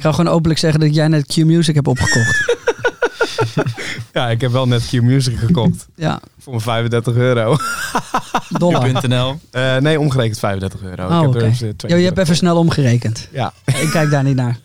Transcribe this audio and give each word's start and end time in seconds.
Ik 0.00 0.06
ga 0.06 0.12
gewoon 0.12 0.32
openlijk 0.32 0.60
zeggen 0.60 0.80
dat 0.80 0.94
jij 0.94 1.08
net 1.08 1.26
Q-Music 1.26 1.74
hebt 1.74 1.88
opgekocht. 1.88 2.38
Ja, 4.12 4.28
ik 4.28 4.40
heb 4.40 4.50
wel 4.52 4.66
net 4.66 4.86
Q-Music 4.88 5.38
gekocht. 5.38 5.86
Ja, 5.94 6.20
Voor 6.38 6.52
mijn 6.52 6.64
35 6.64 7.14
euro. 7.14 7.56
dollar. 8.58 8.90
Eh, 9.50 9.76
nee, 9.76 10.00
omgerekend 10.00 10.38
35 10.38 10.82
euro. 10.82 11.06
Oh, 11.08 11.16
ik 11.26 11.32
heb 11.32 11.42
er 11.42 11.48
eens, 11.48 11.62
eh, 11.62 11.68
Jo, 11.76 11.96
je 11.96 12.04
hebt 12.04 12.18
even 12.18 12.36
snel 12.36 12.56
omgerekend. 12.56 13.28
Ja. 13.32 13.52
Ik 13.64 13.88
kijk 13.90 14.10
daar 14.10 14.22
niet 14.24 14.36
naar. 14.36 14.58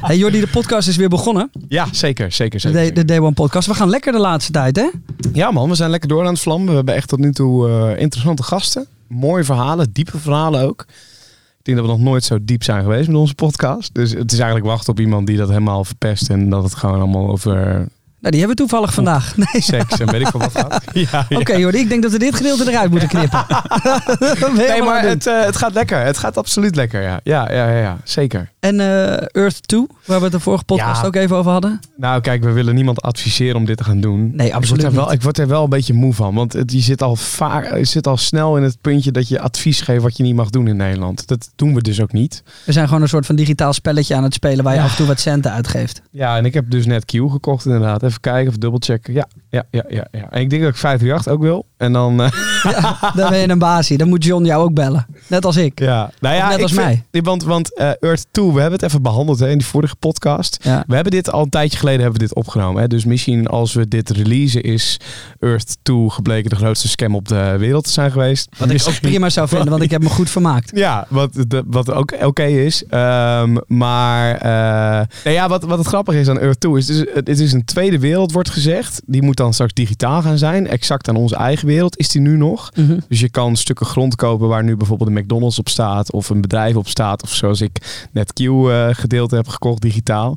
Hey 0.00 0.16
Jordi, 0.18 0.40
de 0.40 0.46
podcast 0.46 0.88
is 0.88 0.96
weer 0.96 1.08
begonnen. 1.08 1.50
ja, 1.68 1.86
zeker. 1.92 2.32
Zeker, 2.32 2.60
De, 2.60 2.68
zeker. 2.68 2.72
Day- 2.78 2.86
zeker. 2.86 3.06
de 3.06 3.12
Day 3.12 3.18
One 3.20 3.32
podcast. 3.32 3.66
We 3.68 3.74
gaan 3.74 3.88
lekker 3.90 4.12
de 4.12 4.18
laatste 4.18 4.52
tijd, 4.52 4.76
hè? 4.76 4.88
Ja 5.32 5.50
man, 5.50 5.68
we 5.68 5.74
zijn 5.74 5.90
lekker 5.90 6.08
door 6.08 6.24
aan 6.26 6.32
het 6.32 6.42
vlammen. 6.42 6.68
We 6.68 6.74
hebben 6.74 6.94
echt 6.94 7.08
tot 7.08 7.18
nu 7.18 7.32
toe 7.32 7.68
eh, 7.68 8.00
interessante 8.00 8.42
gasten. 8.42 8.86
Mooie 9.08 9.44
verhalen, 9.44 9.88
diepe 9.92 10.18
verhalen 10.18 10.62
ook. 10.62 10.84
Denk 11.68 11.80
dat 11.80 11.88
we 11.88 11.96
nog 11.96 12.04
nooit 12.04 12.24
zo 12.24 12.38
diep 12.42 12.62
zijn 12.62 12.82
geweest 12.82 13.08
met 13.08 13.16
onze 13.16 13.34
podcast. 13.34 13.94
Dus 13.94 14.10
het 14.10 14.32
is 14.32 14.38
eigenlijk 14.38 14.66
wachten 14.66 14.92
op 14.92 15.00
iemand 15.00 15.26
die 15.26 15.36
dat 15.36 15.48
helemaal 15.48 15.84
verpest. 15.84 16.30
En 16.30 16.50
dat 16.50 16.62
het 16.62 16.74
gewoon 16.74 16.98
allemaal 16.98 17.30
over 17.30 17.86
Nou, 18.20 18.30
die 18.32 18.38
hebben 18.40 18.56
we 18.56 18.62
toevallig 18.68 18.94
vandaag. 18.94 19.36
Nee. 19.36 19.62
seks 19.62 19.98
en 20.00 20.10
weet 20.10 20.20
ik 20.20 20.26
veel 20.26 20.40
wat 20.40 20.52
gaat. 20.52 20.84
Ja, 20.92 21.26
ja. 21.28 21.38
Oké 21.38 21.52
Jordi, 21.56 21.78
ik 21.78 21.88
denk 21.88 22.02
dat 22.02 22.12
we 22.12 22.18
dit 22.18 22.34
gedeelte 22.34 22.70
eruit 22.70 22.90
moeten 22.90 23.08
knippen. 23.08 23.46
Nee, 24.56 24.82
maar 24.82 25.02
het, 25.02 25.26
eh, 25.26 25.44
het 25.44 25.56
gaat 25.56 25.72
lekker. 25.74 25.98
Het 26.04 26.18
gaat 26.18 26.36
absoluut 26.36 26.76
lekker, 26.76 27.02
ja. 27.02 27.20
Ja, 27.22 27.52
ja, 27.52 27.68
ja, 27.70 27.78
ja. 27.78 27.96
zeker. 28.04 28.50
En 28.60 28.80
eh, 28.80 29.42
Earth 29.42 29.68
2, 29.68 29.86
waar 30.04 30.18
we 30.18 30.24
het 30.24 30.32
de 30.32 30.40
vorige 30.40 30.64
podcast 30.64 31.00
Ja. 31.00 31.06
ook 31.06 31.14
even 31.14 31.36
over 31.36 31.50
hadden. 31.50 31.80
Nou, 31.96 32.20
kijk, 32.20 32.42
we 32.44 32.52
willen 32.52 32.74
niemand 32.74 33.02
adviseren 33.02 33.56
om 33.56 33.64
dit 33.64 33.76
te 33.76 33.84
gaan 33.84 34.00
doen. 34.00 34.20
Nee, 34.20 34.30
Ik 34.46 34.52
word, 34.52 34.54
absoluut 34.54 34.82
er 34.82 34.92
wel, 34.92 35.12
ik 35.12 35.22
word 35.22 35.38
er 35.38 35.48
wel 35.48 35.62
een 35.64 35.68
beetje 35.70 35.92
moe 35.94 36.14
van. 36.14 36.34
Want 36.34 36.52
het, 36.52 36.72
je, 36.72 36.80
zit 36.80 37.02
al 37.02 37.16
vaak, 37.16 37.76
je 37.76 37.84
zit 37.84 38.06
al 38.06 38.16
snel 38.16 38.56
in 38.56 38.62
het 38.62 38.80
puntje 38.80 39.10
dat 39.10 39.28
je 39.28 39.40
advies 39.40 39.80
geeft 39.80 40.02
wat 40.02 40.16
je 40.16 40.22
niet 40.22 40.34
mag 40.34 40.50
doen 40.50 40.68
in 40.68 40.76
Nederland. 40.76 41.26
Dat 41.26 41.50
doen 41.56 41.74
we 41.74 41.82
dus 41.82 42.00
ook 42.00 42.12
niet. 42.12 42.42
We 42.64 42.72
zijn 42.72 42.86
gewoon 42.86 43.02
een 43.02 43.08
soort 43.08 43.26
van 43.26 43.36
digitaal 43.36 43.72
spelletje 43.72 44.14
aan 44.14 44.22
het 44.22 44.34
spelen 44.34 44.64
waar 44.64 44.74
je 44.74 44.80
af 44.80 44.90
en 44.90 44.96
toe 44.96 45.06
wat 45.06 45.20
centen 45.20 45.52
uitgeeft. 45.52 46.02
Ja, 46.10 46.36
en 46.36 46.44
ik 46.44 46.54
heb 46.54 46.70
dus 46.70 46.86
net 46.86 47.04
Q 47.04 47.10
gekocht 47.10 47.64
inderdaad. 47.64 48.02
Even 48.08 48.20
kijken 48.20 48.48
of 48.48 48.56
dubbelchecken. 48.56 49.12
Ja, 49.12 49.28
ja, 49.50 49.64
ja, 49.70 49.84
ja, 49.88 50.06
ja. 50.10 50.30
En 50.30 50.40
ik 50.40 50.50
denk 50.50 50.62
dat 50.62 50.70
ik 50.70 50.76
538 50.76 51.32
ook 51.32 51.40
wil. 51.40 51.66
En 51.78 51.92
dan... 51.92 52.22
eh, 52.22 52.30
Dan 53.16 53.30
ben 53.30 53.38
je 53.38 53.48
een 53.48 53.58
basie. 53.58 53.98
Dan 53.98 54.08
moet 54.08 54.24
John 54.24 54.44
jou 54.44 54.62
ook 54.62 54.74
bellen. 54.74 55.06
Net 55.26 55.44
als 55.44 55.56
ik. 55.56 55.80
ja, 55.80 56.10
nou 56.20 56.34
ja, 56.34 56.44
Of 56.46 56.50
net 56.52 56.62
als 56.62 56.72
vind- 56.72 56.84
mij. 57.10 57.22
Want, 57.22 57.44
want 57.44 57.76
eh, 57.76 57.90
Earth 58.00 58.26
2, 58.30 58.46
we 58.52 58.60
hebben 58.60 58.72
het 58.78 58.82
even 58.82 59.02
behandeld 59.02 59.38
hè, 59.38 59.50
in 59.50 59.58
die 59.58 59.66
vorige 59.66 59.96
podcast. 59.96 60.58
Ja. 60.62 60.84
We 60.86 60.94
hebben 60.94 61.12
dit 61.12 61.30
al 61.32 61.42
een 61.42 61.48
tijdje 61.50 61.78
geleden 61.78 62.00
hebben 62.00 62.20
we 62.20 62.26
dit 62.26 62.36
opgenomen. 62.36 62.82
Hè? 62.82 62.88
Dus 62.88 63.04
misschien 63.04 63.46
als 63.46 63.72
we 63.74 63.88
dit 63.88 64.10
releasen 64.10 64.62
is 64.62 65.00
Earth 65.40 65.76
2 65.82 66.10
gebleken 66.10 66.50
de 66.50 66.56
grootste 66.56 66.88
scam 66.88 67.14
op 67.14 67.28
de 67.28 67.54
wereld 67.58 67.84
te 67.84 67.90
zijn 67.90 68.10
geweest. 68.10 68.48
Wat 68.58 68.70
ik 68.70 68.82
ook 68.88 69.00
prima 69.00 69.30
zou 69.30 69.48
vinden, 69.48 69.68
want 69.70 69.82
ik 69.82 69.90
heb 69.90 70.02
me 70.02 70.08
goed 70.08 70.30
vermaakt. 70.30 70.70
Ja, 70.74 71.06
wat, 71.08 71.32
de- 71.48 71.64
wat 71.66 71.92
ook 71.92 72.12
oké 72.22 72.44
is. 72.44 72.84
Ehm, 72.88 73.56
maar 73.66 74.34
eh, 74.36 75.06
nou 75.24 75.36
ja, 75.36 75.48
wat, 75.48 75.62
wat 75.64 75.78
het 75.78 75.86
grappige 75.86 76.20
is 76.20 76.28
aan 76.28 76.38
Earth 76.38 76.60
2 76.60 76.76
is, 76.76 76.86
dus, 76.86 77.04
het 77.14 77.28
is 77.28 77.52
een 77.52 77.64
tweede 77.64 77.98
wereld 77.98 78.32
wordt 78.32 78.50
gezegd. 78.50 79.00
Die 79.06 79.22
moet 79.22 79.36
dan 79.36 79.52
straks 79.52 79.72
digitaal 79.72 80.22
gaan 80.22 80.38
zijn. 80.38 80.66
Exact 80.68 81.08
aan 81.08 81.16
onze 81.16 81.36
eigen 81.36 81.66
wereld 81.68 81.98
is 81.98 82.08
die 82.08 82.20
nu 82.20 82.36
nog. 82.36 82.70
Mhm. 82.74 82.98
Dus 83.08 83.20
je 83.20 83.30
kan 83.30 83.56
stukken 83.56 83.86
grond 83.86 84.16
kopen 84.16 84.48
waar 84.48 84.64
nu 84.64 84.76
bijvoorbeeld 84.76 85.10
een 85.10 85.22
McDonald's 85.22 85.58
op 85.58 85.68
staat. 85.68 86.12
Of 86.12 86.28
een 86.28 86.40
bedrijf 86.40 86.76
op 86.76 86.88
staat. 86.88 87.22
Of 87.22 87.30
zoals 87.34 87.60
ik 87.60 88.06
net 88.12 88.32
Q 88.32 88.40
eh, 88.40 88.88
gedeelte 88.90 89.36
heb 89.36 89.48
gekocht 89.48 89.82
digitaal. 89.82 90.36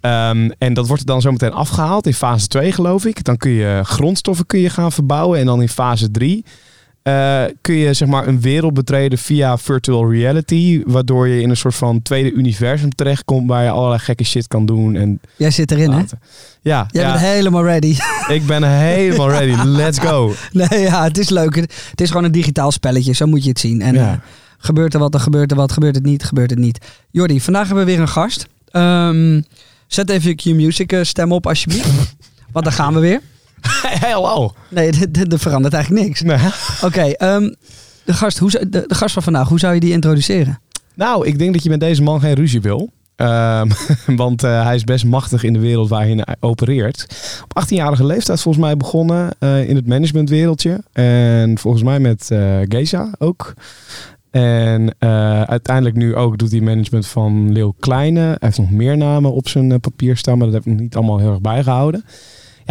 Ehm, 0.00 0.50
en 0.58 0.74
dat 0.74 0.86
wordt 0.86 1.02
er 1.02 1.08
dan 1.08 1.20
zometeen 1.20 1.52
afgehaald 1.52 2.06
in 2.06 2.14
fase 2.14 2.46
2 2.46 2.72
geloof 2.72 3.04
ik. 3.04 3.24
Dan 3.24 3.36
kun 3.36 3.50
je 3.50 3.80
grondstoffen 3.84 4.46
kun 4.46 4.60
je 4.60 4.70
gaan 4.70 4.92
verbouwen. 4.92 5.38
En 5.38 5.46
dan 5.46 5.60
in 5.60 5.68
fase 5.68 6.10
3 6.10 6.44
eh, 7.02 7.42
kun 7.60 7.74
je 7.74 7.94
zeg 7.94 8.08
maar 8.08 8.26
een 8.26 8.40
wereld 8.40 8.74
betreden 8.74 9.18
via 9.18 9.58
virtual 9.58 10.10
reality. 10.12 10.82
Waardoor 10.86 11.28
je 11.28 11.40
in 11.40 11.50
een 11.50 11.56
soort 11.56 11.74
van 11.74 12.02
tweede 12.02 12.32
universum 12.32 12.94
terechtkomt. 12.94 13.48
Waar 13.48 13.64
je 13.64 13.70
allerlei 13.70 14.00
gekke 14.00 14.24
shit 14.24 14.48
kan 14.48 14.66
doen. 14.66 14.94
En 14.96 15.20
Jij 15.36 15.50
zit 15.50 15.70
erin, 15.70 15.90
hè? 15.90 16.02
Ja, 16.60 16.86
Jij 16.90 17.02
ja 17.02 17.08
bent 17.12 17.20
helemaal 17.24 17.64
ready. 17.64 17.96
ik 18.36 18.46
ben 18.46 18.62
helemaal 18.78 19.30
ready. 19.30 19.62
Let's 19.68 19.98
go. 19.98 20.32
nee, 20.52 20.80
ja, 20.80 21.02
het 21.04 21.18
is 21.18 21.28
leuk. 21.28 21.54
Het 21.90 22.00
is 22.00 22.08
gewoon 22.08 22.24
een 22.24 22.32
digitaal 22.32 22.70
spelletje. 22.72 23.12
Zo 23.12 23.26
moet 23.26 23.42
je 23.42 23.48
het 23.48 23.60
zien. 23.60 23.80
En 23.82 23.94
Ja. 23.94 24.10
eh, 24.12 24.18
gebeurt 24.58 24.94
er 24.94 25.00
wat, 25.00 25.12
dan 25.12 25.20
gebeurt 25.20 25.50
er 25.50 25.56
wat. 25.56 25.72
Gebeurt 25.72 25.94
het 25.94 26.04
niet, 26.04 26.24
gebeurt 26.24 26.50
het 26.50 26.58
niet. 26.58 26.78
Jordi, 27.10 27.40
vandaag 27.40 27.66
hebben 27.66 27.84
we 27.84 27.90
weer 27.92 28.00
een 28.00 28.08
gast. 28.08 28.46
Ehm, 28.70 29.40
zet 29.86 30.10
even 30.10 30.28
je 30.28 30.34
Q-Music 30.34 30.92
eh, 30.92 31.02
stem 31.02 31.32
op, 31.32 31.46
alsjeblieft. 31.46 31.90
Want 32.52 32.64
dan 32.64 32.74
gaan 32.74 32.94
we 32.94 33.00
weer. 33.00 33.20
Hello. 34.06 34.52
Nee, 34.68 34.90
er 35.30 35.38
verandert 35.38 35.74
eigenlijk 35.74 36.06
niks. 36.06 36.22
Nee. 36.22 36.38
Oké, 36.82 37.02
ehm, 37.02 37.52
de, 38.04 38.12
gast, 38.12 38.38
hoe, 38.38 38.50
de, 38.50 38.84
de 38.86 38.94
gast 38.94 39.12
van 39.14 39.22
vandaag, 39.22 39.48
hoe 39.48 39.58
zou 39.58 39.74
je 39.74 39.80
die 39.80 39.92
introduceren? 39.92 40.60
Nou, 40.94 41.26
ik 41.26 41.38
denk 41.38 41.52
dat 41.52 41.62
je 41.62 41.70
met 41.70 41.80
deze 41.80 42.02
man 42.02 42.20
geen 42.20 42.34
ruzie 42.34 42.60
wil. 42.60 42.90
Ehm, 43.16 43.68
want 44.22 44.42
eh, 44.42 44.64
hij 44.64 44.74
is 44.74 44.84
best 44.84 45.04
machtig 45.04 45.42
in 45.42 45.52
de 45.52 45.58
wereld 45.58 45.88
waarin 45.88 46.22
hij 46.24 46.36
opereert. 46.40 47.06
Op 47.44 47.64
18-jarige 47.64 48.06
leeftijd 48.06 48.40
volgens 48.40 48.64
mij 48.64 48.76
begonnen 48.76 49.30
eh, 49.38 49.68
in 49.68 49.76
het 49.76 49.86
managementwereldje. 49.86 50.82
En 50.92 51.58
volgens 51.58 51.82
mij 51.82 52.00
met 52.00 52.30
Geza 52.68 53.10
ook. 53.18 53.54
En 54.30 54.94
uiteindelijk 55.46 55.96
nu 55.96 56.16
ook 56.16 56.38
doet 56.38 56.50
hij 56.50 56.60
management 56.60 57.06
van 57.06 57.52
Leeuw 57.52 57.74
Kleine. 57.80 58.20
Hij 58.20 58.36
heeft 58.38 58.58
nog 58.58 58.70
meer 58.70 58.96
namen 58.96 59.32
op 59.32 59.48
zijn 59.48 59.80
papier 59.80 60.16
staan, 60.16 60.38
maar 60.38 60.46
dat 60.46 60.54
heb 60.54 60.66
ik 60.66 60.72
nog 60.72 60.80
niet 60.80 60.96
allemaal 60.96 61.18
heel 61.18 61.30
erg 61.30 61.40
bijgehouden. 61.40 62.04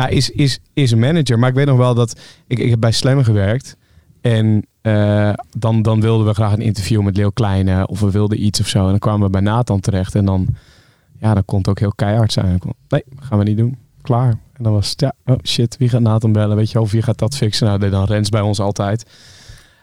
Is, 0.10 0.30
is, 0.30 0.60
is 0.74 0.92
een 0.92 1.00
manager. 1.00 1.40
Maar 1.40 1.50
ik 1.50 1.56
weet 1.56 1.66
nog 1.66 1.78
wel 1.78 1.94
dat 1.94 2.20
ik, 2.48 2.60
ik 2.60 2.70
heb 2.70 2.80
bij 2.80 2.92
Slam 2.92 3.24
gewerkt. 3.24 3.78
En 4.22 4.66
eh, 4.82 5.34
dan, 5.58 5.82
dan 5.82 6.02
wilden 6.02 6.28
we 6.28 6.34
graag 6.34 6.54
een 6.54 6.62
interview 6.62 7.02
met 7.02 7.18
Leeuw 7.18 7.30
Kleine. 7.30 7.88
Of 7.88 8.00
we 8.00 8.12
wilden 8.12 8.44
iets 8.46 8.60
of 8.60 8.68
zo. 8.68 8.84
En 8.84 8.90
dan 8.90 9.00
kwamen 9.00 9.26
we 9.26 9.30
bij 9.30 9.42
Nathan 9.42 9.80
terecht. 9.80 10.16
En 10.16 10.26
dan, 10.26 10.48
ja, 11.20 11.34
dan 11.34 11.46
kon 11.46 11.58
het 11.58 11.68
ook 11.68 11.80
heel 11.80 11.94
keihard 11.96 12.32
zijn. 12.32 12.62
Nee, 12.88 13.04
gaan 13.20 13.38
we 13.38 13.44
niet 13.44 13.58
doen. 13.58 13.78
Klaar. 14.02 14.30
En 14.30 14.64
dan 14.64 14.74
was 14.74 14.90
het, 14.90 15.00
ja, 15.00 15.14
oh 15.26 15.36
shit, 15.44 15.78
wie 15.78 15.90
gaat 15.90 16.02
Nathan 16.02 16.32
bellen? 16.32 16.56
Weet 16.56 16.72
je, 16.72 16.82
of 16.82 16.92
wie 16.92 17.02
gaat 17.02 17.18
dat 17.18 17.38
fixen? 17.38 17.68
Nou, 17.68 17.90
dan 17.90 18.06
Rens 18.06 18.30
bij 18.30 18.42
ons 18.42 18.60
altijd. 18.60 19.06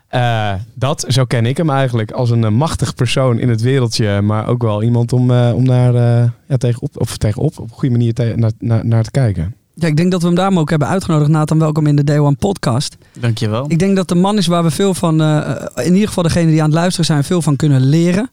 Eh, 0.08 0.54
dat, 0.74 1.04
zo 1.08 1.24
ken 1.24 1.46
ik 1.46 1.56
hem 1.56 1.70
eigenlijk. 1.70 2.10
Als 2.10 2.30
een 2.30 2.44
eh, 2.44 2.50
machtig 2.50 2.94
persoon 2.94 3.38
in 3.38 3.48
het 3.48 3.60
wereldje. 3.60 4.20
Maar 4.22 4.46
ook 4.46 4.62
wel 4.62 4.82
iemand 4.82 5.12
om, 5.12 5.30
om 5.30 5.62
naar, 5.62 5.94
eh, 5.94 6.30
ja, 6.48 6.56
tegenop, 6.56 7.00
of 7.00 7.16
tegenop, 7.16 7.58
op 7.58 7.70
een 7.70 7.76
goede 7.76 7.90
manier 7.90 8.12
naar, 8.36 8.52
naar, 8.58 8.86
naar 8.86 9.02
te 9.02 9.10
kijken. 9.10 9.54
Ja, 9.80 9.86
ik 9.86 9.96
denk 9.96 10.10
dat 10.10 10.20
we 10.20 10.26
hem 10.26 10.36
daarom 10.36 10.58
ook 10.58 10.70
hebben 10.70 10.88
uitgenodigd. 10.88 11.30
Nathan, 11.30 11.58
welkom 11.58 11.86
in 11.86 11.96
de 11.96 12.04
Day 12.04 12.18
One 12.18 12.36
podcast. 12.36 12.96
Dankjewel. 13.20 13.64
Ik 13.68 13.78
denk 13.78 13.96
dat 13.96 14.08
de 14.08 14.14
man 14.14 14.38
is 14.38 14.46
waar 14.46 14.62
we 14.62 14.70
veel 14.70 14.94
van, 14.94 15.20
eh, 15.20 15.54
in 15.74 15.92
ieder 15.92 16.08
geval 16.08 16.22
degene 16.22 16.50
die 16.50 16.62
aan 16.62 16.68
het 16.68 16.78
luisteren 16.78 17.06
zijn, 17.06 17.24
veel 17.24 17.42
van 17.42 17.56
kunnen 17.56 17.80
leren. 17.80 18.30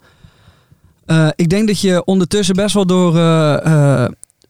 Eh, 1.05 1.27
ik 1.35 1.49
denk 1.49 1.67
dat 1.67 1.79
je 1.79 2.03
ondertussen 2.05 2.55
best 2.55 2.73
wel 2.73 2.85
door, 2.85 3.17
eh, 3.17 4.05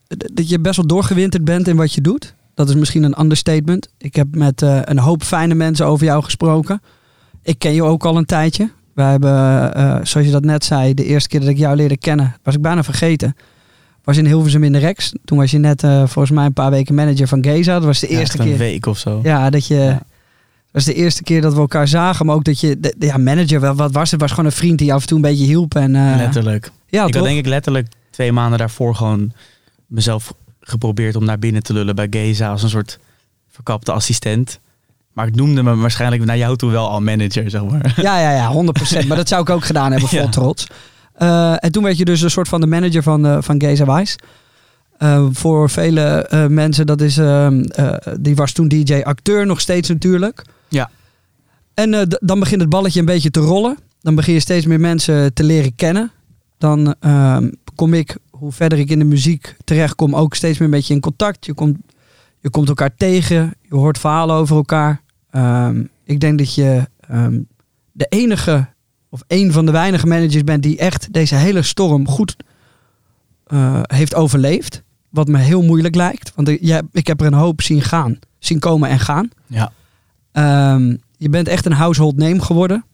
dat 0.08 0.50
je 0.50 0.60
best 0.60 0.76
wel 0.76 0.88
doorgewinterd 0.88 1.46
bent 1.46 1.68
in 1.68 1.76
wat 1.76 1.94
je 1.94 2.02
doet. 2.02 2.34
Dat 2.54 2.70
is 2.70 2.76
misschien 2.76 3.04
een 3.04 3.20
understatement. 3.20 3.90
Ik 3.98 4.16
heb 4.16 4.28
met 4.36 4.62
een 4.62 5.00
hoop 5.00 5.24
fijne 5.24 5.54
mensen 5.54 5.86
over 5.86 6.06
jou 6.06 6.24
gesproken. 6.24 6.82
Ik 7.44 7.60
ken 7.60 7.74
je 7.74 7.84
ook 7.84 8.06
al 8.06 8.18
een 8.18 8.26
tijdje. 8.26 8.72
We 8.94 9.02
hebben, 9.02 10.08
zoals 10.08 10.28
je 10.28 10.34
dat 10.34 10.46
net 10.46 10.66
zei, 10.66 10.94
de 10.94 11.06
eerste 11.06 11.30
keer 11.30 11.40
dat 11.40 11.50
ik 11.50 11.58
jou 11.58 11.76
leerde 11.76 11.98
kennen, 11.98 12.36
was 12.44 12.56
ik 12.56 12.62
bijna 12.62 12.84
vergeten. 12.84 13.36
Was 14.06 14.18
in 14.18 14.26
Hilversum 14.26 14.64
in 14.64 14.72
de 14.72 14.78
Rex. 14.80 15.14
Toen 15.26 15.38
was 15.38 15.52
je 15.52 15.58
net 15.58 15.84
eh, 15.84 15.98
volgens 15.98 16.30
mij 16.32 16.46
een 16.46 16.54
paar 16.54 16.72
weken 16.72 16.96
manager 16.96 17.28
van 17.28 17.44
Geza. 17.44 17.74
Dat 17.74 17.84
was 17.84 18.00
de 18.00 18.12
Ja, 18.12 18.20
eerste 18.20 18.38
keer. 18.38 18.52
een 18.52 18.58
week 18.58 18.86
of 18.86 18.98
zo. 18.98 19.20
Ja, 19.24 19.50
dat 19.50 19.68
je. 19.68 19.76
Ja. 19.76 19.90
Dat 19.92 20.84
was 20.86 20.96
de 20.96 21.02
eerste 21.02 21.24
keer 21.24 21.42
dat 21.42 21.54
we 21.54 21.60
elkaar 21.60 21.88
zagen, 21.88 22.26
maar 22.26 22.36
ook 22.36 22.44
dat 22.44 22.60
je, 22.60 22.80
de, 22.80 22.96
ja, 23.00 23.18
manager, 23.18 23.60
wel- 23.60 23.76
wat 23.76 23.92
was 23.92 24.12
het? 24.12 24.20
Was 24.22 24.30
gewoon 24.30 24.46
een 24.46 24.52
vriend 24.52 24.78
die 24.80 24.94
af 24.94 25.02
en 25.02 25.08
toe 25.08 25.16
een 25.18 25.22
beetje 25.24 25.46
hielp. 25.46 25.76
En, 25.76 25.96
eh, 25.96 26.16
Letterlijk. 26.18 26.72
Ja, 26.88 27.06
ik 27.06 27.12
toch? 27.12 27.16
had 27.22 27.24
denk 27.30 27.38
ik 27.40 27.46
letterlijk 27.46 27.88
twee 28.10 28.32
maanden 28.32 28.60
daarvoor 28.60 28.96
gewoon 28.96 29.32
mezelf 29.88 30.34
geprobeerd 30.60 31.16
om 31.16 31.26
naar 31.26 31.40
binnen 31.40 31.64
te 31.64 31.74
lullen 31.74 31.96
bij 31.96 32.08
Geza 32.10 32.50
als 32.50 32.64
een 32.64 32.70
soort 32.70 33.00
verkapte 33.52 33.92
assistent. 33.92 34.60
Maar 35.14 35.28
ik 35.28 35.36
noemde 35.36 35.64
me 35.64 35.76
waarschijnlijk 35.76 36.26
naar 36.26 36.38
jou 36.38 36.56
toe 36.56 36.72
wel 36.72 36.90
al 36.90 37.02
manager, 37.02 37.50
zeg 37.50 37.64
maar. 37.64 37.94
Ja, 38.02 38.20
ja, 38.20 38.32
ja, 38.32 38.52
100%. 38.52 39.08
maar 39.08 39.18
dat 39.18 39.28
zou 39.28 39.42
ik 39.42 39.50
ook 39.50 39.66
gedaan 39.66 39.92
hebben, 39.92 40.10
vol 40.10 40.20
Ja. 40.26 40.28
trots. 40.30 40.68
Eh, 41.16 41.64
en 41.64 41.72
toen 41.72 41.84
werd 41.84 41.98
je 41.98 42.06
dus 42.06 42.22
een 42.22 42.32
soort 42.32 42.48
van 42.48 42.62
de 42.62 42.68
manager 42.68 43.04
van, 43.04 43.26
eh 43.26 43.38
van 43.42 43.62
Geza 43.62 43.96
Wise. 43.96 44.18
Eh, 44.98 45.26
voor 45.32 45.70
vele 45.70 46.02
eh, 46.02 46.48
mensen, 46.48 46.86
dat 46.86 47.02
is, 47.02 47.18
ehm, 47.18 47.62
eh, 47.62 47.94
die 48.20 48.36
was 48.36 48.52
toen 48.52 48.68
DJ-acteur 48.68 49.46
nog 49.46 49.60
steeds 49.62 49.90
natuurlijk. 49.90 50.46
Ja. 50.68 50.90
En 51.74 52.08
dan 52.20 52.40
begint 52.40 52.62
het 52.62 52.70
balletje 52.70 53.00
een 53.00 53.06
beetje 53.06 53.32
te 53.32 53.40
rollen. 53.40 53.78
Dan 54.02 54.16
begin 54.16 54.34
je 54.34 54.40
steeds 54.40 54.66
meer 54.66 54.80
mensen 54.80 55.34
te 55.34 55.44
leren 55.44 55.76
kennen. 55.76 56.12
Dan 56.58 56.96
ehm, 57.00 57.50
kom 57.76 57.94
ik 57.94 58.18
hoe 58.30 58.52
verder 58.52 58.80
ik 58.80 58.90
in 58.90 59.00
de 59.00 59.06
muziek 59.06 59.56
terechtkom, 59.64 60.16
ook 60.16 60.36
steeds 60.36 60.58
meer 60.58 60.68
een 60.68 60.74
beetje 60.76 60.94
in 60.94 61.00
contact. 61.00 61.46
Je 61.46 61.54
komt, 61.54 61.78
je 62.40 62.50
komt 62.50 62.68
elkaar 62.68 62.96
tegen, 62.98 63.54
je 63.62 63.76
hoort 63.76 64.00
verhalen 64.00 64.36
over 64.36 64.56
elkaar. 64.56 65.02
Ehm, 65.32 65.84
ik 66.04 66.20
denk 66.20 66.38
dat 66.38 66.56
je 66.56 66.84
de 67.92 68.06
enige 68.10 68.68
of 69.16 69.24
een 69.28 69.52
van 69.52 69.66
de 69.66 69.72
weinige 69.72 70.08
managers 70.08 70.44
bent 70.44 70.64
die 70.64 70.78
echt 70.78 71.14
deze 71.14 71.36
hele 71.36 71.62
storm 71.62 72.08
goed 72.08 72.36
eh, 73.48 73.80
heeft 73.84 74.16
overleefd. 74.16 74.84
Wat 75.10 75.28
me 75.28 75.38
heel 75.38 75.62
moeilijk 75.62 75.96
lijkt. 75.96 76.32
Want 76.36 76.48
ik, 76.48 76.60
ja, 76.62 76.82
ik 76.92 77.08
heb 77.08 77.22
er 77.22 77.28
een 77.28 77.34
hoop 77.34 77.62
zien 77.62 77.82
gaan. 77.82 78.20
Zien 78.40 78.60
komen 78.60 78.90
en 78.90 79.00
gaan. 79.00 79.30
Ja. 79.48 79.72
Ehm, 80.32 80.96
je 81.18 81.30
bent 81.30 81.48
echt 81.48 81.66
een 81.66 81.72
household 81.72 82.18
name 82.18 82.42
geworden. 82.42 82.86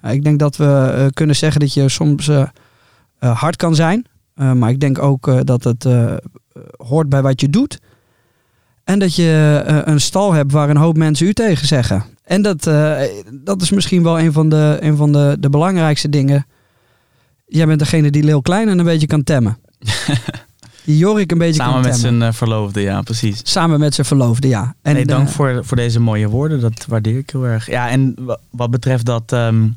Eh, 0.00 0.12
ik 0.12 0.24
denk 0.24 0.38
dat 0.38 0.56
we 0.56 0.92
eh, 0.94 1.06
kunnen 1.12 1.36
zeggen 1.36 1.60
dat 1.60 1.74
je 1.74 1.88
soms 1.88 2.30
hard 3.18 3.56
kan 3.56 3.74
zijn. 3.74 4.06
Maar 4.34 4.70
ik 4.70 4.80
denk 4.80 4.98
ook 4.98 5.46
dat 5.46 5.64
het 5.64 5.86
hoort 6.76 7.08
bij 7.08 7.22
wat 7.22 7.40
je 7.40 7.48
doet. 7.48 7.80
En 8.84 8.98
dat 8.98 9.14
je 9.14 9.62
een 9.84 10.00
stal 10.00 10.32
hebt 10.32 10.52
waar 10.52 10.70
een 10.70 10.76
hoop 10.76 10.96
mensen 10.96 11.26
u 11.26 11.32
tegen 11.32 11.66
zeggen. 11.66 12.04
En 12.30 12.42
dat, 12.42 12.66
eh, 12.66 13.00
dat 13.32 13.62
is 13.62 13.70
misschien 13.70 14.02
wel 14.02 14.20
een 14.20 14.32
van, 14.32 14.48
de, 14.48 14.76
een 14.80 14.96
van 14.96 15.12
de, 15.12 15.36
de 15.40 15.50
belangrijkste 15.50 16.08
dingen. 16.08 16.46
Jij 17.46 17.66
bent 17.66 17.78
degene 17.78 18.10
die 18.10 18.22
Leeuw 18.22 18.40
Klein 18.40 18.68
een 18.78 18.84
beetje 18.84 19.06
kan 19.06 19.22
temmen. 19.24 19.58
die 20.84 20.96
Jorik 21.04 21.32
een 21.32 21.38
beetje 21.38 21.54
Samen 21.54 21.72
kan 21.72 21.82
met 21.82 21.92
temmen. 22.00 22.18
zijn 22.18 22.30
eh, 22.30 22.36
verloofde, 22.38 22.80
ja, 22.80 23.02
precies. 23.02 23.40
Samen 23.42 23.80
met 23.80 23.94
zijn 23.94 24.06
verloofde, 24.06 24.48
ja. 24.48 24.74
En, 24.82 24.94
nee, 24.94 25.06
dank 25.06 25.28
eh, 25.28 25.34
voor, 25.34 25.64
voor 25.64 25.76
deze 25.76 26.00
mooie 26.00 26.28
woorden. 26.28 26.60
Dat 26.60 26.84
waardeer 26.88 27.18
ik 27.18 27.30
heel 27.30 27.44
erg. 27.46 27.66
Ja, 27.66 27.88
en 27.90 28.14
wa- 28.18 28.38
wat 28.50 28.70
betreft 28.70 29.04
dat, 29.04 29.32
ehm, 29.32 29.68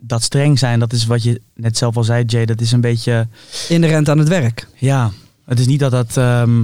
dat 0.00 0.22
streng 0.22 0.58
zijn, 0.58 0.78
dat 0.78 0.92
is 0.92 1.06
wat 1.06 1.22
je 1.22 1.40
net 1.54 1.76
zelf 1.78 1.96
al 1.96 2.04
zei, 2.04 2.24
Jay. 2.24 2.44
Dat 2.46 2.60
is 2.60 2.72
een 2.72 2.80
beetje. 2.80 3.28
inherent 3.68 4.08
aan 4.08 4.18
het 4.18 4.28
werk. 4.28 4.68
Ja, 4.76 5.10
het 5.44 5.58
is 5.58 5.66
niet 5.66 5.80
dat 5.80 5.90
dat, 5.90 6.16
ehm, 6.16 6.62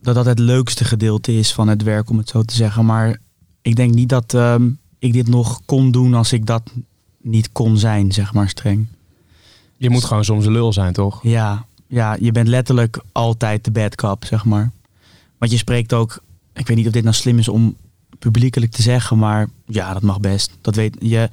dat 0.00 0.14
dat 0.14 0.26
het 0.26 0.38
leukste 0.38 0.84
gedeelte 0.84 1.32
is 1.38 1.52
van 1.52 1.68
het 1.68 1.82
werk, 1.82 2.10
om 2.10 2.18
het 2.18 2.28
zo 2.28 2.42
te 2.42 2.54
zeggen. 2.54 2.84
Maar 2.84 3.18
ik 3.62 3.76
denk 3.76 3.94
niet 3.94 4.08
dat 4.08 4.34
ehm, 4.34 4.70
ik 4.98 5.12
dit 5.12 5.28
nog 5.28 5.60
kon 5.64 5.90
doen 5.90 6.14
als 6.14 6.32
ik 6.32 6.46
dat 6.46 6.62
niet 7.20 7.52
kon 7.52 7.76
zijn, 7.78 8.12
zeg 8.12 8.32
maar 8.34 8.48
streng. 8.48 8.86
Je 9.76 9.90
moet 9.90 10.04
gewoon 10.04 10.24
soms 10.24 10.46
een 10.46 10.52
lul 10.52 10.72
zijn, 10.72 10.92
toch? 10.92 11.22
Ja, 11.22 11.66
ja, 11.86 12.16
je 12.20 12.32
bent 12.32 12.48
letterlijk 12.48 13.00
altijd 13.12 13.64
de 13.64 13.70
bad 13.70 13.94
cop, 13.94 14.24
zeg 14.24 14.44
maar. 14.44 14.70
Want 15.38 15.50
je 15.52 15.58
spreekt 15.58 15.92
ook, 15.92 16.22
ik 16.54 16.66
weet 16.66 16.76
niet 16.76 16.86
of 16.86 16.92
dit 16.92 17.02
nou 17.02 17.14
slim 17.14 17.38
is 17.38 17.48
om 17.48 17.76
publiekelijk 18.18 18.72
te 18.72 18.82
zeggen, 18.82 19.18
maar 19.18 19.48
ja, 19.66 19.92
dat 19.92 20.02
mag 20.02 20.20
best. 20.20 20.50
Dat 20.60 20.74
weet 20.74 20.96
je. 21.00 21.30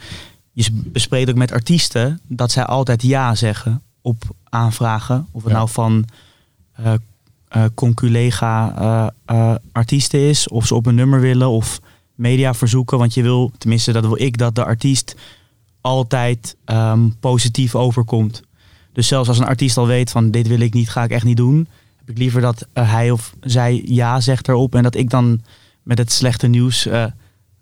Je 0.53 0.71
bespreekt 0.71 1.29
ook 1.29 1.35
met 1.35 1.51
artiesten 1.51 2.19
dat 2.27 2.51
zij 2.51 2.65
altijd 2.65 3.01
ja 3.03 3.35
zeggen 3.35 3.81
op 4.01 4.23
aanvragen. 4.43 5.27
Of 5.31 5.41
het 5.43 5.51
Ja. 5.51 5.57
nou 5.57 5.69
van 5.69 6.05
eh, 6.71 6.93
conculega 7.73 8.73
eh, 9.25 9.55
artiesten 9.71 10.19
is, 10.19 10.47
of 10.47 10.65
ze 10.65 10.75
op 10.75 10.85
een 10.85 10.95
nummer 10.95 11.19
willen, 11.19 11.49
of 11.49 11.79
media 12.19 12.53
verzoeken. 12.53 12.97
Want 12.97 13.13
je 13.13 13.21
wil, 13.21 13.51
tenminste 13.57 13.91
dat 13.91 14.05
wil 14.05 14.21
ik, 14.21 14.37
dat 14.37 14.55
de 14.55 14.65
artiest 14.65 15.15
altijd 15.81 16.55
ehm, 16.65 17.09
positief 17.19 17.75
overkomt. 17.75 18.41
Dus 18.93 19.07
zelfs 19.07 19.27
als 19.27 19.39
een 19.39 19.45
artiest 19.45 19.77
al 19.77 19.87
weet 19.87 20.11
van 20.11 20.31
dit 20.31 20.47
wil 20.47 20.59
ik 20.59 20.73
niet, 20.73 20.89
ga 20.89 21.03
ik 21.03 21.11
echt 21.11 21.23
niet 21.23 21.37
doen. 21.37 21.67
Heb 21.97 22.09
ik 22.09 22.17
liever 22.17 22.41
dat 22.41 22.67
eh, 22.73 22.91
hij 22.91 23.11
of 23.11 23.33
zij 23.41 23.81
ja 23.85 24.19
zegt 24.19 24.47
erop. 24.47 24.75
En 24.75 24.83
dat 24.83 24.95
ik 24.95 25.09
dan 25.09 25.41
met 25.83 25.97
het 25.97 26.11
slechte 26.11 26.47
nieuws. 26.47 26.85
eh, 26.85 27.05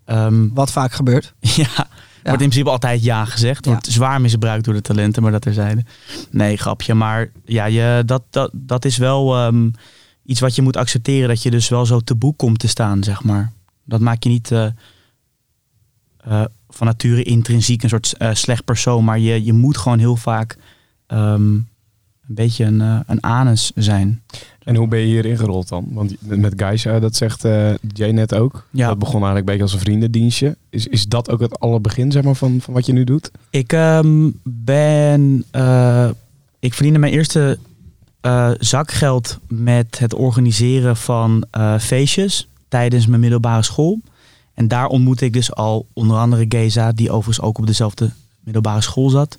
ehm, 0.06 0.48
Wat 0.54 0.72
vaak 0.72 0.92
gebeurt. 0.92 1.34
ja, 1.40 1.88
wordt 2.24 2.42
in 2.42 2.50
principe 2.50 2.70
altijd 2.70 3.04
ja 3.04 3.26
gezegd. 3.26 3.66
Ja. 3.66 3.72
Wordt 3.72 3.88
zwaar 3.88 4.22
misbruikt 4.22 4.66
door 4.66 4.74
de 4.74 4.82
talenten, 4.82 5.24
maar 5.24 5.32
dat 5.32 5.42
terzijde. 5.42 5.84
Nee, 6.32 6.58
grapje. 6.58 6.94
Maar 6.94 7.32
ja, 7.46 7.66
je, 7.66 8.04
dat, 8.06 8.24
dat, 8.30 8.52
dat 8.54 8.86
is 8.86 8.98
wel 8.98 9.36
ehm, 9.36 9.70
iets 10.26 10.40
wat 10.40 10.56
je 10.56 10.62
moet 10.62 10.78
accepteren. 10.78 11.28
Dat 11.28 11.44
je 11.44 11.52
dus 11.52 11.70
wel 11.70 11.86
zo 11.86 12.00
te 12.00 12.16
boek 12.16 12.38
komt 12.38 12.60
te 12.60 12.68
staan, 12.68 13.04
zeg 13.04 13.24
maar. 13.24 13.52
Dat 13.88 14.00
maak 14.00 14.24
je 14.24 14.30
niet 14.30 14.52
eh, 14.52 14.66
eh, 16.18 16.46
van 16.70 16.88
nature 16.88 17.24
intrinsiek 17.24 17.84
een 17.84 17.90
soort 17.90 18.14
eh, 18.18 18.34
slecht 18.34 18.66
persoon. 18.66 19.04
Maar 19.04 19.20
je, 19.20 19.44
je 19.44 19.54
moet 19.54 19.78
gewoon 19.78 20.00
heel 20.00 20.16
vaak 20.16 20.58
ehm, 21.06 21.42
een 21.42 21.66
beetje 22.36 22.66
een, 22.66 22.80
een 23.08 23.24
anus 23.24 23.72
zijn. 23.76 24.22
En 24.64 24.76
hoe 24.76 24.88
ben 24.88 25.00
je 25.00 25.06
hierin 25.06 25.38
gerold 25.38 25.68
dan? 25.68 25.88
Want 25.92 26.16
met 26.20 26.54
Geisha, 26.56 27.00
dat 27.00 27.16
zegt 27.16 27.46
eh 27.46 27.74
Jay 27.94 28.12
net 28.12 28.34
ook. 28.34 28.68
Ja. 28.72 28.88
Dat 28.88 29.00
begon 29.00 29.24
eigenlijk 29.24 29.40
een 29.40 29.52
beetje 29.52 29.64
als 29.64 29.74
een 29.74 29.80
vriendendienstje. 29.80 30.58
Is, 30.70 30.88
is 30.88 31.06
dat 31.06 31.30
ook 31.30 31.40
het 31.40 31.60
allerbegin 31.60 32.12
zeg 32.12 32.24
maar, 32.24 32.36
van, 32.36 32.62
van 32.62 32.74
wat 32.74 32.86
je 32.86 32.94
nu 32.94 33.04
doet? 33.04 33.32
Ik 33.50 33.74
ehm, 33.74 34.30
ben. 34.44 35.46
ik 36.60 36.74
verdiende 36.74 37.00
mijn 37.00 37.14
eerste 37.14 37.58
zakgeld 38.60 39.40
met 39.48 40.00
het 40.00 40.14
organiseren 40.14 40.98
van 40.98 41.46
feestjes 41.80 42.48
tijdens 42.68 43.08
mijn 43.08 43.22
middelbare 43.22 43.64
school. 43.64 44.00
En 44.54 44.68
daar 44.68 44.88
ontmoette 44.88 45.26
ik 45.26 45.34
dus 45.34 45.54
al 45.54 45.86
onder 45.94 46.18
andere 46.18 46.46
Geza, 46.50 46.92
die 46.92 47.12
overigens 47.12 47.46
ook 47.46 47.58
op 47.58 47.68
dezelfde 47.68 48.12
middelbare 48.40 48.82
school 48.82 49.10
zat. 49.10 49.38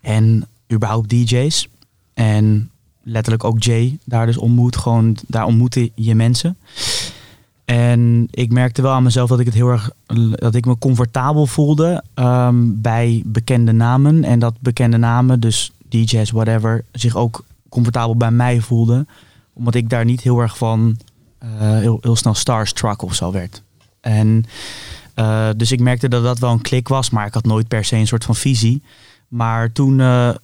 En 0.00 0.46
überhaupt 0.72 1.08
DJ's. 1.08 1.68
En 2.14 2.70
letterlijk 3.02 3.44
ook 3.44 3.62
Jay 3.62 3.98
daar 4.04 4.26
dus 4.26 4.36
ontmoet. 4.36 4.76
Gewoon, 4.76 5.16
daar 5.26 5.44
ontmoette 5.44 5.90
je 5.94 6.14
mensen. 6.14 6.56
En 7.64 8.28
ik 8.30 8.52
merkte 8.52 8.82
wel 8.82 8.92
aan 8.92 9.02
mezelf 9.02 9.28
dat 9.28 9.40
ik 9.40 9.46
het 9.46 9.54
heel 9.54 9.68
erg 9.68 9.90
dat 10.30 10.54
ik 10.54 10.64
me 10.64 10.78
comfortabel 10.78 11.46
voelde 11.46 12.04
ehm, 12.14 12.56
bij 12.66 13.22
bekende 13.26 13.72
namen. 13.72 14.24
En 14.24 14.38
dat 14.38 14.54
bekende 14.60 14.96
namen, 14.96 15.40
dus 15.40 15.72
DJ's, 15.88 16.30
whatever, 16.30 16.84
zich 16.92 17.16
ook 17.16 17.44
comfortabel 17.68 18.16
bij 18.16 18.30
mij 18.30 18.60
voelden. 18.60 19.08
Omdat 19.52 19.74
ik 19.74 19.88
daar 19.88 20.04
niet 20.04 20.20
heel 20.20 20.40
erg 20.40 20.58
van 20.58 20.96
heel, 21.44 21.98
heel 22.00 22.16
snel 22.16 22.34
starstruck 22.34 23.02
of 23.02 23.14
zo 23.14 23.32
werd. 23.32 23.62
En 24.00 24.44
eh, 25.14 25.48
dus 25.56 25.72
ik 25.72 25.80
merkte 25.80 26.08
dat 26.08 26.22
dat 26.22 26.38
wel 26.38 26.50
een 26.50 26.60
klik 26.60 26.88
was, 26.88 27.10
maar 27.10 27.26
ik 27.26 27.34
had 27.34 27.44
nooit 27.44 27.68
per 27.68 27.84
se 27.84 27.96
een 27.96 28.06
soort 28.06 28.24
van 28.24 28.34
visie. 28.34 28.82
Maar 29.28 29.72
toen 29.72 30.00
eh, 30.00 30.34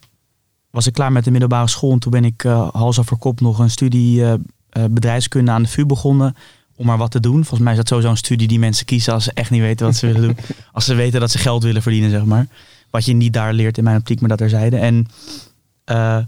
was 0.70 0.86
ik 0.86 0.92
klaar 0.92 1.12
met 1.12 1.24
de 1.24 1.30
middelbare 1.30 1.68
school 1.68 1.92
en 1.92 1.98
toen 1.98 2.10
ben 2.10 2.24
ik 2.24 2.44
eh, 2.44 2.68
hals 2.72 2.98
over 2.98 3.16
kop 3.16 3.40
nog 3.40 3.58
een 3.58 3.70
studie 3.70 4.24
eh, 4.24 4.32
eh, 4.68 4.84
bedrijfskunde 4.90 5.50
aan 5.50 5.62
de 5.62 5.68
VU 5.68 5.86
begonnen 5.86 6.36
om 6.76 6.86
maar 6.86 6.98
wat 6.98 7.10
te 7.10 7.20
doen. 7.20 7.34
Volgens 7.34 7.60
mij 7.60 7.70
is 7.70 7.78
dat 7.78 7.88
sowieso 7.88 8.10
een 8.10 8.16
studie 8.16 8.48
die 8.48 8.58
mensen 8.58 8.86
kiezen 8.86 9.12
als 9.12 9.24
ze 9.24 9.32
echt 9.34 9.50
niet 9.50 9.60
weten 9.60 9.86
wat 9.86 9.96
ze 9.96 10.06
willen 10.06 10.22
doen. 10.22 10.36
Als 10.72 10.84
ze 10.84 10.94
weten 10.94 11.20
dat 11.20 11.30
ze 11.30 11.38
geld 11.38 11.62
willen 11.62 11.82
verdienen, 11.82 12.10
zeg 12.10 12.24
maar. 12.24 12.46
Wat 12.90 13.04
je 13.04 13.12
niet 13.12 13.32
daar 13.32 13.52
leert 13.52 13.78
in 13.78 13.84
mijn 13.84 13.96
optiek, 13.96 14.20
maar 14.20 14.28
dat 14.28 14.40
er 14.40 14.48
zeiden. 14.48 14.80
En 14.80 15.06
eh, 15.84 16.18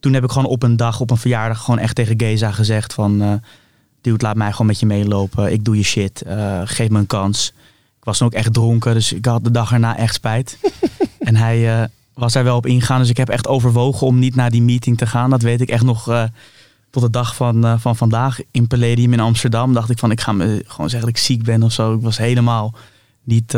toen 0.00 0.12
heb 0.12 0.24
ik 0.24 0.30
gewoon 0.30 0.48
op 0.48 0.62
een 0.62 0.76
dag, 0.76 1.00
op 1.00 1.10
een 1.10 1.16
verjaardag, 1.16 1.60
gewoon 1.60 1.80
echt 1.80 1.94
tegen 1.94 2.20
Geza 2.20 2.50
gezegd 2.50 2.92
van... 2.92 3.40
dude, 4.04 4.24
laat 4.24 4.36
mij 4.36 4.50
gewoon 4.50 4.66
met 4.66 4.80
je 4.80 4.86
meelopen. 4.86 5.52
Ik 5.52 5.64
doe 5.64 5.76
je 5.76 5.82
shit. 5.82 6.22
eh, 6.22 6.60
geef 6.64 6.88
me 6.88 6.98
een 6.98 7.06
kans. 7.06 7.52
Ik 7.98 8.04
was 8.04 8.18
toen 8.18 8.26
ook 8.26 8.32
echt 8.32 8.52
dronken, 8.52 8.94
dus 8.94 9.12
ik 9.12 9.24
had 9.24 9.44
de 9.44 9.50
dag 9.50 9.72
erna 9.72 9.96
echt 9.96 10.14
spijt. 10.14 10.58
en 11.18 11.36
hij 11.36 11.80
eh, 11.80 11.88
was 12.14 12.34
er 12.34 12.44
wel 12.44 12.56
op 12.56 12.66
ingegaan. 12.66 13.00
Dus 13.00 13.08
ik 13.08 13.16
heb 13.16 13.28
echt 13.28 13.46
overwogen 13.46 14.06
om 14.06 14.18
niet 14.18 14.34
naar 14.34 14.50
die 14.50 14.62
meeting 14.62 14.98
te 14.98 15.06
gaan. 15.06 15.30
Dat 15.30 15.42
weet 15.42 15.60
ik 15.60 15.68
echt 15.68 15.84
nog... 15.84 16.08
eh, 16.08 16.24
tot 16.90 17.02
de 17.02 17.10
dag 17.10 17.36
van, 17.36 17.80
van 17.80 17.96
vandaag 17.96 18.38
in 18.50 18.66
Palladium 18.66 19.12
in 19.12 19.20
Amsterdam 19.20 19.72
dacht 19.72 19.90
ik 19.90 19.98
van 19.98 20.10
ik 20.10 20.20
ga 20.20 20.32
me 20.32 20.64
gewoon 20.66 20.90
zeggen 20.90 21.08
dat 21.08 21.18
ik 21.18 21.24
ziek 21.24 21.42
ben 21.42 21.62
of 21.62 21.72
zo. 21.72 21.94
Ik 21.94 22.00
was 22.02 22.18
helemaal 22.18 22.74
niet, 23.22 23.54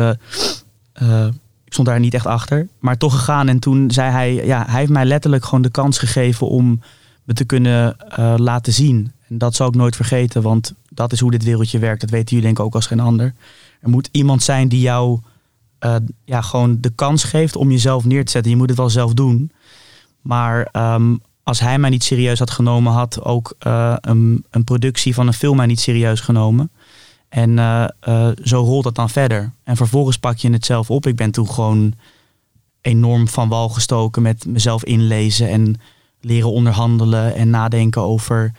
ik 1.65 1.73
stond 1.73 1.87
daar 1.87 1.99
niet 1.99 2.13
echt 2.13 2.25
achter. 2.25 2.67
Maar 2.79 2.97
toch 2.97 3.13
gegaan 3.13 3.47
en 3.47 3.59
toen 3.59 3.91
zei 3.91 4.11
hij, 4.11 4.33
ja, 4.45 4.65
hij 4.67 4.79
heeft 4.79 4.91
mij 4.91 5.05
letterlijk 5.05 5.43
gewoon 5.43 5.61
de 5.61 5.69
kans 5.69 5.97
gegeven 5.97 6.47
om 6.49 6.81
me 7.23 7.33
te 7.33 7.45
kunnen 7.45 7.95
laten 8.37 8.73
zien. 8.73 9.11
En 9.29 9.37
dat 9.37 9.55
zal 9.55 9.67
ik 9.67 9.75
nooit 9.75 9.95
vergeten, 9.95 10.41
want 10.41 10.73
dat 10.89 11.11
is 11.11 11.19
hoe 11.19 11.31
dit 11.31 11.43
wereldje 11.43 11.79
werkt. 11.79 12.01
Dat 12.01 12.09
weten 12.09 12.27
jullie 12.27 12.43
denk 12.43 12.59
ik 12.59 12.65
ook 12.65 12.75
als 12.75 12.87
geen 12.87 12.99
ander. 12.99 13.33
Er 13.81 13.89
moet 13.89 14.09
iemand 14.11 14.43
zijn 14.43 14.67
die 14.67 14.81
jou 14.81 15.19
eh, 15.79 15.95
ja, 16.25 16.41
gewoon 16.41 16.77
de 16.81 16.89
kans 16.89 17.23
geeft 17.23 17.55
om 17.55 17.71
jezelf 17.71 18.05
neer 18.05 18.25
te 18.25 18.31
zetten. 18.31 18.51
Je 18.51 18.57
moet 18.57 18.69
het 18.69 18.77
wel 18.77 18.89
zelf 18.89 19.13
doen. 19.13 19.51
Maar 20.21 20.69
ehm, 20.71 21.15
als 21.43 21.59
hij 21.59 21.79
mij 21.79 21.89
niet 21.89 22.03
serieus 22.03 22.39
had 22.39 22.51
genomen, 22.51 22.93
had 22.93 23.23
ook 23.23 23.55
eh, 23.59 23.95
een, 24.01 24.45
een 24.49 24.63
productie 24.63 25.13
van 25.13 25.27
een 25.27 25.33
film 25.33 25.57
mij 25.57 25.65
niet 25.65 25.79
serieus 25.79 26.19
genomen. 26.19 26.71
En 27.29 27.59
eh, 27.59 28.29
zo 28.43 28.61
rolt 28.61 28.83
dat 28.83 28.95
dan 28.95 29.09
verder. 29.09 29.51
En 29.63 29.75
vervolgens 29.75 30.17
pak 30.17 30.37
je 30.37 30.51
het 30.51 30.65
zelf 30.65 30.89
op. 30.89 31.07
Ik 31.07 31.15
ben 31.15 31.31
toen 31.31 31.49
gewoon 31.49 31.93
enorm 32.81 33.27
van 33.27 33.49
wal 33.49 33.69
gestoken 33.69 34.21
met 34.21 34.45
mezelf 34.45 34.83
inlezen 34.83 35.49
en 35.49 35.75
leren 36.21 36.51
onderhandelen 36.51 37.35
en 37.35 37.49
nadenken 37.49 38.01
over 38.01 38.53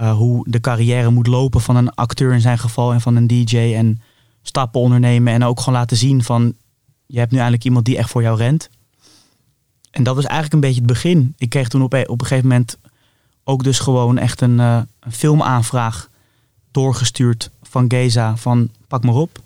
eh, 0.00 0.12
hoe 0.12 0.46
de 0.48 0.60
carrière 0.60 1.10
moet 1.10 1.26
lopen 1.26 1.60
van 1.60 1.76
een 1.76 1.94
acteur 1.94 2.32
in 2.32 2.40
zijn 2.40 2.58
geval 2.58 2.92
en 2.92 3.00
van 3.00 3.16
een 3.16 3.26
DJ. 3.26 3.56
En 3.56 4.00
stappen 4.42 4.80
ondernemen 4.80 5.32
en 5.32 5.44
ook 5.44 5.58
gewoon 5.58 5.78
laten 5.78 5.96
zien 5.96 6.22
van 6.22 6.54
je 7.06 7.18
hebt 7.18 7.30
nu 7.30 7.36
eigenlijk 7.36 7.66
iemand 7.66 7.84
die 7.84 7.96
echt 7.96 8.10
voor 8.10 8.22
jou 8.22 8.36
rent. 8.36 8.70
En 9.90 10.02
dat 10.02 10.14
was 10.14 10.24
eigenlijk 10.24 10.54
een 10.54 10.60
beetje 10.60 10.82
het 10.82 10.86
begin. 10.86 11.34
Ik 11.38 11.48
kreeg 11.48 11.68
toen 11.68 11.82
op 11.82 11.92
een, 11.92 12.08
op 12.08 12.20
een 12.20 12.26
gegeven 12.26 12.48
moment 12.48 12.78
ook 13.44 13.64
dus 13.64 13.78
gewoon 13.78 14.18
echt 14.18 14.40
een, 14.40 14.60
eh, 14.60 14.80
een 15.00 15.12
filmaanvraag 15.12 16.08
doorgestuurd 16.70 17.50
van 17.62 17.84
Geza 17.88 18.36
van 18.36 18.70
pak 18.88 19.04
maar 19.04 19.14
op. 19.14 19.38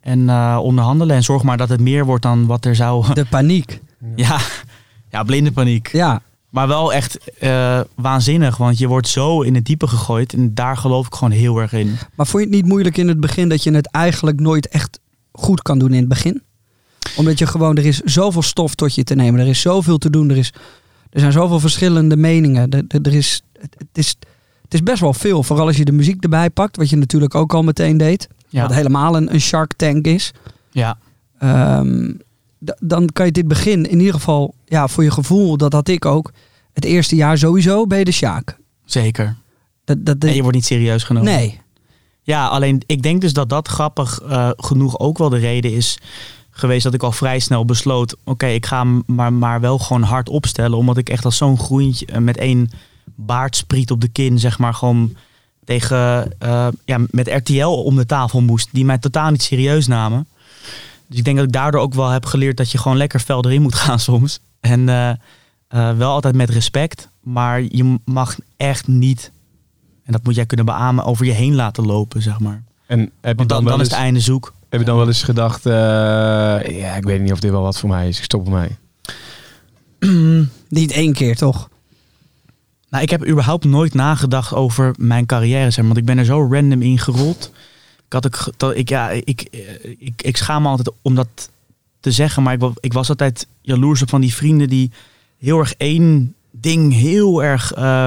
En 0.00 0.28
eh, 0.28 0.58
onderhandelen 0.62 1.16
en 1.16 1.22
zorg 1.22 1.42
maar 1.42 1.56
dat 1.56 1.68
het 1.68 1.80
meer 1.80 2.04
wordt 2.04 2.22
dan 2.22 2.46
wat 2.46 2.64
er 2.64 2.76
zou... 2.76 3.14
De 3.14 3.26
paniek. 3.26 3.80
ja, 4.16 4.40
ja, 5.10 5.22
blinde 5.22 5.52
paniek. 5.52 5.92
Ja, 5.92 6.22
Maar 6.56 6.68
wel 6.68 6.92
echt 6.92 7.18
eh, 7.38 7.80
waanzinnig, 7.94 8.56
want 8.56 8.78
je 8.78 8.86
wordt 8.86 9.08
zo 9.08 9.42
in 9.42 9.54
het 9.54 9.64
diepe 9.64 9.86
gegooid. 9.86 10.32
En 10.32 10.54
daar 10.54 10.76
geloof 10.76 11.06
ik 11.06 11.14
gewoon 11.14 11.30
heel 11.30 11.58
erg 11.58 11.72
in. 11.72 11.96
Maar 12.14 12.26
vond 12.26 12.42
je 12.42 12.48
het 12.48 12.58
niet 12.58 12.66
moeilijk 12.66 12.96
in 12.96 13.08
het 13.08 13.20
begin 13.20 13.48
dat 13.48 13.62
je 13.62 13.70
het 13.70 13.90
eigenlijk 13.90 14.40
nooit 14.40 14.68
echt 14.68 15.00
goed 15.32 15.62
kan 15.62 15.78
doen 15.78 15.92
in 15.92 15.98
het 15.98 16.08
begin? 16.08 16.42
Omdat 17.16 17.38
je 17.38 17.46
gewoon, 17.46 17.76
er 17.76 17.86
is 17.86 18.00
zoveel 18.00 18.42
stof 18.42 18.74
tot 18.74 18.94
je 18.94 19.04
te 19.04 19.14
nemen. 19.14 19.40
Er 19.40 19.46
is 19.46 19.60
zoveel 19.60 19.98
te 19.98 20.10
doen. 20.10 20.30
Er, 20.30 20.36
is, 20.36 20.52
er 21.10 21.20
zijn 21.20 21.32
zoveel 21.32 21.60
verschillende 21.60 22.16
meningen. 22.16 22.70
Er, 22.70 22.84
er, 22.88 23.00
er 23.02 23.14
is, 23.14 23.42
het, 23.60 23.88
is, 23.92 24.16
het 24.62 24.74
is 24.74 24.82
best 24.82 25.00
wel 25.00 25.14
veel. 25.14 25.42
Vooral 25.42 25.66
als 25.66 25.76
je 25.76 25.84
de 25.84 25.92
muziek 25.92 26.22
erbij 26.22 26.50
pakt. 26.50 26.76
Wat 26.76 26.90
je 26.90 26.96
natuurlijk 26.96 27.34
ook 27.34 27.54
al 27.54 27.62
meteen 27.62 27.96
deed. 27.96 28.28
Ja. 28.48 28.62
Wat 28.62 28.74
helemaal 28.74 29.16
een, 29.16 29.34
een 29.34 29.40
Shark 29.40 29.72
Tank 29.72 30.06
is. 30.06 30.32
Ja, 30.70 30.98
Ehm, 31.38 32.12
dan 32.78 33.08
kan 33.12 33.26
je 33.26 33.32
dit 33.32 33.48
begin 33.48 33.90
in 33.90 33.98
ieder 33.98 34.14
geval, 34.14 34.54
ja, 34.64 34.88
voor 34.88 35.04
je 35.04 35.10
gevoel, 35.10 35.56
dat 35.56 35.72
had 35.72 35.88
ik 35.88 36.04
ook. 36.04 36.32
Het 36.72 36.84
eerste 36.84 37.16
jaar 37.16 37.38
sowieso 37.38 37.86
ben 37.86 37.98
je 37.98 38.04
de 38.04 38.12
Sjaak. 38.12 38.58
zeker. 38.84 39.36
Dat, 39.84 40.06
dat, 40.06 40.24
En 40.24 40.34
je 40.34 40.42
wordt 40.42 40.56
niet 40.56 40.66
serieus 40.66 41.02
genomen. 41.04 41.32
nee, 41.32 41.60
Ja, 42.22 42.46
alleen 42.46 42.82
ik 42.86 43.02
denk 43.02 43.20
dus 43.20 43.32
dat 43.32 43.48
dat 43.48 43.68
grappig 43.68 44.20
eh, 44.20 44.50
genoeg 44.56 44.98
ook 44.98 45.18
wel 45.18 45.28
de 45.28 45.38
reden 45.38 45.72
is 45.72 45.98
geweest 46.50 46.82
dat 46.82 46.94
ik 46.94 47.02
al 47.02 47.12
vrij 47.12 47.38
snel 47.38 47.64
besloot: 47.64 48.16
oké, 48.24 48.46
ik 48.46 48.66
ga 48.66 48.78
hem 48.78 49.02
maar, 49.06 49.32
maar 49.32 49.60
wel 49.60 49.78
gewoon 49.78 50.02
hard 50.02 50.28
opstellen. 50.28 50.78
Omdat 50.78 50.96
ik 50.96 51.08
echt 51.08 51.24
als 51.24 51.36
zo'n 51.36 51.58
groentje 51.58 52.06
eh, 52.06 52.18
met 52.18 52.36
één 52.36 52.70
baardspriet 53.14 53.90
op 53.90 54.00
de 54.00 54.08
kin, 54.08 54.38
zeg 54.38 54.58
maar, 54.58 54.74
gewoon 54.74 55.16
tegen 55.64 56.32
eh, 56.38 56.68
ja, 56.84 56.98
met 57.10 57.28
RTL 57.28 57.66
om 57.66 57.96
de 57.96 58.06
tafel 58.06 58.40
moest, 58.40 58.68
die 58.72 58.84
mij 58.84 58.98
totaal 58.98 59.30
niet 59.30 59.42
serieus 59.42 59.86
namen. 59.86 60.26
Dus 61.08 61.18
ik 61.18 61.24
denk 61.24 61.36
dat 61.36 61.46
ik 61.46 61.52
daardoor 61.52 61.80
ook 61.80 61.94
wel 61.94 62.08
heb 62.08 62.24
geleerd 62.24 62.56
dat 62.56 62.70
je 62.70 62.78
gewoon 62.78 62.96
lekker 62.96 63.20
fel 63.20 63.44
erin 63.44 63.62
moet 63.62 63.74
gaan 63.74 63.98
soms. 64.10 64.40
En 64.60 64.88
eh, 64.88 65.10
eh, 65.68 65.96
wel 65.96 66.10
altijd 66.10 66.34
met 66.34 66.50
respect, 66.50 67.08
maar 67.22 67.62
je 67.62 67.98
mag 68.04 68.36
echt 68.56 68.86
niet, 68.86 69.32
en 70.04 70.12
dat 70.12 70.24
moet 70.24 70.34
jij 70.34 70.46
kunnen 70.46 70.66
beamen, 70.66 71.04
over 71.04 71.26
je 71.26 71.32
heen 71.32 71.54
laten 71.54 71.86
lopen, 71.86 72.22
zeg 72.22 72.40
maar. 72.40 72.62
En 72.86 72.98
heb 73.00 73.10
je 73.20 73.34
Want 73.34 73.48
dan, 73.48 73.64
dan, 73.64 73.80
is 73.80 73.86
het 73.86 73.96
einde 73.96 74.20
zoek. 74.20 74.52
heb 74.68 74.80
je 74.80 74.86
dan 74.86 74.96
wel 74.96 75.06
eens 75.06 75.22
gedacht, 75.22 75.66
eh, 75.66 75.72
ja, 76.78 76.94
ik 76.96 77.04
weet 77.04 77.20
niet 77.20 77.32
of 77.32 77.40
dit 77.40 77.50
wel 77.50 77.62
wat 77.62 77.78
voor 77.78 77.88
mij 77.88 78.08
is. 78.08 78.18
Ik 78.18 78.24
stop 78.24 78.46
ermee. 78.46 78.76
niet 80.68 80.92
één 80.92 81.12
keer 81.12 81.36
toch? 81.36 81.68
Nou, 82.88 83.02
ik 83.02 83.10
heb 83.10 83.28
überhaupt 83.28 83.64
nooit 83.64 83.94
nagedacht 83.94 84.54
over 84.54 84.94
mijn 84.98 85.26
carrière, 85.26 85.70
zeg 85.70 85.76
maar, 85.76 85.86
want 85.86 85.98
ik 85.98 86.04
ben 86.04 86.18
er 86.18 86.24
zo 86.24 86.48
random 86.50 86.82
in 86.82 86.98
gerold. 86.98 87.52
Ik, 88.06 88.12
had 88.12 88.26
ook, 88.26 88.36
ge- 88.36 88.52
dat 88.56 88.76
ik, 88.76 88.88
ja, 88.88 89.10
ik, 89.10 89.40
eh, 89.40 89.60
ik, 89.98 90.22
ik 90.22 90.36
schaam 90.36 90.62
me 90.62 90.68
altijd 90.68 90.90
om 91.02 91.14
dat 91.14 91.28
te 92.00 92.10
zeggen, 92.10 92.42
maar 92.42 92.52
ik, 92.54 92.62
ik 92.80 92.92
was 92.92 93.08
altijd 93.08 93.46
jaloers 93.60 94.02
op 94.02 94.08
van 94.08 94.20
die 94.20 94.34
vrienden 94.34 94.68
die 94.68 94.90
heel 95.38 95.58
erg 95.58 95.74
één 95.76 96.34
ding 96.50 96.92
heel 96.94 97.42
erg... 97.44 97.72
eh, 97.72 98.06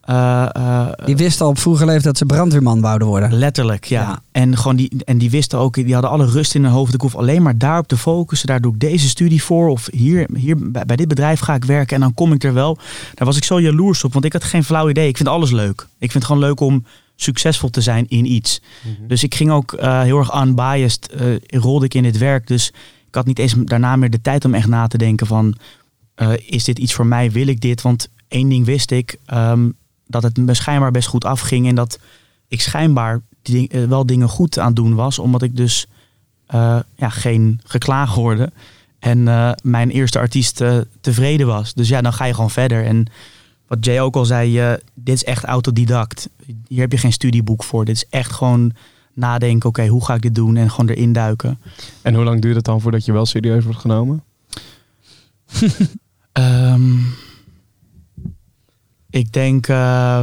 eh, 0.00 0.88
Die 1.04 1.16
wist 1.16 1.40
al 1.40 1.48
op 1.48 1.58
vroege 1.58 1.84
leeftijd 1.84 2.04
dat 2.04 2.18
ze 2.18 2.26
brandweerman 2.26 2.80
wouden 2.80 3.08
worden. 3.08 3.32
Letterlijk, 3.32 3.84
ja. 3.84 4.00
Ja. 4.00 4.22
En, 4.32 4.56
gewoon 4.56 4.76
die, 4.76 4.90
en 5.04 5.18
die 5.18 5.30
wisten 5.30 5.58
ook, 5.58 5.74
die 5.74 5.92
hadden 5.92 6.10
alle 6.10 6.26
rust 6.26 6.54
in 6.54 6.62
hun 6.64 6.72
hoofd. 6.72 6.94
Ik 6.94 7.00
hoef 7.00 7.16
alleen 7.16 7.42
maar 7.42 7.58
daarop 7.58 7.86
te 7.88 7.96
focussen. 7.96 8.46
Daar 8.48 8.60
doe 8.60 8.72
ik 8.74 8.80
deze 8.80 9.08
studie 9.08 9.42
voor. 9.42 9.68
Of 9.68 9.88
hier, 9.92 10.28
hier 10.34 10.70
bij, 10.70 10.84
bij 10.86 10.96
dit 10.96 11.08
bedrijf 11.08 11.40
ga 11.40 11.54
ik 11.54 11.64
werken 11.64 11.94
en 11.94 12.00
dan 12.00 12.14
kom 12.14 12.32
ik 12.32 12.44
er 12.44 12.54
wel. 12.54 12.78
Daar 13.14 13.26
was 13.26 13.36
ik 13.36 13.44
zo 13.44 13.60
jaloers 13.60 14.04
op, 14.04 14.12
want 14.12 14.24
ik 14.24 14.32
had 14.32 14.44
geen 14.44 14.64
flauw 14.64 14.88
idee. 14.88 15.08
Ik 15.08 15.16
vind 15.16 15.28
alles 15.28 15.50
leuk. 15.50 15.80
Ik 15.80 16.10
vind 16.10 16.12
het 16.12 16.24
gewoon 16.24 16.42
leuk 16.42 16.60
om 16.60 16.84
succesvol 17.16 17.70
te 17.70 17.80
zijn 17.80 18.06
in 18.08 18.32
iets. 18.32 18.60
Dus 19.08 19.22
ik 19.22 19.34
ging 19.34 19.50
ook 19.50 19.72
eh, 19.72 20.02
heel 20.02 20.18
erg 20.18 20.40
unbiased, 20.42 21.08
eh 21.08 21.60
rolde 21.60 21.84
ik 21.84 21.94
in 21.94 22.02
dit 22.02 22.18
werk. 22.18 22.46
Dus 22.46 22.68
ik 23.08 23.14
had 23.14 23.26
niet 23.26 23.38
eens 23.38 23.54
daarna 23.58 23.96
meer 23.96 24.10
de 24.10 24.20
tijd 24.20 24.44
om 24.44 24.54
echt 24.54 24.68
na 24.68 24.86
te 24.86 24.98
denken 24.98 25.26
van... 25.26 25.54
eh, 26.14 26.32
is 26.46 26.64
dit 26.64 26.78
iets 26.78 26.94
voor 26.94 27.06
mij? 27.06 27.30
Wil 27.30 27.46
ik 27.46 27.60
dit? 27.60 27.82
Want 27.82 28.08
één 28.28 28.48
ding 28.48 28.64
wist 28.64 28.90
ik, 28.90 29.16
ehm, 29.26 29.68
dat 30.06 30.22
het 30.22 30.36
me 30.36 30.54
schijnbaar 30.54 30.90
best 30.90 31.08
goed 31.08 31.24
afging. 31.24 31.68
En 31.68 31.74
dat 31.74 31.98
ik 32.48 32.60
schijnbaar 32.60 33.20
ding- 33.42 33.86
wel 33.88 34.06
dingen 34.06 34.28
goed 34.28 34.58
aan 34.58 34.66
het 34.66 34.76
doen 34.76 34.94
was. 34.94 35.18
Omdat 35.18 35.42
ik 35.42 35.56
dus 35.56 35.86
ja, 36.96 37.08
geen 37.08 37.60
geklaag 37.64 38.10
hoorde. 38.14 38.52
En 38.98 39.22
mijn 39.62 39.90
eerste 39.90 40.18
artiest 40.18 40.62
tevreden 41.00 41.46
was. 41.46 41.74
Dus 41.74 41.88
ja, 41.88 42.00
dan 42.00 42.12
ga 42.12 42.24
je 42.24 42.34
gewoon 42.34 42.50
verder. 42.50 42.84
En 42.84 43.06
wat 43.66 43.84
Jay 43.84 44.00
ook 44.00 44.16
al 44.16 44.24
zei, 44.24 44.78
dit 44.94 45.14
is 45.14 45.24
echt 45.24 45.44
autodidact. 45.44 46.28
Hier 46.68 46.80
heb 46.80 46.92
je 46.92 46.98
geen 46.98 47.12
studieboek 47.12 47.64
voor. 47.64 47.84
Dit 47.84 47.96
is 47.96 48.06
echt 48.08 48.32
gewoon 48.32 48.72
nadenken, 49.12 49.68
oké, 49.68 49.86
hoe 49.86 50.04
ga 50.04 50.14
ik 50.14 50.22
dit 50.22 50.34
doen? 50.34 50.56
En 50.56 50.70
gewoon 50.70 50.88
erin 50.88 51.12
duiken. 51.12 51.60
En 52.02 52.14
hoe 52.14 52.24
lang 52.24 52.40
duurt 52.40 52.56
het 52.56 52.64
dan 52.64 52.80
voordat 52.80 53.04
je 53.04 53.12
wel 53.12 53.26
serieus 53.26 53.64
wordt 53.64 53.80
genomen? 53.80 54.24
Ehm, 56.32 56.98
ik 59.10 59.32
denk. 59.32 59.68
eh, 59.68 60.22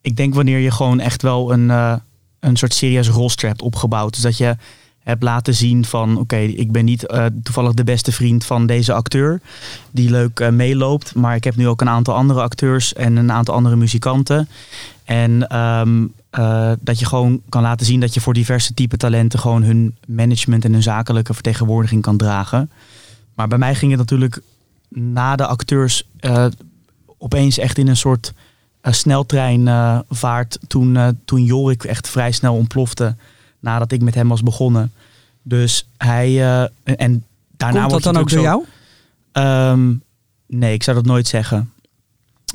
ik 0.00 0.16
denk 0.16 0.34
wanneer 0.34 0.58
je 0.58 0.70
gewoon 0.70 1.00
echt 1.00 1.22
wel 1.22 1.52
een, 1.52 1.70
eh, 1.70 1.96
een 2.40 2.56
soort 2.56 2.74
serieus 2.74 3.08
roster 3.08 3.48
hebt 3.48 3.62
opgebouwd. 3.62 4.12
Dus 4.12 4.22
dat 4.22 4.36
je 4.36 4.56
hebt 5.04 5.22
laten 5.22 5.54
zien 5.54 5.84
van 5.84 6.18
oké, 6.18 6.36
ik 6.36 6.72
ben 6.72 6.84
niet 6.84 7.06
eh, 7.06 7.26
toevallig 7.42 7.74
de 7.74 7.84
beste 7.84 8.12
vriend 8.12 8.44
van 8.44 8.66
deze 8.66 8.92
acteur 8.92 9.40
die 9.90 10.10
leuk 10.10 10.40
eh, 10.40 10.48
meeloopt. 10.48 11.14
Maar 11.14 11.36
ik 11.36 11.44
heb 11.44 11.56
nu 11.56 11.68
ook 11.68 11.80
een 11.80 11.88
aantal 11.88 12.14
andere 12.14 12.40
acteurs 12.40 12.92
en 12.92 13.16
een 13.16 13.32
aantal 13.32 13.54
andere 13.54 13.76
muzikanten. 13.76 14.48
En 15.04 15.48
ehm, 15.48 16.04
eh, 16.30 16.72
dat 16.80 16.98
je 16.98 17.06
gewoon 17.06 17.40
kan 17.48 17.62
laten 17.62 17.86
zien 17.86 18.00
dat 18.00 18.14
je 18.14 18.20
voor 18.20 18.34
diverse 18.34 18.74
type 18.74 18.96
talenten 18.96 19.38
gewoon 19.38 19.62
hun 19.62 19.96
management 20.06 20.64
en 20.64 20.72
hun 20.72 20.82
zakelijke 20.82 21.34
vertegenwoordiging 21.34 22.02
kan 22.02 22.16
dragen. 22.16 22.70
Maar 23.34 23.48
bij 23.48 23.58
mij 23.58 23.74
ging 23.74 23.90
het 23.90 24.00
natuurlijk 24.00 24.40
na 24.88 25.36
de 25.36 25.46
acteurs 25.46 26.08
opeens 27.18 27.58
echt 27.58 27.78
in 27.78 27.88
een 27.88 27.96
soort 27.96 28.32
sneltreinvaart 28.82 30.58
toen, 30.66 31.18
toen 31.24 31.44
Jorik 31.44 31.84
echt 31.84 32.08
vrij 32.08 32.32
snel 32.32 32.54
ontplofte 32.54 33.14
nadat 33.64 33.92
ik 33.92 34.02
met 34.02 34.14
hem 34.14 34.28
was 34.28 34.42
begonnen. 34.42 34.92
Dus 35.42 35.88
hij 35.96 36.28
eh, 36.28 36.62
en 36.84 37.24
daarna 37.56 37.80
Komt 37.80 37.90
dat 37.90 38.02
dan 38.02 38.16
ook 38.16 38.30
door 38.30 38.40
jou? 38.42 38.64
zo- 38.64 38.70
Ehm, 39.32 39.92
nee, 40.46 40.72
ik 40.74 40.82
zou 40.82 40.96
dat 40.96 41.06
nooit 41.06 41.26
zeggen. 41.26 41.72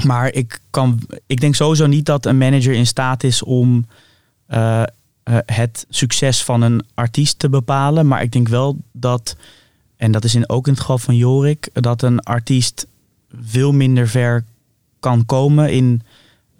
Maar 0.05 0.33
ik, 0.33 0.59
kan, 0.69 0.99
ik 1.27 1.39
denk 1.41 1.55
sowieso 1.55 1.85
niet 1.87 2.05
dat 2.05 2.25
een 2.25 2.37
manager 2.37 2.73
in 2.73 2.87
staat 2.87 3.23
is 3.23 3.43
om 3.43 3.85
eh, 4.45 4.81
eh, 4.81 4.87
het 5.45 5.85
succes 5.89 6.43
van 6.43 6.61
een 6.61 6.85
artiest 6.93 7.39
te 7.39 7.49
bepalen. 7.49 8.07
Maar 8.07 8.21
ik 8.21 8.31
denk 8.31 8.47
wel 8.47 8.77
dat, 8.91 9.35
en 9.97 10.11
dat 10.11 10.23
is 10.23 10.35
in, 10.35 10.49
ook 10.49 10.65
in 10.67 10.71
het 10.71 10.81
geval 10.81 10.97
van 10.97 11.15
Jorik, 11.15 11.69
dat 11.73 12.01
een 12.01 12.19
artiest 12.19 12.87
veel 13.41 13.71
minder 13.71 14.07
ver 14.07 14.43
kan 14.99 15.25
komen 15.25 15.71
in 15.71 16.01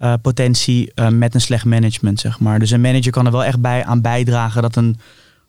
eh, 0.00 0.14
potentie 0.22 0.92
eh, 0.94 1.08
met 1.08 1.34
een 1.34 1.40
slecht 1.40 1.64
management, 1.64 2.20
zeg 2.20 2.40
maar. 2.40 2.58
Dus 2.58 2.70
een 2.70 2.80
manager 2.80 3.12
kan 3.12 3.26
er 3.26 3.32
wel 3.32 3.44
echt 3.44 3.60
bij 3.60 3.84
aan 3.84 4.00
bijdragen 4.00 4.62
dat 4.62 4.76
een 4.76 4.96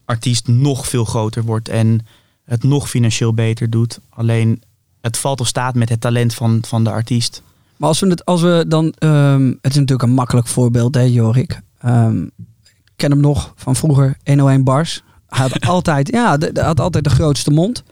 artiest 0.06 0.48
nog 0.48 0.88
veel 0.88 1.06
groter 1.06 1.44
wordt 1.44 1.70
en 1.70 2.06
het 2.46 2.64
nog 2.64 2.90
financieel 2.90 3.34
beter 3.34 3.70
doet. 3.70 4.00
Alleen 4.10 4.62
het 5.02 5.18
valt 5.18 5.40
of 5.42 5.48
staat 5.48 5.76
met 5.76 5.90
het 5.90 6.02
talent 6.02 6.34
van, 6.34 6.64
van 6.68 6.84
de 6.84 6.90
artiest. 6.90 7.42
Maar 7.78 7.90
als 7.90 8.00
we, 8.00 8.08
het, 8.08 8.26
als 8.26 8.42
we 8.42 8.66
dan, 8.68 8.94
ehm, 8.98 9.48
het 9.48 9.72
is 9.72 9.76
natuurlijk 9.76 10.02
een 10.02 10.14
makkelijk 10.16 10.48
voorbeeld, 10.48 10.96
hè, 10.96 11.02
Jorik. 11.02 11.62
Ehm, 11.80 12.22
ik 12.24 12.94
ken 12.96 13.12
hem 13.12 13.20
nog 13.20 13.54
van 13.56 13.76
vroeger, 13.76 14.18
101 14.24 14.64
Bars. 14.64 15.04
Hij 15.28 15.40
had 15.48 15.62
altijd, 15.76 16.08
ja, 16.12 16.38
de, 16.38 16.52
de- 16.52 16.62
had 16.62 16.80
altijd 16.80 17.04
de 17.04 17.10
grootste 17.10 17.52
mond. 17.52 17.84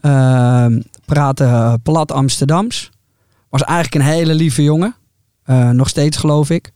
Ehm 0.00 0.80
praatte 1.04 1.44
eh, 1.44 1.74
plat 1.82 2.12
Amsterdams. 2.12 2.90
Was 3.48 3.62
eigenlijk 3.62 3.94
een 3.94 4.12
hele 4.12 4.34
lieve 4.34 4.62
jongen. 4.62 4.94
Eh, 5.44 5.70
nog 5.70 5.88
steeds, 5.88 6.16
geloof 6.16 6.50
ik. 6.50 6.72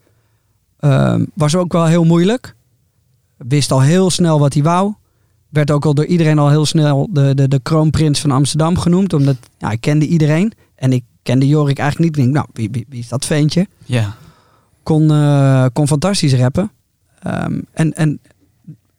Ehm, 0.79 1.25
was 1.33 1.55
ook 1.55 1.71
wel 1.71 1.85
heel 1.85 2.03
moeilijk. 2.03 2.55
Wist 3.37 3.71
al 3.71 3.81
heel 3.81 4.09
snel 4.09 4.39
wat 4.39 4.53
hij 4.53 4.63
wou. 4.63 4.93
Werd 5.49 5.71
ook 5.71 5.85
al 5.85 5.93
door 5.93 6.05
iedereen 6.05 6.39
al 6.39 6.49
heel 6.49 6.65
snel 6.65 7.09
de, 7.11 7.35
de, 7.35 7.47
de 7.47 7.59
kroonprins 7.59 8.19
van 8.19 8.31
Amsterdam 8.31 8.77
genoemd. 8.77 9.13
Omdat 9.13 9.35
ja, 9.57 9.71
ik 9.71 9.81
kende 9.81 10.07
iedereen. 10.07 10.53
En 10.75 10.93
ik 10.93 11.03
kende 11.23 11.47
Jorik 11.47 11.79
eigenlijk 11.79 12.09
niet. 12.09 12.17
Ik 12.17 12.23
denk, 12.23 12.35
nou, 12.35 12.47
wie, 12.53 12.69
wie, 12.71 12.85
wie 12.89 12.99
is 12.99 13.07
dat 13.07 13.25
ventje? 13.25 13.67
Ja. 13.85 14.15
Kon, 14.83 15.11
eh, 15.11 15.65
kon 15.73 15.87
fantastisch 15.87 16.33
rappen. 16.33 16.71
Ehm, 17.19 17.59
en, 17.71 17.93
en 17.93 18.19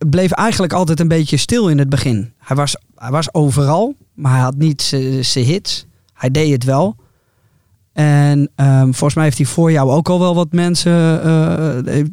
bleef 0.09 0.31
eigenlijk 0.31 0.73
altijd 0.73 1.01
een 1.01 1.09
beetje 1.09 1.37
stil 1.37 1.69
in 1.69 1.79
het 1.79 1.89
begin. 1.89 2.33
Hij 2.39 2.57
was, 2.57 2.77
hij 2.95 3.11
was 3.11 3.35
overal, 3.35 3.95
maar 4.15 4.33
hij 4.33 4.41
had 4.41 4.57
niet 4.57 4.83
zijn 5.21 5.45
hits. 5.45 5.87
Hij 6.13 6.31
deed 6.31 6.53
het 6.53 6.65
wel. 6.65 6.97
En 8.01 8.51
ehm, 8.55 8.83
volgens 8.85 9.15
mij 9.15 9.25
heeft 9.25 9.37
hij 9.37 9.47
voor 9.47 9.73
jou 9.73 9.91
ook 9.91 10.09
al 10.09 10.19
wel 10.21 10.35
wat 10.35 10.53
mensen... 10.53 11.23
eh, 11.23 11.93
heeft, 11.95 12.11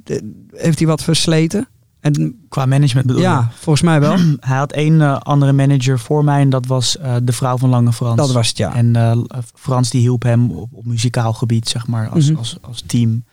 heeft 0.52 0.78
hij 0.78 0.88
wat 0.88 1.04
versleten. 1.04 1.68
En 2.00 2.40
Qua 2.50 2.66
management 2.66 3.08
bedoel 3.08 3.22
je? 3.22 3.28
ja, 3.28 3.50
volgens 3.60 3.82
mij 3.86 4.00
wel. 4.00 4.16
Hij 4.40 4.58
had 4.58 4.72
één 4.72 5.02
eh, 5.02 5.18
andere 5.18 5.54
manager 5.54 6.00
voor 6.00 6.24
mij 6.24 6.42
en 6.42 6.50
dat 6.50 6.66
was 6.66 6.98
eh, 6.98 7.16
de 7.24 7.32
vrouw 7.34 7.58
van 7.58 7.70
Lange 7.70 7.94
Frans. 7.94 8.16
Dat 8.18 8.32
was 8.32 8.48
het, 8.48 8.58
ja. 8.58 8.76
En 8.76 8.96
eh, 8.96 9.18
Frans 9.56 9.90
die 9.90 10.02
hielp 10.02 10.24
hem 10.24 10.52
op, 10.52 10.70
op 10.74 10.86
muzikaal 10.86 11.34
gebied, 11.34 11.70
zeg 11.70 11.88
maar, 11.88 12.10
als, 12.10 12.30
Mhm. 12.30 12.38
als, 12.38 12.58
als 12.62 12.84
team. 12.86 13.24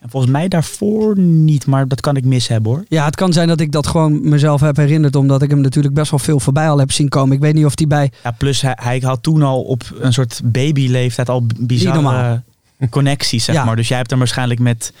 En 0.00 0.10
volgens 0.10 0.32
mij 0.32 0.48
daarvoor 0.48 1.18
niet, 1.18 1.66
maar 1.66 1.88
dat 1.88 2.00
kan 2.00 2.16
ik 2.16 2.24
mis 2.24 2.48
hebben 2.48 2.72
hoor. 2.72 2.84
Ja, 2.88 3.04
het 3.04 3.16
kan 3.16 3.32
zijn 3.32 3.48
dat 3.48 3.60
ik 3.60 3.72
dat 3.72 3.86
gewoon 3.86 4.28
mezelf 4.28 4.60
heb 4.60 4.76
herinnerd. 4.76 5.16
Omdat 5.16 5.42
ik 5.42 5.50
hem 5.50 5.60
natuurlijk 5.60 5.94
best 5.94 6.10
wel 6.10 6.20
veel 6.20 6.40
voorbij 6.40 6.68
al 6.70 6.78
heb 6.78 6.92
zien 6.92 7.08
komen. 7.08 7.34
Ik 7.36 7.42
weet 7.42 7.54
niet 7.54 7.64
of 7.64 7.74
die 7.74 7.86
bij... 7.86 8.12
Ja, 8.24 8.30
plus 8.30 8.60
hij, 8.60 8.76
hij 8.82 8.98
had 9.04 9.22
toen 9.22 9.42
al 9.42 9.62
op 9.62 9.82
een 10.00 10.12
soort 10.12 10.40
babyleeftijd 10.44 11.28
al 11.28 11.46
bizarre 11.58 12.42
connecties, 12.90 13.44
zeg 13.44 13.54
Ja. 13.54 13.64
maar. 13.64 13.76
Dus 13.76 13.88
jij 13.88 13.96
hebt 13.96 14.10
hem 14.10 14.18
waarschijnlijk 14.18 14.60
met 14.60 14.92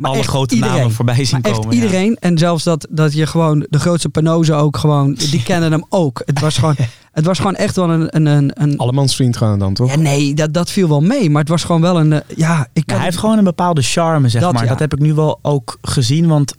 Maar 0.00 0.10
alle 0.10 0.18
echt 0.20 0.28
grote 0.28 0.54
iedereen. 0.54 0.76
namen 0.76 0.92
voorbij 0.92 1.24
zien 1.24 1.40
Maar 1.42 1.50
echt 1.50 1.60
komen. 1.60 1.76
ja. 1.76 1.82
iedereen. 1.82 2.16
En 2.20 2.38
zelfs 2.38 2.64
dat, 2.64 2.86
dat 2.90 3.12
je 3.12 3.26
gewoon 3.26 3.66
de 3.70 3.78
grootste 3.78 4.08
panozen 4.08 4.56
ook 4.56 4.76
gewoon... 4.76 5.14
Die 5.30 5.42
kennen 5.42 5.72
hem 5.72 5.84
ook. 5.88 6.22
Het 6.24 6.40
was 6.40 6.58
gewoon, 6.58 6.76
het 7.12 7.24
was 7.24 7.36
gewoon 7.38 7.54
echt 7.54 7.76
wel 7.76 7.90
een... 7.90 8.16
een, 8.16 8.26
een, 8.26 8.50
een 8.54 8.78
Allemans 8.78 9.16
vriend 9.16 9.36
gaan 9.36 9.58
dan, 9.58 9.74
toch? 9.74 9.90
ja, 9.90 9.96
nee, 9.96 10.34
dat, 10.34 10.54
dat 10.54 10.70
viel 10.70 10.88
wel 10.88 11.00
mee. 11.00 11.30
Maar 11.30 11.40
het 11.40 11.50
was 11.50 11.64
gewoon 11.64 11.80
wel 11.80 12.00
een... 12.00 12.12
eh, 12.12 12.20
Ja, 12.36 12.68
ik 12.72 12.90
Ja, 12.90 12.94
hij 12.96 13.04
heeft 13.04 13.16
gewoon 13.16 13.38
een 13.38 13.44
bepaalde 13.44 13.82
charme, 13.82 14.28
zeg 14.28 14.42
Dat, 14.42 14.52
maar. 14.52 14.62
ja. 14.62 14.68
Dat 14.68 14.78
heb 14.78 14.92
ik 14.92 14.98
nu 14.98 15.14
wel 15.14 15.38
ook 15.42 15.78
gezien, 15.82 16.26
want 16.26 16.54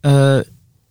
eh, 0.00 0.36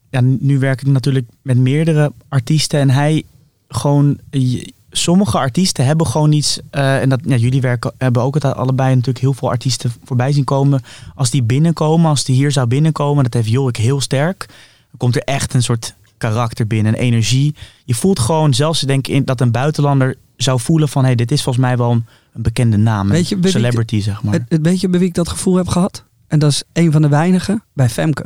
ja, 0.10 0.22
nu 0.22 0.60
werk 0.60 0.82
ik 0.82 0.88
natuurlijk 0.88 1.28
met 1.42 1.58
meerdere 1.58 2.12
artiesten 2.30 2.80
en 2.80 2.90
hij 2.90 3.24
gewoon... 3.68 4.18
je- 4.30 4.74
Sommige 4.92 5.38
artiesten 5.38 5.86
hebben 5.86 6.08
gewoon 6.08 6.32
iets, 6.32 6.60
eh, 6.70 7.02
en 7.02 7.10
dat 7.10 7.20
ja, 7.26 7.36
jullie 7.36 7.62
werken, 7.62 7.92
hebben 7.98 8.22
ook 8.22 8.34
het 8.34 8.44
allebei 8.46 8.90
natuurlijk 8.90 9.20
heel 9.20 9.34
veel 9.34 9.50
artiesten 9.50 9.92
voorbij 10.04 10.32
zien 10.32 10.44
komen. 10.44 10.82
Als 11.16 11.30
die 11.30 11.44
binnenkomen, 11.44 12.10
als 12.10 12.24
die 12.24 12.36
hier 12.36 12.52
zou 12.52 12.68
binnenkomen, 12.68 13.24
dat 13.24 13.34
heeft 13.34 13.50
Jorik 13.50 13.76
heel 13.78 14.02
sterk, 14.02 14.46
dan 14.48 14.98
komt 14.98 15.16
er 15.16 15.22
echt 15.22 15.54
een 15.54 15.64
soort 15.64 15.94
karakter 16.18 16.68
binnen, 16.68 16.94
een 16.94 17.00
energie. 17.00 17.56
Je 17.86 17.94
voelt 17.96 18.20
gewoon, 18.20 18.54
zelfs 18.54 18.80
denk 18.80 19.08
ik 19.08 19.26
dat 19.26 19.42
een 19.42 19.52
buitenlander 19.52 20.16
zou 20.38 20.60
voelen 20.60 20.90
van, 20.90 21.02
hé, 21.02 21.08
hey, 21.08 21.16
dit 21.16 21.32
is 21.32 21.44
volgens 21.44 21.66
mij 21.66 21.78
wel 21.78 21.92
een, 21.92 22.06
een 22.34 22.42
bekende 22.42 22.78
naam, 22.78 23.08
Weet 23.10 23.32
een 23.32 23.38
je, 23.42 23.48
ik- 23.48 23.52
celebrity, 23.52 24.00
zeg 24.02 24.24
maar. 24.24 24.34
Het, 24.34 24.44
het, 24.48 24.62
weet 24.62 24.80
je 24.82 24.90
bij 24.90 25.00
wie 25.00 25.08
ik 25.10 25.14
dat 25.16 25.30
gevoel 25.30 25.56
heb 25.56 25.68
gehad? 25.68 26.04
En 26.28 26.40
dat 26.40 26.52
is 26.52 26.64
een 26.74 26.92
van 26.92 27.02
de 27.02 27.08
weinigen 27.08 27.64
bij 27.74 27.90
Femke. 27.90 28.26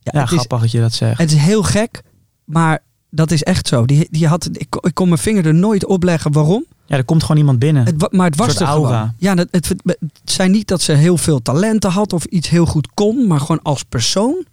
Ja, 0.00 0.10
Ja, 0.14 0.20
het, 0.20 0.30
is, 0.30 0.36
grappig 0.36 0.60
dat 0.60 0.70
je 0.70 0.80
dat 0.80 0.92
zegt. 0.92 1.18
het 1.18 1.30
is 1.32 1.38
heel 1.38 1.62
gek, 1.62 2.02
maar 2.44 2.82
dat 3.16 3.30
is 3.30 3.42
echt 3.42 3.68
zo. 3.68 3.84
Die, 3.86 4.08
die 4.10 4.26
had, 4.26 4.48
ik, 4.52 4.66
kon- 4.68 4.82
ik 4.84 4.94
kon 4.94 5.08
mijn 5.08 5.20
vinger 5.20 5.46
er 5.46 5.54
nooit 5.54 5.86
op 5.86 6.02
leggen 6.02 6.32
waarom. 6.32 6.64
Ja, 6.86 6.96
er 6.96 7.04
komt 7.04 7.22
gewoon 7.22 7.36
iemand 7.36 7.58
binnen. 7.58 7.84
Het, 7.84 8.12
maar 8.12 8.26
het 8.26 8.36
was 8.36 8.46
soort 8.48 8.60
er 8.60 8.66
aura. 8.66 8.88
gewoon. 8.98 9.12
Ja, 9.18 9.34
het, 9.34 9.48
het, 9.50 9.68
het 9.84 9.98
zei 10.24 10.48
niet 10.48 10.68
dat 10.68 10.82
ze 10.82 10.92
heel 10.92 11.16
veel 11.16 11.42
talenten 11.42 11.90
had 11.90 12.12
of 12.12 12.24
iets 12.24 12.48
heel 12.48 12.66
goed 12.66 12.88
kon, 12.94 13.26
maar 13.26 13.40
gewoon 13.40 13.62
als 13.62 13.82
persoon 13.82 14.44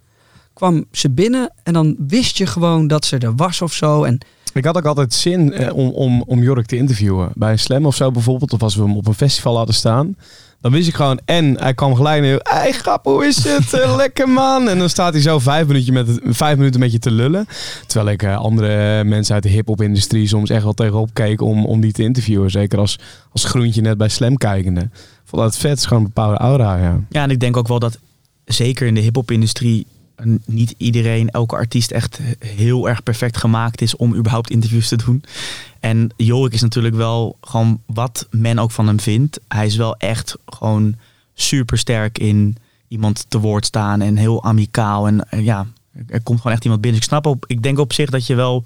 kwam 0.53 0.86
ze 0.91 1.10
binnen 1.10 1.51
en 1.63 1.74
dan 1.74 1.96
wist 2.08 2.38
je 2.38 2.46
gewoon 2.46 2.88
dat 2.88 3.05
ze 3.05 3.17
er 3.17 3.36
was 3.36 3.62
of 3.62 3.74
zo. 3.74 4.03
En 4.03 4.17
Ik 4.53 4.65
had 4.65 4.77
ook 4.77 4.86
altijd 4.86 5.13
zin 5.13 5.53
eh, 5.53 5.75
om, 5.75 5.89
om, 5.89 6.22
om 6.22 6.41
Jork 6.43 6.65
te 6.65 6.75
interviewen. 6.75 7.32
Bij 7.34 7.51
een 7.51 7.60
slam 7.60 7.86
of 7.86 7.96
zo 7.96 8.12
bijvoorbeeld. 8.12 8.53
Of 8.53 8.62
als 8.63 8.75
we 8.75 8.82
hem 8.82 8.98
op 8.98 9.08
een 9.08 9.13
festival 9.13 9.58
hadden 9.58 9.75
staan. 9.75 10.15
Dan 10.63 10.72
wist 10.72 10.88
ik 10.88 10.96
gewoon. 10.96 11.20
En 11.25 11.60
hij 11.60 11.74
kwam 11.74 11.96
gelijk 11.96 12.22
naar 12.22 12.32
je. 12.32 12.39
Hey 12.43 12.72
grap, 12.72 13.05
hoe 13.05 13.25
is 13.25 13.43
het? 13.43 13.74
Eh, 13.74 13.96
Lekker 14.03 14.29
man. 14.29 14.70
En 14.70 14.77
dan 14.77 14.89
staat 14.89 15.13
hij 15.13 15.22
zo 15.22 15.39
vijf, 15.39 15.67
minuutje 15.67 15.91
met 15.91 16.08
het, 16.08 16.20
vijf 16.24 16.58
minuten 16.58 16.79
met 16.79 16.91
je 16.91 17.00
te 17.00 17.12
lullen. 17.12 17.48
Terwijl 17.88 18.13
ik 18.13 18.24
eh, 18.24 18.38
andere 18.38 19.03
mensen 19.03 19.34
uit 19.34 19.43
de 19.43 19.50
hip-hop 19.50 19.82
industrie 19.82 20.27
soms 20.27 20.50
echt 20.50 20.63
wel 20.63 20.74
tegenop 20.74 21.10
keek 21.13 21.41
om, 21.41 21.65
om 21.65 21.82
die 21.82 21.91
te 21.91 22.03
interviewen. 22.03 22.51
Zeker 22.51 22.79
als, 22.79 23.00
als 23.32 23.43
groentje 23.46 23.82
net 23.82 23.98
bij 23.98 24.08
slam 24.08 24.38
kijkende. 24.38 24.89
Vond 25.24 25.41
dat 25.41 25.58
vet. 25.58 25.70
Het 25.70 25.79
is 25.79 25.86
gewoon 25.86 26.03
een 26.03 26.12
bepaalde 26.13 26.38
aura. 26.38 26.77
Ja. 26.77 27.00
Ja, 27.10 27.24
en 27.24 27.29
ik 27.29 27.39
denk 27.39 27.58
ook 27.58 27.67
wel 27.67 27.79
dat 27.79 28.00
zeker 28.46 28.88
in 28.88 28.96
de 28.96 29.01
hip-hop-industrie 29.01 29.86
eh, 30.15 30.25
niet 30.46 30.74
iedereen, 30.77 31.29
elke 31.29 31.55
artiest 31.55 31.91
echt 31.91 32.20
heel 32.39 32.89
erg 32.89 33.03
perfect 33.03 33.38
gemaakt 33.38 33.82
is 33.82 33.96
om 33.96 34.15
überhaupt 34.15 34.50
interviews 34.50 34.88
te 34.88 34.98
doen. 34.98 35.24
En 35.84 36.10
Jorik 36.16 36.54
is 36.54 36.62
natuurlijk 36.62 36.96
wel 36.96 37.38
gewoon 37.42 37.82
wat 37.86 38.28
men 38.30 38.60
ook 38.60 38.72
van 38.72 38.88
hem 38.88 39.00
vindt. 39.00 39.40
Hij 39.48 39.66
is 39.66 39.75
wel 39.75 39.96
echt 39.98 40.38
gewoon 40.46 40.96
super 41.34 41.78
sterk 41.78 42.18
in 42.18 42.58
iemand 42.88 43.25
te 43.28 43.40
woord 43.40 43.66
staan 43.66 44.02
en 44.02 44.16
heel 44.16 44.44
amicaal. 44.44 45.08
En 45.08 45.30
eh, 45.30 45.44
ja, 45.44 45.66
er 46.08 46.22
komt 46.22 46.38
gewoon 46.38 46.54
echt 46.54 46.63
iemand 46.63 46.82
binnen. 46.82 47.00
Dus 47.00 47.10
ik 47.10 47.16
snap 47.16 47.25
op, 47.34 47.46
ik 47.48 47.63
denk 47.63 47.80
op 47.80 47.94
zich 47.94 48.10
dat 48.10 48.28
je 48.28 48.36
wel. 48.36 48.63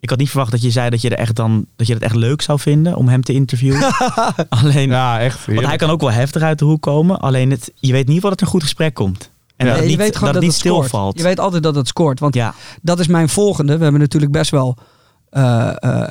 Ik 0.00 0.10
had 0.10 0.18
niet 0.18 0.28
verwacht 0.28 0.50
dat 0.50 0.62
je 0.62 0.70
zei 0.70 0.90
dat 0.90 1.00
je 1.00 1.10
er 1.10 1.18
echt 1.18 1.36
dan 1.36 1.66
dat 1.76 1.86
je 1.86 1.94
het 1.94 2.02
echt 2.02 2.14
leuk 2.14 2.42
zou 2.42 2.58
vinden 2.58 2.96
om 2.96 3.08
hem 3.08 3.22
te 3.22 3.32
interviewen. 3.32 3.92
Alleen 4.48 4.88
Ja, 4.88 5.20
echt. 5.20 5.46
want 5.46 5.66
hij 5.66 5.76
kan 5.76 5.90
ook 5.90 6.00
wel 6.00 6.12
heftig 6.12 6.42
uit 6.42 6.58
de 6.58 6.64
hoek 6.64 6.82
komen. 6.82 7.20
Alleen 7.20 7.50
het, 7.50 7.72
je 7.74 7.92
weet 7.92 8.06
in 8.06 8.12
ieder 8.12 8.14
geval 8.14 8.30
dat 8.30 8.40
er 8.40 8.46
een 8.46 8.52
goed 8.52 8.62
gesprek 8.62 8.94
komt. 8.94 9.30
En 9.56 9.66
Ja. 9.66 9.72
dat 9.72 9.82
je 9.82 9.88
het 9.88 9.88
niet, 9.88 9.96
weet 9.96 10.16
gewoon 10.16 10.32
dat 10.32 10.42
dat, 10.42 10.52
het 10.52 10.62
het 10.62 10.72
niet 10.72 10.82
stilvalt. 10.82 11.16
Je 11.18 11.22
weet 11.22 11.40
altijd 11.40 11.62
dat 11.62 11.74
het 11.74 11.88
scoort. 11.88 12.20
Want 12.20 12.34
ja, 12.34 12.54
dat 12.82 12.98
is 12.98 13.06
mijn 13.06 13.28
volgende. 13.28 13.76
We 13.76 13.82
hebben 13.82 14.00
natuurlijk 14.00 14.32
best 14.32 14.50
wel 14.50 14.76
eh, 15.30 15.72
eh, 15.78 16.08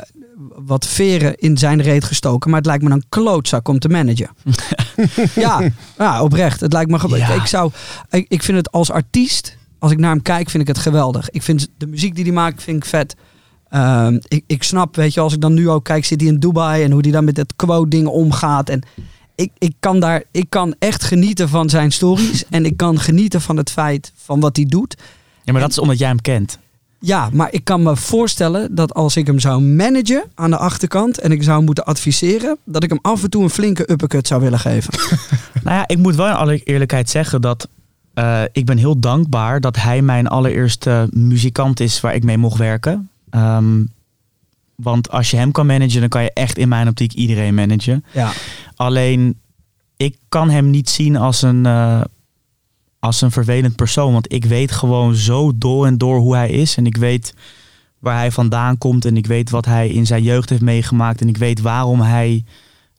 wat 0.65 0.88
veren 0.88 1.36
in 1.38 1.58
zijn 1.58 1.82
reet 1.82 2.04
gestoken. 2.04 2.50
Maar 2.50 2.60
het 2.60 2.67
lijkt 2.67 2.84
me 2.84 2.89
een 2.89 3.04
klootzak 3.10 3.67
om 3.67 3.80
te 3.80 3.89
managen. 3.89 4.30
ja, 5.36 5.69
ja, 5.98 6.24
oprecht. 6.24 6.60
Het 6.60 6.74
lijkt 6.74 6.91
me 6.91 7.17
Ja. 7.17 7.30
Ik, 7.30 7.45
zou, 7.45 7.71
ik, 8.10 8.26
ik 8.28 8.43
vind 8.43 8.58
het 8.58 8.71
als 8.71 8.91
artiest, 8.91 9.58
als 9.80 9.91
ik 9.91 9.98
naar 9.98 10.12
hem 10.12 10.21
kijk, 10.21 10.50
vind 10.50 10.63
ik 10.63 10.67
het 10.67 10.78
geweldig. 10.78 11.30
Ik 11.30 11.41
vind 11.41 11.67
de 11.78 11.88
muziek 11.88 12.15
die 12.15 12.24
hij 12.24 12.34
maakt, 12.34 12.63
vind 12.63 12.78
ik 12.78 12.89
vet. 12.89 13.15
Ehm, 13.69 14.19
ik, 14.28 14.43
ik 14.48 14.63
snap, 14.63 14.95
weet 14.95 15.13
je, 15.13 15.19
als 15.19 15.34
ik 15.34 15.41
dan 15.41 15.54
nu 15.54 15.69
ook 15.69 15.84
kijk, 15.84 16.06
zit 16.06 16.21
hij 16.21 16.30
in 16.30 16.39
Dubai 16.39 16.84
en 16.84 16.91
hoe 16.91 17.02
hij 17.02 17.12
dan 17.12 17.24
met 17.24 17.38
het 17.38 17.56
quote-ding 17.56 18.08
omgaat. 18.08 18.69
En 18.69 18.82
ik, 19.36 19.52
ik, 19.58 19.74
kan 19.80 20.00
daar, 20.00 20.24
ik 20.32 20.50
kan 20.50 20.76
echt 20.80 21.04
genieten 21.04 21.50
van 21.50 21.69
zijn 21.69 21.91
stories. 21.91 22.45
en 22.50 22.65
ik 22.65 22.78
kan 22.78 23.00
genieten 23.00 23.41
van 23.41 23.58
het 23.58 23.71
feit 23.71 24.12
van 24.15 24.39
wat 24.39 24.56
hij 24.56 24.65
doet. 24.65 24.98
ja, 25.43 25.52
maar 25.52 25.62
dat 25.62 25.71
is 25.71 25.78
omdat 25.78 25.98
jij 25.98 26.08
hem 26.08 26.21
kent. 26.21 26.60
Ja, 27.06 27.30
maar 27.34 27.54
ik 27.54 27.63
kan 27.63 27.84
me 27.84 27.96
voorstellen 27.96 28.76
dat 28.76 28.94
als 28.94 29.18
ik 29.18 29.28
hem 29.28 29.39
zou 29.39 29.62
managen 29.62 30.24
aan 30.36 30.50
de 30.50 30.58
achterkant 30.58 31.20
en 31.20 31.32
ik 31.32 31.44
zou 31.44 31.63
moeten 31.63 31.86
adviseren, 31.86 32.58
dat 32.63 32.84
ik 32.84 32.89
hem 32.89 33.00
af 33.02 33.24
en 33.24 33.30
toe 33.30 33.44
een 33.44 33.50
flinke 33.50 33.91
uppercut 33.91 34.28
zou 34.28 34.41
willen 34.41 34.60
geven. 34.60 34.94
Nou 35.63 35.78
ja, 35.78 35.88
ik 35.88 35.98
moet 35.98 36.15
wel 36.15 36.28
in 36.28 36.34
alle 36.34 36.63
eerlijkheid 36.63 37.10
zeggen 37.10 37.41
dat 37.41 37.68
eh, 38.13 38.41
ik 38.52 38.65
ben 38.65 38.78
heel 38.78 39.00
dankbaar 39.00 39.62
dat 39.62 39.76
hij 39.76 40.02
mijn 40.02 40.28
allereerste 40.28 41.08
muzikant 41.12 41.80
is 41.80 42.02
waar 42.02 42.15
ik 42.15 42.24
mee 42.24 42.38
mocht 42.38 42.58
werken. 42.58 43.10
Ehm, 43.30 43.84
want 44.76 45.12
als 45.12 45.32
je 45.32 45.38
hem 45.38 45.52
kan 45.52 45.65
managen, 45.65 46.00
dan 46.00 46.10
kan 46.10 46.24
je 46.24 46.34
echt 46.34 46.58
in 46.58 46.68
mijn 46.68 46.88
optiek 46.88 47.13
iedereen 47.13 47.56
managen. 47.56 48.06
Ja. 48.12 48.32
Alleen, 48.76 49.39
ik 49.98 50.18
kan 50.30 50.50
hem 50.50 50.70
niet 50.70 50.89
zien 50.89 51.15
als 51.15 51.41
een, 51.41 51.65
eh, 51.65 52.02
als 53.06 53.22
een 53.22 53.32
vervelend 53.32 53.76
persoon. 53.76 54.13
Want 54.13 54.34
ik 54.34 54.46
weet 54.46 54.72
gewoon 54.72 55.15
zo 55.15 55.52
door 55.56 55.86
en 55.86 55.98
door 55.98 56.18
hoe 56.18 56.36
hij 56.36 56.50
is. 56.50 56.78
En 56.78 56.86
ik 56.86 56.98
weet 56.98 57.34
waar 58.00 58.18
hij 58.18 58.32
vandaan 58.32 58.78
komt. 58.78 59.06
En 59.06 59.18
ik 59.18 59.28
weet 59.28 59.50
wat 59.50 59.65
hij 59.65 59.89
in 59.89 60.06
zijn 60.06 60.24
jeugd 60.24 60.50
heeft 60.50 60.62
meegemaakt. 60.62 61.22
En 61.22 61.28
ik 61.28 61.38
weet 61.38 61.62
waarom 61.62 62.02
hij 62.02 62.44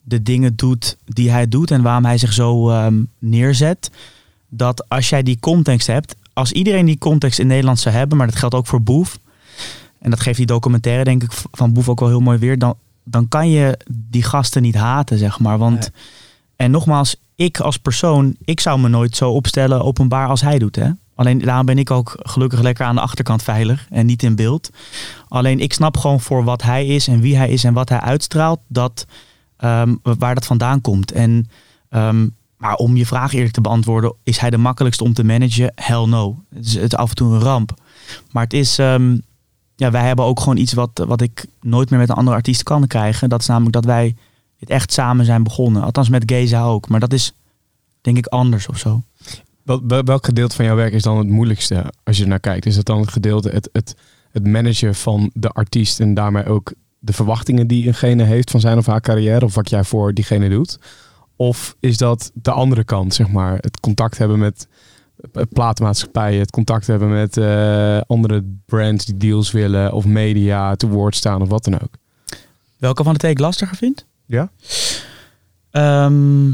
de 0.02 0.22
dingen 0.22 0.56
doet 0.56 0.96
die 1.04 1.30
hij 1.30 1.48
doet. 1.48 1.70
En 1.70 1.82
waarom 1.82 2.04
hij 2.04 2.18
zich 2.18 2.32
zo 2.32 2.70
ehm, 2.70 3.02
neerzet. 3.18 3.90
Dat 4.48 4.88
als 4.88 5.08
jij 5.08 5.22
die 5.22 5.40
context 5.40 5.86
hebt. 5.86 6.16
Als 6.32 6.52
iedereen 6.52 6.86
die 6.86 6.98
context 6.98 7.38
in 7.38 7.46
Nederland 7.46 7.78
zou 7.78 7.94
hebben. 7.94 8.18
Maar 8.18 8.26
dat 8.26 8.36
geldt 8.36 8.54
ook 8.54 8.66
voor 8.66 8.82
Boef. 8.82 9.18
En 9.98 10.10
dat 10.10 10.20
geeft 10.20 10.36
die 10.36 10.46
documentaire 10.46 11.04
denk 11.04 11.22
ik 11.22 11.32
van 11.52 11.72
Boef 11.72 11.88
ook 11.88 12.00
wel 12.00 12.08
heel 12.08 12.20
mooi 12.20 12.38
weer. 12.38 12.58
Dan, 12.58 12.74
dan 13.04 13.28
kan 13.28 13.50
je 13.50 13.78
die 13.92 14.22
gasten 14.22 14.62
niet 14.62 14.74
haten, 14.74 15.18
zeg 15.18 15.38
maar. 15.38 15.58
Want, 15.58 15.78
Nee. 15.78 16.02
en 16.56 16.70
nogmaals, 16.70 17.16
ik 17.36 17.60
als 17.60 17.76
persoon, 17.76 18.36
ik 18.44 18.60
zou 18.60 18.80
me 18.80 18.88
nooit 18.88 19.16
zo 19.16 19.30
opstellen 19.30 19.82
openbaar 19.82 20.28
als 20.28 20.40
hij 20.40 20.58
doet. 20.58 20.76
Hè? 20.76 20.90
Alleen 21.14 21.38
daarom 21.38 21.66
ben 21.66 21.78
ik 21.78 21.90
ook 21.90 22.16
gelukkig 22.18 22.60
lekker 22.60 22.86
aan 22.86 22.94
de 22.94 23.00
achterkant 23.00 23.42
veilig 23.42 23.86
en 23.90 24.06
niet 24.06 24.22
in 24.22 24.36
beeld. 24.36 24.70
Alleen 25.28 25.60
ik 25.60 25.72
snap 25.72 25.96
gewoon 25.96 26.20
voor 26.20 26.44
wat 26.44 26.62
hij 26.62 26.86
is 26.86 27.08
en 27.08 27.20
wie 27.20 27.36
hij 27.36 27.48
is 27.48 27.64
en 27.64 27.72
wat 27.72 27.88
hij 27.88 28.00
uitstraalt, 28.00 28.60
dat, 28.68 29.06
ehm, 29.56 29.94
waar 30.02 30.34
dat 30.34 30.46
vandaan 30.46 30.80
komt. 30.80 31.12
En, 31.12 31.48
ehm, 31.88 32.28
maar 32.56 32.74
om 32.74 32.96
je 32.96 33.06
vraag 33.06 33.32
eerlijk 33.32 33.52
te 33.52 33.60
beantwoorden, 33.60 34.14
is 34.22 34.38
hij 34.38 34.50
de 34.50 34.56
makkelijkste 34.56 35.04
om 35.04 35.12
te 35.12 35.24
managen? 35.24 35.72
Hell 35.74 36.06
no. 36.06 36.42
Het 36.54 36.64
is, 36.64 36.94
af 36.94 37.08
en 37.08 37.14
toe 37.14 37.34
een 37.34 37.40
ramp. 37.40 37.74
Maar 38.30 38.42
het 38.42 38.52
is, 38.52 38.78
ehm, 38.78 39.16
ja, 39.76 39.90
wij 39.90 40.06
hebben 40.06 40.24
ook 40.24 40.40
gewoon 40.40 40.56
iets 40.56 40.72
wat, 40.72 41.04
wat 41.06 41.20
ik 41.20 41.46
nooit 41.60 41.90
meer 41.90 41.98
met 41.98 42.08
een 42.08 42.14
andere 42.14 42.36
artiest 42.36 42.62
kan 42.62 42.86
krijgen. 42.86 43.28
Dat 43.28 43.40
is 43.40 43.46
namelijk 43.46 43.72
dat 43.72 43.84
wij 43.84 44.14
het 44.58 44.70
echt 44.70 44.92
samen 44.92 45.24
zijn 45.24 45.42
begonnen. 45.42 45.82
Althans 45.82 46.08
met 46.08 46.22
Geza 46.26 46.64
ook. 46.64 46.88
Maar 46.88 47.00
dat 47.00 47.12
is 47.12 47.32
denk 48.00 48.16
ik 48.16 48.26
anders 48.26 48.68
of 48.68 48.78
zo. 48.78 49.02
Wel- 49.62 49.86
wel- 49.86 50.04
Welk 50.04 50.24
gedeelte 50.24 50.56
van 50.56 50.64
jouw 50.64 50.76
werk 50.76 50.92
is 50.92 51.02
dan 51.02 51.18
het 51.18 51.28
moeilijkste 51.28 51.92
als 52.04 52.16
je 52.16 52.26
naar 52.26 52.40
kijkt? 52.40 52.66
Is 52.66 52.74
dat 52.74 52.84
dan 52.86 53.00
het 53.00 53.10
gedeelte, 53.10 53.48
het, 53.48 53.68
het, 53.72 53.96
het 54.30 54.46
managen 54.46 54.94
van 54.94 55.30
de 55.34 55.48
artiest 55.48 56.00
en 56.00 56.14
daarmee 56.14 56.44
ook 56.46 56.72
de 56.98 57.12
verwachtingen 57.12 57.66
die 57.66 57.86
eengene 57.86 58.22
heeft 58.22 58.50
van 58.50 58.60
zijn 58.60 58.78
of 58.78 58.86
haar 58.86 59.00
carrière 59.00 59.44
of 59.44 59.54
wat 59.54 59.70
jij 59.70 59.84
voor 59.84 60.14
diegene 60.14 60.48
doet? 60.48 60.78
Of 61.36 61.76
is 61.80 61.96
dat 61.96 62.30
de 62.34 62.50
andere 62.50 62.84
kant, 62.84 63.14
zeg 63.14 63.28
maar, 63.28 63.58
het 63.60 63.80
contact 63.80 64.18
hebben 64.18 64.38
met 64.38 64.68
eh, 65.32 65.42
platenmaatschappijen, 65.52 66.40
het 66.40 66.50
contact 66.50 66.86
hebben 66.86 67.10
met 67.10 67.36
eh, 67.36 68.00
andere 68.06 68.44
brands 68.64 69.04
die 69.04 69.16
deals 69.16 69.50
willen 69.50 69.92
of 69.92 70.04
media 70.04 70.76
te 70.76 70.88
woord 70.88 71.16
staan 71.16 71.42
of 71.42 71.48
wat 71.48 71.64
dan 71.64 71.74
ook? 71.80 71.94
Welke 72.78 73.02
van 73.02 73.12
de 73.12 73.18
twee 73.18 73.30
ik 73.30 73.38
lastiger 73.38 73.76
vind? 73.76 74.06
Ja? 74.26 74.50
Ehm, 75.70 76.48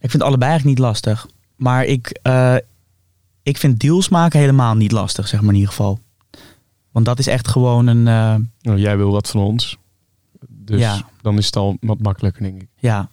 ik 0.00 0.10
vind 0.10 0.22
allebei 0.22 0.50
eigenlijk 0.50 0.78
niet 0.78 0.86
lastig. 0.88 1.26
Maar 1.56 1.84
ik, 1.84 2.18
eh, 2.22 2.56
ik 3.42 3.56
vind 3.58 3.80
deals 3.80 4.08
maken 4.08 4.38
helemaal 4.40 4.74
niet 4.74 4.92
lastig, 4.92 5.28
zeg 5.28 5.40
maar 5.40 5.48
in 5.48 5.54
ieder 5.54 5.70
geval. 5.70 5.98
Want 6.90 7.06
dat 7.06 7.18
is 7.18 7.26
echt 7.26 7.48
gewoon 7.48 7.86
een... 7.86 8.08
eh, 8.08 8.34
Nou, 8.60 8.78
jij 8.78 8.96
wil 8.96 9.10
wat 9.10 9.28
van 9.28 9.40
ons. 9.40 9.76
Dus 10.48 10.80
Ja. 10.80 11.00
dan 11.22 11.38
is 11.38 11.46
het 11.46 11.56
al 11.56 11.76
wat 11.80 11.98
makkelijker, 11.98 12.42
denk 12.42 12.62
ik. 12.62 12.68
Ja. 12.76 13.08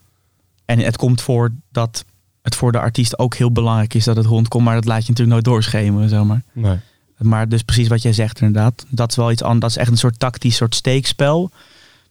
En 0.66 0.80
het 0.80 0.98
komt 0.98 1.22
voor 1.22 1.52
dat 1.72 2.06
het 2.42 2.56
voor 2.56 2.72
de 2.72 2.80
artiest 2.80 3.20
ook 3.20 3.36
heel 3.36 3.52
belangrijk 3.52 3.94
is 3.94 4.04
dat 4.04 4.16
het 4.16 4.26
rondkomt. 4.26 4.64
Maar 4.66 4.76
dat 4.76 4.86
laat 4.86 5.02
je 5.06 5.10
natuurlijk 5.10 5.30
nooit 5.30 5.44
doorschemeren, 5.46 6.10
zeg 6.10 6.24
maar. 6.24 6.44
Nee. 6.54 6.80
Maar 7.18 7.50
dus 7.50 7.62
precies 7.64 7.88
wat 7.88 8.02
jij 8.02 8.14
zegt 8.14 8.42
inderdaad. 8.42 8.86
Dat 8.90 9.10
is 9.10 9.16
wel 9.16 9.32
iets 9.32 9.42
anders. 9.44 9.62
Dat 9.62 9.70
is 9.72 9.78
echt 9.78 9.92
een 9.92 9.98
soort 9.98 10.20
tactisch 10.20 10.56
soort 10.56 10.76
steekspel. 10.76 11.52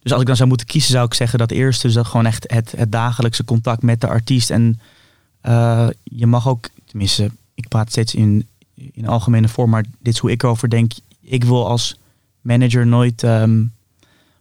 Dus 0.05 0.13
als 0.13 0.21
ik 0.21 0.27
dan 0.27 0.37
zou 0.37 0.49
moeten 0.49 0.67
kiezen, 0.67 0.93
zou 0.93 1.07
ik 1.07 1.15
zeggen 1.15 1.39
dat 1.39 1.51
eerste. 1.51 1.87
Dus 1.87 1.97
dat 1.97 2.07
gewoon 2.07 2.27
echt 2.27 2.45
het, 2.53 2.73
het 2.77 2.93
dagelijkse 2.93 3.45
contact 3.45 3.83
met 3.83 4.01
de 4.01 4.07
artiest. 4.07 4.51
En 4.51 4.81
eh, 5.41 5.89
je 6.03 6.27
mag 6.27 6.49
ook, 6.49 6.69
tenminste, 6.85 7.31
ik 7.55 7.69
praat 7.69 7.91
steeds 7.91 8.15
in, 8.15 8.47
in 8.75 9.07
algemene 9.07 9.49
vorm, 9.49 9.71
maar 9.71 9.85
dit 9.99 10.15
is 10.15 10.19
hoe 10.19 10.31
ik 10.31 10.43
erover 10.43 10.71
denk. 10.71 10.93
Ik 11.21 11.45
wil 11.45 11.69
als 11.69 11.99
manager 12.41 12.87
nooit 12.87 13.23
ehm, 13.23 13.65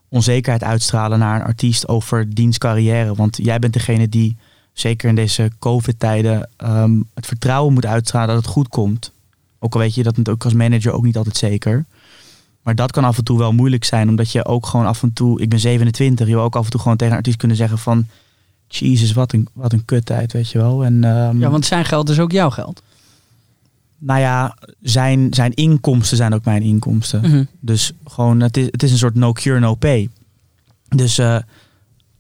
onzekerheid 0.07 0.63
uitstralen 0.63 1.19
naar 1.19 1.35
een 1.39 1.47
artiest 1.47 1.87
over 1.87 2.33
diens 2.33 2.57
carrière. 2.57 3.15
Want 3.15 3.37
jij 3.37 3.59
bent 3.59 3.73
degene 3.73 4.09
die, 4.09 4.37
zeker 4.73 5.09
in 5.09 5.15
deze 5.15 5.51
COVID-tijden, 5.59 6.49
ehm, 6.57 7.01
het 7.13 7.25
vertrouwen 7.25 7.73
moet 7.73 7.85
uitstralen 7.85 8.35
dat 8.35 8.43
het 8.43 8.53
goed 8.53 8.67
komt. 8.67 9.11
Ook 9.59 9.73
al 9.73 9.79
weet 9.79 9.95
je 9.95 10.03
dat 10.03 10.17
natuurlijk 10.17 10.43
als 10.43 10.53
manager 10.53 10.91
ook 10.91 11.03
niet 11.03 11.17
altijd 11.17 11.37
zeker. 11.37 11.85
Maar 12.63 12.75
dat 12.75 12.91
kan 12.91 13.03
af 13.03 13.17
en 13.17 13.23
toe 13.23 13.37
wel 13.37 13.51
moeilijk 13.51 13.83
zijn, 13.83 14.09
omdat 14.09 14.31
je 14.31 14.45
ook 14.45 14.65
gewoon 14.65 14.85
af 14.85 15.03
en 15.03 15.13
toe, 15.13 15.41
ik 15.41 15.49
ben 15.49 15.59
27, 15.59 16.27
je 16.27 16.33
wil 16.33 16.43
ook 16.43 16.55
af 16.55 16.65
en 16.65 16.71
toe 16.71 16.81
gewoon 16.81 16.97
tegen 16.97 17.11
een 17.11 17.19
artiest 17.19 17.37
kunnen 17.37 17.57
zeggen 17.57 17.77
van, 17.77 18.07
Jezus, 18.67 19.13
wat 19.13 19.33
een, 19.33 19.47
wat 19.53 19.73
een 19.73 19.85
kuttijd, 19.85 20.33
weet 20.33 20.49
je 20.49 20.57
wel. 20.57 20.85
En, 20.85 21.03
ehm, 21.03 21.39
Ja, 21.39 21.49
want 21.49 21.65
zijn 21.65 21.85
geld 21.85 22.09
is 22.09 22.19
ook 22.19 22.31
jouw 22.31 22.49
geld. 22.49 22.83
Nou 23.97 24.19
ja, 24.19 24.57
zijn, 24.81 25.33
zijn 25.33 25.53
inkomsten 25.53 26.17
zijn 26.17 26.33
ook 26.33 26.45
mijn 26.45 26.61
inkomsten. 26.61 27.21
Mhm. 27.21 27.43
Dus 27.59 27.91
gewoon, 28.05 28.39
het 28.39 28.57
is, 28.57 28.65
het 28.65 28.83
is 28.83 28.91
een 28.91 28.97
soort 28.97 29.15
no 29.15 29.31
cure, 29.31 29.59
no 29.59 29.75
pay. 29.75 30.09
Dus 30.89 31.17
eh, 31.17 31.37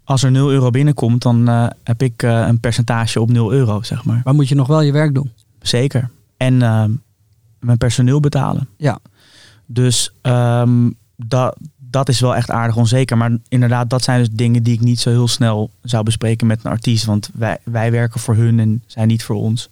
als 0.03 0.23
er 0.23 0.31
0 0.31 0.51
euro 0.51 0.69
binnenkomt, 0.69 1.21
dan 1.21 1.49
eh, 1.49 1.67
heb 1.83 2.01
ik 2.01 2.23
eh, 2.23 2.45
een 2.47 2.59
percentage 2.59 3.21
op 3.21 3.31
0 3.31 3.53
euro, 3.53 3.81
zeg 3.81 4.05
maar. 4.05 4.21
Maar 4.23 4.33
moet 4.35 4.47
je 4.47 4.55
nog 4.55 4.67
wel 4.67 4.81
je 4.81 4.91
werk 4.91 5.13
doen. 5.13 5.31
Zeker. 5.61 6.09
En 6.37 6.61
ehm, 6.61 6.91
mijn 7.59 7.77
personeel 7.77 8.19
betalen. 8.19 8.67
Ja. 8.77 8.99
Dus 9.65 10.11
ehm, 10.21 10.89
dat, 11.15 11.57
dat 11.77 12.09
is 12.09 12.19
wel 12.19 12.35
echt 12.35 12.51
aardig 12.51 12.75
onzeker. 12.75 13.17
Maar 13.17 13.37
inderdaad, 13.47 13.89
dat 13.89 14.03
zijn 14.03 14.19
dus 14.19 14.29
dingen 14.31 14.63
die 14.63 14.73
ik 14.73 14.81
niet 14.81 14.99
zo 14.99 15.09
heel 15.09 15.27
snel 15.27 15.69
zou 15.81 16.03
bespreken 16.03 16.47
met 16.47 16.63
een 16.63 16.71
artiest. 16.71 17.05
Want 17.05 17.29
wij, 17.33 17.57
wij 17.63 17.91
werken 17.91 18.19
voor 18.19 18.35
hun 18.35 18.59
en 18.59 18.83
zij 18.85 19.05
niet 19.05 19.23
voor 19.23 19.35
ons. 19.35 19.69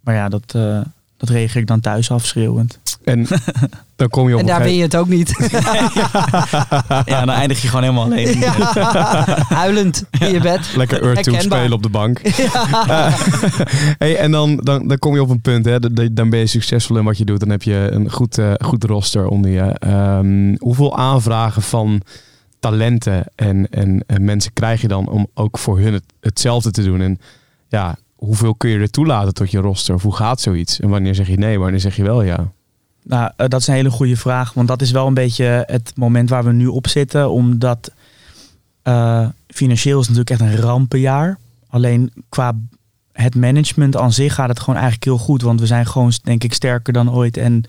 Maar 0.00 0.14
ja, 0.14 0.28
dat, 0.28 0.54
eh, 0.54 0.80
dat 1.16 1.28
reageer 1.28 1.60
ik 1.60 1.66
dan 1.66 1.80
thuis 1.80 2.10
afschreeuwend. 2.10 2.78
En 3.04 3.26
dan 3.96 4.08
kom 4.08 4.28
je 4.28 4.34
op 4.34 4.40
En 4.40 4.46
daar 4.46 4.62
ben 4.62 4.74
je 4.74 4.82
het 4.82 4.96
ook 4.96 5.08
niet. 5.08 5.32
Ja, 7.04 7.24
dan 7.24 7.30
eindig 7.30 7.62
je 7.62 7.68
gewoon 7.68 7.82
helemaal 7.82 8.04
alleen. 8.04 8.42
Huilend 9.62 10.04
in 10.18 10.32
je 10.32 10.40
bed. 10.40 10.72
Lekker 10.76 11.02
Earth 11.02 11.22
2 11.22 11.34
Herkenbaar. 11.34 11.58
spelen 11.58 11.76
op 11.76 11.82
de 11.82 11.88
bank. 11.88 12.20
Hey, 13.98 14.16
en 14.16 14.30
dan, 14.30 14.56
dan, 14.56 14.88
dan 14.88 14.98
kom 14.98 15.14
je 15.14 15.22
op 15.22 15.28
een 15.28 15.40
punt, 15.40 15.64
hè, 15.64 15.78
dan 16.12 16.30
ben 16.30 16.38
je 16.38 16.46
succesvol 16.46 16.96
in 16.96 17.04
wat 17.04 17.18
je 17.18 17.24
doet. 17.24 17.40
Dan 17.40 17.50
heb 17.50 17.62
je 17.62 17.88
een 17.90 18.10
goed, 18.10 18.38
eh, 18.38 18.52
goed 18.58 18.84
roster 18.84 19.26
onder 19.26 19.50
je. 19.50 19.60
Ehm, 19.78 20.54
hoeveel 20.58 20.96
aanvragen 20.96 21.62
van 21.62 22.02
talenten 22.58 23.24
en, 23.34 23.66
en, 23.70 24.04
en 24.06 24.24
mensen 24.24 24.52
krijg 24.52 24.80
je 24.80 24.88
dan 24.88 25.08
om 25.08 25.26
ook 25.34 25.58
voor 25.58 25.78
hun 25.78 25.92
het, 25.92 26.04
hetzelfde 26.20 26.70
te 26.70 26.82
doen? 26.82 27.00
En 27.00 27.18
ja, 27.68 27.96
hoeveel 28.16 28.54
kun 28.54 28.70
je 28.70 28.78
er 28.78 28.90
toelaten 28.90 29.34
tot 29.34 29.50
je 29.50 29.58
roster? 29.58 29.94
Of 29.94 30.02
hoe 30.02 30.14
gaat 30.14 30.40
zoiets? 30.40 30.80
En 30.80 30.88
wanneer 30.88 31.14
zeg 31.14 31.28
je 31.28 31.36
nee, 31.36 31.58
wanneer 31.58 31.80
zeg 31.80 31.96
je 31.96 32.02
wel 32.02 32.22
ja? 32.22 32.52
Nou, 33.04 33.30
eh, 33.36 33.48
dat 33.48 33.60
is 33.60 33.66
een 33.66 33.74
hele 33.74 33.90
goede 33.90 34.16
vraag. 34.16 34.52
Want 34.52 34.68
dat 34.68 34.82
is 34.82 34.90
wel 34.90 35.06
een 35.06 35.14
beetje 35.14 35.64
het 35.66 35.92
moment 35.96 36.30
waar 36.30 36.44
we 36.44 36.52
nu 36.52 36.66
op 36.66 36.88
zitten. 36.88 37.30
Omdat 37.30 37.92
eh, 38.82 39.28
financieel 39.46 40.00
is 40.00 40.08
natuurlijk 40.08 40.40
echt 40.40 40.50
een 40.50 40.56
rampenjaar. 40.56 41.38
Alleen 41.68 42.12
qua 42.28 42.52
het 43.12 43.34
management 43.34 43.96
aan 43.96 44.12
zich 44.12 44.34
gaat 44.34 44.48
het 44.48 44.58
gewoon 44.58 44.74
eigenlijk 44.74 45.04
heel 45.04 45.18
goed. 45.18 45.42
Want 45.42 45.60
we 45.60 45.66
zijn 45.66 45.86
gewoon, 45.86 46.12
denk 46.22 46.44
ik, 46.44 46.52
sterker 46.52 46.92
dan 46.92 47.12
ooit. 47.12 47.36
En 47.36 47.64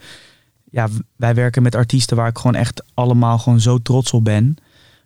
ja, 0.70 0.88
wij 1.16 1.34
werken 1.34 1.62
met 1.62 1.74
artiesten 1.74 2.16
waar 2.16 2.28
ik 2.28 2.38
gewoon 2.38 2.54
echt 2.54 2.82
allemaal 2.94 3.38
gewoon 3.38 3.60
zo 3.60 3.78
trots 3.78 4.12
op 4.12 4.24
ben. 4.24 4.56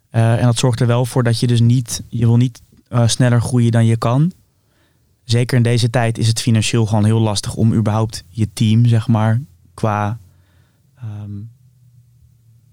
Eh, 0.09 0.39
en 0.39 0.45
dat 0.45 0.57
zorgt 0.57 0.79
er 0.79 0.87
wel 0.87 1.05
voor 1.05 1.23
dat 1.23 1.39
je 1.39 1.47
dus 1.47 1.59
niet, 1.59 2.03
je 2.09 2.25
wil 2.25 2.37
niet 2.37 2.61
sneller 3.05 3.41
groeien 3.41 3.71
dan 3.71 3.85
je 3.85 3.97
kan. 3.97 4.31
Zeker 5.23 5.57
in 5.57 5.63
deze 5.63 5.89
tijd 5.89 6.17
is 6.17 6.27
het 6.27 6.41
financieel 6.41 6.85
gewoon 6.85 7.05
heel 7.05 7.19
lastig 7.19 7.55
om 7.55 7.73
überhaupt 7.73 8.23
je 8.29 8.47
team, 8.53 8.85
zeg 8.85 9.07
maar, 9.07 9.41
qua 9.73 10.17
ehm, 11.01 11.31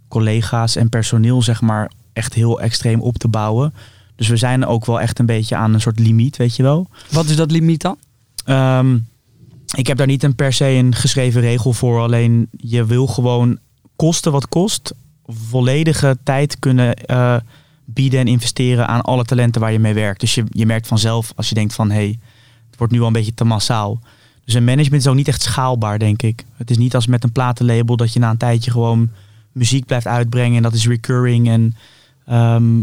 collega's 0.09 0.77
en 0.77 0.88
personeel, 0.88 1.43
zeg 1.43 1.61
maar, 1.61 1.91
echt 2.12 2.35
heel 2.35 2.61
extreem 2.61 3.01
op 3.01 3.19
te 3.19 3.29
bouwen. 3.29 3.75
Dus 4.17 4.29
we 4.29 4.37
zijn 4.37 4.67
ook 4.67 4.87
wel 4.87 5.01
echt 5.01 5.19
een 5.19 5.27
beetje 5.27 5.57
aan 5.57 5.75
een 5.75 5.81
soort 5.81 5.99
limiet, 5.99 6.37
weet 6.37 6.57
je 6.57 6.62
wel. 6.62 6.88
Wat 7.11 7.29
is 7.29 7.37
dat 7.37 7.51
limiet 7.51 7.81
dan? 7.81 7.97
Ehm, 8.45 8.99
ik 9.77 9.87
heb 9.87 9.97
daar 9.97 10.07
niet 10.07 10.23
een 10.23 10.35
per 10.35 10.53
se 10.53 10.64
een 10.64 10.95
geschreven 10.95 11.41
regel 11.41 11.73
voor. 11.73 12.01
Alleen 12.01 12.49
je 12.51 12.85
wil 12.85 13.07
gewoon 13.07 13.59
kosten 13.97 14.33
wat 14.33 14.49
kost, 14.49 14.95
volledige 15.27 16.19
tijd 16.23 16.59
kunnen 16.59 16.95
eh, 16.95 17.37
bieden 17.85 18.21
en 18.21 18.27
investeren 18.27 18.87
aan 18.88 19.01
alle 19.01 19.25
talenten 19.25 19.61
waar 19.61 19.73
je 19.73 19.79
mee 19.79 19.95
werkt. 19.95 20.21
Dus 20.21 20.35
je, 20.35 20.45
je 20.51 20.67
merkt 20.67 20.87
vanzelf 20.87 21.33
als 21.37 21.49
je 21.49 21.55
denkt 21.55 21.75
van 21.75 21.91
hé, 21.91 21.97
hey, 21.97 22.19
het 22.67 22.79
wordt 22.79 22.93
nu 22.93 23.01
al 23.01 23.07
een 23.07 23.12
beetje 23.12 23.35
te 23.35 23.45
massaal. 23.45 24.01
Dus 24.49 24.57
een 24.57 24.65
management 24.65 25.03
is 25.03 25.09
ook 25.09 25.15
niet 25.17 25.29
echt 25.29 25.43
schaalbaar, 25.43 25.99
denk 25.99 26.23
ik. 26.23 26.45
Het 26.57 26.71
is 26.71 26.79
niet 26.79 26.95
als 26.95 27.07
met 27.07 27.25
een 27.25 27.33
platenlabel 27.33 27.97
dat 27.97 28.13
je 28.13 28.19
na 28.19 28.31
een 28.31 28.37
tijdje 28.37 28.71
gewoon 28.71 29.11
muziek 29.53 29.87
blijft 29.87 30.07
uitbrengen 30.07 30.57
en 30.57 30.63
dat 30.63 30.73
is 30.73 30.87
recurring 30.87 31.49
en, 31.49 31.77
ehm, 32.27 32.83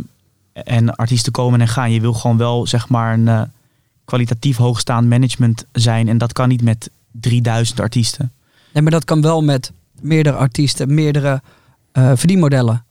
en 0.54 0.95
artiesten 0.95 1.32
komen 1.32 1.62
en 1.62 1.67
gaan. 1.67 1.91
Je 1.91 2.01
wil 2.01 2.13
gewoon 2.13 2.38
wel 2.38 2.67
zeg 2.67 2.89
maar 2.89 3.13
een 3.13 3.28
eh, 3.28 3.41
kwalitatief 4.04 4.58
hoogstaand 4.58 5.08
management 5.08 5.65
zijn 5.71 6.08
en 6.08 6.17
dat 6.17 6.34
kan 6.34 6.49
niet 6.49 6.62
met 6.62 6.89
3000 7.12 7.80
artiesten. 7.80 8.32
Nee, 8.73 8.84
maar 8.84 8.91
dat 8.91 9.06
kan 9.06 9.21
wel 9.21 9.43
met 9.43 9.71
meerdere 10.01 10.36
artiesten, 10.36 10.93
meerdere 10.93 11.41
eh, 11.91 12.12
verdienmodellen 12.15 12.86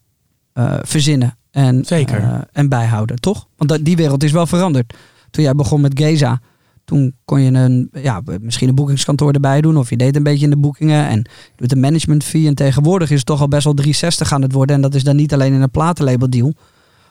eh, 0.52 0.74
verzinnen 0.82 1.36
en, 1.50 1.84
Zeker. 1.84 2.46
en 2.52 2.68
bijhouden, 2.68 3.20
toch? 3.20 3.46
Want 3.56 3.84
die 3.84 3.96
wereld 3.96 4.22
is 4.22 4.32
wel 4.32 4.46
veranderd. 4.46 4.94
Toen 5.30 5.44
jij 5.44 5.54
begon 5.54 5.80
met 5.80 5.98
Geza, 5.98 6.40
toen 6.84 7.14
kon 7.24 7.40
je 7.40 7.50
een, 7.52 7.88
ja, 7.92 8.22
misschien 8.40 8.68
een 8.68 8.74
boekingskantoor 8.74 9.32
erbij 9.32 9.60
doen. 9.60 9.76
Of 9.76 9.90
je 9.90 9.96
deed 9.96 10.16
een 10.16 10.22
beetje 10.22 10.44
in 10.44 10.50
de 10.50 10.56
boekingen 10.56 11.08
en 11.08 11.26
doet 11.56 11.72
een 11.72 11.80
management 11.80 12.24
fee. 12.24 12.46
En 12.46 12.54
tegenwoordig 12.54 13.10
is 13.10 13.16
het 13.16 13.26
toch 13.26 13.40
al 13.40 13.48
best 13.48 13.64
wel 13.64 13.74
360 13.74 14.32
aan 14.32 14.42
het 14.42 14.52
worden. 14.52 14.76
En 14.76 14.82
dat 14.82 14.94
is 14.94 15.04
dan 15.04 15.16
niet 15.16 15.32
alleen 15.32 15.52
in 15.52 15.60
een 15.62 15.70
platenlabel 15.70 16.30
deal. 16.30 16.52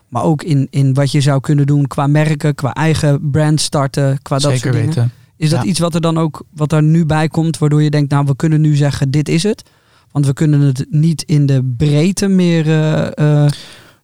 Maar 0.09 0.23
ook 0.23 0.43
in, 0.43 0.67
in 0.69 0.93
wat 0.93 1.11
je 1.11 1.21
zou 1.21 1.39
kunnen 1.39 1.65
doen 1.65 1.87
qua 1.87 2.07
merken, 2.07 2.55
qua 2.55 2.73
eigen 2.73 3.29
brand 3.31 3.61
starten, 3.61 4.21
qua 4.21 4.37
dat 4.37 4.51
Zeker 4.51 4.59
soort 4.59 4.73
dingen. 4.73 4.87
weten. 4.87 5.11
Is 5.37 5.49
dat 5.49 5.63
Ja. 5.63 5.69
iets 5.69 5.79
wat 5.79 5.95
er 5.95 6.01
dan 6.01 6.17
ook 6.17 6.43
wat 6.55 6.71
er 6.71 6.83
nu 6.83 7.05
bij 7.05 7.27
komt, 7.27 7.57
waardoor 7.57 7.83
je 7.83 7.89
denkt, 7.89 8.11
nou, 8.11 8.25
we 8.25 8.35
kunnen 8.35 8.61
nu 8.61 8.75
zeggen, 8.75 9.11
dit 9.11 9.29
is 9.29 9.43
het. 9.43 9.63
Want 10.11 10.25
we 10.25 10.33
kunnen 10.33 10.59
het 10.59 10.85
niet 10.89 11.21
in 11.21 11.45
de 11.45 11.73
breedte 11.77 12.27
meer 12.27 12.65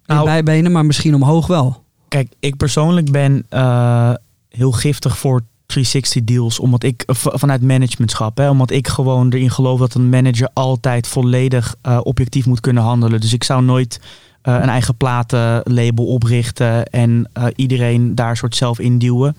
Nou- 0.05 0.25
bijbenen, 0.25 0.71
maar 0.71 0.85
misschien 0.85 1.15
omhoog 1.15 1.47
wel. 1.47 1.83
Kijk, 2.07 2.31
ik 2.39 2.57
persoonlijk 2.57 3.11
ben 3.11 3.45
eh, 3.49 4.13
heel 4.49 4.71
giftig 4.71 5.17
voor 5.17 5.41
360 5.73 6.23
deals, 6.23 6.59
omdat 6.59 6.83
ik 6.83 7.03
v- 7.07 7.25
vanuit 7.39 7.61
managementschap, 7.61 8.37
hè, 8.37 8.49
omdat 8.49 8.71
ik 8.71 8.87
gewoon 8.87 9.29
erin 9.33 9.51
geloof 9.51 9.79
dat 9.79 9.93
een 9.93 10.09
manager 10.09 10.49
altijd 10.53 11.07
volledig 11.07 11.75
eh, 11.81 11.99
objectief 12.03 12.45
moet 12.45 12.59
kunnen 12.59 12.83
handelen. 12.83 13.21
Dus 13.21 13.33
ik 13.33 13.43
zou 13.43 13.63
nooit 13.63 13.99
eh, 14.41 14.53
een 14.53 14.69
eigen 14.69 14.95
platenlabel 14.95 16.05
oprichten 16.05 16.85
en 16.85 17.29
eh, 17.33 17.45
iedereen 17.55 18.15
daar 18.15 18.37
soort 18.37 18.55
zelf 18.55 18.79
induwen. 18.79 19.35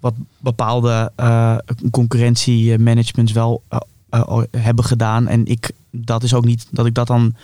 Wat 0.00 0.14
bepaalde 0.38 1.12
eh 1.16 1.56
concurrentiemanagements 1.90 3.32
wel 3.32 3.62
eh, 3.68 3.78
eh, 4.10 4.38
hebben 4.50 4.84
gedaan. 4.84 5.26
En 5.28 5.46
ik, 5.46 5.70
dat 5.90 6.22
is 6.22 6.34
ook 6.34 6.44
niet 6.44 6.66
dat 6.70 6.86
ik 6.86 6.94
dat 6.94 7.06
dan 7.06 7.34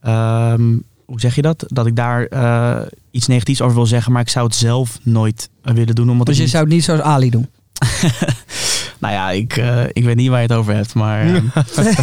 ehm, 0.00 0.76
hoe 1.04 1.20
zeg 1.20 1.34
je 1.34 1.42
dat? 1.42 1.64
Dat 1.68 1.86
ik 1.86 1.96
daar 1.96 2.24
eh, 2.26 2.86
iets 3.10 3.26
negatiefs 3.26 3.60
over 3.62 3.74
wil 3.76 3.86
zeggen, 3.86 4.12
maar 4.12 4.22
ik 4.22 4.28
zou 4.28 4.46
het 4.46 4.54
zelf 4.54 4.98
nooit 5.02 5.48
eh, 5.62 5.74
willen 5.74 5.94
doen. 5.94 6.10
Omdat 6.10 6.26
Dus 6.26 6.36
je 6.36 6.42
niet- 6.42 6.50
zou 6.50 6.64
het 6.64 6.72
niet 6.72 6.84
zoals 6.84 7.00
Ali 7.00 7.30
doen. 7.30 7.46
Nou 9.00 9.14
ja, 9.14 9.30
ik, 9.30 9.56
eh, 9.56 9.82
ik 9.92 10.04
weet 10.04 10.16
niet 10.16 10.28
waar 10.28 10.40
je 10.42 10.46
het 10.46 10.56
over 10.56 10.74
hebt, 10.74 10.94
maar... 10.94 11.34
ehm, 11.34 11.44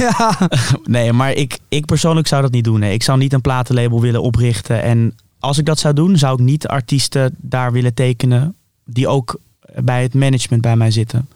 nee, 0.83 1.13
maar 1.13 1.33
ik, 1.33 1.59
ik 1.69 1.85
persoonlijk 1.85 2.27
zou 2.27 2.41
dat 2.41 2.51
niet 2.51 2.63
doen. 2.63 2.79
Nee. 2.79 2.93
Ik 2.93 3.03
zou 3.03 3.17
niet 3.17 3.33
een 3.33 3.41
platenlabel 3.41 4.01
willen 4.01 4.21
oprichten. 4.21 4.81
En 4.81 5.15
als 5.39 5.57
ik 5.57 5.65
dat 5.65 5.79
zou 5.79 5.93
doen, 5.93 6.17
zou 6.17 6.33
ik 6.33 6.45
niet 6.45 6.67
artiesten 6.67 7.35
daar 7.37 7.71
willen 7.71 7.93
tekenen 7.93 8.55
die 8.85 9.07
ook 9.07 9.39
bij 9.75 10.01
het 10.01 10.13
management 10.13 10.61
bij 10.61 10.75
mij 10.75 10.91
zitten. 10.91 11.29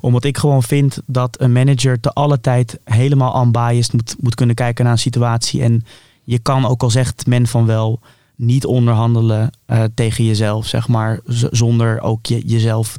Omdat 0.00 0.24
ik 0.24 0.38
gewoon 0.38 0.62
vind 0.62 1.00
dat 1.06 1.40
een 1.40 1.52
manager 1.52 2.00
te 2.00 2.12
alle 2.12 2.40
tijd 2.40 2.78
helemaal 2.84 3.42
unbiased 3.42 3.92
moet, 3.92 4.16
moet 4.20 4.34
kunnen 4.34 4.54
kijken 4.54 4.84
naar 4.84 4.92
een 4.92 4.98
situatie. 4.98 5.62
En 5.62 5.84
je 6.24 6.38
kan, 6.38 6.66
ook 6.66 6.82
al 6.82 6.90
zegt 6.90 7.26
men 7.26 7.46
van 7.46 7.66
wel, 7.66 8.00
niet 8.34 8.64
onderhandelen 8.64 9.50
eh, 9.66 9.84
tegen 9.94 10.24
jezelf, 10.24 10.66
zeg 10.66 10.88
maar. 10.88 11.20
zonder 11.50 12.00
ook 12.00 12.26
je, 12.26 12.46
jezelf 12.46 12.98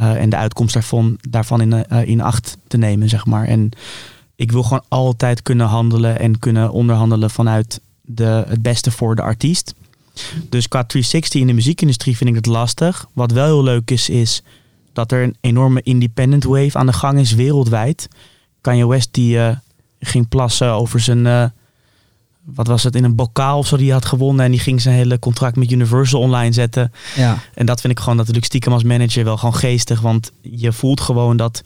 eh, 0.00 0.22
en 0.22 0.30
de 0.30 0.36
uitkomst 0.36 0.74
daarvan, 0.74 1.18
daarvan 1.28 1.60
in, 1.60 1.72
eh, 1.72 2.08
in 2.08 2.20
acht 2.20 2.56
te 2.66 2.76
nemen, 2.76 3.08
zeg 3.08 3.26
maar. 3.26 3.46
En 3.46 3.70
ik 4.36 4.52
wil 4.52 4.62
gewoon 4.62 4.84
altijd 4.88 5.42
kunnen 5.42 5.66
handelen 5.66 6.18
en 6.18 6.38
kunnen 6.38 6.70
onderhandelen 6.70 7.30
vanuit 7.30 7.80
de, 8.00 8.44
het 8.48 8.62
beste 8.62 8.90
voor 8.90 9.16
de 9.16 9.22
artiest. 9.22 9.74
Dus 10.48 10.68
qua 10.68 10.84
360 10.84 11.40
in 11.40 11.46
de 11.46 11.52
muziekindustrie 11.52 12.16
vind 12.16 12.30
ik 12.30 12.36
het 12.36 12.46
lastig. 12.46 13.06
Wat 13.12 13.32
wel 13.32 13.44
heel 13.44 13.62
leuk 13.62 13.90
is, 13.90 14.08
is 14.08 14.42
dat 14.92 15.12
er 15.12 15.22
een 15.22 15.36
enorme 15.40 15.82
independent 15.82 16.44
wave 16.44 16.78
aan 16.78 16.86
de 16.86 16.92
gang 16.92 17.18
is 17.18 17.34
wereldwijd. 17.34 18.08
Kanye 18.60 18.86
West 18.86 19.08
die 19.10 19.38
eh, 19.38 19.56
ging 20.00 20.28
plassen 20.28 20.72
over 20.72 21.00
zijn, 21.00 21.26
eh, 21.26 21.44
wat 22.54 22.66
was 22.66 22.82
het, 22.82 22.96
in 22.96 23.04
een 23.04 23.14
bokaal 23.14 23.58
of 23.58 23.66
zo 23.66 23.76
die 23.76 23.84
hij 23.84 23.94
had 23.94 24.04
gewonnen. 24.04 24.44
En 24.44 24.50
die 24.50 24.60
ging 24.60 24.80
zijn 24.80 24.94
hele 24.94 25.18
contract 25.18 25.56
met 25.56 25.72
Universal 25.72 26.20
online 26.20 26.52
zetten. 26.52 26.92
Ja. 27.16 27.38
En 27.54 27.66
dat 27.66 27.80
vind 27.80 27.92
ik 27.92 27.98
gewoon 27.98 28.16
natuurlijk 28.16 28.46
stiekem 28.46 28.72
als 28.72 28.82
manager 28.82 29.24
wel 29.24 29.36
gewoon 29.36 29.54
geestig. 29.54 30.00
Want 30.00 30.32
je 30.40 30.72
voelt 30.72 31.00
gewoon 31.00 31.36
dat. 31.36 31.62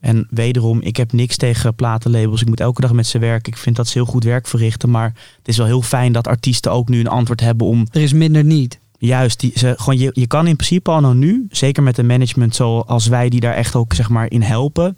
En 0.00 0.26
wederom, 0.30 0.80
ik 0.80 0.96
heb 0.96 1.12
niks 1.12 1.36
tegen 1.36 1.74
platenlabels. 1.74 2.40
Ik 2.40 2.48
moet 2.48 2.60
elke 2.60 2.80
dag 2.80 2.92
met 2.92 3.06
ze 3.06 3.18
werken. 3.18 3.52
Ik 3.52 3.58
vind 3.58 3.76
dat 3.76 3.88
ze 3.88 3.98
heel 3.98 4.06
goed 4.06 4.24
werk 4.24 4.46
verrichten. 4.46 4.90
Maar 4.90 5.12
het 5.38 5.48
is 5.48 5.56
wel 5.56 5.66
heel 5.66 5.82
fijn 5.82 6.12
dat 6.12 6.26
artiesten 6.26 6.72
ook 6.72 6.88
nu 6.88 7.00
een 7.00 7.08
antwoord 7.08 7.40
hebben 7.40 7.66
om 7.66 7.86
Er 7.90 8.02
is 8.02 8.12
minder 8.12 8.44
niet. 8.44 8.78
juist 8.98 9.40
die, 9.40 9.52
ze, 9.54 9.74
gewoon 9.76 9.98
je, 9.98 10.10
je 10.12 10.26
kan 10.26 10.46
in 10.46 10.56
principe 10.56 10.90
al 10.90 11.00
nou 11.00 11.14
nu, 11.14 11.46
zeker 11.50 11.82
met 11.82 11.98
een 11.98 12.06
management 12.06 12.54
zoals 12.54 13.06
wij 13.06 13.28
die 13.28 13.40
daar 13.40 13.54
echt 13.54 13.74
ook 13.74 13.94
zeg 13.94 14.08
maar 14.08 14.30
in 14.30 14.42
helpen, 14.42 14.96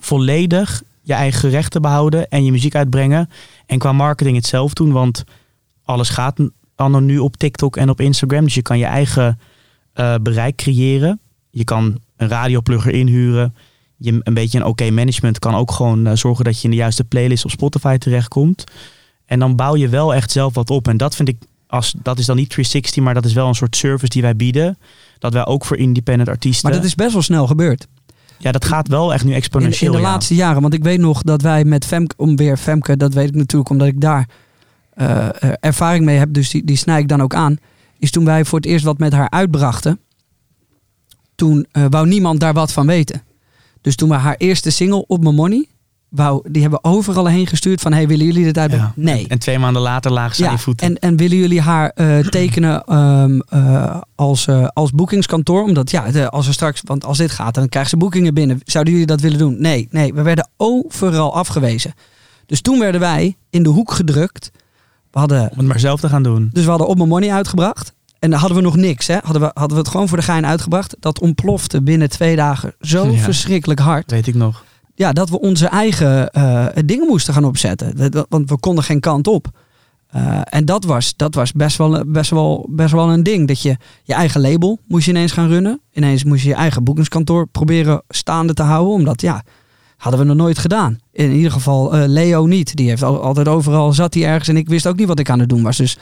volledig 0.00 0.82
je 1.08 1.14
eigen 1.14 1.50
rechten 1.50 1.82
behouden 1.82 2.28
en 2.28 2.44
je 2.44 2.50
muziek 2.50 2.74
uitbrengen. 2.74 3.30
En 3.66 3.78
qua 3.78 3.92
marketing 3.92 4.36
het 4.36 4.46
zelf 4.46 4.72
doen, 4.72 4.92
want 4.92 5.24
alles 5.84 6.08
gaat 6.08 6.40
al 6.74 7.00
nu 7.00 7.18
op 7.18 7.36
TikTok 7.36 7.76
en 7.76 7.90
op 7.90 8.00
Instagram. 8.00 8.44
Dus 8.44 8.54
je 8.54 8.62
kan 8.62 8.78
je 8.78 8.84
eigen 8.84 9.38
eh, 9.92 10.14
bereik 10.22 10.56
creëren. 10.56 11.20
Je 11.50 11.64
kan 11.64 11.98
een 12.16 12.28
radioplugger 12.28 12.92
inhuren. 12.92 13.54
Je, 13.96 14.20
een 14.22 14.34
beetje 14.34 14.58
een 14.58 14.64
oké 14.64 14.90
management 14.90 15.38
kan 15.38 15.54
ook 15.54 15.72
gewoon 15.72 16.06
eh, 16.06 16.16
zorgen 16.16 16.44
dat 16.44 16.56
je 16.56 16.64
in 16.64 16.70
de 16.70 16.76
juiste 16.76 17.04
playlist 17.04 17.44
op 17.44 17.50
Spotify 17.50 17.96
terechtkomt. 17.96 18.64
En 19.26 19.38
dan 19.38 19.56
bouw 19.56 19.76
je 19.76 19.88
wel 19.88 20.14
echt 20.14 20.30
zelf 20.30 20.54
wat 20.54 20.70
op. 20.70 20.88
En 20.88 20.96
dat 20.96 21.14
vind 21.14 21.28
ik, 21.28 21.36
als, 21.66 21.94
dat 22.02 22.18
is 22.18 22.26
dan 22.26 22.36
niet 22.36 22.50
360, 22.50 23.02
maar 23.02 23.14
dat 23.14 23.24
is 23.24 23.32
wel 23.32 23.48
een 23.48 23.54
soort 23.54 23.76
service 23.76 24.12
die 24.12 24.22
wij 24.22 24.36
bieden. 24.36 24.78
Dat 25.18 25.32
wij 25.32 25.46
ook 25.46 25.64
voor 25.64 25.76
independent 25.76 26.28
artiesten. 26.28 26.68
Maar 26.68 26.78
dat 26.78 26.88
is 26.88 26.94
best 26.94 27.12
wel 27.12 27.22
snel 27.22 27.46
gebeurd. 27.46 27.86
Ja, 28.38 28.52
dat 28.52 28.64
gaat 28.64 28.88
wel 28.88 29.12
echt 29.12 29.24
nu 29.24 29.30
In, 29.30 29.36
exponentieel. 29.36 29.92
in 29.92 29.98
de 29.98 30.04
ja. 30.04 30.10
laatste 30.10 30.34
jaren. 30.34 30.62
Want 30.62 30.74
ik 30.74 30.82
weet 30.82 31.00
nog 31.00 31.22
dat 31.22 31.42
wij 31.42 31.64
met 31.64 31.84
Femke, 31.86 32.14
om 32.16 32.36
weer 32.36 32.56
Femke, 32.56 32.96
dat 32.96 33.14
weet 33.14 33.28
ik 33.28 33.34
natuurlijk 33.34 33.70
omdat 33.70 33.86
ik 33.88 34.00
daar 34.00 34.28
eh, 34.90 35.28
ervaring 35.60 36.04
mee 36.04 36.18
heb. 36.18 36.32
Dus 36.32 36.50
die, 36.50 36.64
die 36.64 36.76
snij 36.76 37.00
ik 37.00 37.08
dan 37.08 37.22
ook 37.22 37.34
aan. 37.34 37.56
Is 37.98 38.10
toen 38.10 38.24
wij 38.24 38.44
voor 38.44 38.58
het 38.58 38.68
eerst 38.68 38.84
wat 38.84 38.98
met 38.98 39.12
haar 39.12 39.30
uitbrachten. 39.30 40.00
Toen 41.34 41.66
eh, 41.72 41.84
wou 41.90 42.06
niemand 42.06 42.40
daar 42.40 42.52
wat 42.54 42.72
van 42.72 42.86
weten. 42.86 43.22
Dus 43.80 43.96
toen 43.96 44.08
we 44.08 44.14
haar 44.14 44.34
eerste 44.36 44.70
single 44.70 45.06
op 45.06 45.22
mijn 45.22 45.34
money. 45.34 45.66
Wou, 46.08 46.48
die 46.50 46.62
hebben 46.62 46.80
we 46.82 46.88
overal 46.88 47.26
heen 47.26 47.46
gestuurd 47.46 47.80
van 47.80 47.92
hey 47.92 48.06
willen 48.08 48.26
jullie 48.26 48.44
dit 48.44 48.58
uitbrengen? 48.58 48.92
Ja. 48.96 49.02
Nee. 49.02 49.26
En 49.28 49.38
twee 49.38 49.58
maanden 49.58 49.82
later 49.82 50.10
lagen 50.12 50.36
ze 50.36 50.46
aan 50.46 50.52
je 50.52 50.58
voeten. 50.58 50.86
En, 50.86 50.98
en 50.98 51.16
willen 51.16 51.36
jullie 51.36 51.60
haar 51.60 51.90
eh, 51.94 52.18
tekenen 52.18 52.84
ehm, 52.84 53.40
eh, 53.48 53.96
als, 54.14 54.46
eh, 54.46 54.66
als 54.72 54.90
boekingskantoor? 54.90 55.62
Omdat 55.62 55.90
ja, 55.90 56.10
de- 56.10 56.30
als 56.30 56.46
er 56.46 56.52
straks, 56.52 56.80
want 56.84 57.04
als 57.04 57.18
dit 57.18 57.30
gaat, 57.30 57.54
dan 57.54 57.68
krijgen 57.68 57.90
ze 57.90 57.96
boekingen 57.96 58.34
binnen. 58.34 58.60
Zouden 58.64 58.92
jullie 58.92 59.08
dat 59.08 59.20
willen 59.20 59.38
doen? 59.38 59.60
Nee, 59.60 59.88
nee, 59.90 60.14
we 60.14 60.22
werden 60.22 60.48
overal 60.56 61.34
afgewezen. 61.34 61.94
Dus 62.46 62.60
toen 62.60 62.78
werden 62.78 63.00
wij 63.00 63.36
in 63.50 63.62
de 63.62 63.68
hoek 63.68 63.92
gedrukt. 63.92 64.50
We 65.10 65.18
hadden, 65.18 65.50
Om 65.50 65.58
het 65.58 65.66
maar 65.66 65.80
zelf 65.80 66.00
te 66.00 66.08
gaan 66.08 66.22
doen. 66.22 66.50
dus 66.52 66.64
we 66.64 66.70
hadden 66.70 66.88
op 66.88 66.96
mijn 66.96 67.08
money 67.08 67.32
uitgebracht. 67.32 67.92
En 68.18 68.30
dan 68.30 68.38
hadden 68.38 68.58
we 68.58 68.64
nog 68.64 68.76
niks. 68.76 69.06
Hè? 69.06 69.16
Hadden, 69.22 69.42
we, 69.42 69.50
hadden 69.54 69.76
we 69.76 69.82
het 69.82 69.88
gewoon 69.90 70.08
voor 70.08 70.16
de 70.18 70.22
gein 70.24 70.46
uitgebracht. 70.46 70.96
Dat 71.00 71.20
ontplofte 71.20 71.82
binnen 71.82 72.08
twee 72.10 72.36
dagen 72.36 72.74
zo 72.80 73.06
Ja. 73.10 73.18
verschrikkelijk 73.18 73.80
hard 73.80 74.10
Weet 74.10 74.26
ik 74.26 74.34
nog. 74.34 74.64
Ja, 74.98 75.12
dat 75.12 75.28
we 75.28 75.40
onze 75.40 75.66
eigen 75.66 76.30
eh, 76.30 76.66
dingen 76.84 77.06
moesten 77.06 77.34
gaan 77.34 77.44
opzetten. 77.44 78.12
Want 78.28 78.50
we 78.50 78.58
konden 78.58 78.84
geen 78.84 79.00
kant 79.00 79.26
op. 79.26 79.50
Eh, 80.08 80.40
en 80.44 80.64
dat 80.64 80.84
was, 80.84 81.16
dat 81.16 81.34
was 81.34 81.52
best, 81.52 81.76
wel, 81.76 82.02
best, 82.06 82.30
wel, 82.30 82.66
best 82.70 82.92
wel 82.92 83.10
een 83.10 83.22
ding. 83.22 83.48
Dat 83.48 83.62
je 83.62 83.76
je 84.02 84.14
eigen 84.14 84.40
label 84.40 84.78
moest 84.86 85.08
ineens 85.08 85.32
gaan 85.32 85.48
runnen. 85.48 85.80
Ineens 85.92 86.24
moest 86.24 86.42
je 86.42 86.48
je 86.48 86.54
eigen 86.54 86.84
boekingskantoor 86.84 87.46
proberen 87.46 88.02
staande 88.08 88.54
te 88.54 88.62
houden. 88.62 88.94
Omdat 88.94 89.20
ja, 89.20 89.42
hadden 89.96 90.20
we 90.20 90.26
nog 90.26 90.36
nooit 90.36 90.58
gedaan. 90.58 90.98
In 91.12 91.32
ieder 91.32 91.52
geval 91.52 91.94
eh, 91.94 92.08
Leo 92.08 92.46
niet. 92.46 92.76
Die 92.76 92.88
heeft 92.88 93.02
al, 93.02 93.22
altijd 93.22 93.48
overal 93.48 93.92
zat 93.92 94.14
hij 94.14 94.24
ergens. 94.24 94.48
En 94.48 94.56
ik 94.56 94.68
wist 94.68 94.86
ook 94.86 94.96
niet 94.96 95.08
wat 95.08 95.18
ik 95.18 95.30
aan 95.30 95.40
het 95.40 95.48
doen 95.48 95.62
was. 95.62 95.76
Dus 95.76 95.98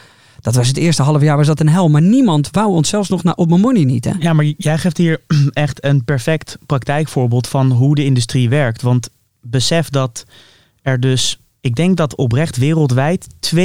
dat 0.47 0.55
was 0.55 0.69
het 0.69 0.77
eerste 0.77 1.03
half 1.03 1.23
jaar 1.23 1.37
was 1.37 1.47
dat 1.47 1.61
een 1.61 1.69
hel. 1.69 1.89
Maar 1.89 2.03
niemand 2.03 2.49
wou 2.51 2.69
ons 2.69 2.89
zelfs 2.89 3.09
nog 3.09 3.23
naar 3.23 3.35
op 3.35 3.49
mijn 3.49 3.61
money 3.61 3.85
niet. 3.85 4.05
Hè? 4.05 4.13
Ja, 4.19 4.33
maar 4.33 4.45
jij 4.45 4.79
geeft 4.79 4.97
hier 4.97 5.21
echt 5.53 5.85
een 5.85 6.05
perfect 6.05 6.59
praktijkvoorbeeld 6.67 7.49
van 7.49 7.71
hoe 7.71 7.95
de 7.95 8.05
industrie 8.05 8.49
werkt. 8.49 8.83
Want 8.83 9.09
besef 9.41 9.91
dat 9.91 10.27
er 10.83 11.01
dus, 11.01 11.41
ik 11.61 11.75
denk 11.75 11.97
dat 11.97 12.15
oprecht 12.15 12.57
wereldwijd 12.57 13.27
2% 13.55 13.59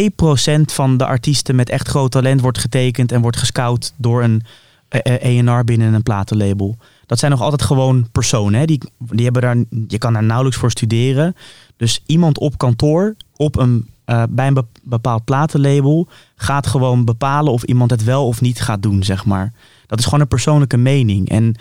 van 0.65 0.97
de 0.97 1.05
artiesten 1.05 1.55
met 1.55 1.69
echt 1.69 1.87
groot 1.87 2.11
talent 2.11 2.41
wordt 2.41 2.57
getekend 2.57 3.11
en 3.11 3.21
wordt 3.21 3.37
gescout 3.37 3.93
door 3.97 4.23
een 4.23 4.41
eh, 4.87 5.37
ENR 5.37 5.63
binnen 5.63 5.93
een 5.93 6.03
platenlabel. 6.03 6.77
Dat 7.05 7.19
zijn 7.19 7.31
nog 7.31 7.41
altijd 7.41 7.61
gewoon 7.61 8.07
personen. 8.11 8.59
Hè? 8.59 8.65
Die, 8.65 8.81
die 8.97 9.23
hebben 9.23 9.41
daar, 9.41 9.57
je 9.87 9.97
kan 9.97 10.13
daar 10.13 10.23
nauwelijks 10.23 10.59
voor 10.59 10.71
studeren. 10.71 11.35
Dus 11.77 12.03
iemand 12.05 12.39
op 12.39 12.57
kantoor, 12.57 13.15
op 13.35 13.57
een, 13.57 13.87
eh, 14.11 14.23
bij 14.29 14.47
een 14.47 14.53
be- 14.53 14.65
bepaald 14.83 15.23
platenlabel, 15.23 16.07
gaat 16.35 16.67
gewoon 16.67 17.05
bepalen 17.05 17.53
of 17.53 17.63
iemand 17.63 17.91
het 17.91 18.03
wel 18.03 18.27
of 18.27 18.41
niet 18.41 18.61
gaat 18.61 18.81
doen, 18.83 19.03
zeg 19.03 19.25
maar. 19.25 19.53
Dat 19.87 19.99
is 19.99 20.05
gewoon 20.05 20.19
een 20.19 20.27
persoonlijke 20.27 20.77
mening. 20.77 21.29
En 21.29 21.55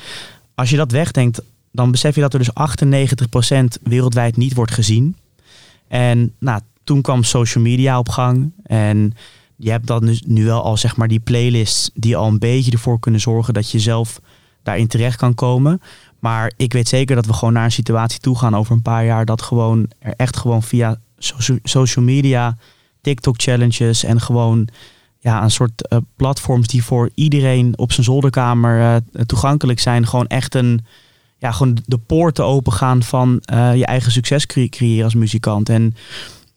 als 0.55 0.71
je 0.71 0.77
dat 0.77 0.91
wegdenkt, 0.93 1.43
dan 1.73 1.91
besef 1.91 2.15
je 2.15 2.21
dat 2.21 2.33
er 2.33 2.39
dus 2.39 2.51
98% 2.53 3.83
wereldwijd 3.83 4.37
niet 4.37 4.55
wordt 4.55 4.73
gezien. 4.73 5.17
En 5.89 6.33
nou, 6.39 6.61
toen 6.85 7.01
kwam 7.01 7.23
social 7.23 7.65
media 7.65 7.99
op 7.99 8.09
gang. 8.09 8.53
En 8.63 9.13
je 9.57 9.71
hebt 9.71 9.87
dan 9.87 10.07
dus 10.07 10.23
nu 10.27 10.45
wel 10.45 10.63
al 10.63 10.77
zeg 10.77 10.97
maar 10.97 11.09
die 11.09 11.21
playlists 11.21 11.91
die 11.95 12.17
al 12.17 12.29
een 12.29 12.39
beetje 12.39 12.73
ervoor 12.73 13.01
kunnen 13.01 13.21
zorgen 13.21 13.55
dat 13.55 13.71
je 13.71 13.79
zelf 13.79 14.21
daarin 14.63 14.87
terecht 14.87 15.17
kan 15.17 15.35
komen. 15.35 15.81
Maar 16.19 16.53
ik 16.57 16.73
weet 16.73 16.89
zeker 16.89 17.17
dat 17.17 17.27
we 17.27 17.33
gewoon 17.33 17.55
naar 17.55 17.65
een 17.65 17.73
situatie 17.73 18.21
toe 18.21 18.39
gaan 18.39 18.57
over 18.57 18.73
een 18.73 18.83
paar 18.83 19.05
jaar 19.05 19.25
dat 19.25 19.43
gewoon 19.43 19.91
er 19.99 20.15
echt 20.17 20.37
gewoon 20.37 20.63
via 20.63 20.99
socia- 21.21 21.59
social 21.63 22.05
media, 22.05 22.57
TikTok 23.01 23.35
challenges 23.43 24.05
en 24.05 24.21
gewoon 24.21 24.69
ja, 25.19 25.43
een 25.43 25.51
soort 25.51 25.89
eh, 25.89 25.99
platforms 26.17 26.67
die 26.67 26.85
voor 26.85 27.11
iedereen 27.15 27.79
op 27.79 27.93
zijn 27.93 28.05
zolderkamer 28.05 28.81
eh, 28.81 29.23
toegankelijk 29.23 29.81
zijn. 29.81 30.07
Gewoon 30.07 30.27
echt 30.27 30.55
een, 30.55 30.85
ja, 31.39 31.51
gewoon 31.53 31.79
de 31.87 31.99
poorten 31.99 32.45
opengaan 32.45 33.03
van 33.03 33.41
eh, 33.41 33.77
je 33.77 33.87
eigen 33.87 34.13
succes 34.13 34.47
cre- 34.47 34.69
creëren 34.69 35.05
als 35.05 35.15
muzikant. 35.15 35.69
En 35.69 35.95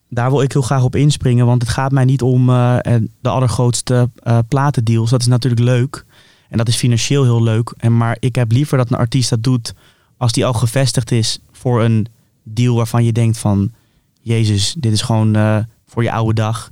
daar 0.10 0.30
wil 0.30 0.42
ik 0.42 0.52
heel 0.52 0.62
graag 0.62 0.84
op 0.84 0.96
inspringen, 0.96 1.46
want 1.46 1.62
het 1.62 1.72
gaat 1.72 1.92
mij 1.92 2.06
niet 2.06 2.22
om 2.22 2.46
de 2.46 3.30
allergrootste 3.30 4.10
eh, 4.24 4.38
platendeals. 4.48 5.10
Dat 5.10 5.22
is 5.22 5.28
natuurlijk 5.28 5.62
leuk 5.64 6.06
en 6.50 6.58
dat 6.58 6.68
is 6.68 6.76
financieel 6.76 7.24
heel 7.24 7.44
leuk. 7.44 7.74
En, 7.78 7.98
maar 7.98 8.18
ik 8.20 8.36
heb 8.36 8.52
liever 8.52 8.78
dat 8.78 8.92
een 8.92 8.98
artiest 8.98 9.30
dat 9.30 9.44
doet 9.44 9.74
als 10.18 10.32
die 10.32 10.46
al 10.46 10.54
gevestigd 10.54 11.12
is 11.12 11.40
voor 11.52 11.84
een 11.84 12.08
deal 12.44 12.76
waarvan 12.76 13.04
je 13.04 13.12
denkt 13.12 13.38
van... 13.38 13.72
Jezus, 14.24 14.76
dit 14.78 14.92
is 14.92 15.02
gewoon 15.02 15.36
eh, 15.36 15.58
voor 15.86 16.04
je 16.04 16.12
oude 16.12 16.34
dag. 16.34 16.72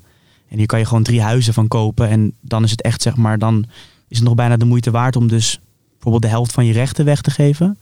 En 0.49 0.57
hier 0.57 0.65
kan 0.65 0.79
je 0.79 0.85
gewoon 0.85 1.03
drie 1.03 1.21
huizen 1.21 1.53
van 1.53 1.67
kopen. 1.67 2.09
En 2.09 2.33
dan 2.41 2.63
is 2.63 2.71
het 2.71 2.81
echt, 2.81 3.01
zeg 3.01 3.15
maar, 3.15 3.37
dan 3.37 3.65
is 4.07 4.17
het 4.17 4.25
nog 4.27 4.35
bijna 4.35 4.57
de 4.57 4.65
moeite 4.65 4.91
waard 4.91 5.15
om 5.15 5.27
dus 5.27 5.59
bijvoorbeeld 5.91 6.23
de 6.23 6.29
helft 6.29 6.51
van 6.51 6.65
je 6.65 6.73
rechten 6.73 7.05
weg 7.05 7.21
te 7.21 7.31
geven. 7.31 7.79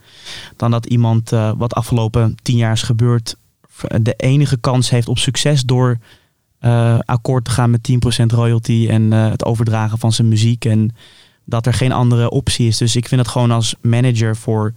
Dan 0.56 0.72
dat 0.72 0.86
iemand, 0.86 1.32
eh, 1.32 1.52
wat 1.58 1.74
afgelopen 1.74 2.36
tien 2.42 2.58
jaar 2.58 2.72
is 2.72 2.82
gebeurd, 2.82 3.36
de 4.02 4.14
enige 4.14 4.58
kans 4.58 4.90
heeft 4.90 5.08
op 5.08 5.18
succes 5.18 5.64
door 5.64 5.98
eh, 6.60 7.00
akkoord 7.00 7.46
te 7.46 7.52
gaan 7.52 7.70
met 7.70 7.84
10% 7.84 8.32
royalty 8.32 8.88
en 8.90 9.12
het 9.12 9.46
overdragen 9.46 9.98
van 9.98 10.12
zijn 10.12 10.28
muziek. 10.28 10.66
En 10.66 10.96
dat 11.46 11.66
er 11.66 11.74
geen 11.74 11.92
andere 11.92 12.30
optie 12.30 12.68
is. 12.68 12.78
Dus 12.78 12.96
ik 12.96 13.08
vind 13.08 13.22
het 13.22 13.30
gewoon 13.30 13.52
als 13.52 13.76
manager 13.82 14.36
voor 14.36 14.74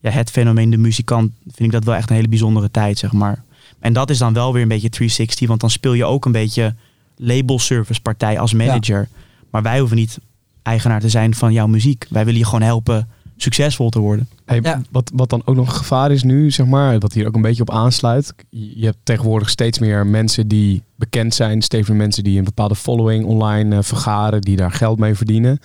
ja, 0.00 0.10
het 0.10 0.30
fenomeen 0.30 0.70
de 0.70 0.76
muzikant, 0.76 1.32
vind 1.42 1.60
ik 1.60 1.72
dat 1.72 1.84
wel 1.84 1.94
echt 1.94 2.10
een 2.10 2.16
hele 2.16 2.28
bijzondere 2.28 2.70
tijd, 2.70 2.98
zeg 2.98 3.12
maar. 3.12 3.44
En 3.80 3.92
dat 3.92 4.10
is 4.10 4.18
dan 4.18 4.32
wel 4.32 4.52
weer 4.52 4.62
een 4.62 4.68
beetje 4.68 4.88
360, 4.88 5.48
want 5.48 5.60
dan 5.60 5.70
speel 5.70 5.92
je 5.92 6.04
ook 6.04 6.24
een 6.24 6.32
beetje 6.32 6.74
label 7.16 7.58
service 7.58 8.00
partij 8.00 8.38
als 8.38 8.52
manager. 8.52 9.08
Maar 9.50 9.62
wij 9.62 9.78
hoeven 9.78 9.96
niet 9.96 10.18
eigenaar 10.62 11.00
te 11.00 11.08
zijn 11.08 11.34
van 11.34 11.52
jouw 11.52 11.66
muziek. 11.66 12.06
Wij 12.10 12.24
willen 12.24 12.40
je 12.40 12.46
gewoon 12.46 12.62
helpen 12.62 13.08
succesvol 13.36 13.90
te 13.90 13.98
worden. 13.98 14.28
Hey, 14.44 14.60
Ja. 14.62 14.82
wat, 14.90 15.10
wat 15.14 15.30
dan 15.30 15.42
ook 15.44 15.56
nog 15.56 15.66
een 15.68 15.74
gevaar 15.74 16.10
is 16.10 16.22
nu, 16.22 16.50
zeg 16.50 16.66
maar, 16.66 16.98
wat 16.98 17.12
hier 17.12 17.26
ook 17.26 17.34
een 17.34 17.42
beetje 17.42 17.62
op 17.62 17.70
aansluit. 17.70 18.34
Je 18.50 18.84
hebt 18.84 18.98
tegenwoordig 19.02 19.48
steeds 19.50 19.78
meer 19.78 20.06
mensen 20.06 20.48
die 20.48 20.82
bekend 20.96 21.34
zijn, 21.34 21.62
steeds 21.62 21.88
meer 21.88 21.96
mensen 21.96 22.24
die 22.24 22.38
een 22.38 22.44
bepaalde 22.44 22.74
following 22.74 23.24
online 23.24 23.76
eh, 23.76 23.82
vergaren, 23.82 24.40
die 24.40 24.56
daar 24.56 24.72
geld 24.72 24.98
mee 24.98 25.14
verdienen. 25.14 25.58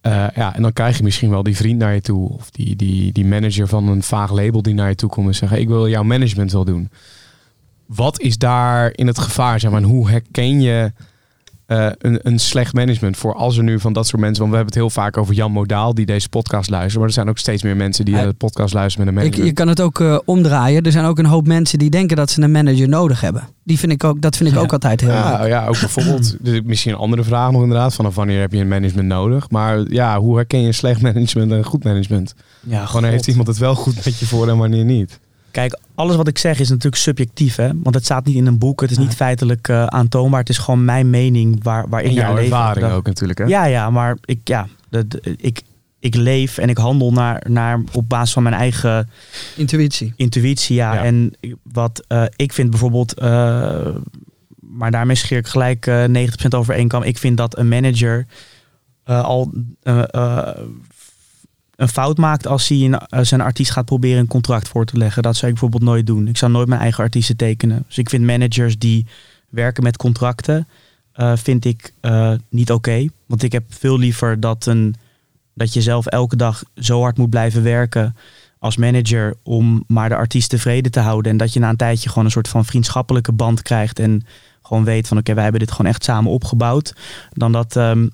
Eh, 0.00 0.26
ja, 0.34 0.54
en 0.54 0.62
dan 0.62 0.72
krijg 0.72 0.96
je 0.96 1.02
misschien 1.02 1.30
wel 1.30 1.42
die 1.42 1.56
vriend 1.56 1.78
naar 1.78 1.94
je 1.94 2.00
toe, 2.00 2.28
of 2.28 2.50
die, 2.50 2.76
die, 2.76 3.12
die 3.12 3.24
manager 3.24 3.68
van 3.68 3.88
een 3.88 4.02
vaag 4.02 4.32
label 4.32 4.62
die 4.62 4.74
naar 4.74 4.88
je 4.88 4.94
toe 4.94 5.10
komt 5.10 5.26
en 5.26 5.34
zeggen: 5.34 5.60
Ik 5.60 5.68
wil 5.68 5.88
jouw 5.88 6.02
management 6.02 6.52
wel 6.52 6.64
doen. 6.64 6.88
Wat 7.94 8.20
is 8.20 8.38
daar 8.38 8.90
in 8.94 9.06
het 9.06 9.18
gevaar? 9.18 9.60
Zeg 9.60 9.70
maar, 9.70 9.80
en 9.82 9.86
hoe 9.88 10.10
herken 10.10 10.60
je 10.60 10.92
eh, 11.66 11.86
een, 11.98 12.18
een 12.22 12.38
slecht 12.38 12.74
management 12.74 13.16
voor 13.16 13.34
als 13.34 13.56
er 13.56 13.62
nu 13.62 13.80
van 13.80 13.92
dat 13.92 14.06
soort 14.06 14.20
mensen, 14.22 14.38
want 14.38 14.50
we 14.50 14.56
hebben 14.56 14.74
het 14.74 14.82
heel 14.84 15.02
vaak 15.02 15.16
over 15.16 15.34
Jan 15.34 15.52
Modaal 15.52 15.94
die 15.94 16.06
deze 16.06 16.28
podcast 16.28 16.70
luisteren, 16.70 16.98
maar 16.98 17.08
er 17.08 17.14
zijn 17.14 17.28
ook 17.28 17.38
steeds 17.38 17.62
meer 17.62 17.76
mensen 17.76 18.04
die 18.04 18.14
de 18.14 18.32
podcast 18.32 18.74
luisteren 18.74 19.06
met 19.06 19.14
een 19.16 19.20
Ik, 19.22 19.26
management. 19.30 19.58
je 19.58 19.64
kan 19.64 19.68
het 19.68 19.80
ook 19.80 20.00
eh, 20.00 20.18
omdraaien. 20.24 20.82
Er 20.82 20.92
zijn 20.92 21.04
ook 21.04 21.18
een 21.18 21.26
hoop 21.26 21.46
mensen 21.46 21.78
die 21.78 21.90
denken 21.90 22.16
dat 22.16 22.30
ze 22.30 22.42
een 22.42 22.50
manager 22.50 22.88
nodig 22.88 23.20
hebben. 23.20 23.48
Die 23.64 23.78
vind 23.78 23.92
ik 23.92 24.04
ook, 24.04 24.20
dat 24.20 24.36
vind 24.36 24.48
ik 24.48 24.54
Ja. 24.54 24.60
ook 24.62 24.72
altijd 24.72 25.00
heel 25.00 25.10
Ja, 25.10 25.38
leuk. 25.38 25.48
ja, 25.48 25.66
ook 25.66 25.80
bijvoorbeeld, 25.80 26.36
dus 26.44 26.60
misschien 26.64 26.92
een 26.92 26.98
andere 26.98 27.24
vraag 27.24 27.50
nog 27.50 27.62
inderdaad, 27.62 27.94
vanaf 27.94 28.14
wanneer 28.14 28.40
heb 28.40 28.52
je 28.52 28.58
een 28.60 28.68
management 28.68 29.08
nodig? 29.08 29.50
Maar 29.50 29.78
ja, 29.88 30.18
hoe 30.20 30.36
herken 30.36 30.60
je 30.60 30.72
slecht 30.72 31.02
management 31.02 31.52
en 31.52 31.64
goed 31.64 31.84
management? 31.84 32.34
Ja, 32.60 32.88
Wanneer 32.92 33.10
heeft 33.10 33.26
iemand 33.26 33.46
het 33.48 33.58
wel 33.58 33.74
goed 33.74 34.04
met 34.04 34.18
je 34.18 34.26
voor 34.26 34.48
en 34.48 34.56
wanneer 34.58 34.84
niet? 34.84 35.20
Kijk, 35.50 35.78
alles 35.94 36.16
wat 36.16 36.28
ik 36.28 36.38
zeg 36.38 36.58
is 36.58 36.68
natuurlijk 36.68 37.02
subjectief, 37.02 37.56
hè? 37.56 37.70
Want 37.82 37.94
het 37.94 38.04
staat 38.04 38.24
niet 38.24 38.36
in 38.36 38.46
een 38.46 38.58
boek, 38.58 38.80
het 38.80 38.90
is 38.90 38.98
niet 38.98 39.14
feitelijk 39.14 39.68
eh, 39.68 39.84
aantoonbaar. 39.86 40.40
Het 40.40 40.48
is 40.48 40.58
gewoon 40.58 40.84
mijn 40.84 41.10
mening 41.10 41.62
waar, 41.62 41.88
waar 41.88 42.02
ik 42.02 42.08
En 42.10 42.14
naar 42.16 42.34
leef. 42.34 42.42
ervaring 42.44 42.86
Dat- 42.86 42.94
ook 42.96 43.06
natuurlijk, 43.06 43.38
hè? 43.38 43.44
Ja, 43.44 43.64
ja, 43.64 43.90
maar 43.90 44.16
ik, 44.24 44.40
ja, 44.44 44.66
dat, 44.90 45.04
ik, 45.36 45.62
ik 45.98 46.14
leef 46.14 46.58
en 46.58 46.68
ik 46.68 46.76
handel 46.76 47.12
naar, 47.12 47.44
naar, 47.48 47.82
op 47.92 48.08
basis 48.08 48.32
van 48.32 48.42
mijn 48.42 48.54
eigen 48.54 49.08
Intuïtie. 49.56 50.12
intuïtie. 50.16 50.74
Ja. 50.76 50.94
Ja. 50.94 51.04
En 51.04 51.32
wat 51.62 52.04
eh, 52.08 52.24
ik 52.36 52.52
vind 52.52 52.70
bijvoorbeeld, 52.70 53.14
eh, 53.14 53.88
maar 54.60 54.90
daarmee 54.90 55.16
scheer 55.16 55.38
ik 55.38 55.46
gelijk 55.46 55.86
eh 55.86 56.04
90% 56.04 56.54
over 56.54 56.74
één 56.74 56.88
kam. 56.88 57.02
Ik 57.02 57.18
vind 57.18 57.36
dat 57.36 57.58
een 57.58 57.68
manager 57.68 58.26
eh, 59.04 59.24
al 59.24 59.52
een 61.80 61.88
fout 61.88 62.16
maakt 62.16 62.46
als 62.46 62.68
hij 62.68 62.78
een, 62.78 62.98
eh, 62.98 63.20
zijn 63.22 63.40
artiest 63.40 63.70
gaat 63.70 63.84
proberen 63.84 64.18
een 64.18 64.26
contract 64.26 64.68
voor 64.68 64.84
te 64.84 64.96
leggen. 64.96 65.22
Dat 65.22 65.36
zou 65.36 65.52
ik 65.52 65.58
bijvoorbeeld 65.58 65.90
nooit 65.90 66.06
doen. 66.06 66.28
Ik 66.28 66.36
zou 66.36 66.52
nooit 66.52 66.68
mijn 66.68 66.80
eigen 66.80 67.04
artiesten 67.04 67.36
tekenen. 67.36 67.84
Dus 67.86 67.98
ik 67.98 68.08
vind 68.08 68.24
managers 68.24 68.78
die 68.78 69.06
werken 69.48 69.82
met 69.82 69.96
contracten, 69.96 70.68
eh, 71.12 71.32
vind 71.36 71.64
ik 71.64 71.92
eh, 72.00 72.32
niet 72.50 72.72
oké. 72.72 73.06
Want 73.26 73.42
ik 73.42 73.52
heb 73.52 73.64
veel 73.68 73.98
liever 73.98 74.40
dat, 74.40 74.66
een, 74.66 74.94
dat 75.54 75.72
je 75.72 75.82
zelf 75.82 76.06
elke 76.06 76.36
dag 76.36 76.62
zo 76.74 77.00
hard 77.00 77.18
moet 77.18 77.30
blijven 77.30 77.62
werken 77.62 78.16
als 78.58 78.76
manager 78.76 79.36
om 79.42 79.84
maar 79.86 80.08
de 80.08 80.16
artiest 80.16 80.50
tevreden 80.50 80.90
te 80.90 81.00
houden. 81.00 81.32
En 81.32 81.38
dat 81.38 81.52
je 81.52 81.60
na 81.60 81.68
een 81.68 81.76
tijdje 81.76 82.08
gewoon 82.08 82.24
een 82.24 82.30
soort 82.30 82.48
van 82.48 82.64
vriendschappelijke 82.64 83.32
band 83.32 83.62
krijgt. 83.62 83.98
En 83.98 84.26
gewoon 84.62 84.84
weet 84.84 85.08
van 85.08 85.18
oké, 85.18 85.34
wij 85.34 85.42
hebben 85.42 85.60
dit 85.60 85.70
gewoon 85.70 85.90
echt 85.90 86.04
samen 86.04 86.32
opgebouwd. 86.32 86.94
Dan 87.32 87.52
dat 87.52 87.76
ehm, 87.76 88.08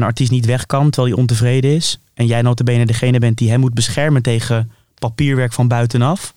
een 0.00 0.06
artiest 0.06 0.30
niet 0.30 0.46
weg 0.46 0.66
kan 0.66 0.90
terwijl 0.90 1.12
hij 1.12 1.22
ontevreden 1.22 1.74
is. 1.74 1.98
En 2.14 2.26
jij 2.26 2.42
notabene 2.42 2.86
degene 2.86 3.18
bent 3.18 3.38
die 3.38 3.50
hem 3.50 3.60
moet 3.60 3.74
beschermen 3.74 4.22
tegen 4.22 4.70
papierwerk 4.98 5.52
van 5.52 5.68
buitenaf. 5.68 6.34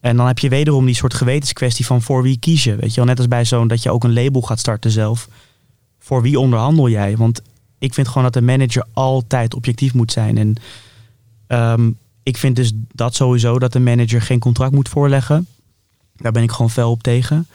En 0.00 0.16
dan 0.16 0.26
heb 0.26 0.38
je 0.38 0.48
wederom 0.48 0.86
die 0.86 0.94
soort 0.94 1.14
gewetenskwestie 1.14 1.86
van 1.86 2.02
voor 2.02 2.22
wie 2.22 2.38
kies 2.38 2.64
je. 2.64 2.76
Weet 2.76 2.90
je 2.90 2.96
wel, 2.96 3.04
net 3.04 3.18
als 3.18 3.28
bij 3.28 3.44
zo'n 3.44 3.68
dat 3.68 3.82
je 3.82 3.90
ook 3.90 4.04
een 4.04 4.12
label 4.12 4.42
gaat 4.42 4.58
starten 4.58 4.90
zelf. 4.90 5.28
Voor 5.98 6.22
wie 6.22 6.38
onderhandel 6.38 6.88
jij? 6.88 7.16
Want 7.16 7.42
ik 7.78 7.94
vind 7.94 8.08
gewoon 8.08 8.22
dat 8.22 8.36
een 8.36 8.44
manager 8.44 8.86
altijd 8.92 9.54
objectief 9.54 9.94
moet 9.94 10.12
zijn. 10.12 10.38
En 10.38 10.54
ehm, 11.46 11.90
ik 12.22 12.36
vind 12.36 12.56
dus 12.56 12.72
dat 12.92 13.14
sowieso 13.14 13.58
dat 13.58 13.74
een 13.74 13.82
manager 13.82 14.22
geen 14.22 14.38
contract 14.38 14.72
moet 14.72 14.88
voorleggen. 14.88 15.46
Daar 16.16 16.32
ben 16.32 16.42
ik 16.42 16.50
gewoon 16.50 16.70
fel 16.70 16.90
op 16.90 17.02
tegen. 17.02 17.46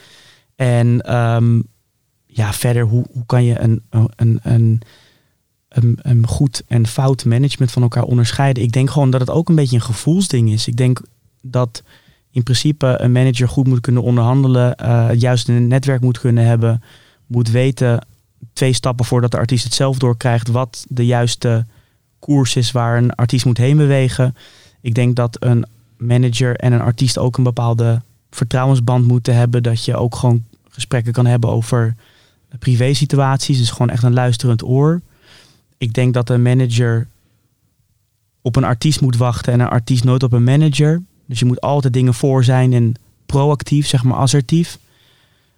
En 0.56 1.02
ehm, 1.02 1.62
ja, 2.26 2.54
verder, 2.54 2.84
hoe, 2.84 3.06
hoe 3.14 3.26
kan 3.26 3.44
je 3.44 3.60
een, 3.60 3.82
een, 4.16 4.40
een, 4.44 4.82
een, 5.70 6.00
een 6.02 6.28
goed 6.28 6.64
en 6.68 6.88
fout 6.88 7.26
management 7.26 7.72
van 7.72 7.82
elkaar 7.82 8.04
onderscheiden? 8.04 8.64
Ik 8.64 8.72
denk 8.72 8.90
gewoon 8.90 9.10
dat 9.10 9.20
het 9.20 9.30
ook 9.30 9.50
een 9.50 9.56
beetje 9.56 9.76
een 9.76 9.82
gevoelsding 9.82 10.52
is. 10.52 10.68
Ik 10.68 10.76
denk 10.76 11.02
dat 11.42 11.84
in 12.32 12.44
principe 12.44 12.96
een 12.98 13.12
manager 13.12 13.50
goed 13.50 13.68
moet 13.68 13.82
kunnen 13.82 14.04
onderhandelen, 14.04 14.76
eh, 14.76 15.08
het 15.08 15.22
juiste 15.22 15.52
netwerk 15.52 16.02
moet 16.02 16.20
kunnen 16.20 16.46
hebben, 16.46 16.84
moet 17.28 17.50
weten 17.50 18.08
twee 18.54 18.74
stappen 18.74 19.06
voordat 19.06 19.32
de 19.32 19.38
artiest 19.38 19.64
het 19.64 19.74
zelf 19.74 19.98
doorkrijgt 19.98 20.48
wat 20.48 20.86
de 20.90 21.06
juiste 21.06 21.66
koers 22.20 22.56
is 22.56 22.72
waar 22.72 22.98
een 22.98 23.16
artiest 23.16 23.46
moet 23.46 23.58
heen 23.58 23.78
bewegen. 23.78 24.36
Ik 24.82 24.94
denk 24.94 25.16
dat 25.16 25.38
een 25.40 25.66
manager 25.98 26.56
en 26.56 26.74
een 26.74 26.82
artiest 26.82 27.18
ook 27.18 27.38
een 27.38 27.44
bepaalde 27.44 28.02
vertrouwensband 28.30 29.08
moeten 29.08 29.36
hebben. 29.36 29.64
Dat 29.64 29.86
je 29.86 29.96
ook 29.96 30.16
gewoon 30.16 30.44
gesprekken 30.70 31.14
kan 31.14 31.26
hebben 31.26 31.50
over 31.50 31.96
privé 32.60 32.94
situaties. 32.94 33.58
Dus 33.58 33.72
gewoon 33.72 33.90
echt 33.90 34.04
een 34.04 34.14
luisterend 34.14 34.64
oor. 34.64 35.02
Ik 35.80 35.94
denk 35.94 36.14
dat 36.14 36.30
een 36.30 36.42
manager 36.42 37.08
op 38.42 38.56
een 38.56 38.64
artiest 38.64 39.02
moet 39.02 39.18
wachten 39.18 39.54
en 39.54 39.60
een 39.60 39.68
artiest 39.68 40.04
nooit 40.04 40.24
op 40.24 40.32
een 40.32 40.44
manager. 40.44 41.02
Dus 41.26 41.40
je 41.40 41.46
moet 41.46 41.62
altijd 41.62 41.94
dingen 41.94 42.14
voor 42.14 42.44
zijn 42.44 42.74
en 42.74 42.94
proactief, 43.26 43.88
zeg 43.88 44.04
maar 44.04 44.18
assertief. 44.18 44.78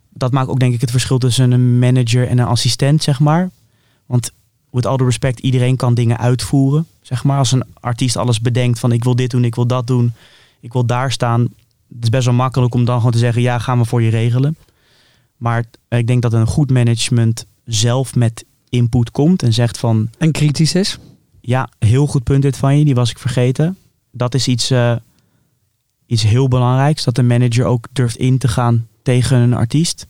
Dat 0.10 0.31
maakt 0.31 0.49
ook 0.49 0.60
denk 0.60 0.73
ik 0.73 0.81
het 0.81 0.91
verschil 0.91 1.17
tussen 1.17 1.51
een 1.51 1.79
manager 1.79 2.27
en 2.27 2.38
een 2.39 2.45
assistent, 2.45 3.03
zeg 3.03 3.19
maar. 3.19 3.49
Want 4.05 4.31
with 4.71 4.86
all 4.86 4.97
the 4.97 5.03
respect, 5.03 5.39
iedereen 5.39 5.75
kan 5.75 5.93
dingen 5.93 6.17
uitvoeren. 6.17 6.88
Zeg 7.01 7.23
maar, 7.23 7.38
als 7.38 7.51
een 7.51 7.63
artiest 7.79 8.17
alles 8.17 8.41
bedenkt 8.41 8.79
van 8.79 8.91
ik 8.91 9.03
wil 9.03 9.15
dit 9.15 9.29
doen, 9.29 9.43
ik 9.43 9.55
wil 9.55 9.67
dat 9.67 9.88
doen, 9.88 10.13
ik 10.60 10.73
wil 10.73 10.86
daar 10.86 11.12
staan. 11.12 11.41
Het 11.41 12.03
is 12.03 12.10
best 12.10 12.25
wel 12.25 12.34
makkelijk 12.34 12.73
om 12.73 12.86
dan 12.86 12.97
gewoon 12.97 13.12
te 13.12 13.17
zeggen, 13.17 13.41
ja, 13.41 13.60
gaan 13.60 13.77
we 13.77 13.86
voor 13.86 14.01
je 14.01 14.10
regelen. 14.10 14.55
Maar 15.38 15.65
ik 15.89 16.07
denk 16.07 16.21
dat 16.21 16.34
een 16.34 16.47
goed 16.47 16.69
management 16.69 17.45
zelf 17.65 18.15
met 18.15 18.45
input 18.71 19.12
komt 19.12 19.43
en 19.43 19.53
zegt 19.53 19.77
van, 19.77 20.10
En 20.17 20.31
kritisch 20.31 20.75
is. 20.75 20.97
ja, 21.41 21.69
heel 21.79 22.07
goed 22.07 22.23
punt 22.23 22.41
dit 22.41 22.57
van 22.57 22.77
je, 22.77 22.86
die 22.86 22.95
was 22.95 23.10
ik 23.12 23.19
vergeten. 23.19 23.77
Dat 24.12 24.34
is 24.34 24.47
iets, 24.47 24.69
eh, 24.69 24.95
iets 26.05 26.23
heel 26.23 26.47
belangrijks, 26.47 27.03
dat 27.03 27.15
de 27.15 27.23
manager 27.23 27.65
ook 27.65 27.88
durft 27.91 28.15
in 28.15 28.38
te 28.38 28.47
gaan 28.47 28.88
tegen 29.03 29.38
een 29.38 29.53
artiest. 29.53 30.07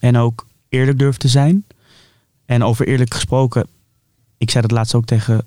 En 0.00 0.16
ook 0.16 0.46
eerlijk 0.68 0.98
durft 0.98 1.20
te 1.20 1.28
zijn. 1.28 1.64
En 2.44 2.64
over 2.64 2.86
eerlijk 2.86 3.14
gesproken, 3.14 3.66
ik 4.38 4.50
zei 4.50 4.62
dat 4.66 4.76
laatst 4.76 4.94
ook 4.94 5.04
tegen 5.04 5.46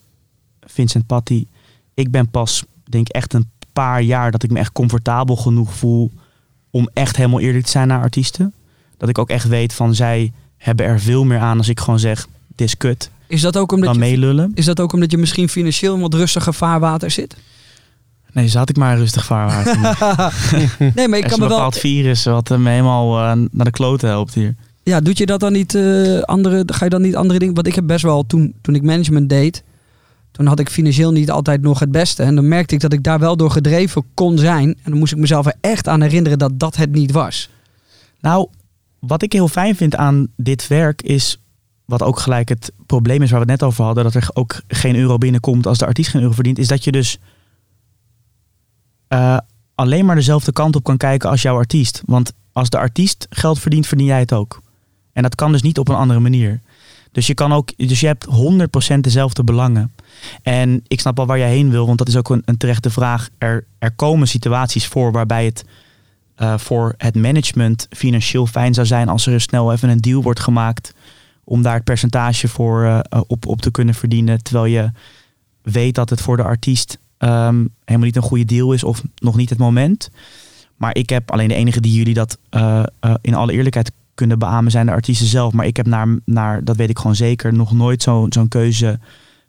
Vincent 0.61 1.05
Patty. 1.05 1.47
Ik 1.93 2.11
ben 2.11 2.29
pas, 2.29 2.63
denk 2.83 3.07
ik, 3.07 3.15
echt 3.15 3.33
een 3.33 3.49
paar 3.73 4.01
jaar 4.01 4.31
dat 4.31 4.43
ik 4.43 4.51
me 4.51 4.59
echt 4.59 4.71
comfortabel 4.71 5.35
genoeg 5.35 5.73
voel 5.73 6.11
om 6.69 6.89
echt 6.93 7.15
helemaal 7.15 7.39
eerlijk 7.39 7.65
te 7.65 7.71
zijn 7.71 7.87
naar 7.87 8.01
artiesten. 8.01 8.53
Dat 8.97 9.09
ik 9.09 9.17
ook 9.17 9.29
echt 9.29 9.47
weet 9.47 9.73
van 9.73 9.95
zij 9.95 10.31
hebben 10.57 10.85
er 10.85 10.99
veel 10.99 11.23
meer 11.25 11.39
aan 11.39 11.57
als 11.57 11.69
ik 11.69 11.79
gewoon 11.79 11.99
zeg, 11.99 12.27
dit 12.59 12.67
is 12.67 12.77
kut. 12.77 13.09
Is 13.27 13.41
dat 13.41 13.57
ook 13.57 13.71
omdat 13.71 13.93
Dan 13.93 14.03
je, 14.03 14.09
meelullen. 14.09 14.51
is 14.53 14.65
dat 14.65 14.79
ook 14.79 14.93
omdat 14.93 15.11
je 15.11 15.17
misschien 15.17 15.49
financieel 15.49 15.95
in 15.95 16.01
wat 16.01 16.13
rustiger 16.13 16.53
vaarwater 16.53 17.11
zit? 17.11 17.35
Nee, 18.31 18.47
zat 18.47 18.69
ik 18.69 18.77
maar 18.77 18.97
rustig 18.97 19.25
vaarwater. 19.25 19.77
Nee, 20.95 21.07
maar 21.07 21.17
ik 21.19 21.23
kan 21.23 21.33
een 21.33 21.39
me 21.39 21.47
wel. 21.47 21.47
bepaald 21.47 21.77
virus 21.77 22.23
wat 22.23 22.49
me 22.49 22.69
helemaal 22.69 23.17
eh, 23.17 23.41
naar 23.51 23.65
de 23.65 23.71
kloten 23.71 24.09
helpt 24.09 24.33
hier. 24.33 24.55
Ja, 24.83 24.99
doet 24.99 25.17
je 25.17 25.25
dat 25.25 25.39
dan 25.39 25.51
niet 25.51 25.75
eh, 25.75 26.19
andere? 26.19 26.63
Ga 26.65 26.83
je 26.83 26.89
dan 26.89 27.01
niet 27.01 27.15
andere 27.15 27.39
dingen? 27.39 27.53
Want 27.55 27.67
ik 27.67 27.75
heb 27.75 27.87
best 27.87 28.03
wel 28.03 28.25
toen, 28.25 28.53
toen 28.61 28.75
ik 28.75 28.83
management 28.83 29.29
deed, 29.29 29.63
toen 30.31 30.45
had 30.45 30.59
ik 30.59 30.69
financieel 30.69 31.11
niet 31.11 31.31
altijd 31.31 31.61
nog 31.61 31.79
het 31.79 31.91
beste. 31.91 32.23
En 32.23 32.35
dan 32.35 32.47
merkte 32.47 32.75
ik 32.75 32.81
dat 32.81 32.93
ik 32.93 33.03
daar 33.03 33.19
wel 33.19 33.37
door 33.37 33.51
gedreven 33.51 34.03
kon 34.13 34.37
zijn. 34.37 34.67
En 34.67 34.91
dan 34.91 34.97
moest 34.99 35.11
ik 35.13 35.17
mezelf 35.19 35.45
er 35.45 35.55
echt 35.61 35.87
aan 35.87 36.01
herinneren 36.01 36.39
dat 36.39 36.59
dat 36.59 36.75
het 36.75 36.91
niet 36.91 37.11
was. 37.11 37.49
Nou, 38.21 38.47
wat 38.99 39.21
ik 39.21 39.33
heel 39.33 39.47
fijn 39.47 39.75
vind 39.75 39.95
aan 39.95 40.27
dit 40.35 40.67
werk 40.67 41.01
is, 41.01 41.39
wat 41.89 42.03
ook 42.03 42.19
gelijk 42.19 42.49
het 42.49 42.71
probleem 42.85 43.21
is 43.21 43.31
waar 43.31 43.39
we 43.39 43.51
het 43.51 43.59
net 43.59 43.69
over 43.69 43.83
hadden, 43.83 44.03
dat 44.03 44.13
er 44.13 44.29
ook 44.33 44.61
geen 44.67 44.95
euro 44.95 45.17
binnenkomt 45.17 45.67
als 45.67 45.77
de 45.77 45.85
artiest 45.85 46.09
geen 46.09 46.21
euro 46.21 46.33
verdient, 46.33 46.57
is 46.57 46.67
dat 46.67 46.83
je 46.83 46.91
dus 46.91 47.17
eh, 49.07 49.37
alleen 49.75 50.05
maar 50.05 50.15
dezelfde 50.15 50.51
kant 50.51 50.75
op 50.75 50.83
kan 50.83 50.97
kijken 50.97 51.29
als 51.29 51.41
jouw 51.41 51.55
artiest. 51.55 52.01
Want 52.05 52.33
als 52.51 52.69
de 52.69 52.77
artiest 52.77 53.27
geld 53.29 53.59
verdient, 53.59 53.87
verdien 53.87 54.07
jij 54.07 54.19
het 54.19 54.33
ook. 54.33 54.61
En 55.13 55.23
dat 55.23 55.35
kan 55.35 55.51
dus 55.51 55.61
niet 55.61 55.79
op 55.79 55.87
een 55.87 55.95
andere 55.95 56.19
manier. 56.19 56.61
Dus 57.11 57.27
je 57.27 57.33
kan 57.33 57.53
ook, 57.53 57.77
dus 57.77 57.99
je 57.99 58.07
hebt 58.07 58.27
100% 58.95 58.99
dezelfde 58.99 59.43
belangen. 59.43 59.93
En 60.41 60.83
ik 60.87 60.99
snap 60.99 61.19
al 61.19 61.25
waar 61.25 61.37
jij 61.37 61.49
heen 61.49 61.69
wil, 61.69 61.85
want 61.85 61.97
dat 61.97 62.07
is 62.07 62.15
ook 62.15 62.29
een, 62.29 62.41
een 62.45 62.57
terechte 62.57 62.89
vraag. 62.89 63.29
Er, 63.37 63.65
er 63.79 63.91
komen 63.91 64.27
situaties 64.27 64.87
voor 64.87 65.11
waarbij 65.11 65.45
het 65.45 65.65
eh, 66.39 66.57
voor 66.57 66.93
het 66.97 67.15
management 67.15 67.87
financieel 67.89 68.45
fijn 68.45 68.73
zou 68.73 68.87
zijn 68.87 69.09
als 69.09 69.25
er 69.25 69.41
snel 69.41 69.71
even 69.71 69.89
een 69.89 70.01
deal 70.01 70.21
wordt 70.21 70.39
gemaakt 70.39 70.93
om 71.49 71.61
daar 71.61 71.73
het 71.75 71.83
percentage 71.83 72.47
voor 72.47 72.83
eh, 72.83 73.21
op, 73.27 73.45
op 73.45 73.61
te 73.61 73.71
kunnen 73.71 73.93
verdienen. 73.95 74.43
Terwijl 74.43 74.65
je 74.65 74.91
weet 75.61 75.95
dat 75.95 76.09
het 76.09 76.21
voor 76.21 76.37
de 76.37 76.43
artiest 76.43 76.97
ehm, 77.17 77.65
helemaal 77.85 78.07
niet 78.07 78.15
een 78.15 78.21
goede 78.21 78.45
deal 78.45 78.73
is 78.73 78.83
of 78.83 79.01
nog 79.15 79.35
niet 79.35 79.49
het 79.49 79.59
moment. 79.59 80.09
Maar 80.75 80.95
ik 80.95 81.09
heb 81.09 81.31
alleen 81.31 81.47
de 81.47 81.53
enige 81.53 81.81
die 81.81 81.93
jullie 81.93 82.13
dat 82.13 82.37
eh, 82.49 82.83
eh, 82.99 83.13
in 83.21 83.33
alle 83.33 83.51
eerlijkheid 83.51 83.91
kunnen 84.15 84.39
beamen 84.39 84.71
zijn 84.71 84.85
de 84.85 84.91
artiesten 84.91 85.27
zelf. 85.27 85.53
Maar 85.53 85.65
ik 85.65 85.77
heb 85.77 85.85
naar, 85.87 86.07
naar 86.25 86.63
dat 86.63 86.75
weet 86.75 86.89
ik 86.89 86.97
gewoon 86.97 87.15
zeker, 87.15 87.53
nog 87.53 87.71
nooit 87.71 88.03
zo- 88.03 88.25
zo'n 88.29 88.47
keuze 88.47 88.99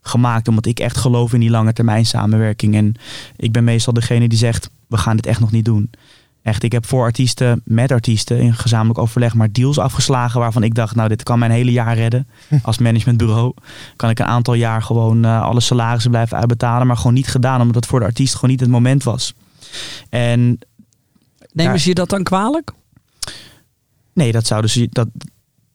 gemaakt. 0.03 0.49
Omdat 0.49 0.67
ik 0.67 0.81
echt 0.81 0.97
geloof 0.97 1.33
in 1.33 1.41
die 1.41 1.51
lange 1.51 1.73
termijn 1.73 2.07
samenwerking. 2.07 2.75
En 2.75 2.95
ik 3.37 3.53
ben 3.53 3.65
meestal 3.65 3.93
degene 3.93 4.29
die 4.29 4.39
zegt, 4.39 4.71
we 4.87 4.97
gaan 4.97 5.17
dit 5.17 5.27
echt 5.27 5.41
nog 5.41 5.51
niet 5.53 5.65
doen. 5.65 5.91
Echt, 6.43 6.63
ik 6.63 6.73
heb 6.73 6.87
voor 6.87 7.03
artiesten, 7.03 7.61
met 7.65 7.93
artiesten 7.93 8.39
in 8.39 8.55
gezamenlijk 8.55 8.99
overleg 8.99 9.35
maar 9.35 9.53
deals 9.53 9.79
afgeslagen 9.79 10.41
waarvan 10.41 10.63
ik 10.63 10.75
dacht, 10.75 10.95
nou 10.95 11.09
dit 11.09 11.23
kan 11.23 11.39
mijn 11.39 11.51
hele 11.51 11.73
jaar 11.73 11.95
redden. 11.95 12.29
Als 12.63 12.79
managementbureau 12.79 13.55
kan 13.97 14.11
ik 14.11 14.19
een 14.19 14.27
aantal 14.27 14.55
jaar 14.55 14.83
gewoon 14.83 15.25
eh, 15.25 15.43
alle 15.43 15.61
salarissen 15.61 16.11
blijven 16.11 16.37
uitbetalen, 16.37 16.87
maar 16.87 16.97
gewoon 16.97 17.15
niet 17.15 17.29
gedaan 17.29 17.61
omdat 17.61 17.75
het 17.75 17.87
voor 17.87 18.01
de 18.01 18.07
artiest 18.07 18.35
gewoon 18.35 18.51
niet 18.51 18.61
het 18.61 18.69
moment 18.69 19.03
was. 19.03 19.35
En 20.09 20.59
Nemen 21.53 21.81
ze 21.81 21.89
je 21.89 21.95
dat 21.95 22.09
dan 22.09 22.23
kwalijk? 22.23 22.73
nee, 24.13 24.33
dat 24.33 24.47
zou 24.47 24.61
dus 24.63 24.87
dat, 24.91 25.09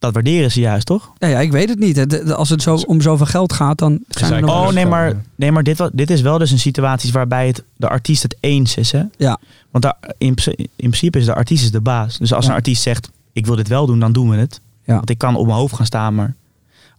dat 0.06 0.14
waarderen 0.14 0.52
ze 0.52 0.60
juist, 0.60 0.86
toch? 0.86 1.12
Ja, 1.18 1.28
ja, 1.28 1.40
ik 1.40 1.52
weet 1.52 1.70
het 1.70 1.80
niet. 1.80 1.96
Het- 1.96 2.32
Als 2.34 2.50
het 2.50 2.62
zo, 2.62 2.76
om 2.76 3.02
zoveel 3.02 3.26
geld 3.26 3.54
gaat, 3.54 3.78
dan 3.78 4.00
zijn 4.10 4.34
er 4.34 4.42
nog... 4.42 4.68
Oh, 4.68 4.74
nee, 4.74 4.86
maar, 4.86 5.08
ja. 5.10 5.22
nee, 5.36 5.52
maar 5.52 5.64
dit, 5.64 5.90
dit 5.94 6.10
is 6.10 6.22
wel 6.22 6.38
dus 6.38 6.52
een 6.52 6.60
situatie 6.60 7.12
waarbij 7.12 7.48
het, 7.48 7.64
de 7.78 7.90
artiest 7.90 8.24
het 8.24 8.36
eens 8.40 8.76
is. 8.78 8.92
Hè? 8.92 9.02
Ja. 9.18 9.38
Want 9.72 9.84
daar, 9.84 9.98
in, 10.18 10.36
in 10.56 10.70
principe 10.76 11.18
is 11.20 11.26
de 11.26 11.34
artiest 11.36 11.64
is 11.64 11.72
de 11.72 11.82
baas. 11.82 12.18
Dus 12.18 12.34
als 12.34 12.44
Ja. 12.46 12.50
een 12.52 12.56
artiest 12.58 12.82
zegt, 12.82 13.10
ik 13.34 13.46
wil 13.46 13.56
dit 13.56 13.68
wel 13.68 13.86
doen, 13.86 14.00
dan 14.00 14.12
doen 14.12 14.30
we 14.30 14.36
het. 14.38 14.62
Ja. 14.84 14.96
Want 14.96 15.10
ik 15.10 15.18
kan 15.18 15.36
op 15.36 15.46
mijn 15.46 15.58
hoofd 15.58 15.76
gaan 15.76 15.86
staan, 15.86 16.16
maar... 16.16 16.36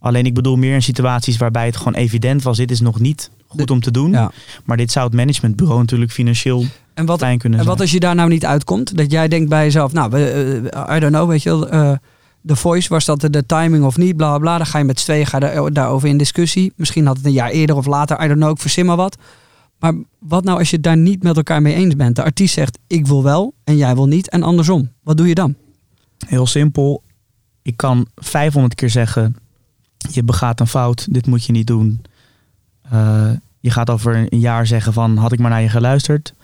Alleen 0.00 0.26
ik 0.26 0.34
bedoel 0.34 0.56
meer 0.56 0.74
in 0.74 0.82
situaties 0.82 1.36
waarbij 1.36 1.66
het 1.66 1.76
gewoon 1.76 1.94
evident 1.94 2.42
was, 2.42 2.56
dit 2.56 2.70
is 2.70 2.80
nog 2.80 3.00
niet 3.00 3.30
goed 3.46 3.70
om 3.70 3.80
te 3.80 3.90
doen. 3.90 4.10
Ja. 4.12 4.30
Maar 4.64 4.76
dit 4.76 4.92
zou 4.92 5.06
het 5.06 5.14
managementbureau 5.14 5.80
natuurlijk 5.80 6.10
financieel 6.12 6.64
En 6.94 7.06
wat, 7.06 7.18
fijn 7.18 7.38
kunnen 7.38 7.58
en 7.58 7.64
zijn. 7.64 7.76
wat 7.76 7.84
als 7.86 7.94
je 7.94 8.00
daar 8.00 8.14
nou 8.14 8.28
niet 8.28 8.44
uitkomt? 8.44 8.96
Dat 8.96 9.10
jij 9.10 9.28
denkt 9.28 9.48
bij 9.48 9.64
jezelf, 9.64 9.92
nou, 9.92 10.10
we, 10.10 10.30
eh, 10.70 10.96
I 10.96 11.00
don't 11.00 11.12
know, 11.12 11.28
weet 11.28 11.42
je 11.42 11.48
wel... 11.50 11.68
eh, 11.68 11.92
The 12.46 12.56
Voice, 12.56 12.88
was 12.88 13.04
dat 13.04 13.20
de, 13.20 13.30
de 13.30 13.46
timing 13.46 13.84
of 13.84 13.96
niet, 13.96 14.16
bla 14.16 14.38
bla. 14.38 14.56
Dan 14.56 14.66
ga 14.66 14.78
je 14.78 14.84
met 14.84 15.00
z'n 15.00 15.04
tweeën 15.04 15.26
ga 15.26 15.38
daar, 15.38 15.72
daarover 15.72 16.08
in 16.08 16.18
discussie. 16.18 16.72
Misschien 16.76 17.06
had 17.06 17.16
het 17.16 17.26
een 17.26 17.32
jaar 17.32 17.50
eerder 17.50 17.76
of 17.76 17.86
later, 17.86 18.24
I 18.24 18.26
don't 18.26 18.40
know, 18.40 18.50
ik 18.50 18.58
verzin 18.58 18.86
maar 18.86 18.96
wat. 18.96 19.16
Maar 19.78 19.94
wat 20.18 20.44
nou 20.44 20.58
als 20.58 20.70
je 20.70 20.80
daar 20.80 20.96
niet 20.96 21.22
met 21.22 21.36
elkaar 21.36 21.62
mee 21.62 21.74
eens 21.74 21.96
bent? 21.96 22.16
De 22.16 22.22
artiest 22.22 22.54
zegt, 22.54 22.78
ik 22.86 23.06
wil 23.06 23.22
wel 23.22 23.54
en 23.64 23.76
jij 23.76 23.94
wil 23.94 24.06
niet 24.06 24.28
en 24.28 24.42
andersom. 24.42 24.90
Wat 25.02 25.16
doe 25.16 25.28
je 25.28 25.34
dan? 25.34 25.54
Heel 26.26 26.46
simpel. 26.46 27.02
Ik 27.62 27.76
kan 27.76 28.06
500 28.14 28.74
keer 28.74 28.90
zeggen: 28.90 29.36
je 30.10 30.22
begaat 30.22 30.60
een 30.60 30.66
fout, 30.66 31.06
dit 31.10 31.26
moet 31.26 31.44
je 31.44 31.52
niet 31.52 31.66
doen. 31.66 32.02
Eh, 32.90 33.30
je 33.60 33.70
gaat 33.70 33.90
over 33.90 34.26
een 34.30 34.40
jaar 34.40 34.66
zeggen 34.66 34.92
van 34.92 35.16
had 35.16 35.32
ik 35.32 35.38
maar 35.38 35.50
naar 35.50 35.62
je 35.62 35.68
geluisterd. 35.68 36.34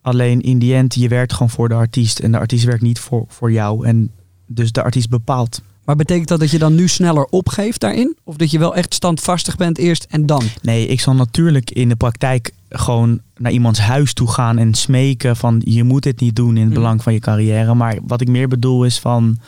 Alleen 0.00 0.40
in 0.40 0.58
die 0.58 0.74
end, 0.74 0.94
je 0.94 1.08
werkt 1.08 1.32
gewoon 1.32 1.50
voor 1.50 1.68
de 1.68 1.74
artiest 1.74 2.18
en 2.18 2.32
de 2.32 2.38
artiest 2.38 2.64
werkt 2.64 2.82
niet 2.82 2.98
voor, 2.98 3.24
voor 3.28 3.52
jou. 3.52 3.86
En 3.86 4.10
dus 4.54 4.72
de 4.72 4.82
artiest 4.82 5.08
bepaalt. 5.08 5.62
Maar 5.84 5.96
betekent 5.96 6.28
dat 6.28 6.40
dat 6.40 6.50
je 6.50 6.58
dan 6.58 6.74
nu 6.74 6.88
sneller 6.88 7.24
opgeeft 7.24 7.80
daarin? 7.80 8.16
Of 8.24 8.36
dat 8.36 8.50
je 8.50 8.58
wel 8.58 8.74
echt 8.74 8.94
standvastig 8.94 9.56
bent 9.56 9.78
eerst 9.78 10.06
en 10.10 10.26
dan? 10.26 10.42
Nee, 10.62 10.86
ik 10.86 11.00
zal 11.00 11.14
natuurlijk 11.14 11.70
in 11.70 11.88
de 11.88 11.96
praktijk 11.96 12.50
gewoon 12.68 13.20
naar 13.36 13.52
iemands 13.52 13.78
huis 13.80 14.12
toe 14.12 14.28
gaan 14.28 14.58
en 14.58 14.74
smeken 14.74 15.36
van 15.36 15.60
je 15.64 15.84
moet 15.84 16.02
dit 16.02 16.20
niet 16.20 16.36
doen 16.36 16.56
in 16.56 16.62
het 16.62 16.72
Hmm. 16.72 16.74
belang 16.82 17.02
van 17.02 17.12
je 17.12 17.18
carrière. 17.18 17.74
Maar 17.74 17.98
wat 18.06 18.20
ik 18.20 18.28
meer 18.28 18.48
bedoel 18.48 18.84
is 18.84 18.98
van. 18.98 19.38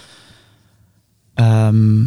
ehm, 1.34 2.04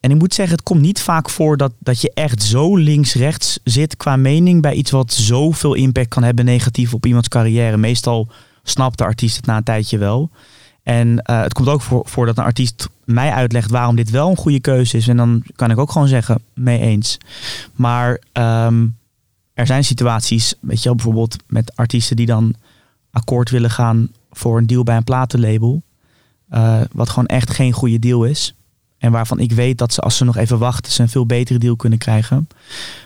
en 0.00 0.10
ik 0.10 0.18
moet 0.18 0.34
zeggen, 0.34 0.54
het 0.56 0.64
komt 0.64 0.80
niet 0.80 1.00
vaak 1.00 1.30
voor 1.30 1.56
dat, 1.56 1.72
dat 1.78 2.00
je 2.00 2.10
echt 2.14 2.42
zo 2.42 2.76
links-rechts 2.76 3.58
zit 3.64 3.96
qua 3.96 4.16
mening 4.16 4.62
bij 4.62 4.74
iets 4.74 4.90
wat 4.90 5.12
zoveel 5.12 5.74
impact 5.74 6.08
kan 6.08 6.22
hebben 6.22 6.44
negatief 6.44 6.94
op 6.94 7.06
iemands 7.06 7.28
carrière. 7.28 7.76
Meestal 7.76 8.28
snapt 8.62 8.98
de 8.98 9.04
artiest 9.04 9.36
het 9.36 9.46
na 9.46 9.56
een 9.56 9.62
tijdje 9.62 9.98
wel. 9.98 10.30
En 10.86 11.22
eh, 11.22 11.40
het 11.42 11.52
komt 11.52 11.68
ook 11.68 11.82
voor, 11.82 12.02
voor 12.08 12.26
dat 12.26 12.38
een 12.38 12.44
artiest 12.44 12.88
mij 13.04 13.30
uitlegt 13.30 13.70
waarom 13.70 13.96
dit 13.96 14.10
wel 14.10 14.30
een 14.30 14.36
goede 14.36 14.60
keuze 14.60 14.96
is. 14.96 15.08
En 15.08 15.16
dan 15.16 15.42
kan 15.56 15.70
ik 15.70 15.78
ook 15.78 15.90
gewoon 15.92 16.08
zeggen, 16.08 16.38
mee 16.54 16.78
eens. 16.80 17.18
Maar 17.74 18.20
ehm, 18.32 18.86
er 19.54 19.66
zijn 19.66 19.84
situaties, 19.84 20.54
weet 20.60 20.78
je 20.78 20.84
wel, 20.84 20.94
bijvoorbeeld 20.94 21.36
met 21.46 21.76
artiesten 21.76 22.16
die 22.16 22.26
dan 22.26 22.54
akkoord 23.10 23.50
willen 23.50 23.70
gaan 23.70 24.08
voor 24.32 24.58
een 24.58 24.66
deal 24.66 24.82
bij 24.82 24.96
een 24.96 25.04
platenlabel. 25.04 25.82
eh, 26.48 26.80
wat 26.92 27.08
gewoon 27.08 27.26
echt 27.26 27.50
geen 27.50 27.72
goede 27.72 27.98
deal 27.98 28.24
is. 28.24 28.54
En 28.98 29.12
waarvan 29.12 29.38
ik 29.38 29.52
weet 29.52 29.78
dat 29.78 29.92
ze, 29.92 30.00
als 30.00 30.16
ze 30.16 30.24
nog 30.24 30.36
even 30.36 30.58
wachten, 30.58 30.92
ze 30.92 31.02
een 31.02 31.08
veel 31.08 31.26
betere 31.26 31.58
deal 31.58 31.76
kunnen 31.76 31.98
krijgen. 31.98 32.48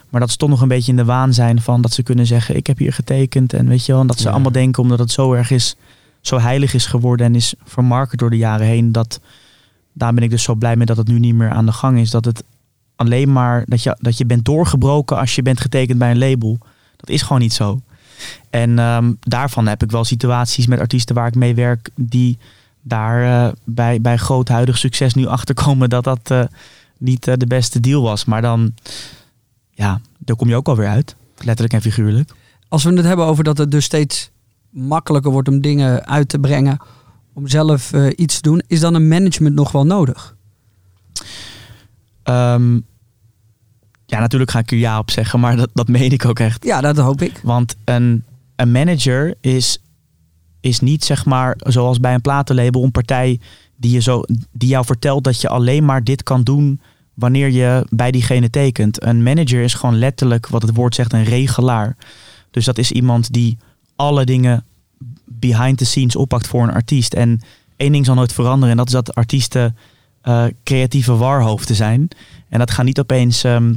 Maar 0.09 0.21
dat 0.21 0.31
ze 0.31 0.37
toch 0.37 0.49
nog 0.49 0.61
een 0.61 0.69
beetje 0.69 0.91
in 0.91 0.97
de 0.97 1.05
waan 1.05 1.35
zijn 1.35 1.61
van 1.61 1.81
dat 1.83 1.93
ze 1.93 2.03
kunnen 2.03 2.27
zeggen: 2.27 2.57
Ik 2.57 2.67
heb 2.67 2.79
hier 2.79 2.93
getekend. 2.93 3.53
En 3.53 3.69
weet 3.69 3.87
je 3.87 3.93
wel, 3.93 4.01
en 4.01 4.07
dat 4.07 4.19
ze 4.19 4.25
Ja. 4.25 4.31
allemaal 4.31 4.53
denken 4.53 4.83
omdat 4.83 4.99
het 4.99 5.11
zo 5.11 5.33
erg 5.33 5.51
is, 5.51 5.77
zo 6.21 6.39
heilig 6.39 6.75
is 6.75 6.87
geworden 6.87 7.27
en 7.27 7.35
is 7.35 7.55
vermarkt 7.65 8.19
door 8.19 8.31
de 8.31 8.37
jaren 8.37 8.67
heen. 8.67 8.93
Dat, 8.93 9.21
daar 9.93 10.15
ben 10.15 10.23
ik 10.23 10.31
dus 10.31 10.43
zo 10.43 10.55
blij 10.55 10.77
mee 10.77 10.87
dat 10.87 10.97
het 10.97 11.09
nu 11.09 11.19
niet 11.19 11.35
meer 11.35 11.51
aan 11.51 11.67
de 11.67 11.73
gang 11.73 11.99
is. 11.99 12.11
Dat 12.11 12.25
het 12.25 12.45
alleen 12.97 13.33
maar 13.33 13.65
dat 13.67 13.83
je, 13.83 13.97
dat 14.01 14.19
je 14.19 14.27
bent 14.27 14.45
doorgebroken 14.45 15.19
als 15.19 15.35
je 15.35 15.43
bent 15.43 15.61
getekend 15.61 15.99
bij 15.99 16.11
een 16.11 16.19
label. 16.19 16.59
Dat 16.97 17.09
is 17.09 17.23
gewoon 17.23 17.41
niet 17.41 17.53
zo. 17.53 17.81
En 18.51 18.79
ehm, 18.79 19.13
daarvan 19.21 19.67
heb 19.67 19.83
ik 19.83 19.91
wel 19.91 20.05
situaties 20.05 20.67
met 20.67 20.81
artiesten 20.81 21.15
waar 21.15 21.27
ik 21.27 21.35
mee 21.35 21.55
werk 21.55 21.91
die 21.95 22.39
daar 22.83 23.47
eh, 23.47 23.53
bij, 23.65 24.01
bij 24.01 24.17
groot 24.17 24.49
huidig 24.49 24.79
succes 24.79 25.15
nu 25.15 25.27
achterkomen 25.37 25.89
dat 25.89 26.05
dat 26.05 26.31
eh, 26.31 26.43
niet 26.99 27.29
eh, 27.29 27.35
de 27.37 27.47
beste 27.47 27.81
deal 27.81 28.03
was. 28.03 28.25
Maar 28.25 28.43
dan, 28.43 28.75
ja, 29.71 30.01
daar 30.19 30.37
kom 30.37 30.49
je 30.49 30.57
ook 30.57 30.69
alweer 30.69 30.89
uit. 30.89 31.17
Letterlijk 31.37 31.73
en 31.73 31.83
figuurlijk. 31.83 32.31
Als 32.69 32.85
we 32.85 32.93
het 32.93 33.05
hebben 33.05 33.27
over 33.27 33.45
dat 33.45 33.59
het 33.59 33.71
dus 33.71 33.85
steeds 33.85 34.31
makkelijker 34.71 35.31
wordt 35.31 35.49
om 35.49 35.61
dingen 35.61 36.07
uit 36.07 36.29
te 36.29 36.39
brengen, 36.39 36.79
om 37.33 37.49
zelf 37.49 37.93
eh, 37.93 38.07
iets 38.17 38.35
te 38.35 38.43
doen, 38.43 38.63
is 38.67 38.81
dan 38.81 38.95
een 38.95 39.09
management 39.09 39.55
nog 39.55 39.73
wel 39.73 39.87
nodig? 39.87 40.37
Ehm, 42.23 42.75
ja, 44.07 44.19
natuurlijk 44.19 44.51
ga 44.51 44.59
ik 44.59 44.71
er 44.71 44.79
ja 44.79 44.99
op 44.99 45.11
zeggen, 45.11 45.41
maar 45.41 45.57
dat, 45.57 45.71
dat 45.73 45.89
meen 45.89 46.13
ik 46.13 46.25
ook 46.25 46.39
echt. 46.39 46.65
Ja, 46.65 46.81
dat 46.81 46.97
hoop 46.97 47.23
ik. 47.23 47.41
Want 47.43 47.77
een, 47.85 48.25
een 48.57 48.73
manager 48.73 49.35
is, 49.41 49.83
is 50.61 50.81
niet 50.81 51.05
zeg 51.05 51.25
maar 51.25 51.55
zoals 51.59 52.01
bij 52.01 52.15
een 52.15 52.21
platenlabel 52.21 52.83
een 52.83 52.91
partij 52.91 53.41
die, 53.77 53.91
je 53.91 54.01
zo, 54.01 54.23
die 54.53 54.69
jou 54.69 54.85
vertelt 54.85 55.25
dat 55.25 55.41
je 55.41 55.49
alleen 55.49 55.85
maar 55.85 56.05
dit 56.05 56.23
kan 56.23 56.43
doen 56.43 56.81
wanneer 57.15 57.51
je 57.51 57.87
bij 57.89 58.11
diegene 58.11 58.51
tekent. 58.51 59.05
Een 59.05 59.23
manager 59.23 59.63
is 59.63 59.75
gewoon 59.75 59.99
letterlijk 59.99 60.49
wat 60.49 60.63
het 60.63 60.75
woord 60.75 60.95
zegt 60.95 61.13
een 61.13 61.25
regelaar. 61.25 61.97
Dus 62.51 62.65
dat 62.65 62.79
is 62.79 62.93
iemand 62.93 63.33
die 63.33 63.59
alle 64.01 64.25
dingen 64.25 64.65
behind 65.25 65.79
the 65.79 65.85
scenes 65.85 66.17
oppakt 66.17 66.47
voor 66.47 66.63
een 66.63 66.73
artiest. 66.73 67.15
En 67.15 67.41
één 67.77 67.93
ding 67.93 68.05
zal 68.07 68.15
nooit 68.15 68.33
veranderen 68.33 68.71
en 68.71 68.77
dat 68.77 68.87
is 68.87 68.93
dat 68.93 69.15
artiesten 69.15 69.77
eh, 70.23 70.45
creatieve 70.65 71.17
warhoofden 71.17 71.77
zijn. 71.77 72.09
En 72.49 72.59
dat 72.59 72.71
gaan 72.71 72.85
niet 72.85 72.99
opeens 72.99 73.45
ehm, 73.45 73.75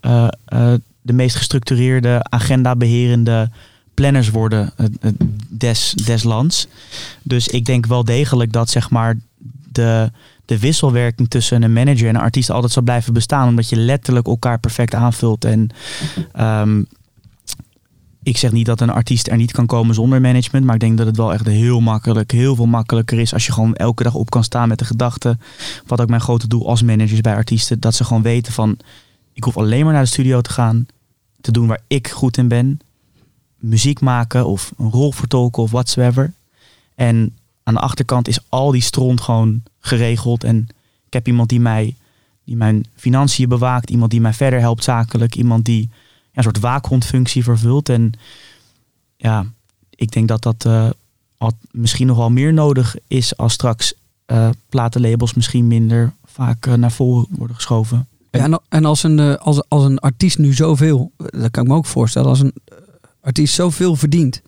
eh, 0.00 0.28
eh, 0.44 0.72
de 1.02 1.12
meest 1.12 1.36
gestructureerde, 1.36 2.22
agenda-beherende 2.22 3.50
planners 3.94 4.30
worden 4.30 4.72
des, 5.48 5.94
des 6.04 6.22
lands. 6.22 6.66
Dus 7.22 7.48
ik 7.48 7.64
denk 7.64 7.86
wel 7.86 8.04
degelijk 8.04 8.52
dat 8.52 8.70
zeg 8.70 8.90
maar 8.90 9.18
de, 9.72 10.10
de 10.44 10.58
wisselwerking 10.58 11.28
tussen 11.28 11.62
een 11.62 11.72
manager 11.72 12.08
en 12.08 12.14
een 12.14 12.20
artiest 12.20 12.50
altijd 12.50 12.72
zal 12.72 12.82
blijven 12.82 13.12
bestaan. 13.12 13.48
Omdat 13.48 13.68
je 13.68 13.76
letterlijk 13.76 14.26
elkaar 14.26 14.58
perfect 14.58 14.94
aanvult. 14.94 15.44
En 15.44 15.68
ehm, 16.32 16.82
ik 18.30 18.36
zeg 18.36 18.52
niet 18.52 18.66
dat 18.66 18.80
een 18.80 18.90
artiest 18.90 19.28
er 19.28 19.36
niet 19.36 19.52
kan 19.52 19.66
komen 19.66 19.94
zonder 19.94 20.20
management. 20.20 20.64
Maar 20.64 20.74
ik 20.74 20.80
denk 20.80 20.96
dat 20.98 21.06
het 21.06 21.16
wel 21.16 21.32
echt 21.32 21.46
heel 21.46 21.80
makkelijk, 21.80 22.30
heel 22.30 22.54
veel 22.54 22.66
makkelijker 22.66 23.18
is. 23.18 23.32
Als 23.32 23.46
je 23.46 23.52
gewoon 23.52 23.74
elke 23.74 24.02
dag 24.02 24.14
op 24.14 24.30
kan 24.30 24.44
staan 24.44 24.68
met 24.68 24.78
de 24.78 24.84
gedachte. 24.84 25.38
Wat 25.86 26.00
ook 26.00 26.08
mijn 26.08 26.20
grote 26.20 26.48
doel 26.48 26.68
als 26.68 26.82
manager 26.82 27.12
is 27.12 27.20
bij 27.20 27.34
artiesten. 27.34 27.80
Dat 27.80 27.94
ze 27.94 28.04
gewoon 28.04 28.22
weten 28.22 28.52
van, 28.52 28.76
ik 29.32 29.44
hoef 29.44 29.56
alleen 29.56 29.84
maar 29.84 29.92
naar 29.92 30.02
de 30.02 30.08
studio 30.08 30.40
te 30.40 30.50
gaan. 30.50 30.86
Te 31.40 31.52
doen 31.52 31.66
waar 31.66 31.80
ik 31.86 32.08
goed 32.08 32.36
in 32.36 32.48
ben. 32.48 32.80
Muziek 33.56 34.00
maken 34.00 34.46
of 34.46 34.72
een 34.78 34.90
rol 34.90 35.12
vertolken 35.12 35.62
of 35.62 35.70
whatsoever. 35.70 36.32
En 36.94 37.36
aan 37.62 37.74
de 37.74 37.80
achterkant 37.80 38.28
is 38.28 38.38
al 38.48 38.70
die 38.70 38.82
stront 38.82 39.20
gewoon 39.20 39.62
geregeld. 39.80 40.44
En 40.44 40.66
ik 41.06 41.12
heb 41.12 41.26
iemand 41.26 41.48
die 41.48 41.60
mij, 41.60 41.94
die 42.44 42.56
mijn 42.56 42.86
financiën 42.94 43.48
bewaakt. 43.48 43.90
Iemand 43.90 44.10
die 44.10 44.20
mij 44.20 44.34
verder 44.34 44.60
helpt 44.60 44.84
zakelijk. 44.84 45.34
Iemand 45.34 45.64
die 45.64 45.88
een 46.34 46.42
soort 46.42 46.58
waakhondfunctie 46.58 47.44
vervult. 47.44 47.88
En 47.88 48.12
ja, 49.16 49.46
ik 49.90 50.12
denk 50.12 50.28
dat 50.28 50.42
dat 50.42 50.64
eh, 50.64 50.88
misschien 51.70 52.06
nog 52.06 52.16
wel 52.16 52.30
meer 52.30 52.52
nodig 52.52 52.96
is 53.06 53.36
als 53.36 53.52
straks 53.52 53.94
eh, 54.26 54.48
platenlabels 54.68 55.34
misschien 55.34 55.66
minder 55.66 56.12
vaak 56.24 56.66
eh, 56.66 56.74
naar 56.74 56.92
voren 56.92 57.26
worden 57.30 57.56
geschoven. 57.56 58.08
En, 58.30 58.84
als, 58.84 59.02
een, 59.02 59.38
als, 59.38 59.62
als 59.68 59.84
een 59.84 59.98
artiest 59.98 60.38
nu 60.38 60.52
zoveel, 60.52 61.12
dat 61.16 61.50
kan 61.50 61.62
ik 61.62 61.68
me 61.68 61.74
ook 61.74 61.86
voorstellen, 61.86 62.28
als 62.28 62.40
een 62.40 62.54
artiest 63.20 63.54
zoveel 63.54 63.96
verdient, 63.96 64.42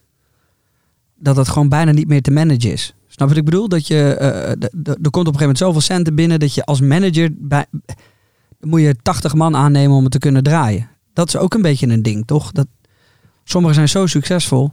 dat 1.18 1.36
het 1.36 1.48
gewoon 1.48 1.68
bijna 1.68 1.92
niet 1.92 2.08
meer 2.08 2.22
te 2.22 2.30
managen 2.30 2.72
is. 2.72 2.94
Snap 3.08 3.28
wat 3.28 3.36
ik 3.36 3.44
bedoel? 3.44 3.68
Dat 3.68 3.86
je, 3.86 3.94
er 3.94 4.58
komt 4.60 5.04
op 5.04 5.12
een 5.12 5.16
gegeven 5.16 5.38
moment 5.38 5.58
zoveel 5.58 5.80
centen 5.80 6.14
binnen 6.14 6.40
dat 6.40 6.54
je 6.54 6.64
als 6.64 6.80
manager, 6.80 7.30
bij, 7.32 7.66
moet 8.60 8.80
je 8.80 8.96
80 9.02 9.34
man 9.34 9.56
aannemen 9.56 9.96
om 9.96 10.02
het 10.02 10.12
te 10.12 10.18
kunnen 10.18 10.42
draaien. 10.42 10.88
Dat 11.12 11.28
is 11.28 11.36
ook 11.36 11.54
een 11.54 11.62
beetje 11.62 11.86
een 11.86 12.02
ding, 12.02 12.26
toch? 12.26 12.52
Dat, 12.52 12.66
sommigen 13.44 13.74
zijn 13.74 13.88
zo 13.88 14.06
succesvol. 14.06 14.72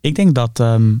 Ik 0.00 0.14
denk 0.14 0.34
dat 0.34 0.60
ehm, 0.60 0.96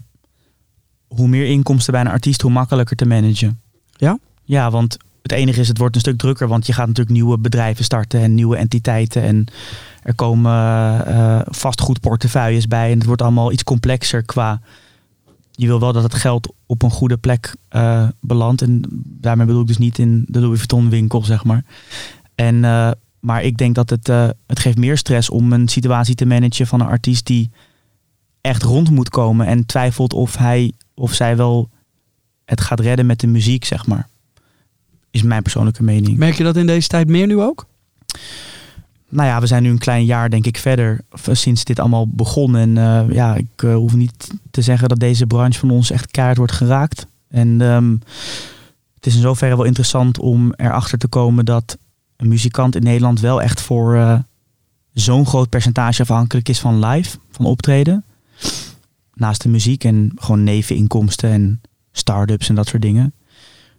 hoe 1.08 1.28
meer 1.28 1.46
inkomsten 1.46 1.92
bij 1.92 2.00
een 2.00 2.08
artiest, 2.08 2.40
hoe 2.40 2.50
makkelijker 2.50 2.96
te 2.96 3.06
managen. 3.06 3.60
Ja? 3.92 4.18
Ja, 4.44 4.70
want 4.70 4.96
het 5.22 5.32
enige 5.32 5.60
is, 5.60 5.68
het 5.68 5.78
wordt 5.78 5.94
een 5.94 6.00
stuk 6.00 6.18
drukker, 6.18 6.48
want 6.48 6.66
je 6.66 6.72
gaat 6.72 6.86
natuurlijk 6.86 7.16
nieuwe 7.16 7.38
bedrijven 7.38 7.84
starten 7.84 8.20
en 8.20 8.34
nieuwe 8.34 8.56
entiteiten. 8.56 9.22
En 9.22 9.46
er 10.02 10.14
komen 10.14 11.06
eh 11.06 11.40
vastgoedportefeuilles 11.44 12.66
bij. 12.66 12.90
En 12.90 12.98
het 12.98 13.06
wordt 13.06 13.22
allemaal 13.22 13.52
iets 13.52 13.64
complexer 13.64 14.22
qua. 14.22 14.60
Je 15.50 15.66
wil 15.66 15.80
wel 15.80 15.92
dat 15.92 16.02
het 16.02 16.14
geld 16.14 16.52
op 16.66 16.82
een 16.82 16.90
goede 16.90 17.16
plek 17.16 17.54
eh, 17.68 18.08
belandt. 18.20 18.62
En 18.62 18.82
daarmee 19.04 19.46
bedoel 19.46 19.60
ik 19.60 19.66
dus 19.66 19.78
niet 19.78 19.98
in 19.98 20.24
de 20.28 20.40
Louis 20.40 20.58
Vuitton 20.58 20.90
winkel, 20.90 21.24
zeg 21.24 21.44
maar. 21.44 21.64
En, 22.34 22.64
eh, 22.64 22.90
maar 23.24 23.42
ik 23.42 23.56
denk 23.56 23.74
dat 23.74 23.90
het, 23.90 24.08
eh, 24.08 24.28
het 24.46 24.58
geeft 24.58 24.78
meer 24.78 24.96
stress 24.96 25.30
om 25.30 25.52
een 25.52 25.68
situatie 25.68 26.14
te 26.14 26.26
managen 26.26 26.66
van 26.66 26.80
een 26.80 26.86
artiest 26.86 27.26
die 27.26 27.50
echt 28.40 28.62
rond 28.62 28.90
moet 28.90 29.08
komen 29.08 29.46
en 29.46 29.66
twijfelt 29.66 30.12
of 30.12 30.36
hij 30.36 30.72
of 30.94 31.12
zij 31.12 31.36
wel 31.36 31.68
het 32.44 32.60
gaat 32.60 32.80
redden 32.80 33.06
met 33.06 33.20
de 33.20 33.26
muziek, 33.26 33.64
zeg 33.64 33.86
maar. 33.86 34.08
is 35.10 35.22
mijn 35.22 35.42
persoonlijke 35.42 35.82
mening. 35.82 36.16
Merk 36.18 36.34
je 36.34 36.44
dat 36.44 36.56
in 36.56 36.66
deze 36.66 36.88
tijd 36.88 37.08
meer 37.08 37.26
nu 37.26 37.40
ook? 37.40 37.66
Nou 39.08 39.28
ja, 39.28 39.40
we 39.40 39.46
zijn 39.46 39.62
nu 39.62 39.70
een 39.70 39.78
klein 39.78 40.04
jaar 40.04 40.30
denk 40.30 40.46
ik 40.46 40.58
verder 40.58 41.00
sinds 41.32 41.64
dit 41.64 41.78
allemaal 41.78 42.08
begon. 42.08 42.56
En 42.56 42.78
eh, 42.78 43.04
ja, 43.10 43.34
ik 43.34 43.62
eh, 43.62 43.74
hoef 43.74 43.94
niet 43.94 44.30
te 44.50 44.62
zeggen 44.62 44.88
dat 44.88 45.00
deze 45.00 45.26
branche 45.26 45.58
van 45.58 45.70
ons 45.70 45.90
echt 45.90 46.10
keihard 46.10 46.38
wordt 46.38 46.52
geraakt. 46.52 47.06
En 47.28 47.60
ehm, 47.60 47.90
het 48.94 49.06
is 49.06 49.14
in 49.14 49.20
zoverre 49.20 49.56
wel 49.56 49.64
interessant 49.64 50.18
om 50.18 50.52
erachter 50.56 50.98
te 50.98 51.08
komen 51.08 51.44
dat 51.44 51.78
een 52.16 52.28
muzikant 52.28 52.76
in 52.76 52.82
Nederland 52.82 53.20
wel 53.20 53.42
echt 53.42 53.60
voor 53.60 53.96
eh, 53.96 54.18
zo'n 54.92 55.26
groot 55.26 55.48
percentage 55.48 56.02
afhankelijk 56.02 56.48
is 56.48 56.60
van 56.60 56.86
live, 56.86 57.18
van 57.30 57.46
optreden. 57.46 58.04
Naast 59.14 59.42
de 59.42 59.48
muziek 59.48 59.84
en 59.84 60.12
gewoon 60.16 60.44
neveninkomsten 60.44 61.30
en 61.30 61.60
start-ups 61.92 62.48
en 62.48 62.54
dat 62.54 62.66
soort 62.66 62.82
dingen. 62.82 63.14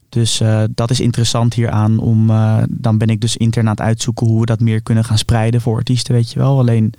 Dus 0.10 0.40
eh, 0.40 0.64
dat 0.70 0.90
is 0.90 1.00
interessant 1.00 1.54
hieraan. 1.54 2.00
Om, 2.00 2.30
eh, 2.30 2.64
dan 2.70 2.98
ben 2.98 3.08
ik 3.08 3.22
dus 3.22 3.38
intern 3.38 3.66
aan 3.66 3.72
het 3.72 3.82
uitzoeken 3.82 4.28
hoe 4.28 4.40
we 4.40 4.46
dat 4.46 4.60
meer 4.60 4.82
kunnen 4.82 5.06
gaan 5.06 5.18
spreiden 5.18 5.62
voor 5.62 5.76
artiesten, 5.76 6.14
weet 6.14 6.32
je 6.32 6.40
wel. 6.40 6.60
Alleen, 6.60 6.94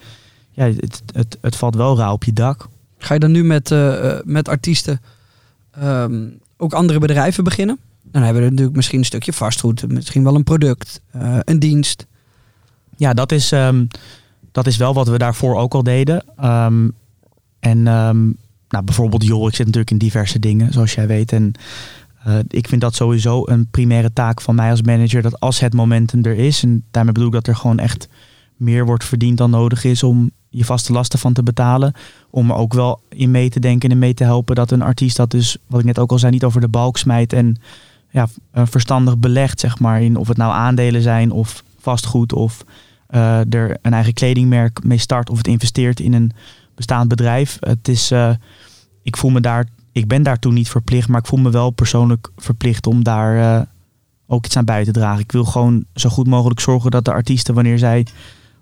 ja, 0.51 0.65
het, 0.65 1.03
het, 1.13 1.39
het 1.41 1.57
valt 1.57 1.75
wel 1.75 1.97
rauw 1.97 2.13
op 2.13 2.25
je 2.25 2.33
dak. 2.33 2.69
Ga 2.99 3.15
je 3.15 3.21
dan 3.21 3.31
nu 3.31 3.45
met, 3.45 3.75
met 4.25 4.49
artiesten 4.49 5.01
ehm, 5.71 6.29
ook 6.57 6.73
andere 6.73 6.99
bedrijven 6.99 7.45
beginnen? 7.45 7.79
Dan 8.17 8.25
hebben 8.25 8.43
we 8.43 8.49
natuurlijk 8.51 8.77
misschien 8.77 8.99
een 8.99 9.05
stukje 9.05 9.33
vastgoed, 9.33 9.89
misschien 9.89 10.25
wel 10.25 10.35
een 10.35 10.45
product, 10.45 11.01
eh, 11.11 11.39
een 11.41 11.59
dienst. 11.59 12.07
Ja, 12.97 13.15
dat 13.15 13.33
is, 13.33 13.53
ehm, 13.53 13.85
dat 14.53 14.67
is 14.67 14.77
wel 14.77 14.95
wat 14.95 15.09
we 15.09 15.19
daarvoor 15.19 15.57
ook 15.57 15.75
al 15.75 15.83
deden. 15.83 16.25
Ehm, 16.37 16.89
en 17.61 17.87
ehm, 17.87 18.25
nou, 18.69 18.85
bijvoorbeeld 18.85 19.25
Jol, 19.25 19.49
ik 19.49 19.55
zit 19.55 19.67
natuurlijk 19.67 19.91
in 19.91 19.99
diverse 19.99 20.39
dingen, 20.39 20.73
zoals 20.73 20.95
jij 20.95 21.07
weet. 21.07 21.33
En 21.33 21.53
eh, 22.25 22.39
ik 22.49 22.69
vind 22.69 22.81
dat 22.81 22.95
sowieso 22.95 23.43
een 23.45 23.67
primaire 23.71 24.13
taak 24.13 24.41
van 24.41 24.55
mij 24.55 24.71
als 24.71 24.83
manager. 24.83 25.23
Dat 25.23 25.41
als 25.41 25.61
het 25.61 25.75
momentum 25.75 26.25
er 26.25 26.39
is, 26.39 26.63
en 26.63 26.85
daarmee 26.91 27.13
bedoel 27.13 27.29
ik 27.29 27.35
dat 27.35 27.47
er 27.47 27.57
gewoon 27.57 27.79
echt 27.79 28.09
meer 28.57 28.87
wordt 28.87 29.05
verdiend 29.05 29.39
dan 29.39 29.51
nodig 29.51 29.85
is 29.85 30.03
om 30.03 30.31
je 30.49 30.65
vaste 30.65 30.93
lasten 30.93 31.19
van 31.19 31.33
te 31.33 31.43
betalen. 31.43 31.93
Om 32.31 32.51
er 32.51 32.57
ook 32.57 32.75
wel 32.75 33.01
in 33.09 33.31
mee 33.31 33.51
te 33.51 33.61
denken 33.61 33.91
en 33.91 33.99
mee 33.99 34.15
te 34.15 34.25
helpen 34.25 34.55
dat 34.55 34.71
een 34.71 34.83
artiest 34.83 35.17
dat 35.17 35.31
dus, 35.31 35.57
wat 35.67 35.81
ik 35.81 35.87
net 35.87 35.99
ook 35.99 36.11
al 36.11 36.19
zei, 36.19 36.33
niet 36.33 36.45
over 36.45 36.61
de 36.61 36.69
balk 36.69 36.97
smijt 36.97 37.33
en 37.33 37.57
ja, 38.11 38.27
eh, 38.51 38.63
verstandig 38.67 39.19
belegt, 39.19 39.61
zeg 39.61 39.79
maar. 39.79 40.03
In 40.03 40.17
of 40.17 40.29
het 40.29 40.37
nou 40.37 40.53
aandelen 40.53 41.03
zijn 41.03 41.31
of 41.31 41.63
vastgoed 41.81 42.33
of 42.33 42.65
eh, 43.07 43.53
er 43.53 43.79
een 43.83 43.93
eigen 43.93 44.13
kledingmerk 44.13 44.85
mee 44.85 44.99
start 44.99 45.31
of 45.31 45.37
het 45.37 45.47
investeert 45.47 46.01
in 46.01 46.13
een 46.13 46.33
bestaand 46.75 47.09
bedrijf. 47.09 47.57
Het 47.61 47.89
is, 47.89 48.11
eh, 48.11 48.31
ik 49.03 49.17
voel 49.17 49.31
me 49.31 49.41
daar, 49.41 49.69
ik 49.93 50.09
ben 50.09 50.23
daartoe 50.23 50.53
niet 50.53 50.69
verplicht, 50.69 51.09
maar 51.09 51.21
ik 51.21 51.27
voel 51.27 51.39
me 51.39 51.51
wel 51.51 51.71
persoonlijk 51.71 52.31
verplicht 52.37 52.87
om 52.87 53.05
daar 53.05 53.67
ook 54.27 54.45
iets 54.45 54.57
aan 54.57 54.65
bij 54.65 54.85
te 54.85 54.91
dragen. 54.91 55.21
Ik 55.21 55.33
wil 55.33 55.45
gewoon 55.45 55.85
zo 55.95 56.09
goed 56.09 56.27
mogelijk 56.27 56.61
zorgen 56.61 56.91
dat 56.91 57.05
de 57.05 57.13
artiesten, 57.13 57.55
wanneer 57.55 57.79
zij 57.79 58.07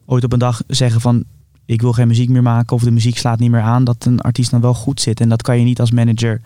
ooit 0.06 0.24
op 0.24 0.32
een 0.32 0.38
dag 0.38 0.62
zeggen 0.66 1.00
van 1.00 1.24
ik 1.66 1.80
wil 1.80 1.92
geen 1.92 2.08
muziek 2.08 2.28
meer 2.28 2.42
maken 2.42 2.76
of 2.76 2.82
de 2.82 2.90
muziek 2.90 3.18
slaat 3.18 3.38
niet 3.38 3.50
meer 3.50 3.60
aan, 3.60 3.84
dat 3.84 4.04
een 4.04 4.20
artiest 4.20 4.50
dan 4.50 4.60
wel 4.60 4.74
goed 4.74 5.00
zit. 5.00 5.20
En 5.20 5.28
dat 5.28 5.42
kan 5.42 5.58
je 5.58 5.64
niet 5.64 5.80
als 5.80 5.90
manager 5.90 6.40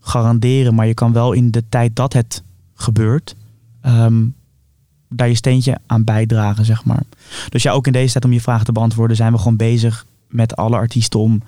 garanderen, 0.00 0.74
maar 0.74 0.86
je 0.86 0.94
kan 0.94 1.12
wel 1.12 1.32
in 1.32 1.50
de 1.50 1.64
tijd 1.68 1.96
dat 1.96 2.12
het 2.12 2.42
gebeurt, 2.74 3.36
ehm, 3.80 4.24
daar 5.08 5.28
je 5.28 5.34
steentje 5.34 5.78
aan 5.86 6.04
bijdragen, 6.04 6.64
zeg 6.64 6.84
maar. 6.84 7.02
Dus 7.48 7.62
ja, 7.62 7.72
ook 7.72 7.86
in 7.86 7.92
deze 7.92 8.12
tijd 8.12 8.24
om 8.24 8.32
je 8.32 8.40
vraag 8.40 8.64
te 8.64 8.72
beantwoorden, 8.72 9.16
zijn 9.16 9.32
we 9.32 9.38
gewoon 9.38 9.56
bezig 9.56 10.06
met 10.28 10.56
alle 10.56 10.76
artiesten 10.76 11.20
om 11.20 11.42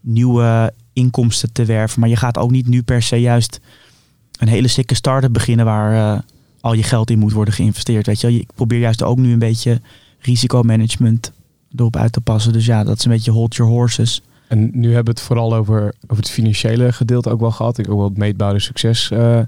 nieuwe 0.00 0.72
inkomsten 0.92 1.52
te 1.52 1.64
werven. 1.64 2.00
Maar 2.00 2.08
je 2.08 2.16
gaat 2.16 2.38
ook 2.38 2.50
niet 2.50 2.68
nu 2.68 2.82
per 2.82 3.02
se 3.02 3.16
juist 3.16 3.60
een 4.38 4.48
hele 4.48 4.68
sikke 4.68 4.94
start-up 4.94 5.32
beginnen 5.32 5.64
waar 5.64 6.14
eh, 6.14 6.20
al 6.60 6.72
je 6.72 6.82
geld 6.82 7.10
in 7.10 7.18
moet 7.18 7.32
worden 7.32 7.54
geïnvesteerd. 7.54 8.06
Weet 8.06 8.20
je, 8.20 8.34
ik 8.34 8.50
probeer 8.54 8.78
juist 8.78 9.02
ook 9.02 9.18
nu 9.18 9.32
een 9.32 9.38
beetje 9.38 9.80
risicomanagement 10.18 11.32
erop 11.76 11.96
uit 11.96 12.12
te 12.12 12.20
passen. 12.20 12.52
Dus 12.52 12.66
ja, 12.66 12.84
dat 12.84 12.98
is 12.98 13.04
een 13.04 13.10
beetje 13.10 13.30
hold 13.30 13.54
your 13.54 13.72
horses. 13.72 14.22
En 14.52 14.70
nu 14.72 14.86
hebben 14.94 15.14
we 15.14 15.20
het 15.20 15.28
vooral 15.28 15.54
over, 15.54 15.94
over 16.06 16.16
het 16.22 16.30
financiële 16.30 16.92
gedeelte 16.92 17.30
ook 17.30 17.40
wel 17.40 17.50
gehad. 17.50 17.78
Ik 17.78 17.90
ook 17.90 17.96
wel 17.96 18.08
het 18.08 18.16
meetbare 18.16 18.58
succes. 18.58 19.10
eh, 19.10 19.38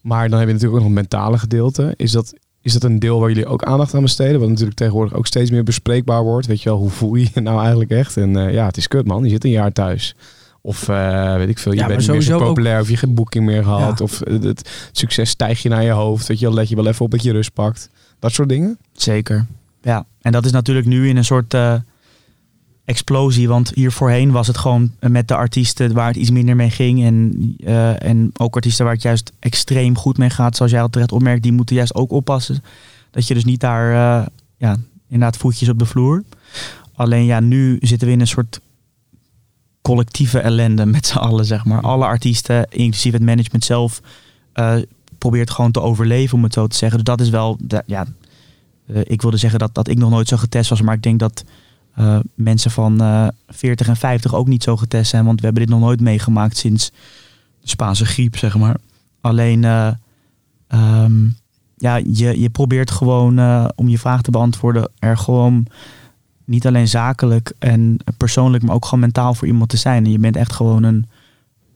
maar 0.00 0.28
dan 0.28 0.38
heb 0.38 0.48
je 0.48 0.54
natuurlijk 0.54 0.82
ook 0.82 0.88
nog 0.88 0.98
het 0.98 1.10
mentale 1.10 1.38
gedeelte. 1.38 1.94
Is 1.96 2.10
dat, 2.12 2.34
is 2.60 2.72
dat 2.72 2.84
een 2.84 2.98
deel 2.98 3.20
waar 3.20 3.28
jullie 3.28 3.46
ook 3.46 3.62
aandacht 3.64 3.94
aan 3.94 4.02
besteden? 4.02 4.40
Wat 4.40 4.48
natuurlijk 4.48 4.76
tegenwoordig 4.76 5.14
ook 5.14 5.26
steeds 5.26 5.50
meer 5.50 5.62
bespreekbaar 5.64 6.22
wordt. 6.22 6.46
Weet 6.46 6.62
je 6.62 6.68
wel, 6.68 6.78
hoe 6.78 6.90
voel 6.90 7.14
je 7.14 7.28
je 7.34 7.40
nou 7.48 7.60
eigenlijk 7.60 7.90
echt? 7.90 8.16
En 8.16 8.36
eh, 8.36 8.52
ja, 8.52 8.66
het 8.66 8.76
is 8.76 8.88
kut 8.88 9.06
man, 9.06 9.24
je 9.24 9.30
zit 9.30 9.44
een 9.44 9.50
jaar 9.50 9.72
thuis. 9.72 10.14
Of 10.60 10.88
eh, 10.88 11.34
weet 11.36 11.48
ik 11.48 11.58
veel, 11.58 11.72
je 11.72 11.78
Ja, 11.78 11.86
bent 11.86 11.98
niet 12.00 12.08
meer 12.10 12.20
zo 12.22 12.38
ook- 12.38 12.44
populair 12.46 12.80
of 12.80 12.88
je 12.88 12.96
geen 12.96 13.14
boeking 13.14 13.44
meer 13.44 13.62
gehad. 13.62 13.98
Ja. 13.98 14.04
Of 14.04 14.18
het 14.24 14.88
succes 14.92 15.30
stijgt 15.30 15.60
je 15.62 15.68
naar 15.68 15.82
je 15.84 15.90
hoofd. 15.90 16.26
Weet 16.26 16.38
je 16.38 16.46
wel, 16.46 16.54
let 16.54 16.68
je 16.68 16.76
wel 16.76 16.86
even 16.86 17.04
op 17.04 17.10
dat 17.10 17.22
je 17.22 17.32
rust 17.32 17.52
pakt. 17.52 17.88
Dat 18.18 18.32
soort 18.32 18.48
dingen. 18.48 18.78
Zeker. 18.92 19.46
Ja, 19.82 20.04
en 20.20 20.32
dat 20.32 20.44
is 20.44 20.50
natuurlijk 20.52 20.86
nu 20.86 21.08
in 21.08 21.16
een 21.16 21.24
soort 21.24 21.54
explosie. 22.86 23.48
Want 23.48 23.72
hier 23.74 23.92
voorheen 23.92 24.30
was 24.30 24.46
het 24.46 24.58
gewoon 24.58 24.92
met 25.00 25.28
de 25.28 25.34
artiesten 25.34 25.92
waar 25.92 26.06
het 26.06 26.16
iets 26.16 26.30
minder 26.30 26.56
mee 26.56 26.70
ging. 26.70 27.04
En, 27.04 27.54
eh, 27.64 28.02
en 28.02 28.30
ook 28.36 28.54
artiesten 28.54 28.84
waar 28.84 28.94
het 28.94 29.02
juist 29.02 29.32
extreem 29.38 29.96
goed 29.96 30.18
mee 30.18 30.30
gaat. 30.30 30.56
Zoals 30.56 30.72
jij 30.72 30.82
al 30.82 30.88
terecht 30.88 31.12
opmerkt, 31.12 31.42
die 31.42 31.52
moeten 31.52 31.76
juist 31.76 31.94
ook 31.94 32.10
oppassen. 32.10 32.62
Dat 33.10 33.26
je 33.26 33.34
dus 33.34 33.44
niet 33.44 33.60
daar, 33.60 33.90
eh, 33.90 34.26
ja, 34.56 34.76
inderdaad 35.08 35.36
voetjes 35.36 35.68
op 35.68 35.78
de 35.78 35.86
vloer. 35.86 36.22
Alleen 36.94 37.24
ja, 37.24 37.40
nu 37.40 37.76
zitten 37.80 38.06
we 38.06 38.14
in 38.14 38.20
een 38.20 38.26
soort 38.26 38.60
collectieve 39.82 40.38
ellende 40.38 40.86
met 40.96 41.06
z'n 41.06 41.18
allen, 41.18 41.44
zeg 41.44 41.64
maar. 41.64 41.80
Alle 41.80 42.04
artiesten, 42.04 42.66
inclusief 42.70 43.12
het 43.12 43.22
management 43.22 43.64
zelf, 43.64 44.00
eh, 44.52 44.76
probeert 45.18 45.50
gewoon 45.50 45.70
te 45.70 45.80
overleven, 45.80 46.36
om 46.36 46.44
het 46.44 46.52
zo 46.52 46.66
te 46.66 46.76
zeggen. 46.76 46.98
Dus 46.98 47.16
dat 47.16 47.20
is 47.20 47.30
wel, 47.30 47.58
ja, 47.86 48.06
ik 49.02 49.22
wilde 49.22 49.36
zeggen 49.36 49.58
dat, 49.58 49.74
dat 49.74 49.88
ik 49.88 49.98
nog 49.98 50.10
nooit 50.10 50.28
zo 50.28 50.36
getest 50.36 50.70
was, 50.70 50.80
maar 50.82 50.94
ik 50.94 51.02
denk 51.02 51.18
dat 51.18 51.44
eh, 51.96 52.18
mensen 52.34 52.70
van 52.70 53.00
eh 53.00 53.28
40 53.48 53.88
en 53.88 53.96
50 53.96 54.34
ook 54.34 54.46
niet 54.46 54.62
zo 54.62 54.76
getest 54.76 55.10
zijn, 55.10 55.24
want 55.24 55.38
we 55.40 55.44
hebben 55.44 55.62
dit 55.66 55.72
nog 55.72 55.80
nooit 55.82 56.00
meegemaakt 56.00 56.56
sinds 56.56 56.90
de 57.60 57.68
Spaanse 57.68 58.04
griep, 58.06 58.36
zeg 58.36 58.58
maar. 58.58 58.76
Alleen, 59.20 59.64
eh, 59.64 59.90
ehm, 60.68 61.24
ja, 61.76 61.96
je, 61.96 62.40
je 62.40 62.50
probeert 62.50 62.90
gewoon, 62.90 63.38
om 63.74 63.88
je 63.88 63.98
vraag 63.98 64.22
te 64.22 64.30
beantwoorden, 64.30 64.90
er 64.98 65.18
gewoon 65.18 65.66
niet 66.44 66.66
alleen 66.66 66.88
zakelijk 66.88 67.52
en 67.58 67.96
persoonlijk, 68.16 68.62
maar 68.62 68.74
ook 68.74 68.84
gewoon 68.84 69.00
mentaal 69.00 69.34
voor 69.34 69.46
iemand 69.46 69.70
te 69.70 69.76
zijn. 69.76 70.04
En 70.04 70.10
je 70.10 70.18
bent 70.18 70.36
echt 70.36 70.52
gewoon 70.52 70.82
een 70.82 71.06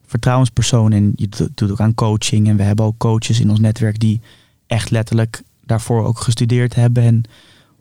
vertrouwenspersoon 0.06 0.92
en 0.92 1.12
je 1.16 1.28
do- 1.28 1.48
doet 1.54 1.70
ook 1.70 1.80
aan 1.80 1.94
coaching. 1.94 2.48
En 2.48 2.56
we 2.56 2.62
hebben 2.62 2.84
ook 2.84 2.98
coaches 2.98 3.40
in 3.40 3.50
ons 3.50 3.60
netwerk 3.60 3.98
die 4.00 4.20
echt 4.66 4.90
letterlijk 4.90 5.42
daarvoor 5.64 6.04
ook 6.04 6.18
gestudeerd 6.18 6.74
hebben 6.74 7.02
en 7.02 7.22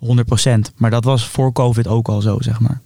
100%. 0.03 0.05
Maar 0.75 0.89
dat 0.91 1.03
was 1.03 1.27
voor 1.27 1.51
COVID 1.51 1.87
ook 1.87 2.07
al 2.07 2.21
zo, 2.21 2.37
zeg 2.39 2.59
maar. 2.59 2.81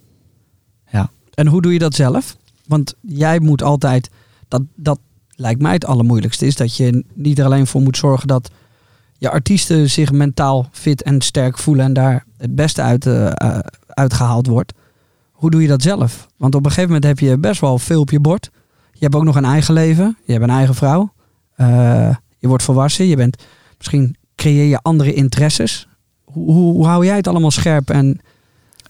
En 1.34 1.48
hoe 1.48 1.62
doe 1.62 1.74
je 1.74 1.80
dat 1.80 1.96
zelf? 1.96 2.38
Want 2.68 2.94
jij 3.02 3.40
moet 3.40 3.64
altijd, 3.64 4.10
dat, 4.48 4.62
dat 4.76 5.00
lijkt 5.30 5.62
mij 5.62 5.74
het 5.74 5.86
allermoeilijkste, 5.86 6.46
is 6.46 6.56
dat 6.56 6.78
je 6.78 7.04
niet 7.14 7.40
er 7.40 7.46
alleen 7.46 7.68
voor 7.68 7.82
moet 7.82 7.98
zorgen 7.98 8.28
dat 8.28 8.52
je 9.18 9.30
artiesten 9.30 9.90
zich 9.90 10.12
mentaal 10.12 10.70
fit 10.72 11.04
en 11.04 11.22
sterk 11.22 11.58
voelen 11.58 11.86
en 11.86 11.94
daar 11.94 12.26
het 12.38 12.56
beste 12.56 12.82
uit, 12.82 13.06
eh, 13.06 13.60
uitgehaald 13.88 14.48
wordt. 14.48 14.74
Hoe 15.32 15.52
doe 15.52 15.62
je 15.62 15.68
dat 15.68 15.82
zelf? 15.82 16.28
Want 16.38 16.56
op 16.56 16.66
een 16.66 16.72
gegeven 16.72 16.94
moment 16.94 17.06
heb 17.06 17.20
je 17.20 17.38
best 17.38 17.62
wel 17.62 17.80
veel 17.80 18.02
op 18.02 18.10
je 18.10 18.20
bord. 18.20 18.50
Je 18.92 19.00
hebt 19.00 19.16
ook 19.16 19.24
nog 19.24 19.36
een 19.36 19.46
eigen 19.46 19.74
leven, 19.74 20.18
je 20.26 20.32
hebt 20.32 20.44
een 20.44 20.50
eigen 20.50 20.76
vrouw, 20.76 21.14
Eh, 21.56 22.16
je 22.38 22.48
wordt 22.48 22.64
volwassen, 22.64 23.06
je 23.06 23.16
bent, 23.16 23.44
misschien 23.78 24.16
creëer 24.36 24.66
je 24.66 24.80
andere 24.82 25.14
interesses. 25.14 25.88
Hoe, 26.34 26.52
hoe, 26.52 26.86
hou 26.86 27.06
jij 27.06 27.16
het 27.16 27.28
allemaal 27.28 27.52
scherp 27.52 27.90
en, 27.90 28.20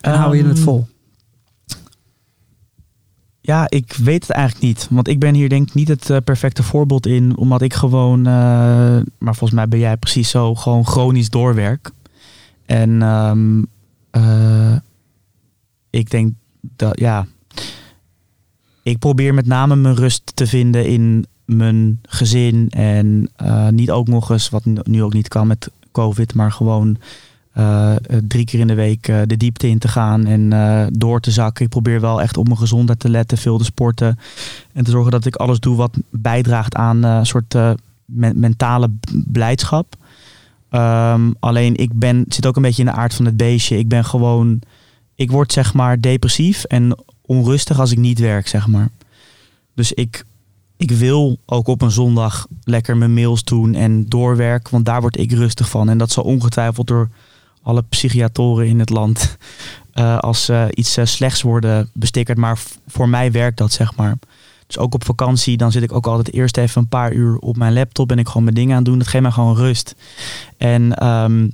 en 0.02 0.14
hou 0.14 0.38
je 0.38 0.44
het 0.44 0.56
Ehm, 0.56 0.64
vol? 0.64 0.88
Ja, 3.41 3.70
ik 3.70 3.94
weet 3.94 4.22
het 4.28 4.32
eigenlijk 4.32 4.66
niet. 4.66 4.88
Want 4.89 5.08
ik 5.08 5.20
ben 5.20 5.34
hier 5.34 5.50
denk 5.50 5.68
ik 5.68 5.74
niet 5.74 5.88
het 5.88 6.10
eh, 6.10 6.18
perfecte 6.24 6.64
voorbeeld 6.64 7.06
in. 7.06 7.38
Omdat 7.38 7.62
ik 7.62 7.74
gewoon, 7.74 8.20
eh, 8.20 8.34
maar 9.18 9.36
volgens 9.36 9.52
mij 9.52 9.68
ben 9.68 9.80
jij 9.80 9.98
precies 9.98 10.30
zo, 10.30 10.56
gewoon 10.56 10.86
chronisch 10.88 11.30
doorwerk. 11.30 11.91
En 12.66 13.02
ehm, 13.02 13.64
eh, 14.12 14.76
ik 15.89 16.10
denk 16.10 16.34
dat, 16.62 17.00
ja, 17.00 17.28
ik 18.84 19.00
probeer 19.00 19.34
met 19.34 19.46
name 19.46 19.76
mijn 19.76 19.96
rust 19.96 20.32
te 20.36 20.48
vinden 20.48 20.86
in 20.88 21.26
mijn 21.46 22.00
gezin. 22.02 22.70
En 22.70 23.30
niet 23.70 23.91
ook 23.91 24.08
nog 24.08 24.30
eens, 24.30 24.50
wat 24.50 24.66
nu- 24.66 24.78
nu 24.84 25.04
ook 25.04 25.14
niet 25.14 25.28
kan 25.28 25.48
met 25.48 25.72
COVID, 25.91 26.34
maar 26.34 26.52
gewoon 26.52 26.98
eh, 27.54 27.91
eh, 27.91 27.97
drie 28.28 28.45
keer 28.45 28.60
in 28.60 28.68
de 28.68 28.74
week 28.74 29.08
eh, 29.08 29.22
de 29.26 29.38
diepte 29.38 29.68
in 29.68 29.78
te 29.78 29.88
gaan 29.88 30.26
en 30.26 30.49
door 30.93 31.20
te 31.20 31.32
zakken. 31.32 31.66
Ik 31.66 31.72
probeer 31.72 32.01
wel 32.01 32.22
echt 32.22 32.38
op 32.38 32.45
mijn 32.45 32.60
gezondheid 32.60 32.99
te 32.99 33.10
letten, 33.10 33.38
veel 33.38 33.58
te 33.58 33.64
sporten. 33.64 34.20
En 34.72 34.84
te 34.84 34.91
zorgen 34.91 35.12
dat 35.12 35.26
ik 35.26 35.36
alles 35.36 35.60
doe 35.60 35.76
wat 35.76 35.97
bijdraagt 36.10 36.76
aan 36.76 37.04
een 37.04 37.26
soort 37.26 37.54
men- 38.06 38.39
mentale 38.39 38.89
blijdschap. 39.10 39.95
Ehm, 40.70 41.32
alleen 41.39 41.76
ik 41.76 41.93
ben, 41.93 42.26
zit 42.28 42.45
ook 42.45 42.56
een 42.56 42.62
beetje 42.62 42.84
in 42.84 42.89
de 42.89 42.95
aard 42.95 43.14
van 43.14 43.26
het 43.26 43.38
beestje. 43.38 43.78
Ik 43.78 43.88
ben 43.88 44.06
gewoon, 44.06 44.60
ik 45.16 45.32
word 45.32 45.54
zeg 45.54 45.74
maar 45.74 46.01
depressief 46.01 46.64
en 46.64 46.97
onrustig 47.22 47.80
als 47.80 47.91
ik 47.91 47.97
niet 47.97 48.20
werk, 48.20 48.47
zeg 48.47 48.68
maar. 48.68 48.89
Dus 49.74 49.91
ik 49.91 50.26
ik 50.78 50.91
wil 50.91 51.38
ook 51.45 51.68
op 51.68 51.82
een 51.82 51.91
zondag 51.91 52.47
lekker 52.64 52.97
mijn 52.97 53.14
mails 53.14 53.43
doen 53.43 53.76
en 53.76 54.06
doorwerken, 54.10 54.72
want 54.72 54.86
daar 54.86 55.01
word 55.01 55.18
ik 55.18 55.32
rustig 55.32 55.70
van. 55.70 55.89
En 55.89 55.97
dat 55.97 56.12
zal 56.12 56.24
ongetwijfeld 56.24 56.88
door 56.88 57.10
alle 57.64 57.84
psychiatoren 57.89 58.68
in 58.68 58.80
het 58.80 58.89
land 58.89 59.38
eh, 59.93 60.18
als 60.18 60.49
eh, 60.49 60.66
iets 60.70 60.97
eh, 60.97 61.05
slechts 61.05 61.41
worden 61.41 61.89
bestikkerd. 61.93 62.38
Maar 62.38 62.59
voor 62.88 63.09
mij 63.09 63.32
werkt 63.32 63.57
dat, 63.57 63.72
zeg 63.72 63.95
maar. 63.95 64.18
Dus 64.68 64.78
ook 64.78 64.93
op 64.93 65.05
vakantie, 65.05 65.57
dan 65.57 65.72
zit 65.72 65.84
ik 65.84 65.91
ook 65.91 66.07
altijd 66.07 66.34
eerst 66.34 66.57
even 66.57 66.82
een 66.82 66.88
paar 66.88 67.14
uur 67.14 67.38
op 67.38 67.57
mijn 67.57 67.74
laptop 67.74 68.11
en 68.11 68.20
ik 68.20 68.28
gewoon 68.28 68.43
mijn 68.43 68.55
dingen 68.55 68.76
aan 68.76 68.84
doen. 68.84 68.97
Dat 68.97 69.07
geeft 69.07 69.24
mij 69.24 69.32
gewoon 69.32 69.55
rust. 69.55 69.95
En 70.57 70.93
ehm, 70.93 71.49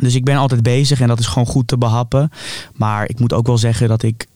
dus 0.00 0.14
ik 0.14 0.24
ben 0.24 0.36
altijd 0.36 0.62
bezig 0.62 1.00
en 1.00 1.08
dat 1.08 1.18
is 1.18 1.26
gewoon 1.26 1.46
goed 1.46 1.68
te 1.68 1.78
behappen. 1.78 2.30
Maar 2.74 3.08
ik 3.08 3.20
moet 3.20 3.32
ook 3.32 3.46
wel 3.46 3.58
zeggen 3.58 3.88
dat 3.88 4.02
ik 4.02 4.26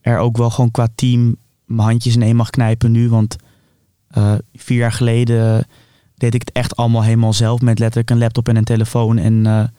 er 0.00 0.18
ook 0.18 0.36
wel 0.36 0.50
gewoon 0.50 0.70
qua 0.70 0.88
team 0.94 1.36
mijn 1.64 1.88
handjes 1.88 2.14
in 2.14 2.22
één 2.22 2.36
mag 2.36 2.50
knijpen 2.50 2.90
nu. 2.90 3.08
Want 3.08 3.36
vier 4.54 4.78
jaar 4.78 4.92
geleden 4.92 5.66
deed 6.14 6.34
ik 6.34 6.40
het 6.40 6.52
echt 6.52 6.76
allemaal 6.76 7.02
helemaal 7.02 7.32
zelf. 7.32 7.60
Met 7.60 7.78
letterlijk 7.78 8.10
een 8.10 8.18
laptop 8.18 8.48
en 8.48 8.56
een 8.56 8.64
telefoon. 8.64 9.18
En 9.18 9.72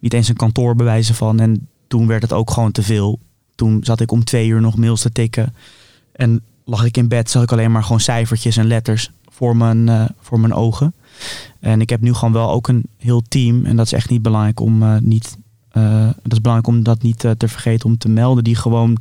niet 0.00 0.14
eens 0.14 0.28
een 0.28 0.36
kantoor 0.36 0.74
bewijzen 0.74 1.14
van. 1.14 1.40
En 1.40 1.68
toen 1.88 2.06
werd 2.06 2.22
het 2.22 2.32
ook 2.32 2.50
gewoon 2.50 2.72
te 2.72 2.82
veel. 2.82 3.18
Toen 3.54 3.84
zat 3.84 4.00
ik 4.00 4.12
om 4.12 4.24
twee 4.24 4.48
uur 4.48 4.60
nog 4.60 4.76
mails 4.76 5.00
te 5.00 5.12
tikken. 5.12 5.54
En 6.12 6.42
lag 6.64 6.84
ik 6.84 6.96
in 6.96 7.08
bed, 7.08 7.30
zag 7.30 7.42
ik 7.42 7.52
alleen 7.52 7.72
maar 7.72 7.82
gewoon 7.82 8.00
cijfertjes 8.00 8.56
en 8.56 8.66
letters 8.66 9.10
voor 9.30 9.56
mijn, 9.56 9.88
eh, 9.88 10.04
voor 10.20 10.40
mijn 10.40 10.54
ogen. 10.54 10.94
En 11.60 11.80
ik 11.80 11.90
heb 11.90 12.00
nu 12.00 12.14
gewoon 12.14 12.32
wel 12.32 12.50
ook 12.50 12.68
een 12.68 12.82
heel 12.96 13.22
team. 13.28 13.64
En 13.64 13.76
dat 13.76 13.86
is 13.86 13.92
echt 13.92 14.10
niet 14.10 14.22
belangrijk 14.22 14.60
om 14.60 14.82
eh, 14.82 14.96
niet. 15.00 15.38
eh, 15.70 16.08
dat 16.22 16.32
is 16.32 16.40
belangrijk 16.40 16.76
om 16.76 16.82
dat 16.82 17.02
niet 17.02 17.18
te 17.18 17.48
vergeten 17.48 17.88
om 17.88 17.98
te 17.98 18.08
melden. 18.08 18.44
Die 18.44 18.54
gewoon 18.54 18.98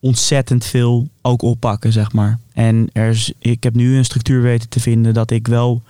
ontzettend 0.00 0.64
veel 0.64 1.08
ook 1.22 1.42
oppakken, 1.42 1.92
zeg 1.92 2.12
maar. 2.12 2.38
En 2.52 2.88
er 2.92 3.08
is, 3.08 3.32
ik 3.38 3.62
heb 3.62 3.74
nu 3.74 3.96
een 3.96 4.04
structuur 4.04 4.42
weten 4.42 4.68
te 4.68 4.80
vinden 4.80 5.14
dat 5.14 5.30
ik 5.30 5.46
wel 5.46 5.82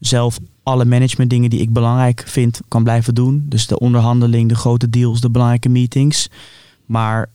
zelf 0.00 0.38
alle 0.62 0.84
management 0.84 1.30
dingen 1.30 1.50
die 1.50 1.60
ik 1.60 1.72
belangrijk 1.72 2.22
vind 2.26 2.60
kan 2.68 2.82
blijven 2.82 3.14
doen. 3.14 3.46
Dus 3.48 3.66
de 3.66 3.78
onderhandeling, 3.78 4.48
de 4.48 4.54
grote 4.54 4.90
deals, 4.90 5.20
de 5.20 5.30
belangrijke 5.30 5.68
meetings. 5.68 6.28
Maar 6.86 7.28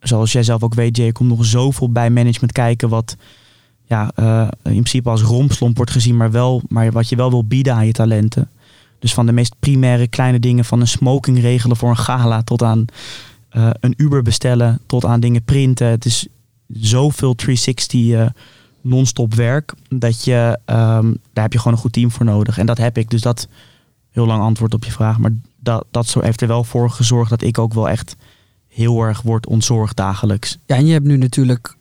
zoals 0.00 0.32
jij 0.32 0.42
zelf 0.42 0.62
ook 0.62 0.74
weet, 0.74 0.96
Jay, 0.96 1.12
komt 1.12 1.28
nog 1.28 1.44
zoveel 1.44 1.92
bij 1.92 2.10
management 2.10 2.52
kijken 2.52 2.88
wat 2.88 3.16
ja, 3.86 4.10
eh, 4.14 4.48
in 4.62 4.72
principe 4.72 5.10
als 5.10 5.22
rompslomp 5.22 5.76
wordt 5.76 5.90
gezien, 5.90 6.16
maar, 6.16 6.30
wel, 6.30 6.62
maar 6.68 6.92
wat 6.92 7.08
je 7.08 7.16
wel 7.16 7.30
wil 7.30 7.44
bieden 7.44 7.74
aan 7.74 7.86
je 7.86 7.92
talenten. 7.92 8.50
Dus 8.98 9.14
van 9.14 9.26
de 9.26 9.32
meest 9.32 9.54
primaire 9.58 10.08
kleine 10.08 10.40
dingen, 10.40 10.64
van 10.64 10.80
een 10.80 10.88
smoking 10.88 11.40
regelen 11.40 11.76
voor 11.76 11.90
een 11.90 11.96
gala 11.96 12.42
tot 12.42 12.62
aan 12.62 12.84
eh, 13.48 13.70
een 13.80 13.94
Uber 13.96 14.22
bestellen, 14.22 14.80
tot 14.86 15.04
aan 15.04 15.20
dingen 15.20 15.42
printen. 15.42 15.86
Het 15.86 16.04
is 16.04 16.26
zoveel 16.68 17.34
360 17.34 18.10
eh, 18.10 18.26
non-stop 18.80 19.34
werk, 19.34 19.72
dat 19.88 20.24
je, 20.24 20.58
ehm, 20.64 21.12
daar 21.32 21.44
heb 21.44 21.52
je 21.52 21.58
gewoon 21.58 21.72
een 21.72 21.78
goed 21.82 21.92
team 21.92 22.10
voor 22.10 22.24
nodig. 22.26 22.58
En 22.58 22.66
dat 22.66 22.78
heb 22.78 22.98
ik, 22.98 23.10
dus 23.10 23.20
dat 23.20 23.48
heel 24.10 24.26
lang 24.26 24.42
antwoord 24.42 24.74
op 24.74 24.84
je 24.84 24.92
vraag. 24.92 25.18
Maar 25.18 25.32
dat, 25.60 25.84
dat 25.90 26.06
zo 26.06 26.20
heeft 26.20 26.40
er 26.40 26.48
wel 26.48 26.64
voor 26.64 26.90
gezorgd 26.90 27.30
dat 27.30 27.42
ik 27.42 27.58
ook 27.58 27.74
wel 27.74 27.88
echt 27.88 28.16
heel 28.68 29.02
erg 29.02 29.22
word 29.22 29.46
ontzorgd 29.46 29.96
dagelijks. 29.96 30.58
Ja, 30.66 30.76
en 30.76 30.86
je 30.86 30.92
hebt 30.92 31.06
nu 31.06 31.16
natuurlijk 31.16 31.76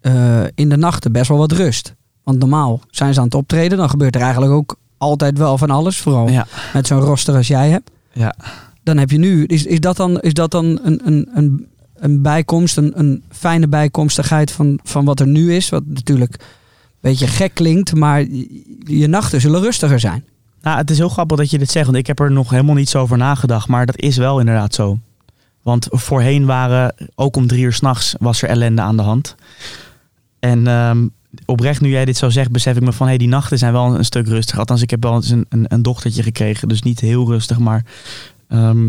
eh, 0.00 0.42
in 0.54 0.68
de 0.68 0.76
nachten 0.76 1.12
best 1.12 1.28
wel 1.28 1.38
wat 1.38 1.52
rust. 1.52 1.94
Want 2.22 2.38
normaal 2.38 2.80
zijn 2.90 3.12
ze 3.14 3.18
aan 3.20 3.24
het 3.26 3.34
optreden, 3.34 3.78
dan 3.78 3.90
gebeurt 3.90 4.14
er 4.14 4.20
eigenlijk 4.20 4.52
ook 4.52 4.76
altijd 4.98 5.38
wel 5.38 5.58
van 5.58 5.70
alles. 5.70 5.98
Vooral 6.00 6.28
Ja. 6.28 6.46
met 6.72 6.86
zo'n 6.86 7.00
roster 7.00 7.34
als 7.34 7.48
jij 7.48 7.70
hebt. 7.70 7.90
Ja. 8.12 8.34
Dan 8.82 8.96
heb 8.98 9.10
je 9.10 9.18
nu, 9.18 9.44
is, 9.44 9.66
is 9.66 9.80
dat 9.80 9.96
dan, 9.96 10.20
is 10.20 10.34
dat 10.34 10.50
dan 10.50 10.64
een, 10.82 11.00
een, 11.04 11.28
een, 11.34 11.66
een 12.02 12.22
bijkomst, 12.22 12.76
een, 12.76 12.98
een 12.98 13.22
fijne 13.30 13.68
bijkomstigheid 13.68 14.50
van, 14.50 14.78
van 14.82 15.04
wat 15.04 15.20
er 15.20 15.26
nu 15.26 15.54
is? 15.54 15.68
Wat 15.68 15.86
natuurlijk 15.86 16.32
een 16.32 16.46
beetje 17.00 17.26
gek 17.26 17.54
klinkt, 17.54 17.94
maar 17.94 18.20
je, 18.84 19.06
nachten 19.06 19.40
zullen 19.40 19.60
rustiger 19.60 20.00
zijn. 20.00 20.24
Nou, 20.62 20.78
het 20.78 20.90
is 20.90 20.98
heel 20.98 21.08
grappig 21.08 21.36
dat 21.36 21.50
je 21.50 21.58
dit 21.58 21.70
zegt, 21.70 21.86
want 21.86 21.98
ik 21.98 22.06
heb 22.06 22.20
er 22.20 22.32
nog 22.32 22.50
helemaal 22.50 22.74
niet 22.74 22.88
zo 22.88 23.00
over 23.00 23.16
nagedacht. 23.16 23.68
Maar 23.68 23.86
dat 23.86 23.98
is 23.98 24.16
wel 24.16 24.38
inderdaad 24.38 24.74
zo. 24.74 24.98
Want 25.62 25.86
voorheen 25.90 26.46
waren, 26.46 26.94
ook 27.14 27.36
om 27.36 27.46
drie 27.46 27.64
uur 27.64 27.72
s'nachts, 27.72 28.14
was 28.18 28.42
er 28.42 28.48
ellende 28.48 28.82
aan 28.82 28.96
de 28.96 29.02
hand. 29.02 29.34
En 30.38 30.66
ehm, 30.66 31.06
oprecht, 31.44 31.80
nu 31.80 31.88
jij 31.88 32.04
dit 32.04 32.16
zo 32.16 32.30
zegt, 32.30 32.50
besef 32.50 32.76
ik 32.76 32.82
me 32.82 32.92
van, 32.92 33.08
hé, 33.08 33.16
die 33.16 33.28
nachten 33.28 33.58
zijn 33.58 33.72
wel 33.72 33.94
een 33.94 34.04
stuk 34.04 34.26
rustiger. 34.26 34.58
Althans, 34.58 34.82
ik 34.82 34.90
heb 34.90 35.02
wel 35.02 35.14
eens 35.14 35.30
een, 35.30 35.46
een, 35.48 35.64
een 35.68 35.82
dochtertje 35.82 36.22
gekregen, 36.22 36.68
dus 36.68 36.82
niet 36.82 37.00
heel 37.00 37.26
rustig, 37.26 37.58
maar... 37.58 37.84
ehm, 38.48 38.88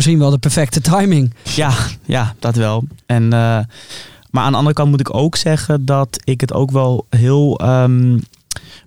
Misschien 0.00 0.20
wel 0.20 0.30
de 0.30 0.38
perfecte 0.38 0.80
timing. 0.80 1.34
ja, 1.42 1.74
ja, 2.04 2.34
dat 2.38 2.54
wel. 2.54 2.84
En, 3.06 3.22
eh, 3.22 3.58
maar 4.30 4.44
aan 4.44 4.50
de 4.50 4.56
andere 4.56 4.74
kant 4.74 4.90
moet 4.90 5.00
ik 5.00 5.14
ook 5.14 5.36
zeggen 5.36 5.84
dat 5.84 6.20
ik 6.24 6.40
het 6.40 6.52
ook 6.52 6.70
wel 6.70 7.06
heel. 7.10 7.58
ehm, 7.58 8.18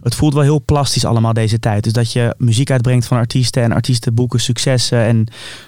het 0.02 0.16
voelt 0.16 0.34
wel 0.34 0.44
heel 0.44 0.62
plastisch 0.66 1.06
allemaal 1.06 1.34
deze 1.34 1.60
tijd. 1.60 1.84
Dus 1.84 1.94
dat 1.94 2.12
je 2.12 2.36
muziek 2.38 2.72
uitbrengt 2.72 3.06
van 3.06 3.18
artiesten 3.18 3.64
en 3.64 3.72
artiesten 3.72 4.14
boeken 4.14 4.40
successen. 4.40 5.00
En 5.06 5.28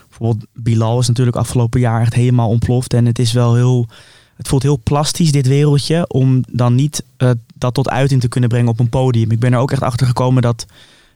bijvoorbeeld 0.10 0.46
Bilal 0.54 1.00
is 1.00 1.08
natuurlijk 1.08 1.38
afgelopen 1.38 1.80
jaar 1.80 2.02
echt 2.02 2.14
helemaal 2.14 2.50
ontploft. 2.50 2.94
En 2.94 3.06
het 3.06 3.20
is 3.20 3.32
wel 3.32 3.56
heel. 3.56 3.88
Het 4.36 4.48
voelt 4.48 4.64
heel 4.64 4.80
plastisch, 4.84 5.32
dit 5.32 5.48
wereldje, 5.48 6.08
om 6.08 6.44
dan 6.52 6.76
niet 6.76 7.04
eh, 7.18 7.30
dat 7.56 7.74
tot 7.74 7.90
uiting 7.90 8.22
te 8.22 8.28
kunnen 8.28 8.50
brengen 8.50 8.70
op 8.70 8.80
een 8.80 8.90
podium. 8.90 9.32
Ik 9.32 9.40
ben 9.40 9.54
er 9.54 9.60
ook 9.60 9.72
echt 9.72 9.84
achter 9.84 10.08
gekomen 10.08 10.42
dat 10.42 10.66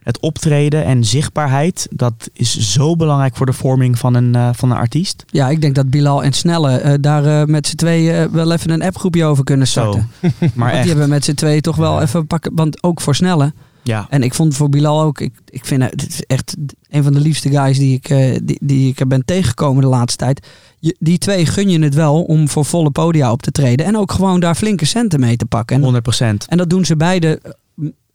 het 0.04 0.20
optreden 0.20 0.86
en 0.86 1.04
zichtbaarheid, 1.04 1.88
dat 1.92 2.30
is 2.34 2.74
zo 2.74 2.96
belangrijk 2.96 3.36
voor 3.36 3.46
de 3.46 3.54
vorming 3.54 4.00
van 4.00 4.14
een, 4.14 4.36
eh, 4.36 4.50
van 4.54 4.72
een 4.72 4.78
artiest. 4.78 5.26
Ja, 5.28 5.50
ik 5.50 5.62
denk 5.62 5.76
dat 5.76 5.90
Bilal 5.90 6.24
en 6.24 6.34
Snelle 6.34 6.78
eh, 6.78 6.94
daar 7.02 7.26
eh, 7.26 7.46
met 7.46 7.68
z'n 7.68 7.76
tweeën 7.76 8.32
wel 8.32 8.52
even 8.52 8.70
een 8.70 8.82
appgroepje 8.82 9.26
over 9.26 9.44
kunnen 9.44 9.68
Zo. 9.68 9.80
starten. 9.80 10.12
Maar 10.54 10.72
echt. 10.72 10.82
die 10.82 10.92
hebben 10.92 11.10
met 11.10 11.26
z'n 11.26 11.34
tweeën 11.34 11.62
toch 11.62 11.76
wel 11.76 12.02
even 12.02 12.28
pakken. 12.28 12.52
Want 12.56 12.84
ook 12.84 13.02
voor 13.02 13.16
Snelle. 13.16 13.54
Ja. 13.84 14.08
En 14.10 14.24
ik 14.24 14.34
vond 14.34 14.56
voor 14.56 14.70
Bilal 14.70 15.02
ook, 15.02 15.20
ik, 15.20 15.34
ik 15.50 15.66
vind 15.66 15.84
het 15.84 16.24
echt 16.28 16.56
een 16.90 17.04
van 17.04 17.14
de 17.14 17.20
liefste 17.20 17.50
guys 17.50 17.78
die 17.78 17.96
ik, 17.96 18.08
die, 18.44 18.58
die 18.62 18.88
ik 18.96 19.08
ben 19.08 19.26
tegengekomen 19.26 19.82
de 19.82 19.88
laatste 19.88 20.18
tijd. 20.18 20.48
Je, 20.80 20.96
die 21.00 21.18
twee 21.18 21.46
gun 21.46 21.70
je 21.70 21.80
het 21.80 21.94
wel 21.94 22.24
om 22.24 22.50
voor 22.50 22.66
volle 22.66 22.92
podia 22.92 23.32
op 23.32 23.42
te 23.42 23.52
treden. 23.52 23.86
En 23.86 23.98
ook 23.98 24.12
gewoon 24.12 24.40
daar 24.40 24.56
flinke 24.56 24.86
centen 24.86 25.20
mee 25.20 25.38
te 25.38 25.46
pakken. 25.46 25.76
En, 25.76 25.82
100 25.82 26.04
procent. 26.04 26.46
en 26.50 26.58
dat 26.58 26.70
doen 26.70 26.86
ze 26.86 26.96
beide 26.96 27.42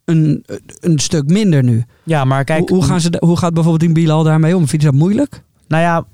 een, 0.04 0.44
een 0.80 0.98
stuk 0.98 1.26
minder 1.26 1.62
nu. 1.62 1.84
Ja, 2.02 2.24
maar 2.24 2.44
kijk, 2.44 2.68
hoe, 2.68 2.78
hoe, 2.78 2.86
gaan 2.86 3.00
ze, 3.00 3.16
hoe 3.18 3.36
gaat 3.36 3.54
bijvoorbeeld 3.54 3.94
die 3.94 4.04
Bilal 4.04 4.22
daarmee 4.22 4.56
om? 4.56 4.68
Vind 4.68 4.82
je 4.82 4.88
dat 4.88 4.98
moeilijk? 4.98 5.42
nou 5.68 5.82
ja, 5.82 6.04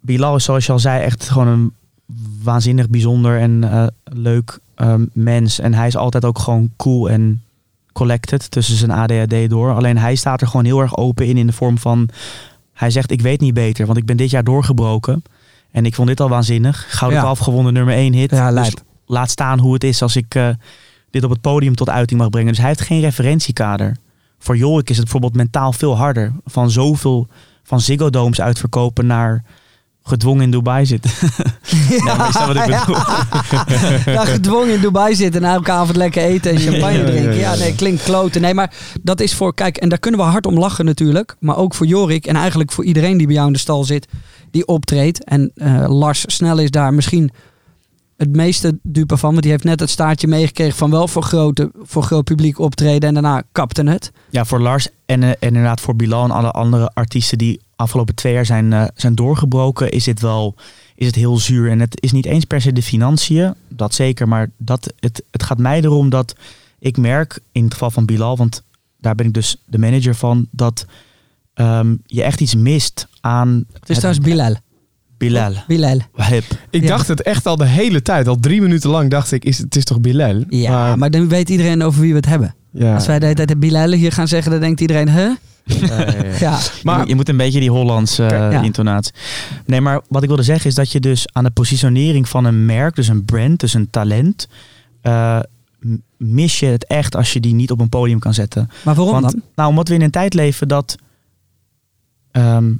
Bilal 0.00 0.36
is 0.36 0.44
zoals 0.44 0.66
je 0.66 0.72
al 0.72 0.78
zei 0.78 1.02
echt 1.02 1.28
gewoon 1.28 1.48
een 1.48 1.72
waanzinnig 2.42 2.88
bijzonder 2.88 3.40
en 3.40 3.64
eh, 3.72 3.86
leuk 4.04 4.58
ehm, 4.74 5.04
mens. 5.12 5.58
En 5.58 5.74
hij 5.74 5.86
is 5.86 5.96
altijd 5.96 6.24
ook 6.24 6.38
gewoon 6.38 6.70
cool 6.76 7.10
en 7.10 7.42
collected 7.92 8.50
tussen 8.50 8.76
zijn 8.76 8.90
ADHD 8.90 9.50
door. 9.50 9.74
Alleen 9.74 9.98
hij 9.98 10.14
staat 10.14 10.40
er 10.40 10.46
gewoon 10.46 10.64
heel 10.64 10.80
erg 10.80 10.96
open 10.96 11.26
in 11.26 11.36
in 11.36 11.46
de 11.46 11.52
vorm 11.52 11.78
van... 11.78 12.08
Hij 12.72 12.90
zegt, 12.90 13.10
ik 13.10 13.20
weet 13.20 13.40
niet 13.40 13.54
beter, 13.54 13.86
want 13.86 13.98
ik 13.98 14.06
ben 14.06 14.16
dit 14.16 14.30
jaar 14.30 14.44
doorgebroken. 14.44 15.22
En 15.70 15.86
ik 15.86 15.94
vond 15.94 16.08
dit 16.08 16.20
al 16.20 16.28
waanzinnig. 16.28 16.86
Gouden 16.88 17.18
Ja. 17.18 17.24
Kalf 17.24 17.38
gewonnen 17.38 17.72
nummer 17.72 17.94
1 17.94 18.12
hit. 18.12 18.30
Ja, 18.30 18.52
dus 18.52 18.74
laat 19.06 19.30
staan 19.30 19.58
hoe 19.58 19.72
het 19.72 19.84
is 19.84 20.02
als 20.02 20.16
ik 20.16 20.34
eh, 20.34 20.48
dit 21.14 21.24
op 21.24 21.30
het 21.30 21.40
podium 21.40 21.74
tot 21.74 21.90
uiting 21.90 22.20
mag 22.20 22.30
brengen. 22.30 22.48
Dus 22.48 22.58
hij 22.58 22.68
heeft 22.68 22.80
geen 22.80 23.00
referentiekader. 23.00 23.96
Voor 24.38 24.56
Jorik 24.56 24.90
is 24.90 24.96
het 24.96 25.04
bijvoorbeeld 25.04 25.36
mentaal 25.36 25.72
veel 25.72 25.96
harder. 25.96 26.32
Van 26.44 26.70
zoveel 26.70 27.26
van 27.62 27.80
Ziggo 27.80 28.10
Domes 28.10 28.40
uitverkopen 28.40 29.06
naar 29.06 29.44
gedwongen 30.02 30.42
in 30.42 30.50
Dubai 30.50 30.86
zitten. 30.86 31.10
Ja, 32.04 32.28
is 32.28 32.34
dat 32.34 32.46
wat 32.46 32.56
ik 32.56 32.64
bedoel? 32.64 32.96
Ja, 34.14 34.24
gedwongen 34.24 34.74
in 34.74 34.80
Dubai 34.80 35.14
zitten 35.14 35.44
en 35.44 35.50
elke 35.50 35.70
avond 35.70 35.96
lekker 35.96 36.22
eten 36.22 36.50
en 36.50 36.58
champagne 36.58 37.04
drinken. 37.04 37.36
ja. 37.36 37.54
nee, 37.54 37.74
klinkt 37.74 38.02
kloten. 38.02 38.40
Nee, 38.40 38.54
maar 38.54 38.74
dat 39.02 39.20
is 39.20 39.34
voor, 39.34 39.54
kijk, 39.54 39.76
en 39.76 39.88
daar 39.88 39.98
kunnen 39.98 40.20
we 40.20 40.26
hard 40.26 40.46
om 40.46 40.58
lachen 40.58 40.84
natuurlijk. 40.84 41.36
Maar 41.40 41.56
ook 41.56 41.74
voor 41.74 41.86
Jorik 41.86 42.26
en 42.26 42.36
eigenlijk 42.36 42.72
voor 42.72 42.84
iedereen 42.84 43.16
die 43.16 43.26
bij 43.26 43.34
jou 43.34 43.46
in 43.46 43.52
de 43.52 43.58
stal 43.58 43.84
zit, 43.84 44.08
die 44.50 44.66
optreedt. 44.66 45.24
En 45.24 45.52
eh, 45.54 45.84
Lars 45.88 46.24
Snel 46.26 46.58
is 46.58 46.70
daar 46.70 46.94
misschien 46.94 47.30
het 48.24 48.36
meeste 48.36 48.78
dupe 48.82 49.16
van. 49.16 49.30
Want 49.30 49.42
die 49.42 49.50
heeft 49.50 49.64
net 49.64 49.80
het 49.80 49.90
staartje 49.90 50.26
meegekregen 50.26 50.76
van 50.76 50.90
wel 50.90 51.08
voor, 51.08 51.22
grote, 51.22 51.70
voor 51.82 52.02
groot 52.02 52.24
publiek 52.24 52.58
optreden. 52.58 53.08
En 53.08 53.14
daarna 53.14 53.42
kapte 53.52 53.82
het. 53.82 54.12
Ja, 54.30 54.44
voor 54.44 54.60
Lars 54.60 54.88
en, 55.06 55.22
eh, 55.22 55.28
en 55.28 55.36
inderdaad 55.40 55.80
voor 55.80 55.96
Bilal 55.96 56.24
en 56.24 56.30
alle 56.30 56.50
andere 56.50 56.90
artiesten 56.94 57.38
die 57.38 57.60
afgelopen 57.76 58.14
twee 58.14 58.32
jaar 58.32 58.46
zijn, 58.46 58.72
eh, 58.72 58.84
zijn 58.94 59.14
doorgebroken, 59.14 59.90
is 59.90 60.04
dit 60.04 60.20
wel 60.20 60.54
is 60.94 61.06
het 61.06 61.14
heel 61.14 61.38
zuur. 61.38 61.70
En 61.70 61.80
het 61.80 62.02
is 62.02 62.12
niet 62.12 62.26
eens 62.26 62.44
per 62.44 62.60
se 62.60 62.72
de 62.72 62.82
financiën, 62.82 63.54
dat 63.68 63.94
zeker. 63.94 64.28
Maar 64.28 64.50
dat, 64.56 64.92
het, 65.00 65.22
het 65.30 65.42
gaat 65.42 65.58
mij 65.58 65.80
erom 65.80 66.08
dat 66.08 66.34
ik 66.78 66.96
merk, 66.96 67.40
in 67.52 67.64
het 67.64 67.72
geval 67.72 67.90
van 67.90 68.04
Bilal, 68.04 68.36
want 68.36 68.62
daar 69.00 69.14
ben 69.14 69.26
ik 69.26 69.32
dus 69.32 69.56
de 69.64 69.78
manager 69.78 70.14
van, 70.14 70.46
dat 70.50 70.86
ehm, 71.54 71.96
je 72.06 72.22
echt 72.22 72.40
iets 72.40 72.54
mist 72.54 73.08
aan 73.20 73.64
Het 73.72 73.90
is 73.90 73.96
trouwens 73.96 74.24
Bilal. 74.24 74.56
Bilal. 75.26 75.52
Bilal. 75.66 75.98
Wahib. 76.14 76.44
Ik 76.70 76.82
Ja. 76.82 76.88
dacht 76.88 77.08
het 77.08 77.22
echt 77.22 77.46
al 77.46 77.56
de 77.56 77.66
hele 77.66 78.02
tijd. 78.02 78.28
Al 78.28 78.36
drie 78.40 78.60
minuten 78.60 78.90
lang 78.90 79.10
dacht 79.10 79.32
ik, 79.32 79.44
is, 79.44 79.58
het 79.58 79.76
is 79.76 79.84
toch 79.84 80.00
Bilal? 80.00 80.44
Ja, 80.48 80.96
maar, 80.96 81.10
dan 81.10 81.28
weet 81.28 81.48
iedereen 81.50 81.82
over 81.82 82.00
wie 82.00 82.10
we 82.10 82.16
het 82.16 82.26
hebben. 82.26 82.54
ja. 82.70 82.94
Als 82.94 83.06
wij 83.06 83.18
de 83.18 83.24
hele 83.24 83.36
tijd 83.36 83.48
de 83.48 83.56
Bilal 83.56 83.90
hier 83.92 84.12
gaan 84.12 84.28
zeggen, 84.28 84.50
dan 84.52 84.60
denkt 84.60 84.80
iedereen, 84.80 85.08
hè? 85.08 85.28
Ja. 86.38 86.58
Maar- 86.82 86.94
je, 86.94 86.98
moet- 86.98 87.08
je 87.08 87.14
moet 87.14 87.28
een 87.28 87.36
beetje 87.36 87.60
die 87.60 87.70
Hollandse 87.70 88.24
eh, 88.26 88.52
Ja. 88.52 88.62
intonatie. 88.62 89.12
Nee, 89.66 89.80
maar 89.80 90.00
wat 90.08 90.22
ik 90.22 90.28
wilde 90.28 90.42
zeggen 90.42 90.66
is 90.70 90.74
dat 90.74 90.92
je 90.92 91.00
dus 91.00 91.26
aan 91.32 91.44
de 91.44 91.50
positionering 91.50 92.28
van 92.28 92.44
een 92.44 92.66
merk, 92.66 92.94
dus 92.96 93.08
een 93.08 93.24
brand, 93.24 93.60
dus 93.60 93.74
een 93.74 93.90
talent, 93.90 94.48
eh, 95.00 95.38
mis 96.16 96.58
je 96.60 96.66
het 96.66 96.86
echt 96.86 97.16
als 97.16 97.32
je 97.32 97.40
die 97.40 97.54
niet 97.54 97.70
op 97.70 97.80
een 97.80 97.88
podium 97.88 98.18
kan 98.18 98.34
zetten. 98.34 98.70
Maar 98.84 98.94
waarom 98.94 99.20
Want, 99.20 99.32
dan? 99.32 99.42
Nou, 99.54 99.68
omdat 99.68 99.88
we 99.88 99.94
in 99.94 100.02
een 100.02 100.10
tijd 100.10 100.34
leven 100.34 100.68
dat. 100.68 100.96
ehm, 102.30 102.72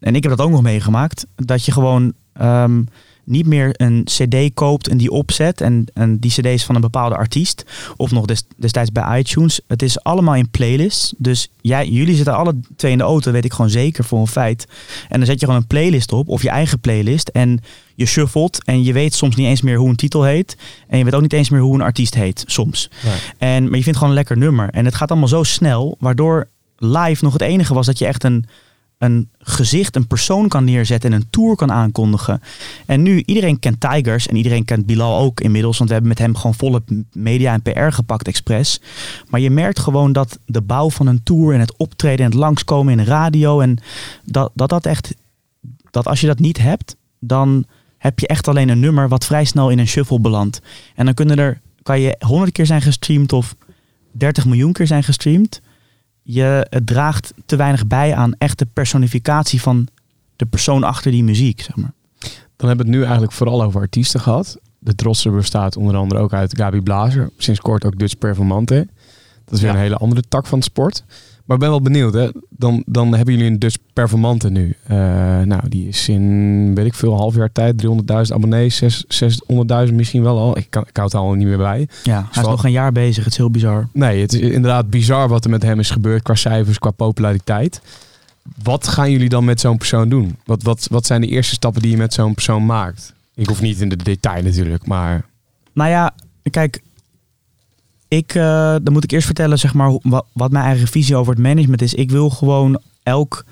en 0.00 0.14
ik 0.14 0.22
heb 0.22 0.36
dat 0.36 0.46
ook 0.46 0.52
nog 0.52 0.62
meegemaakt. 0.62 1.26
Dat 1.34 1.64
je 1.64 1.72
gewoon 1.72 2.12
ehm, 2.32 2.82
niet 3.24 3.46
meer 3.46 3.70
een 3.72 4.04
CD 4.04 4.54
koopt 4.54 4.88
en 4.88 4.96
die 4.96 5.10
opzet. 5.10 5.60
En, 5.60 5.84
en 5.94 6.18
die 6.18 6.30
CD 6.30 6.44
is 6.44 6.64
van 6.64 6.74
een 6.74 6.80
bepaalde 6.80 7.16
artiest. 7.16 7.64
Of 7.96 8.10
nog 8.10 8.26
des- 8.26 8.44
destijds 8.56 8.92
bij 8.92 9.18
iTunes. 9.18 9.60
Het 9.66 9.82
is 9.82 10.02
allemaal 10.02 10.34
in 10.34 10.50
playlists. 10.50 11.14
Dus 11.18 11.50
jij, 11.60 11.88
jullie 11.88 12.14
zitten 12.14 12.36
alle 12.36 12.54
twee 12.76 12.92
in 12.92 12.98
de 12.98 13.04
auto, 13.04 13.30
weet 13.30 13.44
ik 13.44 13.52
gewoon 13.52 13.70
zeker 13.70 14.04
voor 14.04 14.20
een 14.20 14.26
feit. 14.26 14.66
En 15.08 15.18
dan 15.18 15.26
zet 15.26 15.40
je 15.40 15.46
gewoon 15.46 15.60
een 15.60 15.66
playlist 15.66 16.12
op, 16.12 16.28
of 16.28 16.42
je 16.42 16.50
eigen 16.50 16.80
playlist. 16.80 17.28
En 17.28 17.60
je 17.94 18.06
shuffelt. 18.06 18.64
En 18.64 18.82
je 18.82 18.92
weet 18.92 19.14
soms 19.14 19.36
niet 19.36 19.46
eens 19.46 19.62
meer 19.62 19.76
hoe 19.78 19.88
een 19.88 19.96
titel 19.96 20.22
heet. 20.22 20.56
En 20.88 20.98
je 20.98 21.04
weet 21.04 21.14
ook 21.14 21.22
niet 21.22 21.32
eens 21.32 21.50
meer 21.50 21.60
hoe 21.60 21.74
een 21.74 21.80
artiest 21.80 22.14
heet, 22.14 22.44
soms. 22.46 22.90
En, 23.38 23.64
maar 23.64 23.76
je 23.76 23.82
vindt 23.82 23.98
gewoon 23.98 24.08
een 24.08 24.18
lekker 24.18 24.36
nummer. 24.38 24.70
En 24.70 24.84
het 24.84 24.94
gaat 24.94 25.10
allemaal 25.10 25.28
zo 25.28 25.42
snel, 25.42 25.96
waardoor 25.98 26.48
live 26.78 27.24
nog 27.24 27.32
het 27.32 27.42
enige 27.42 27.74
was 27.74 27.86
dat 27.86 27.98
je 27.98 28.06
echt 28.06 28.24
een, 28.24 28.44
een 28.98 29.30
gezicht, 29.38 29.96
een 29.96 30.06
persoon 30.06 30.48
kan 30.48 30.64
neerzetten 30.64 31.12
en 31.12 31.16
een 31.16 31.30
tour 31.30 31.56
kan 31.56 31.72
aankondigen. 31.72 32.42
En 32.86 33.02
nu, 33.02 33.22
iedereen 33.26 33.58
kent 33.58 33.80
Tigers 33.80 34.26
en 34.26 34.36
iedereen 34.36 34.64
kent 34.64 34.86
Bilal 34.86 35.18
ook 35.18 35.40
inmiddels, 35.40 35.78
want 35.78 35.88
we 35.88 35.94
hebben 35.94 36.12
met 36.12 36.22
hem 36.22 36.36
gewoon 36.36 36.54
volle 36.54 36.82
media 37.12 37.52
en 37.52 37.62
PR 37.62 37.92
gepakt 37.92 38.26
expres. 38.26 38.80
Maar 39.28 39.40
je 39.40 39.50
merkt 39.50 39.78
gewoon 39.78 40.12
dat 40.12 40.38
de 40.46 40.62
bouw 40.62 40.90
van 40.90 41.06
een 41.06 41.22
tour 41.22 41.54
en 41.54 41.60
het 41.60 41.76
optreden 41.76 42.24
en 42.24 42.30
het 42.30 42.40
langskomen 42.40 42.92
in 42.92 43.04
de 43.04 43.10
radio 43.10 43.60
en 43.60 43.78
dat 44.24 44.50
dat, 44.54 44.68
dat 44.68 44.86
echt, 44.86 45.14
dat 45.90 46.06
als 46.06 46.20
je 46.20 46.26
dat 46.26 46.38
niet 46.38 46.58
hebt, 46.58 46.96
dan 47.18 47.64
heb 47.98 48.18
je 48.18 48.26
echt 48.26 48.48
alleen 48.48 48.68
een 48.68 48.80
nummer 48.80 49.08
wat 49.08 49.24
vrij 49.24 49.44
snel 49.44 49.70
in 49.70 49.78
een 49.78 49.88
shuffle 49.88 50.20
belandt. 50.20 50.60
En 50.94 51.04
dan 51.04 51.14
kunnen 51.14 51.38
er, 51.38 51.60
kan 51.82 52.00
je 52.00 52.16
100 52.18 52.52
keer 52.52 52.66
zijn 52.66 52.82
gestreamd 52.82 53.32
of 53.32 53.56
30 54.12 54.44
miljoen 54.44 54.72
keer 54.72 54.86
zijn 54.86 55.02
gestreamd. 55.02 55.60
Je 56.28 56.66
het 56.70 56.86
draagt 56.86 57.32
te 57.46 57.56
weinig 57.56 57.86
bij 57.86 58.14
aan 58.14 58.34
echte 58.38 58.66
personificatie 58.66 59.60
van 59.62 59.88
de 60.36 60.46
persoon 60.46 60.84
achter 60.84 61.10
die 61.10 61.24
muziek, 61.24 61.60
zeg 61.60 61.76
maar. 61.76 61.92
Dan 62.56 62.68
hebben 62.68 62.86
we 62.86 62.90
het 62.92 63.00
nu 63.00 63.02
eigenlijk 63.02 63.32
vooral 63.32 63.62
over 63.62 63.80
artiesten 63.80 64.20
gehad. 64.20 64.58
De 64.78 64.94
Trotser 64.94 65.32
bestaat 65.32 65.76
onder 65.76 65.96
andere 65.96 66.20
ook 66.20 66.32
uit 66.32 66.56
Gabi 66.56 66.80
Blazer. 66.80 67.30
Sinds 67.36 67.60
kort 67.60 67.84
ook 67.84 67.98
Dutch 67.98 68.18
Performante. 68.18 68.88
Dat 69.44 69.54
is 69.54 69.60
weer 69.60 69.70
Ja. 69.70 69.76
een 69.76 69.82
hele 69.82 69.96
andere 69.96 70.22
tak 70.28 70.46
van 70.46 70.62
sport. 70.62 71.04
Maar 71.46 71.56
ik 71.56 71.62
ben 71.62 71.70
wel 71.70 71.82
benieuwd. 71.82 72.14
Hè? 72.14 72.28
Dan, 72.50 72.82
dan 72.86 73.14
hebben 73.14 73.34
jullie 73.34 73.50
een 73.50 73.58
Dutch 73.58 73.76
Performante 73.92 74.50
nu. 74.50 74.76
Eh, 74.86 74.96
nou, 75.40 75.68
die 75.68 75.88
is 75.88 76.08
in, 76.08 76.74
weet 76.74 76.86
ik 76.86 76.94
veel, 76.94 77.12
een 77.12 77.18
half 77.18 77.34
jaar 77.34 77.52
tijd. 77.52 77.86
300.000 77.86 78.34
abonnees. 78.34 78.76
6 78.76 79.04
600.000 79.88 79.94
misschien 79.94 80.22
wel 80.22 80.38
al. 80.38 80.58
Ik, 80.58 80.66
kan, 80.70 80.84
ik 80.88 80.96
houd 80.96 81.12
het 81.12 81.20
al 81.20 81.32
niet 81.32 81.46
meer 81.46 81.56
bij. 81.56 81.88
Ja, 82.02 82.28
hij 82.30 82.42
is 82.42 82.48
nog 82.48 82.64
een 82.64 82.70
jaar 82.70 82.92
bezig. 82.92 83.24
Het 83.24 83.32
is 83.32 83.38
heel 83.38 83.50
bizar. 83.50 83.88
Nee, 83.92 84.20
het 84.20 84.32
is 84.32 84.40
inderdaad 84.40 84.90
bizar 84.90 85.28
wat 85.28 85.44
er 85.44 85.50
met 85.50 85.62
hem 85.62 85.78
is 85.78 85.90
gebeurd 85.90 86.22
qua 86.22 86.34
cijfers, 86.34 86.78
qua 86.78 86.90
populariteit. 86.90 87.80
Wat 88.62 88.88
gaan 88.88 89.10
jullie 89.10 89.28
dan 89.28 89.44
met 89.44 89.60
zo'n 89.60 89.78
persoon 89.78 90.08
doen? 90.08 90.36
Wat, 90.44 90.62
wat, 90.62 90.86
wat 90.90 91.06
zijn 91.06 91.20
de 91.20 91.26
eerste 91.26 91.54
stappen 91.54 91.82
die 91.82 91.90
je 91.90 91.96
met 91.96 92.14
zo'n 92.14 92.34
persoon 92.34 92.66
maakt? 92.66 93.14
Ik 93.34 93.46
hoef 93.46 93.60
niet 93.60 93.80
in 93.80 93.88
de 93.88 93.96
detail 93.96 94.42
natuurlijk, 94.42 94.86
maar 94.86 95.24
Nou 95.72 95.90
ja, 95.90 96.14
kijk, 96.50 96.82
ik, 98.08 98.34
eh, 98.34 98.74
dan 98.82 98.92
moet 98.92 99.04
ik 99.04 99.10
eerst 99.10 99.26
vertellen 99.26 99.58
zeg 99.58 99.74
maar, 99.74 99.98
wat, 100.32 100.50
mijn 100.50 100.64
eigen 100.64 100.88
visie 100.88 101.16
over 101.16 101.32
het 101.32 101.42
management 101.42 101.82
is. 101.82 101.94
Ik 101.94 102.10
wil 102.10 102.30
gewoon 102.30 102.80
elk 103.02 103.44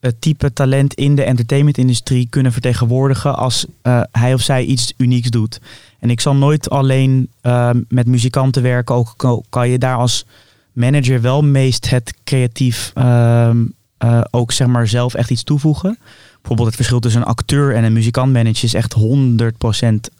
eh, 0.00 0.10
type 0.18 0.52
talent 0.52 0.94
in 0.94 1.14
de 1.14 1.22
entertainmentindustrie 1.22 2.26
kunnen 2.30 2.52
vertegenwoordigen 2.52 3.36
als 3.36 3.66
eh, 3.82 4.00
hij 4.12 4.34
of 4.34 4.40
zij 4.40 4.64
iets 4.64 4.92
unieks 4.96 5.30
doet. 5.30 5.60
En 5.98 6.10
ik 6.10 6.20
zal 6.20 6.34
nooit 6.34 6.70
alleen 6.70 7.28
eh, 7.40 7.70
met 7.88 8.06
muzikanten 8.06 8.62
werken, 8.62 8.94
ook 8.94 9.42
kan 9.48 9.68
je 9.68 9.78
daar 9.78 9.96
als 9.96 10.26
manager 10.72 11.20
wel 11.20 11.42
meest 11.42 11.90
het 11.90 12.14
creatief 12.24 12.90
ehm, 12.94 13.64
eh, 13.98 14.20
ook 14.30 14.52
zeg 14.52 14.66
maar 14.66 14.88
zelf 14.88 15.14
echt 15.14 15.30
iets 15.30 15.42
toevoegen. 15.42 15.98
Bijvoorbeeld 16.34 16.66
het 16.66 16.76
verschil 16.76 17.00
tussen 17.00 17.20
een 17.20 17.26
acteur 17.26 17.74
en 17.74 17.84
een 17.84 17.92
muzikantmanager 17.92 18.64
is 18.64 18.74
echt 18.74 18.94
100% 18.94 20.10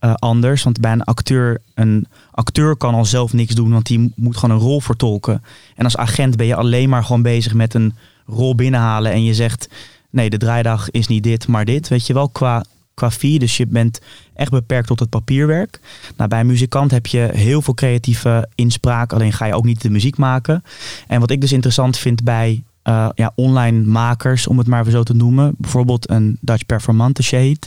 eh, 0.00 0.14
anders. 0.14 0.62
Want 0.62 0.80
bij 0.80 0.92
een 0.92 1.04
acteur, 1.04 1.60
een 1.74 2.06
acteur 2.30 2.76
kan 2.76 2.94
al 2.94 3.04
zelf 3.04 3.32
niks 3.32 3.54
doen, 3.54 3.70
want 3.70 3.86
die 3.86 4.12
moet 4.16 4.36
gewoon 4.36 4.56
een 4.56 4.62
rol 4.62 4.80
vertolken. 4.80 5.42
En 5.76 5.84
als 5.84 5.96
agent 5.96 6.36
ben 6.36 6.46
je 6.46 6.54
alleen 6.54 6.88
maar 6.88 7.04
gewoon 7.04 7.22
bezig 7.22 7.54
met 7.54 7.74
een 7.74 7.94
rol 8.26 8.54
binnenhalen 8.54 9.12
en 9.12 9.24
je 9.24 9.34
zegt, 9.34 9.68
nee, 10.10 10.30
de 10.30 10.36
draaidag 10.36 10.90
is 10.90 11.06
niet 11.06 11.22
dit, 11.22 11.46
maar 11.46 11.64
dit. 11.64 11.88
Weet 11.88 12.06
je 12.06 12.12
wel, 12.12 12.28
qua, 12.28 12.64
qua 12.94 13.10
fee. 13.10 13.38
Dus 13.38 13.56
je 13.56 13.66
bent 13.66 14.00
echt 14.34 14.50
beperkt 14.50 14.86
tot 14.86 15.00
het 15.00 15.08
papierwerk. 15.08 15.80
Nou, 16.16 16.28
bij 16.28 16.40
een 16.40 16.46
muzikant 16.46 16.90
heb 16.90 17.06
je 17.06 17.30
heel 17.32 17.62
veel 17.62 17.74
creatieve 17.74 18.48
inspraak, 18.54 19.12
alleen 19.12 19.32
ga 19.32 19.46
je 19.46 19.54
ook 19.54 19.64
niet 19.64 19.82
de 19.82 19.90
muziek 19.90 20.16
maken. 20.16 20.62
En 21.06 21.20
wat 21.20 21.30
ik 21.30 21.40
dus 21.40 21.52
interessant 21.52 21.98
vind 21.98 22.24
bij 22.24 22.62
eh, 22.82 23.08
ja, 23.14 23.32
online 23.34 23.84
makers, 23.84 24.46
om 24.46 24.58
het 24.58 24.66
maar 24.66 24.90
zo 24.90 25.02
te 25.02 25.14
noemen, 25.14 25.54
bijvoorbeeld 25.58 26.10
een 26.10 26.38
Dutch 26.40 26.66
Performante 26.66 27.22
Shade, 27.22 27.58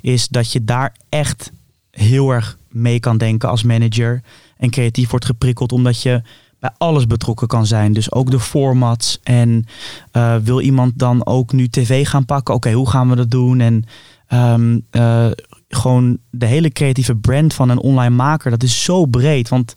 is 0.00 0.28
dat 0.28 0.52
je 0.52 0.64
daar 0.64 0.94
echt 1.08 1.50
heel 1.92 2.30
erg 2.30 2.58
mee 2.68 3.00
kan 3.00 3.18
denken 3.18 3.48
als 3.48 3.62
manager 3.62 4.22
en 4.56 4.70
creatief 4.70 5.10
wordt 5.10 5.24
geprikkeld, 5.24 5.72
omdat 5.72 6.02
je 6.02 6.22
bij 6.62 6.70
alles 6.78 7.06
betrokken 7.06 7.46
kan 7.46 7.66
zijn. 7.66 7.92
Dus 7.92 8.12
ook 8.12 8.30
de 8.30 8.40
formats. 8.40 9.18
En 9.22 9.64
eh, 10.10 10.36
wil 10.42 10.60
iemand 10.60 10.98
dan 10.98 11.26
ook 11.26 11.52
nu 11.52 11.68
tv 11.68 12.08
gaan 12.08 12.24
pakken? 12.24 12.54
Oké, 12.54 12.72
hoe 12.72 12.90
gaan 12.90 13.08
we 13.08 13.16
dat 13.16 13.30
doen? 13.30 13.60
En 13.60 13.84
ehm, 14.26 14.78
eh, 14.90 15.30
gewoon 15.68 16.18
de 16.30 16.46
hele 16.46 16.70
creatieve 16.70 17.16
brand 17.16 17.54
van 17.54 17.68
een 17.68 17.78
online 17.78 18.14
maker, 18.14 18.50
dat 18.50 18.62
is 18.62 18.84
zo 18.84 19.06
breed. 19.06 19.48
Want, 19.48 19.76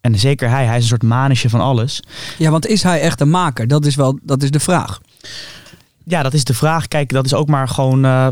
en 0.00 0.18
zeker 0.18 0.50
hij, 0.50 0.64
hij 0.64 0.76
is 0.76 0.82
een 0.82 0.88
soort 0.88 1.02
manusje 1.02 1.48
van 1.48 1.60
alles. 1.60 2.02
Ja, 2.38 2.50
want 2.50 2.66
is 2.66 2.82
hij 2.82 3.00
echt 3.00 3.20
een 3.20 3.30
maker? 3.30 3.68
Dat 3.68 3.86
is 3.86 3.94
wel 3.94 4.18
dat 4.22 4.42
is 4.42 4.50
de 4.50 4.60
vraag. 4.60 5.00
Ja, 6.04 6.22
dat 6.22 6.34
is 6.34 6.44
de 6.44 6.54
vraag. 6.54 6.88
Kijk, 6.88 7.12
dat 7.12 7.24
is 7.24 7.34
ook 7.34 7.48
maar 7.48 7.68
gewoon 7.68 8.04
eh, 8.04 8.28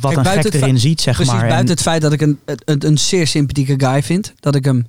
wat 0.00 0.14
Kijk, 0.14 0.26
een 0.26 0.42
gek 0.42 0.54
erin 0.54 0.78
ziet, 0.78 1.00
zeg 1.00 1.14
Precies, 1.14 1.32
maar. 1.34 1.42
En- 1.42 1.48
buiten 1.48 1.70
het 1.74 1.82
feit 1.82 2.02
dat 2.02 2.12
ik 2.12 2.20
een, 2.20 2.38
een, 2.44 2.86
een 2.86 2.98
zeer 2.98 3.26
sympathieke 3.26 3.74
guy 3.86 4.02
vind. 4.02 4.32
Dat 4.40 4.54
ik 4.54 4.64
hem. 4.64 4.86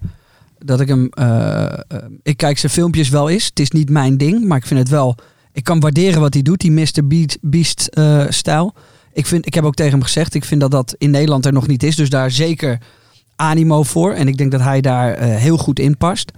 Dat 0.57 0.79
ik 0.79 0.87
hem. 0.87 1.07
eh, 1.09 1.63
eh, 1.63 1.77
ik 2.23 2.37
kijk 2.37 2.57
zijn 2.57 2.71
filmpjes 2.71 3.09
wel 3.09 3.29
eens. 3.29 3.45
Het 3.45 3.59
is 3.59 3.71
niet 3.71 3.89
mijn 3.89 4.17
ding, 4.17 4.45
maar 4.45 4.57
ik 4.57 4.65
vind 4.65 4.79
het 4.79 4.89
wel. 4.89 5.15
Ik 5.51 5.63
kan 5.63 5.79
waarderen 5.79 6.21
wat 6.21 6.33
hij 6.33 6.43
doet, 6.43 6.59
die 6.61 6.71
Mr. 6.71 7.07
Beast, 7.07 7.37
Beast 7.41 7.87
eh, 7.87 8.25
stijl. 8.29 8.73
Ik, 9.13 9.25
vind, 9.25 9.45
ik 9.45 9.53
heb 9.53 9.63
ook 9.63 9.75
tegen 9.75 9.91
hem 9.91 10.01
gezegd, 10.01 10.33
ik 10.33 10.45
vind 10.45 10.61
dat 10.61 10.71
dat 10.71 10.95
in 10.97 11.11
Nederland 11.11 11.45
er 11.45 11.53
nog 11.53 11.67
niet 11.67 11.83
is. 11.83 11.95
Dus 11.95 12.09
daar 12.09 12.31
zeker 12.31 12.77
animo 13.35 13.83
voor. 13.83 14.13
En 14.13 14.27
ik 14.27 14.37
denk 14.37 14.51
dat 14.51 14.61
hij 14.61 14.81
daar 14.81 15.19
heel 15.21 15.57
goed 15.57 15.79
in 15.79 15.97
past. 15.97 16.31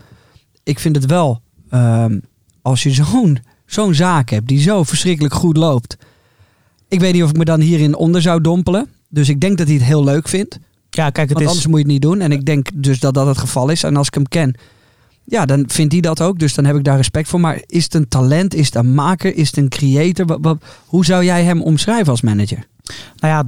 Ik 0.63 0.79
vind 0.79 0.95
het 0.95 1.05
wel, 1.05 1.41
ehm, 1.69 2.19
als 2.61 2.83
je 2.83 2.91
zo'n 2.91 3.39
zo'n 3.65 3.93
zaak 3.93 4.29
hebt 4.29 4.47
die 4.47 4.61
zo 4.61 4.83
verschrikkelijk 4.83 5.33
goed 5.33 5.57
loopt. 5.57 5.97
Ik 6.88 6.99
weet 6.99 7.13
niet 7.13 7.23
of 7.23 7.29
ik 7.29 7.38
me 7.38 7.45
dan 7.45 7.59
hierin 7.59 7.95
onder 7.95 8.21
zou 8.21 8.41
dompelen. 8.41 8.88
Dus 9.09 9.29
ik 9.29 9.39
denk 9.41 9.57
dat 9.57 9.67
hij 9.67 9.75
het 9.75 9.86
heel 9.86 10.03
leuk 10.03 10.27
vindt. 10.27 10.57
ja, 10.89 11.09
kijk, 11.09 11.29
het 11.29 11.31
Want 11.31 11.41
is... 11.41 11.47
anders 11.47 11.67
moet 11.67 11.77
je 11.77 11.83
het 11.83 11.91
niet 11.93 12.01
doen. 12.01 12.21
En 12.21 12.31
ik 12.31 12.45
denk 12.45 12.67
dus 12.73 12.99
dat 12.99 13.13
dat 13.13 13.27
het 13.27 13.38
geval 13.38 13.69
is. 13.69 13.83
En 13.83 13.95
als 13.95 14.07
ik 14.07 14.13
hem 14.13 14.27
ken, 14.27 14.55
ja, 15.23 15.45
dan 15.45 15.63
vindt 15.67 15.91
hij 15.91 16.01
dat 16.01 16.21
ook. 16.21 16.39
Dus 16.39 16.53
dan 16.53 16.65
heb 16.65 16.75
ik 16.75 16.83
daar 16.83 16.97
respect 16.97 17.27
voor. 17.27 17.39
Maar 17.39 17.61
is 17.65 17.83
het 17.83 17.93
een 17.93 18.07
talent? 18.07 18.53
Is 18.53 18.65
het 18.65 18.75
een 18.75 18.93
maker? 18.93 19.36
Is 19.36 19.47
het 19.47 19.57
een 19.57 19.69
creator? 19.69 20.25
Wat, 20.25 20.38
wat- 20.41 20.63
hoe 20.86 21.05
zou 21.05 21.23
jij 21.23 21.43
hem 21.43 21.61
omschrijven 21.61 22.07
als 22.11 22.21
manager? 22.21 22.67
Nou 23.15 23.33
ja, 23.33 23.43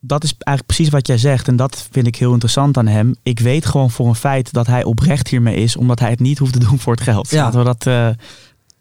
dat 0.00 0.24
is 0.24 0.34
eigenlijk 0.38 0.66
precies 0.76 0.92
wat 0.92 1.06
jij 1.06 1.18
zegt. 1.18 1.48
En 1.48 1.56
dat 1.56 1.86
vind 1.90 2.06
ik 2.06 2.16
heel 2.16 2.32
interessant 2.32 2.76
aan 2.76 2.86
hem. 2.86 3.14
Ik 3.22 3.38
weet 3.40 3.66
gewoon 3.66 3.90
voor 3.90 4.08
een 4.08 4.14
feit 4.14 4.52
dat 4.52 4.66
hij 4.66 4.84
oprecht 4.84 5.28
hiermee 5.28 5.56
is. 5.56 5.76
Omdat 5.76 6.00
hij 6.00 6.10
het 6.10 6.20
niet 6.20 6.38
hoeft 6.38 6.52
te 6.52 6.58
doen 6.58 6.78
voor 6.78 6.92
het 6.92 7.02
geld. 7.02 7.30
Ja. 7.30 7.42
Laten 7.42 7.58
we 7.58 7.64
dat, 7.64 7.86
eh, 7.86 8.08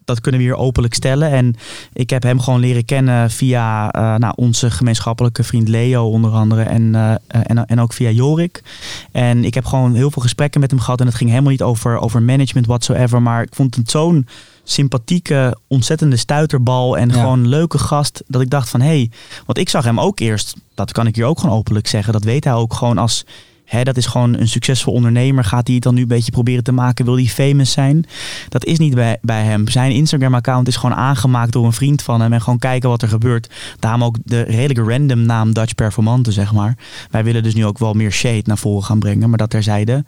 dat 0.07 0.21
kunnen 0.21 0.41
we 0.41 0.47
hier 0.47 0.55
openlijk 0.55 0.93
stellen. 0.93 1.31
En 1.31 1.55
ik 1.93 2.09
heb 2.09 2.23
hem 2.23 2.39
gewoon 2.39 2.59
leren 2.59 2.85
kennen 2.85 3.31
via 3.31 3.91
eh, 3.91 4.15
nou, 4.15 4.33
onze 4.35 4.71
gemeenschappelijke 4.71 5.43
vriend 5.43 5.67
Leo 5.67 6.09
onder 6.09 6.31
andere. 6.31 6.61
En, 6.61 6.95
eh, 6.95 7.13
en, 7.27 7.65
en 7.65 7.79
ook 7.79 7.93
via 7.93 8.09
Jorik. 8.09 8.63
En 9.11 9.45
ik 9.45 9.53
heb 9.53 9.65
gewoon 9.65 9.93
heel 9.93 10.11
veel 10.11 10.21
gesprekken 10.21 10.61
met 10.61 10.71
hem 10.71 10.79
gehad. 10.79 10.99
En 10.99 11.05
het 11.05 11.15
ging 11.15 11.29
helemaal 11.29 11.51
niet 11.51 11.61
over, 11.61 11.99
over 11.99 12.21
management 12.21 12.65
whatsoever. 12.67 13.21
Maar 13.21 13.41
ik 13.41 13.55
vond 13.55 13.75
het 13.75 13.91
zo'n 13.91 14.27
sympathieke, 14.63 15.57
ontzettende 15.67 16.17
stuiterbal. 16.17 16.97
En 16.97 17.09
Ja. 17.09 17.13
gewoon 17.13 17.47
leuke 17.47 17.77
gast. 17.77 18.23
Dat 18.27 18.41
ik 18.41 18.49
dacht 18.49 18.69
van, 18.69 18.81
hé, 18.81 18.87
hey, 18.87 19.11
want 19.45 19.57
ik 19.57 19.69
zag 19.69 19.83
hem 19.83 19.99
ook 19.99 20.19
eerst, 20.19 20.55
dat 20.75 20.91
kan 20.91 21.07
ik 21.07 21.15
hier 21.15 21.25
ook 21.25 21.39
gewoon 21.39 21.55
openlijk 21.57 21.87
zeggen. 21.87 22.13
Dat 22.13 22.23
weet 22.23 22.43
hij 22.43 22.53
ook 22.53 22.73
gewoon 22.73 22.97
als, 22.97 23.25
hè, 23.67 23.83
dat 23.83 23.97
is 23.97 24.05
gewoon 24.05 24.33
een 24.33 24.47
succesvol 24.47 24.93
ondernemer. 24.93 25.43
Gaat 25.43 25.65
hij 25.65 25.75
het 25.75 25.83
dan 25.83 25.95
nu 25.95 26.01
een 26.01 26.07
beetje 26.07 26.31
proberen 26.31 26.63
te 26.63 26.71
maken? 26.71 27.05
Wil 27.05 27.15
hij 27.15 27.25
famous 27.25 27.71
zijn? 27.71 28.05
Dat 28.49 28.65
is 28.65 28.77
niet 28.77 28.95
bij, 28.95 29.17
bij 29.21 29.43
hem. 29.43 29.67
Zijn 29.67 29.91
Instagram-account 29.91 30.67
is 30.67 30.75
gewoon 30.75 30.95
aangemaakt 30.95 31.51
door 31.51 31.65
een 31.65 31.73
vriend 31.73 32.01
van 32.01 32.21
hem. 32.21 32.33
En 32.33 32.41
gewoon 32.41 32.59
kijken 32.59 32.89
wat 32.89 33.01
er 33.01 33.07
gebeurt. 33.07 33.49
Daarom 33.79 34.03
ook 34.03 34.17
de 34.23 34.41
redelijk 34.41 34.89
random 34.89 35.21
naam 35.21 35.53
Dutch 35.53 35.75
Performante, 35.75 36.31
zeg 36.31 36.53
maar. 36.53 36.77
Wij 37.11 37.23
willen 37.23 37.43
dus 37.43 37.53
nu 37.53 37.65
ook 37.65 37.77
wel 37.77 37.93
meer 37.93 38.11
shade 38.11 38.41
naar 38.43 38.57
voren 38.57 38.83
gaan 38.83 38.99
brengen. 38.99 39.29
Maar 39.29 39.37
dat 39.37 39.49
terzijde. 39.49 40.05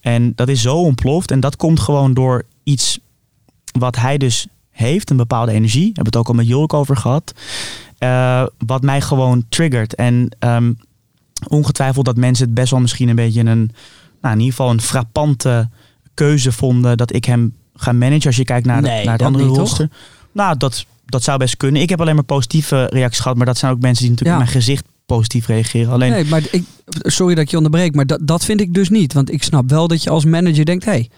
En 0.00 0.32
dat 0.34 0.48
is 0.48 0.62
zo 0.62 0.76
ontploft. 0.76 1.30
En 1.30 1.40
dat 1.40 1.56
komt 1.56 1.80
gewoon 1.80 2.14
door 2.14 2.44
iets 2.62 2.98
wat 3.78 3.96
hij 3.96 4.18
dus 4.18 4.46
heeft, 4.70 5.10
een 5.10 5.16
bepaalde 5.16 5.52
energie. 5.52 5.90
We 5.92 6.02
het 6.02 6.16
ook 6.16 6.28
al 6.28 6.34
met 6.34 6.46
Jorik 6.46 6.72
over 6.74 6.96
gehad. 6.96 7.34
eh, 7.98 8.44
wat 8.66 8.82
mij 8.82 9.00
gewoon 9.00 9.44
triggert. 9.48 9.94
En 9.94 10.36
ehm, 10.38 10.72
ongetwijfeld 11.48 12.04
dat 12.04 12.16
mensen 12.16 12.44
het 12.44 12.54
best 12.54 12.70
wel 12.70 12.80
misschien 12.80 13.08
een 13.08 13.16
beetje 13.16 13.40
een, 13.40 13.70
nou 14.20 14.34
in 14.34 14.40
ieder 14.40 14.54
geval 14.56 14.70
een 14.70 14.80
frappante 14.80 15.68
keuze 16.14 16.52
vonden 16.52 16.96
dat 16.96 17.14
ik 17.14 17.24
hem 17.24 17.54
ga 17.74 17.92
managen. 17.92 18.26
Als 18.26 18.36
je 18.36 18.44
kijkt 18.44 18.66
naar, 18.66 18.82
de- 18.82 18.88
naar 19.04 19.12
het 19.12 19.22
andere 19.22 19.44
roster. 19.44 19.88
Nou, 20.32 20.56
dat, 20.56 20.86
dat 21.06 21.22
zou 21.22 21.38
best 21.38 21.56
kunnen. 21.56 21.82
Ik 21.82 21.88
heb 21.88 22.00
alleen 22.00 22.14
maar 22.14 22.24
positieve 22.24 22.84
reacties 22.84 23.20
gehad, 23.20 23.36
maar 23.36 23.46
dat 23.46 23.58
zijn 23.58 23.72
ook 23.72 23.80
mensen 23.80 24.02
die 24.02 24.10
natuurlijk 24.10 24.38
Ja. 24.40 24.44
in 24.46 24.50
mijn 24.52 24.64
gezicht 24.64 24.84
positief 25.06 25.46
reageren. 25.46 25.92
Alleen, 25.92 26.10
Nee, 26.10 26.24
maar 26.24 26.42
ik, 26.50 26.64
sorry 27.02 27.34
dat 27.34 27.44
ik 27.44 27.50
je 27.50 27.56
onderbreek, 27.56 27.94
maar 27.94 28.06
dat, 28.06 28.20
dat 28.22 28.44
vind 28.44 28.60
ik 28.60 28.74
dus 28.74 28.88
niet. 28.88 29.12
Want 29.12 29.32
ik 29.32 29.42
snap 29.42 29.70
wel 29.70 29.88
dat 29.88 30.02
je 30.02 30.10
als 30.10 30.24
manager 30.24 30.64
denkt, 30.64 30.84
hey, 30.84 31.10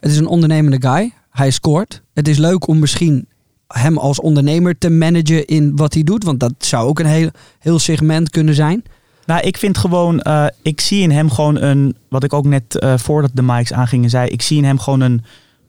het 0.00 0.10
is 0.10 0.16
een 0.18 0.26
ondernemende 0.26 0.88
guy. 0.88 1.12
Hij 1.30 1.50
scoort. 1.50 2.02
Het 2.14 2.28
is 2.28 2.38
leuk 2.38 2.66
om 2.68 2.78
misschien 2.78 3.26
hem 3.66 3.98
als 3.98 4.20
ondernemer 4.20 4.78
te 4.78 4.90
managen 4.90 5.46
in 5.46 5.76
wat 5.76 5.94
hij 5.94 6.02
doet. 6.02 6.24
Want 6.24 6.40
dat 6.40 6.52
zou 6.58 6.88
ook 6.88 6.98
een 6.98 7.06
heel, 7.06 7.30
heel 7.58 7.78
segment 7.78 8.30
kunnen 8.30 8.54
zijn. 8.54 8.82
Nou, 9.26 9.40
ik 9.40 9.56
vind 9.56 9.78
gewoon, 9.78 10.20
eh, 10.20 10.46
ik 10.62 10.80
zie 10.80 11.02
in 11.02 11.10
hem 11.10 11.30
gewoon 11.30 11.56
een, 11.62 11.96
wat 12.08 12.24
ik 12.24 12.32
ook 12.32 12.44
net 12.44 12.78
eh, 12.78 12.98
voordat 12.98 13.30
de 13.34 13.42
mics 13.42 13.72
aangingen 13.72 14.10
zei, 14.10 14.28
ik 14.28 14.42
zie 14.42 14.56
in 14.58 14.64
hem 14.64 14.78
gewoon 14.78 15.00
een 15.00 15.24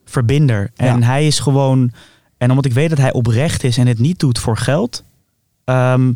verbinder. 0.05 0.71
En 0.75 0.99
Ja. 0.99 1.05
hij 1.05 1.27
is 1.27 1.39
gewoon, 1.39 1.91
en 2.37 2.49
omdat 2.49 2.65
ik 2.65 2.73
weet 2.73 2.89
dat 2.89 2.97
hij 2.97 3.13
oprecht 3.13 3.63
is 3.63 3.77
en 3.77 3.87
het 3.87 3.99
niet 3.99 4.19
doet 4.19 4.39
voor 4.39 4.57
geld, 4.57 5.03
ehm, 5.63 6.13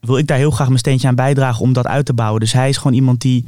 wil 0.00 0.18
ik 0.18 0.26
daar 0.26 0.38
heel 0.38 0.50
graag 0.50 0.66
mijn 0.66 0.78
steentje 0.78 1.08
aan 1.08 1.14
bijdragen 1.14 1.62
om 1.62 1.72
dat 1.72 1.86
uit 1.86 2.06
te 2.06 2.12
bouwen. 2.12 2.40
Dus 2.40 2.52
hij 2.52 2.68
is 2.68 2.76
gewoon 2.76 2.92
iemand 2.96 3.20
die 3.20 3.44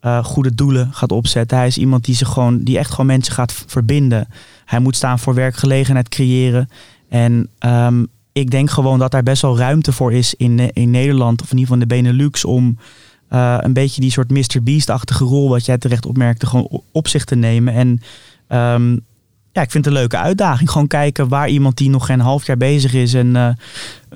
eh, 0.00 0.24
goede 0.24 0.54
doelen 0.54 0.88
gaat 0.92 1.12
opzetten. 1.12 1.56
Hij 1.58 1.66
is 1.66 1.78
iemand 1.78 2.04
die 2.04 2.14
zich 2.14 2.28
gewoon, 2.28 2.62
die 2.62 2.78
echt 2.78 2.90
gewoon 2.90 3.06
mensen 3.06 3.34
gaat 3.34 3.64
verbinden. 3.66 4.28
Hij 4.64 4.78
moet 4.78 4.96
staan 4.96 5.18
voor 5.18 5.34
werkgelegenheid 5.34 6.08
creëren. 6.08 6.68
En 7.08 7.48
ehm, 7.58 8.04
ik 8.32 8.50
denk 8.50 8.70
gewoon 8.70 8.98
dat 8.98 9.10
daar 9.10 9.22
best 9.22 9.42
wel 9.42 9.58
ruimte 9.58 9.92
voor 9.92 10.12
is 10.12 10.34
in, 10.34 10.58
eh, 10.58 10.68
in 10.72 10.90
Nederland, 10.90 11.42
of 11.42 11.50
in 11.50 11.58
ieder 11.58 11.74
geval 11.74 11.82
in 11.82 11.88
de 11.88 11.94
Benelux, 11.94 12.44
om 12.44 12.78
eh, 13.28 13.56
een 13.60 13.72
beetje 13.72 14.00
die 14.00 14.10
soort 14.10 14.30
Mr. 14.30 14.62
Beast-achtige 14.62 15.24
rol, 15.24 15.48
wat 15.48 15.64
jij 15.64 15.78
terecht 15.78 16.06
opmerkte, 16.06 16.46
gewoon 16.46 16.82
op 16.92 17.08
zich 17.08 17.24
te 17.24 17.34
nemen. 17.34 17.74
En 17.74 18.00
ehm, 18.48 18.92
ja, 19.52 19.62
ik 19.62 19.70
vind 19.70 19.84
het 19.84 19.86
een 19.86 20.00
leuke 20.00 20.16
uitdaging. 20.16 20.70
Gewoon 20.70 20.86
kijken 20.86 21.28
waar 21.28 21.48
iemand 21.48 21.76
die 21.76 21.90
nog 21.90 22.06
geen 22.06 22.20
half 22.20 22.46
jaar 22.46 22.56
bezig 22.56 22.94
is 22.94 23.14
en 23.14 23.36
eh, 23.36 23.48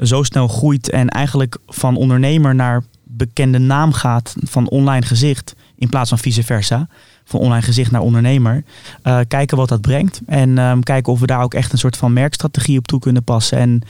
zo 0.02 0.22
snel 0.22 0.48
groeit 0.48 0.90
en 0.90 1.08
eigenlijk 1.08 1.58
van 1.66 1.96
ondernemer 1.96 2.54
naar 2.54 2.82
bekende 3.04 3.58
naam 3.58 3.92
gaat, 3.92 4.34
van 4.38 4.68
online 4.68 5.06
gezicht, 5.06 5.54
in 5.76 5.88
plaats 5.88 6.08
van 6.08 6.18
vice 6.18 6.42
versa. 6.42 6.88
Van 7.28 7.40
online 7.40 7.62
gezicht 7.62 7.90
naar 7.90 8.00
ondernemer. 8.00 8.64
Eh, 9.02 9.18
kijken 9.28 9.56
wat 9.56 9.68
dat 9.68 9.80
brengt. 9.80 10.20
En 10.26 10.58
ehm, 10.58 10.80
kijken 10.80 11.12
of 11.12 11.20
we 11.20 11.26
daar 11.26 11.42
ook 11.42 11.54
echt 11.54 11.72
een 11.72 11.78
soort 11.78 11.96
van 11.96 12.12
merkstrategie 12.12 12.78
op 12.78 12.86
toe 12.86 13.00
kunnen 13.00 13.24
passen. 13.24 13.58
En 13.58 13.80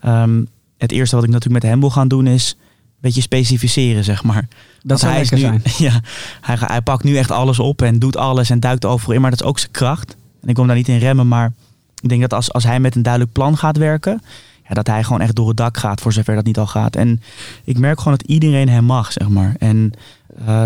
ehm, 0.00 0.42
het 0.78 0.92
eerste 0.92 1.16
wat 1.16 1.24
ik 1.24 1.30
natuurlijk 1.30 1.62
met 1.62 1.72
hem 1.72 1.80
wil 1.80 1.90
gaan 1.90 2.08
doen 2.08 2.26
is 2.26 2.56
een 2.58 2.98
beetje 3.00 3.20
specificeren, 3.20 4.04
zeg 4.04 4.22
maar. 4.22 4.48
Dat 4.82 5.00
hij 5.00 5.20
is 5.20 5.30
nu, 5.30 5.38
zijn. 5.38 5.62
Ja, 5.78 6.00
hij, 6.40 6.56
hij 6.58 6.80
pakt 6.80 7.04
nu 7.04 7.16
echt 7.16 7.30
alles 7.30 7.58
op 7.58 7.82
en 7.82 7.98
doet 7.98 8.16
alles 8.16 8.50
en 8.50 8.60
duikt 8.60 8.84
overal 8.84 9.14
in. 9.14 9.20
Maar 9.20 9.30
dat 9.30 9.40
is 9.40 9.46
ook 9.46 9.58
zijn 9.58 9.70
kracht. 9.70 10.16
En 10.42 10.48
ik 10.48 10.56
wil 10.56 10.64
hem 10.64 10.66
daar 10.66 10.76
niet 10.76 10.88
in 10.88 10.98
remmen, 10.98 11.28
maar 11.28 11.52
ik 12.00 12.08
denk 12.08 12.20
dat 12.20 12.32
als, 12.32 12.52
als 12.52 12.64
hij 12.64 12.80
met 12.80 12.94
een 12.94 13.02
duidelijk 13.02 13.32
plan 13.32 13.56
gaat 13.56 13.76
werken, 13.76 14.22
ja, 14.68 14.74
dat 14.74 14.86
hij 14.86 15.04
gewoon 15.04 15.20
echt 15.20 15.34
door 15.34 15.48
het 15.48 15.56
dak 15.56 15.76
gaat, 15.76 16.00
voor 16.00 16.12
zover 16.12 16.34
dat 16.34 16.44
niet 16.44 16.58
al 16.58 16.66
gaat. 16.66 16.96
En 16.96 17.22
ik 17.64 17.78
merk 17.78 17.98
gewoon 17.98 18.18
dat 18.18 18.28
iedereen 18.28 18.68
hem 18.68 18.84
mag, 18.84 19.12
zeg 19.12 19.28
maar. 19.28 19.54
En 19.58 19.92
eh, 20.46 20.64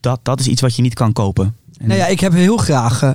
dat, 0.00 0.20
dat 0.22 0.40
is 0.40 0.46
iets 0.46 0.60
wat 0.60 0.76
je 0.76 0.82
niet 0.82 0.94
kan 0.94 1.12
kopen. 1.12 1.56
Nou 1.82 1.98
ja, 1.98 2.06
ik 2.06 2.20
heb 2.20 2.32
heel 2.32 2.56
graag, 2.56 3.02
eh, 3.02 3.10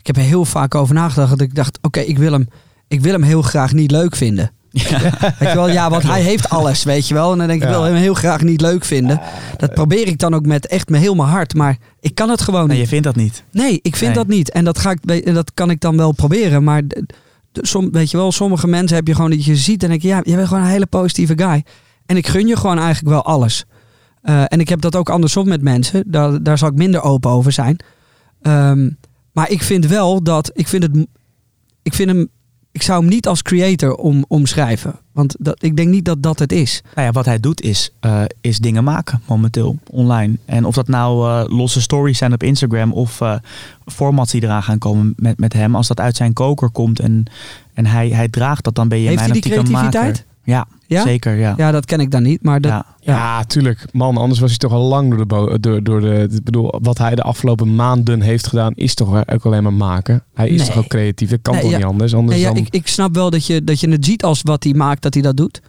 ik 0.00 0.06
heb 0.06 0.16
er 0.16 0.22
heel 0.22 0.44
vaak 0.44 0.74
over 0.74 0.94
nagedacht. 0.94 1.30
Dat 1.30 1.40
ik 1.40 1.54
dacht, 1.54 1.78
oké, 1.82 2.00
ik 2.00 2.18
wil 2.18 2.32
hem, 2.32 2.48
ik 2.88 3.00
wil 3.00 3.12
hem 3.12 3.22
heel 3.22 3.42
graag 3.42 3.72
niet 3.72 3.90
leuk 3.90 4.16
vinden. 4.16 4.50
Weet 5.38 5.50
je 5.50 5.54
wel, 5.54 5.68
ja, 5.70 5.90
want 5.90 6.02
hij 6.02 6.20
heeft 6.20 6.48
alles, 6.48 6.84
weet 6.84 7.08
je 7.08 7.14
wel. 7.14 7.32
En 7.32 7.38
dan 7.38 7.46
denk 7.46 7.62
ik, 7.62 7.68
ik 7.68 7.74
wil 7.74 7.82
hem 7.82 7.94
heel 7.94 8.14
graag 8.14 8.42
niet 8.42 8.60
leuk 8.60 8.84
vinden. 8.84 9.20
Dat 9.56 9.74
probeer 9.74 10.06
ik 10.06 10.18
dan 10.18 10.34
ook 10.34 10.46
met 10.46 10.66
echt 10.66 10.88
me 10.88 10.98
heel 10.98 11.14
mijn 11.14 11.28
hart. 11.28 11.54
Maar 11.54 11.76
ik 12.00 12.14
kan 12.14 12.30
het 12.30 12.40
gewoon 12.40 12.66
nee, 12.66 12.76
niet. 12.76 12.84
je 12.84 12.88
vindt 12.88 13.04
dat 13.04 13.16
niet. 13.16 13.44
Nee, 13.52 13.78
ik 13.82 13.96
vind 13.96 14.14
Nee. 14.14 14.24
dat 14.24 14.28
niet. 14.28 14.50
En 14.50 14.64
dat, 14.64 14.78
ga 14.78 14.90
ik, 14.90 15.34
dat 15.34 15.50
kan 15.54 15.70
ik 15.70 15.80
dan 15.80 15.96
wel 15.96 16.12
proberen. 16.12 16.64
Maar 16.64 16.82
som, 17.52 17.90
weet 17.90 18.10
je 18.10 18.16
wel, 18.16 18.32
sommige 18.32 18.66
mensen 18.66 18.96
heb 18.96 19.06
je 19.06 19.14
gewoon 19.14 19.30
dat 19.30 19.44
je 19.44 19.56
ziet 19.56 19.82
en 19.82 19.88
denk 19.88 20.02
je, 20.02 20.08
ja, 20.08 20.20
je 20.24 20.34
bent 20.34 20.48
gewoon 20.48 20.62
een 20.62 20.68
hele 20.70 20.86
positieve 20.86 21.32
guy. 21.36 21.64
En 22.06 22.16
ik 22.16 22.26
gun 22.26 22.46
je 22.46 22.56
gewoon 22.56 22.78
eigenlijk 22.78 23.08
wel 23.08 23.24
alles. 23.24 23.64
Eh, 24.28 24.42
en 24.48 24.60
ik 24.60 24.68
heb 24.68 24.80
dat 24.80 24.96
ook 24.96 25.10
andersom 25.10 25.48
met 25.48 25.62
mensen. 25.62 26.04
Daar, 26.06 26.42
daar 26.42 26.58
zal 26.58 26.68
ik 26.68 26.74
minder 26.74 27.02
open 27.02 27.30
over 27.30 27.52
zijn. 27.52 27.76
Ehm, 28.42 28.90
maar 29.32 29.50
ik 29.50 29.62
vind 29.62 29.86
wel 29.86 30.22
dat, 30.22 30.50
ik 30.54 30.68
vind 30.68 30.82
het, 30.82 31.06
ik 31.82 31.94
vind 31.94 32.10
hem, 32.10 32.28
ik 32.72 32.82
zou 32.82 33.00
hem 33.00 33.08
niet 33.08 33.26
als 33.26 33.42
creator 33.42 33.94
om, 33.94 34.24
omschrijven. 34.28 34.94
Want 35.12 35.36
dat, 35.38 35.62
ik 35.62 35.76
denk 35.76 35.88
niet 35.88 36.04
dat 36.04 36.22
dat 36.22 36.38
het 36.38 36.52
is. 36.52 36.82
Nou 36.94 37.06
ja, 37.06 37.12
wat 37.12 37.24
hij 37.24 37.40
doet 37.40 37.60
is, 37.60 37.92
eh, 38.00 38.22
is 38.40 38.58
dingen 38.58 38.84
maken 38.84 39.22
momenteel 39.26 39.78
online. 39.90 40.38
En 40.44 40.64
of 40.64 40.74
dat 40.74 40.88
nou 40.88 41.28
eh, 41.28 41.56
losse 41.56 41.80
stories 41.80 42.18
zijn 42.18 42.32
op 42.32 42.42
Instagram 42.42 42.92
of 42.92 43.20
formats 43.86 44.32
die 44.32 44.42
eraan 44.42 44.62
gaan 44.62 44.78
komen 44.78 45.14
met, 45.16 45.38
met 45.38 45.52
hem. 45.52 45.74
Als 45.74 45.88
dat 45.88 46.00
uit 46.00 46.16
zijn 46.16 46.32
koker 46.32 46.70
komt 46.70 47.00
en, 47.00 47.24
en 47.74 47.86
hij, 47.86 48.08
hij 48.08 48.28
draagt 48.28 48.64
dat, 48.64 48.74
dan 48.74 48.88
ben 48.88 48.98
je 48.98 49.08
Heeft 49.08 49.18
mijn 49.18 49.30
hij 49.30 49.40
die 49.40 49.50
maker. 49.50 49.64
creativiteit? 49.70 50.24
Ja, 50.44 50.66
Ja? 50.88 51.02
zeker. 51.02 51.34
Ja. 51.36 51.54
Ja, 51.56 51.70
dat 51.70 51.84
ken 51.84 52.00
ik 52.00 52.10
dan 52.10 52.22
niet. 52.22 52.42
Maar 52.42 52.60
dat, 52.60 52.70
Ja. 52.70 52.86
Ja, 53.00 53.44
tuurlijk. 53.44 53.84
Man, 53.92 54.16
anders 54.16 54.40
was 54.40 54.48
hij 54.48 54.58
toch 54.58 54.72
al 54.72 54.82
lang 54.88 55.08
door 55.08 55.18
de... 55.18 55.26
bo- 55.26 55.58
Door, 55.58 55.82
door 55.82 56.00
de 56.00 56.26
ik 56.30 56.44
bedoel, 56.44 56.74
wat 56.82 56.98
hij 56.98 57.14
de 57.14 57.22
afgelopen 57.22 57.74
maanden 57.74 58.20
heeft 58.20 58.46
gedaan, 58.46 58.72
is 58.74 58.94
toch 58.94 59.28
ook 59.30 59.46
alleen 59.46 59.62
maar 59.62 59.72
maken. 59.72 60.24
Hij 60.34 60.48
is 60.48 60.58
Nee. 60.58 60.66
toch 60.66 60.76
ook 60.76 60.86
creatief. 60.88 61.30
Dat 61.30 61.38
kan 61.42 61.52
Nee, 61.54 61.62
toch 61.62 61.70
ja. 61.70 61.76
niet 61.76 61.86
anders? 61.86 62.14
anders 62.14 62.34
Nee, 62.36 62.44
ja, 62.46 62.52
dan... 62.52 62.62
ik, 62.62 62.68
ik 62.74 62.86
snap 62.88 63.14
wel 63.14 63.30
dat 63.30 63.46
je, 63.46 63.64
dat 63.64 63.80
je 63.80 63.88
het 63.90 64.04
ziet 64.04 64.24
als 64.24 64.42
wat 64.42 64.64
hij 64.64 64.72
maakt, 64.74 65.02
dat 65.02 65.14
hij 65.14 65.22
dat 65.22 65.36
doet. 65.36 65.60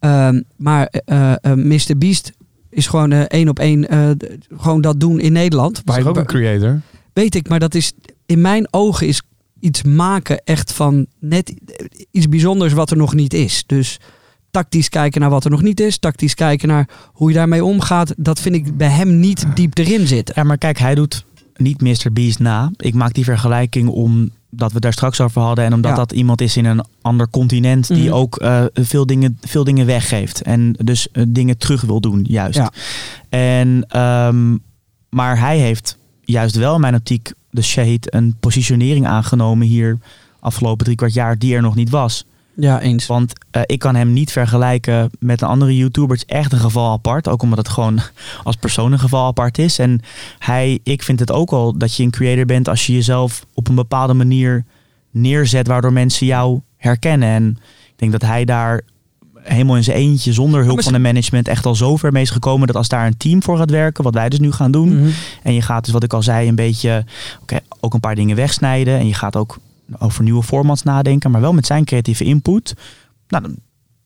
Ehm, 0.00 0.40
maar 0.56 0.86
eh 1.04 1.32
eh, 1.32 1.52
Mr. 1.54 1.98
Beast 1.98 2.32
is 2.70 2.86
gewoon 2.86 3.12
eh, 3.12 3.20
één 3.20 3.48
op 3.48 3.58
één 3.58 3.88
eh, 3.88 4.10
gewoon 4.56 4.80
dat 4.80 5.00
doen 5.00 5.20
in 5.20 5.32
Nederland. 5.32 5.82
Hij 5.84 5.98
is 5.98 6.04
ook 6.06 6.16
een 6.16 6.26
creator? 6.26 6.80
weet 7.12 7.34
ik, 7.34 7.48
maar 7.48 7.58
dat 7.58 7.74
is 7.74 7.92
in 8.26 8.40
mijn 8.40 8.66
ogen 8.70 9.06
is 9.06 9.22
iets 9.60 9.82
maken 9.82 10.40
echt 10.44 10.72
van 10.72 11.06
net 11.20 11.54
iets 12.10 12.28
bijzonders 12.28 12.72
wat 12.72 12.90
er 12.90 12.96
nog 12.96 13.14
niet 13.14 13.34
is. 13.34 13.64
Dus 13.66 13.98
tactisch 14.50 14.88
kijken 14.88 15.20
naar 15.20 15.30
wat 15.30 15.44
er 15.44 15.50
nog 15.50 15.62
niet 15.62 15.80
is, 15.80 15.98
tactisch 15.98 16.34
kijken 16.34 16.68
naar 16.68 16.88
hoe 17.12 17.28
je 17.28 17.34
daarmee 17.34 17.64
omgaat, 17.64 18.14
dat 18.16 18.40
vind 18.40 18.54
ik 18.54 18.76
bij 18.76 18.88
hem 18.88 19.18
niet 19.20 19.46
diep 19.54 19.78
erin 19.78 20.06
zitten. 20.06 20.34
Ja, 20.38 20.42
maar 20.42 20.58
kijk, 20.58 20.78
hij 20.78 20.94
doet 20.94 21.24
niet 21.56 21.80
Mr. 21.80 22.12
Beast 22.12 22.38
na. 22.38 22.70
Ik 22.76 22.94
maak 22.94 23.12
die 23.14 23.24
vergelijking 23.24 23.88
omdat 23.88 24.30
we 24.50 24.66
het 24.72 24.82
daar 24.82 24.92
straks 24.92 25.20
over 25.20 25.40
hadden. 25.42 25.64
En 25.64 25.72
omdat 25.72 25.90
Ja. 25.90 25.96
dat 25.96 26.12
iemand 26.12 26.40
is 26.40 26.56
in 26.56 26.64
een 26.64 26.84
ander 27.02 27.30
continent 27.30 27.86
die 27.88 28.04
Mhm. 28.08 28.12
ook 28.12 28.36
eh, 28.36 28.64
veel, 28.74 29.06
dingen, 29.06 29.38
veel 29.40 29.64
dingen 29.64 29.86
weggeeft. 29.86 30.42
En 30.42 30.72
dus 30.84 31.10
eh, 31.10 31.22
dingen 31.28 31.58
terug 31.58 31.80
wil 31.82 32.00
doen, 32.00 32.24
juist. 32.28 32.56
Ja. 32.58 32.72
En, 33.28 33.84
ehm, 33.88 34.56
maar 35.10 35.38
hij 35.38 35.58
heeft 35.58 35.98
juist 36.20 36.56
wel 36.56 36.74
in 36.74 36.80
mijn 36.80 36.94
optiek, 36.94 37.32
de 37.50 37.62
Shahid, 37.62 38.14
een 38.14 38.36
positionering 38.40 39.06
aangenomen 39.06 39.66
hier 39.66 39.98
afgelopen 40.40 40.84
drie 40.84 40.96
kwart 40.96 41.14
jaar 41.14 41.38
die 41.38 41.54
er 41.54 41.62
nog 41.62 41.74
niet 41.74 41.90
was. 41.90 42.24
Ja, 42.60 42.80
eens. 42.80 43.06
Want 43.06 43.32
eh, 43.50 43.62
ik 43.66 43.78
kan 43.78 43.94
hem 43.94 44.12
niet 44.12 44.32
vergelijken 44.32 45.10
met 45.18 45.40
een 45.40 45.48
andere 45.48 45.76
YouTuber. 45.76 46.16
Het 46.16 46.24
is 46.28 46.34
echt 46.36 46.52
een 46.52 46.58
geval 46.58 46.92
apart. 46.92 47.28
Ook 47.28 47.42
omdat 47.42 47.58
het 47.58 47.68
gewoon 47.68 48.00
als 48.44 48.56
persoon 48.56 48.92
een 48.92 48.98
geval 48.98 49.26
apart 49.26 49.58
is. 49.58 49.78
En 49.78 50.00
hij, 50.38 50.78
ik 50.82 51.02
vind 51.02 51.20
het 51.20 51.32
ook 51.32 51.50
al 51.50 51.78
dat 51.78 51.94
je 51.94 52.02
een 52.02 52.10
creator 52.10 52.44
bent 52.44 52.68
als 52.68 52.86
je 52.86 52.92
jezelf 52.92 53.46
op 53.54 53.68
een 53.68 53.74
bepaalde 53.74 54.14
manier 54.14 54.64
neerzet. 55.10 55.66
Waardoor 55.66 55.92
mensen 55.92 56.26
jou 56.26 56.60
herkennen. 56.76 57.28
En 57.28 57.58
ik 57.86 57.94
denk 57.96 58.12
dat 58.12 58.22
hij 58.22 58.44
daar 58.44 58.80
helemaal 59.42 59.76
in 59.76 59.84
zijn 59.84 59.96
eentje 59.96 60.32
zonder 60.32 60.64
hulp 60.64 60.82
van 60.82 60.94
een 60.94 61.02
management 61.02 61.48
echt 61.48 61.66
al 61.66 61.74
zo 61.74 61.96
ver 61.96 62.12
mee 62.12 62.22
is 62.22 62.30
gekomen. 62.30 62.66
Dat 62.66 62.76
als 62.76 62.88
daar 62.88 63.06
een 63.06 63.16
team 63.16 63.42
voor 63.42 63.56
gaat 63.56 63.70
werken, 63.70 64.04
wat 64.04 64.14
wij 64.14 64.28
dus 64.28 64.38
nu 64.38 64.52
gaan 64.52 64.70
doen. 64.70 64.98
Mhm. 64.98 65.10
En 65.42 65.54
je 65.54 65.62
gaat 65.62 65.84
dus 65.84 65.92
wat 65.92 66.02
ik 66.02 66.12
al 66.12 66.22
zei, 66.22 66.48
een 66.48 66.54
beetje 66.54 67.04
oké, 67.42 67.58
ook 67.80 67.94
een 67.94 68.00
paar 68.00 68.14
dingen 68.14 68.36
wegsnijden. 68.36 68.98
En 68.98 69.06
je 69.06 69.14
gaat 69.14 69.36
ook 69.36 69.58
over 69.98 70.22
nieuwe 70.22 70.42
formats 70.42 70.82
nadenken, 70.82 71.30
maar 71.30 71.40
wel 71.40 71.52
met 71.52 71.66
zijn 71.66 71.84
creatieve 71.84 72.24
input. 72.24 72.74
Nou, 73.28 73.54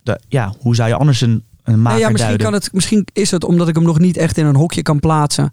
de, 0.02 0.20
ja, 0.28 0.54
hoe 0.60 0.74
zou 0.74 0.88
je 0.88 0.96
anders 0.96 1.20
een, 1.20 1.44
een 1.62 1.82
maker 1.82 1.92
Nee, 1.92 2.00
ja, 2.00 2.10
misschien, 2.10 2.38
duiden? 2.38 2.46
kan 2.46 2.52
het, 2.52 2.72
misschien 2.72 3.06
is 3.12 3.30
het 3.30 3.44
omdat 3.44 3.68
ik 3.68 3.74
hem 3.74 3.84
nog 3.84 3.98
niet 3.98 4.16
echt 4.16 4.38
in 4.38 4.46
een 4.46 4.56
hokje 4.56 4.82
kan 4.82 5.00
plaatsen. 5.00 5.52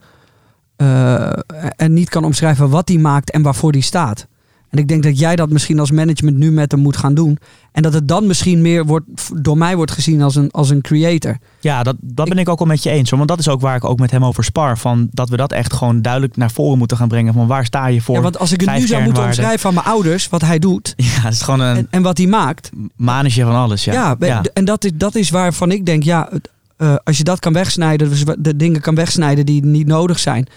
eh, 0.76 1.32
en 1.76 1.94
niet 1.94 2.10
kan 2.10 2.24
omschrijven 2.24 2.70
wat 2.70 2.88
hij 2.88 2.98
maakt 2.98 3.32
en 3.32 3.42
waarvoor 3.42 3.72
hij 3.72 3.82
staat. 3.82 4.28
En 4.70 4.78
ik 4.78 4.88
denk 4.88 5.04
dat 5.04 5.20
jij 5.20 5.36
dat 5.36 5.50
misschien 5.50 5.80
als 5.80 5.92
management 5.92 6.38
nu 6.38 6.52
met 6.52 6.72
hem 6.72 6.82
moet 6.82 6.98
gaan 6.98 7.14
doen. 7.14 7.38
En 7.72 7.82
dat 7.82 7.94
het 7.94 8.08
dan 8.08 8.28
misschien 8.28 8.62
meer 8.62 8.86
wordt, 8.86 9.06
door 9.34 9.58
mij 9.58 9.76
wordt 9.76 9.92
gezien 9.92 10.22
als 10.22 10.36
een, 10.36 10.52
als 10.52 10.70
een 10.70 10.82
creator. 10.82 11.38
Ja, 11.60 11.84
dat, 11.84 11.96
dat 12.02 12.30
ben 12.30 12.38
ik 12.38 12.50
ook 12.50 12.60
wel 12.60 12.68
met 12.68 12.84
je 12.84 12.90
eens. 12.90 13.10
hoor. 13.10 13.18
Want 13.18 13.30
dat 13.30 13.40
is 13.40 13.48
ook 13.48 13.62
waar 13.62 13.76
ik 13.76 13.84
ook 13.86 14.00
met 14.00 14.12
hem 14.12 14.26
over 14.26 14.44
spar. 14.44 14.78
Van 14.78 15.08
dat 15.12 15.30
we 15.30 15.38
dat 15.38 15.52
echt 15.52 15.74
gewoon 15.74 16.02
duidelijk 16.02 16.38
naar 16.38 16.52
voren 16.52 16.78
moeten 16.78 16.98
gaan 16.98 17.08
brengen. 17.08 17.34
Van 17.34 17.48
waar 17.48 17.66
sta 17.66 17.88
je 17.88 18.02
voor? 18.02 18.16
Ja, 18.16 18.22
want 18.22 18.40
als 18.40 18.52
ik 18.52 18.62
het 18.62 18.76
nu 18.78 18.88
zou 18.88 19.04
moeten 19.04 19.24
omschrijven 19.24 19.68
aan 19.70 19.74
mijn 19.74 19.86
ouders, 19.86 20.30
wat 20.30 20.42
hij 20.42 20.60
doet 20.60 20.94
Ja, 20.98 21.06
het 21.06 21.34
is 21.34 21.42
gewoon 21.42 21.60
een 21.60 21.78
en, 21.78 21.88
en 21.90 22.02
wat 22.02 22.18
hij 22.18 22.28
maakt. 22.28 22.70
manetje 22.96 23.44
van 23.44 23.56
alles. 23.56 23.84
Ja, 23.84 23.94
Ja, 23.94 24.16
ja. 24.20 24.44
en 24.54 24.66
dat 24.66 24.84
is, 24.86 24.92
dat 24.94 25.16
is 25.16 25.30
waarvan 25.30 25.72
ik 25.72 25.86
denk, 25.86 26.04
ja, 26.04 26.30
eh, 26.78 26.96
als 27.04 27.18
je 27.18 27.24
dat 27.24 27.40
kan 27.40 27.54
wegsnijden, 27.54 28.10
dus 28.10 28.24
de 28.40 28.56
dingen 28.56 28.82
kan 28.82 28.96
wegsnijden 28.96 29.46
die 29.46 29.66
niet 29.66 29.88
nodig 29.88 30.20
zijn, 30.20 30.48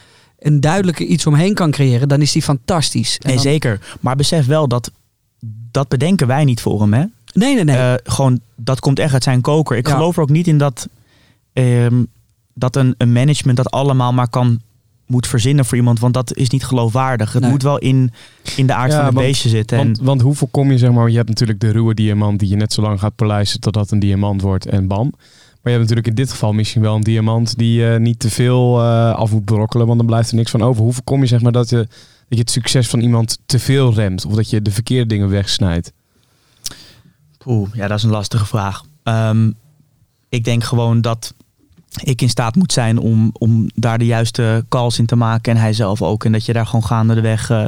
een 0.43 0.61
duidelijke 0.61 1.07
iets 1.07 1.26
omheen 1.26 1.55
kan 1.55 1.70
creëren, 1.70 2.09
dan 2.09 2.20
is 2.20 2.32
die 2.32 2.43
fantastisch. 2.43 3.14
En 3.18 3.26
Nee, 3.26 3.34
dan- 3.34 3.45
zeker. 3.45 3.80
Maar 4.01 4.16
besef 4.16 4.47
wel 4.47 4.68
dat 4.68 4.90
dat 5.70 5.88
bedenken 5.88 6.26
wij 6.26 6.45
niet 6.45 6.61
voor 6.61 6.80
hem. 6.80 6.93
Hè? 6.93 7.05
Nee, 7.32 7.55
nee, 7.55 7.64
nee. 7.64 7.76
Eh, 7.76 7.95
gewoon, 8.05 8.40
dat 8.57 8.80
komt 8.80 8.99
echt 8.99 9.12
uit 9.12 9.22
zijn 9.22 9.40
koker. 9.40 9.76
Ik 9.76 9.86
Ja. 9.88 9.95
geloof 9.95 10.16
er 10.16 10.22
ook 10.22 10.30
niet 10.30 10.47
in 10.47 10.59
dat. 10.59 10.88
ehm, 11.53 12.03
dat 12.55 12.76
een, 12.76 12.95
een 12.99 13.12
management 13.12 13.57
dat 13.57 13.70
allemaal 13.70 14.12
maar 14.12 14.28
kan 14.28 14.61
moet 15.07 15.26
verzinnen 15.26 15.64
voor 15.64 15.76
iemand, 15.76 15.99
want 16.01 16.14
dat 16.14 16.34
is 16.36 16.49
niet 16.51 16.64
geloofwaardig. 16.64 17.32
Het 17.32 17.43
Nee. 17.43 17.51
moet 17.51 17.62
wel 17.62 17.78
in, 17.78 18.12
in 18.57 18.66
de 18.66 18.74
aard 18.74 18.90
Ja, 18.90 18.97
van 18.97 19.05
het 19.07 19.14
want- 19.14 19.26
beestje 19.26 19.49
zitten. 19.49 19.78
En, 19.78 19.84
Want, 19.84 20.01
want 20.01 20.20
hoe 20.20 20.34
voorkom 20.34 20.70
je, 20.70 20.78
zeg 20.78 20.90
maar, 20.90 21.11
je 21.11 21.16
hebt 21.16 21.28
natuurlijk 21.28 21.61
de 21.61 21.70
ruwe 21.70 21.95
diamant 21.95 22.38
die 22.38 22.49
je 22.49 22.57
net 22.57 22.72
zo 22.72 22.82
lang 22.82 22.99
gaat 23.01 23.14
polijsten 23.16 23.61
totdat 23.61 23.90
een 23.90 23.99
diamant 23.99 24.40
wordt 24.43 24.66
en 24.66 24.86
bam. 24.86 25.12
Maar 25.62 25.72
je 25.72 25.78
hebt 25.78 25.90
natuurlijk 25.90 26.06
in 26.06 26.24
dit 26.24 26.30
geval 26.30 26.52
misschien 26.52 26.82
wel 26.82 26.94
een 26.94 27.02
diamant 27.02 27.58
die 27.58 27.80
je 27.80 27.98
niet 27.98 28.18
te 28.18 28.30
veel 28.30 28.80
eh, 28.80 29.14
af 29.14 29.32
moet 29.32 29.44
brokkelen, 29.44 29.86
want 29.86 29.98
dan 29.98 30.06
blijft 30.06 30.30
er 30.30 30.36
niks 30.36 30.50
van 30.50 30.62
over. 30.62 30.82
Hoe 30.82 30.92
voorkom 30.92 31.20
je, 31.20 31.26
zeg 31.26 31.40
maar, 31.40 31.52
dat 31.52 31.68
je, 31.68 31.76
dat 31.76 31.88
je 32.28 32.38
het 32.38 32.50
succes 32.50 32.88
van 32.88 33.00
iemand 33.00 33.38
te 33.46 33.58
veel 33.58 33.94
remt 33.94 34.24
of 34.24 34.34
dat 34.34 34.50
je 34.50 34.62
de 34.62 34.70
verkeerde 34.70 35.06
dingen 35.06 35.28
wegsnijdt? 35.28 35.92
Oeh, 37.46 37.68
ja, 37.74 37.88
dat 37.88 37.98
is 37.98 38.04
een 38.04 38.10
lastige 38.10 38.46
vraag. 38.46 38.84
Ehm, 39.02 39.50
ik 40.28 40.44
denk 40.44 40.64
gewoon 40.64 41.00
dat 41.00 41.34
ik 42.02 42.22
in 42.22 42.28
staat 42.28 42.56
moet 42.56 42.72
zijn 42.72 42.98
om, 42.98 43.30
om 43.32 43.70
daar 43.74 43.98
de 43.98 44.06
juiste 44.06 44.64
calls 44.68 44.98
in 44.98 45.06
te 45.06 45.16
maken. 45.16 45.52
En 45.52 45.60
hij 45.60 45.72
zelf 45.72 46.02
ook. 46.02 46.24
En 46.24 46.32
dat 46.32 46.44
je 46.44 46.52
daar 46.52 46.66
gewoon 46.66 46.84
gaande 46.84 47.14
de 47.14 47.20
weg 47.20 47.50
eh, 47.50 47.64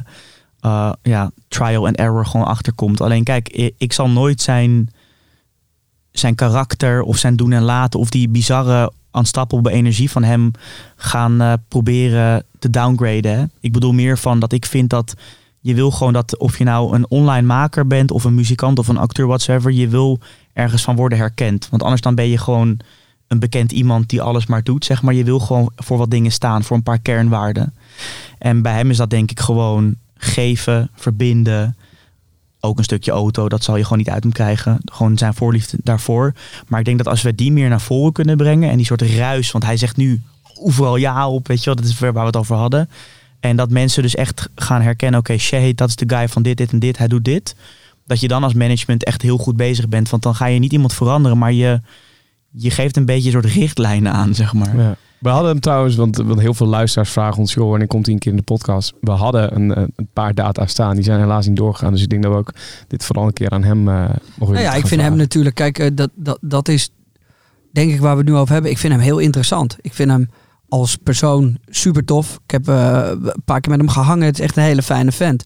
eh, 0.61 0.93
ja, 1.03 1.31
trial 1.49 1.87
and 1.87 1.97
error 1.97 2.27
gewoon 2.27 2.47
achter 2.47 2.73
komt. 2.73 3.01
Alleen 3.01 3.25
kijk, 3.25 3.73
ik 3.79 3.93
zal 3.93 4.09
nooit 4.09 4.41
zijn, 4.41 4.91
zijn 6.19 6.35
karakter 6.35 7.03
of 7.03 7.17
zijn 7.17 7.37
doen 7.37 7.53
en 7.53 7.63
laten... 7.63 8.01
of 8.01 8.11
die 8.11 8.29
bizarre 8.29 8.93
unstoppable 9.13 9.73
energie 9.73 10.11
van 10.11 10.23
hem 10.23 10.51
gaan 10.97 11.41
eh, 11.41 11.53
proberen 11.69 12.45
te 12.59 12.71
downgraden. 12.71 13.51
Ik 13.61 13.73
bedoel 13.73 13.93
meer 13.93 14.19
van 14.19 14.39
dat 14.39 14.53
ik 14.53 14.67
vind 14.67 14.91
dat 14.91 15.15
je 15.61 15.75
wil 15.75 15.91
gewoon 15.91 16.13
dat 16.13 16.39
of 16.39 16.59
je 16.59 16.65
nou 16.65 16.95
een 16.95 17.11
online 17.11 17.47
maker 17.47 17.87
bent 17.87 18.11
of 18.11 18.25
een 18.25 18.35
muzikant 18.35 18.79
of 18.79 18.89
een 18.89 18.97
acteur 18.97 19.27
whatsoever, 19.27 19.73
je 19.73 19.89
wil 19.89 20.19
ergens 20.53 20.83
van 20.83 20.97
worden 20.97 21.19
herkend. 21.19 21.69
Want 21.69 21.83
anders 21.83 22.01
dan 22.01 22.15
ben 22.15 22.29
je 22.29 22.39
gewoon 22.39 22.81
een 23.29 23.39
bekend 23.39 23.73
iemand 23.73 24.09
die 24.09 24.23
alles 24.23 24.47
maar 24.47 24.63
doet, 24.63 24.85
zeg 24.85 25.03
maar. 25.03 25.15
Je 25.15 25.25
wil 25.25 25.39
gewoon 25.39 25.73
voor 25.77 25.99
wat 25.99 26.11
dingen 26.11 26.33
staan, 26.33 26.63
voor 26.63 26.77
een 26.77 26.83
paar 26.83 26.99
kernwaarden. 26.99 27.75
En 28.39 28.63
bij 28.63 28.75
hem 28.75 28.91
is 28.91 28.97
dat 28.97 29.11
denk 29.11 29.31
ik 29.31 29.41
gewoon 29.41 29.95
geven, 30.15 30.91
verbinden. 30.95 31.77
Ook 32.65 32.79
een 32.79 32.85
stukje 32.85 33.11
auto, 33.11 33.49
dat 33.49 33.65
zal 33.65 33.77
je 33.77 33.83
gewoon 33.83 33.99
niet 33.99 34.11
uit 34.11 34.23
hem 34.23 34.33
krijgen. 34.33 34.79
Gewoon 34.85 35.19
zijn 35.19 35.35
voorliefde 35.35 35.79
daarvoor. 35.83 36.35
Maar 36.67 36.79
ik 36.79 36.85
denk 36.85 36.99
dat 36.99 37.09
als 37.09 37.23
we 37.23 37.35
die 37.35 37.53
meer 37.53 37.69
naar 37.69 37.81
voren 37.81 38.13
kunnen 38.13 38.37
brengen 38.37 38.71
en 38.71 38.77
die 38.77 38.87
soort 38.87 39.03
ruis, 39.03 39.51
want 39.51 39.65
hij 39.65 39.77
zegt 39.77 39.97
nu 39.97 40.23
overal 40.55 40.97
ja 40.97 41.29
op, 41.29 41.49
weet 41.49 41.59
je 41.59 41.65
wel, 41.65 41.75
dat 41.75 41.85
is 41.85 41.99
waar 41.99 42.13
we 42.13 42.21
het 42.21 42.37
over 42.37 42.57
hadden. 42.57 42.89
En 43.41 43.57
dat 43.57 43.71
mensen 43.71 44.03
dus 44.03 44.15
echt 44.15 44.49
gaan 44.55 44.83
herkennen, 44.83 45.21
oké, 45.21 45.39
Shahid, 45.39 45.79
dat 45.79 45.89
is 45.89 45.97
de 45.97 46.17
guy 46.17 46.29
van 46.29 46.43
dit, 46.43 46.57
dit 46.57 46.73
en 46.73 46.79
dit, 46.79 46.99
hij 46.99 47.09
doet 47.09 47.25
dit. 47.25 47.55
Dat 48.07 48.21
je 48.21 48.29
dan 48.29 48.45
als 48.45 48.55
management 48.55 49.05
echt 49.05 49.23
heel 49.23 49.39
goed 49.39 49.57
bezig 49.57 49.89
bent. 49.89 50.11
Want 50.11 50.23
dan 50.23 50.35
ga 50.35 50.47
je 50.47 50.59
niet 50.59 50.73
iemand 50.73 50.95
veranderen, 50.95 51.39
maar 51.39 51.53
je, 51.53 51.81
je 52.51 52.71
geeft 52.71 52.97
een 52.97 53.05
beetje 53.05 53.27
een 53.27 53.43
soort 53.43 53.55
richtlijnen 53.55 54.13
aan, 54.13 54.35
zeg 54.35 54.53
maar. 54.53 54.77
Ja. 54.77 54.97
We 55.25 55.31
hadden 55.31 55.51
hem 55.51 55.61
trouwens, 55.61 55.97
want, 55.97 56.17
want 56.17 56.41
heel 56.41 56.55
veel 56.55 56.67
luisteraars 56.67 57.11
vragen 57.11 57.39
ons, 57.39 57.55
joh, 57.55 57.71
wanneer 57.71 57.87
komt 57.87 58.05
hij 58.05 58.15
een 58.15 58.21
keer 58.21 58.31
in 58.31 58.37
de 58.37 58.45
podcast? 58.45 58.93
We 59.01 59.11
hadden 59.11 59.55
een, 59.55 59.75
eh, 59.75 59.83
een 59.97 60.09
paar 60.13 60.35
data 60.35 60.67
staan, 60.67 60.95
die 60.95 61.05
zijn 61.05 61.21
helaas 61.21 61.47
niet 61.47 61.57
doorgegaan. 61.57 61.93
Dus 61.93 62.03
ik 62.03 62.11
denk 62.11 62.23
dat 62.23 62.33
we 62.33 62.39
ook 62.39 62.53
dit 62.89 63.05
vooral 63.05 63.27
een 63.27 63.33
keer 63.33 63.51
aan 63.51 63.63
hem 63.63 63.89
eh 63.89 63.95
mogen 64.39 64.55
Nou 64.55 64.67
ja, 64.67 64.75
ik 64.75 64.87
vind 64.87 65.01
hem 65.01 65.17
natuurlijk, 65.17 65.55
kijk, 65.55 65.79
eh, 65.79 65.91
dat, 65.95 66.11
dat, 66.15 66.39
dat 66.41 66.69
is 66.69 66.91
denk 67.73 67.93
ik 67.93 68.01
waar 68.01 68.13
we 68.13 68.19
het 68.19 68.29
nu 68.29 68.35
over 68.35 68.53
hebben. 68.53 68.71
Ik 68.71 68.79
vind 68.79 68.93
hem 68.93 69.03
heel 69.03 69.19
interessant. 69.19 69.77
Ik 69.81 69.93
vind 69.93 70.11
hem 70.11 70.31
als 70.69 70.97
persoon 70.97 71.59
super 71.67 72.05
tof. 72.05 72.41
Ik 72.47 72.51
heb 72.51 72.67
een 72.67 73.43
paar 73.45 73.61
keer 73.61 73.71
met 73.71 73.81
hem 73.81 73.89
gehangen. 73.89 74.27
Het 74.27 74.39
is 74.39 74.45
echt 74.45 74.57
een 74.57 74.63
hele 74.63 74.83
fijne 74.83 75.13
vent. 75.13 75.45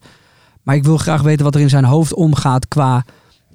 Maar 0.63 0.75
ik 0.75 0.83
wil 0.83 0.97
graag 0.97 1.21
weten 1.21 1.45
wat 1.45 1.55
er 1.55 1.61
in 1.61 1.69
zijn 1.69 1.85
hoofd 1.85 2.13
omgaat 2.13 2.67
qua 2.67 3.05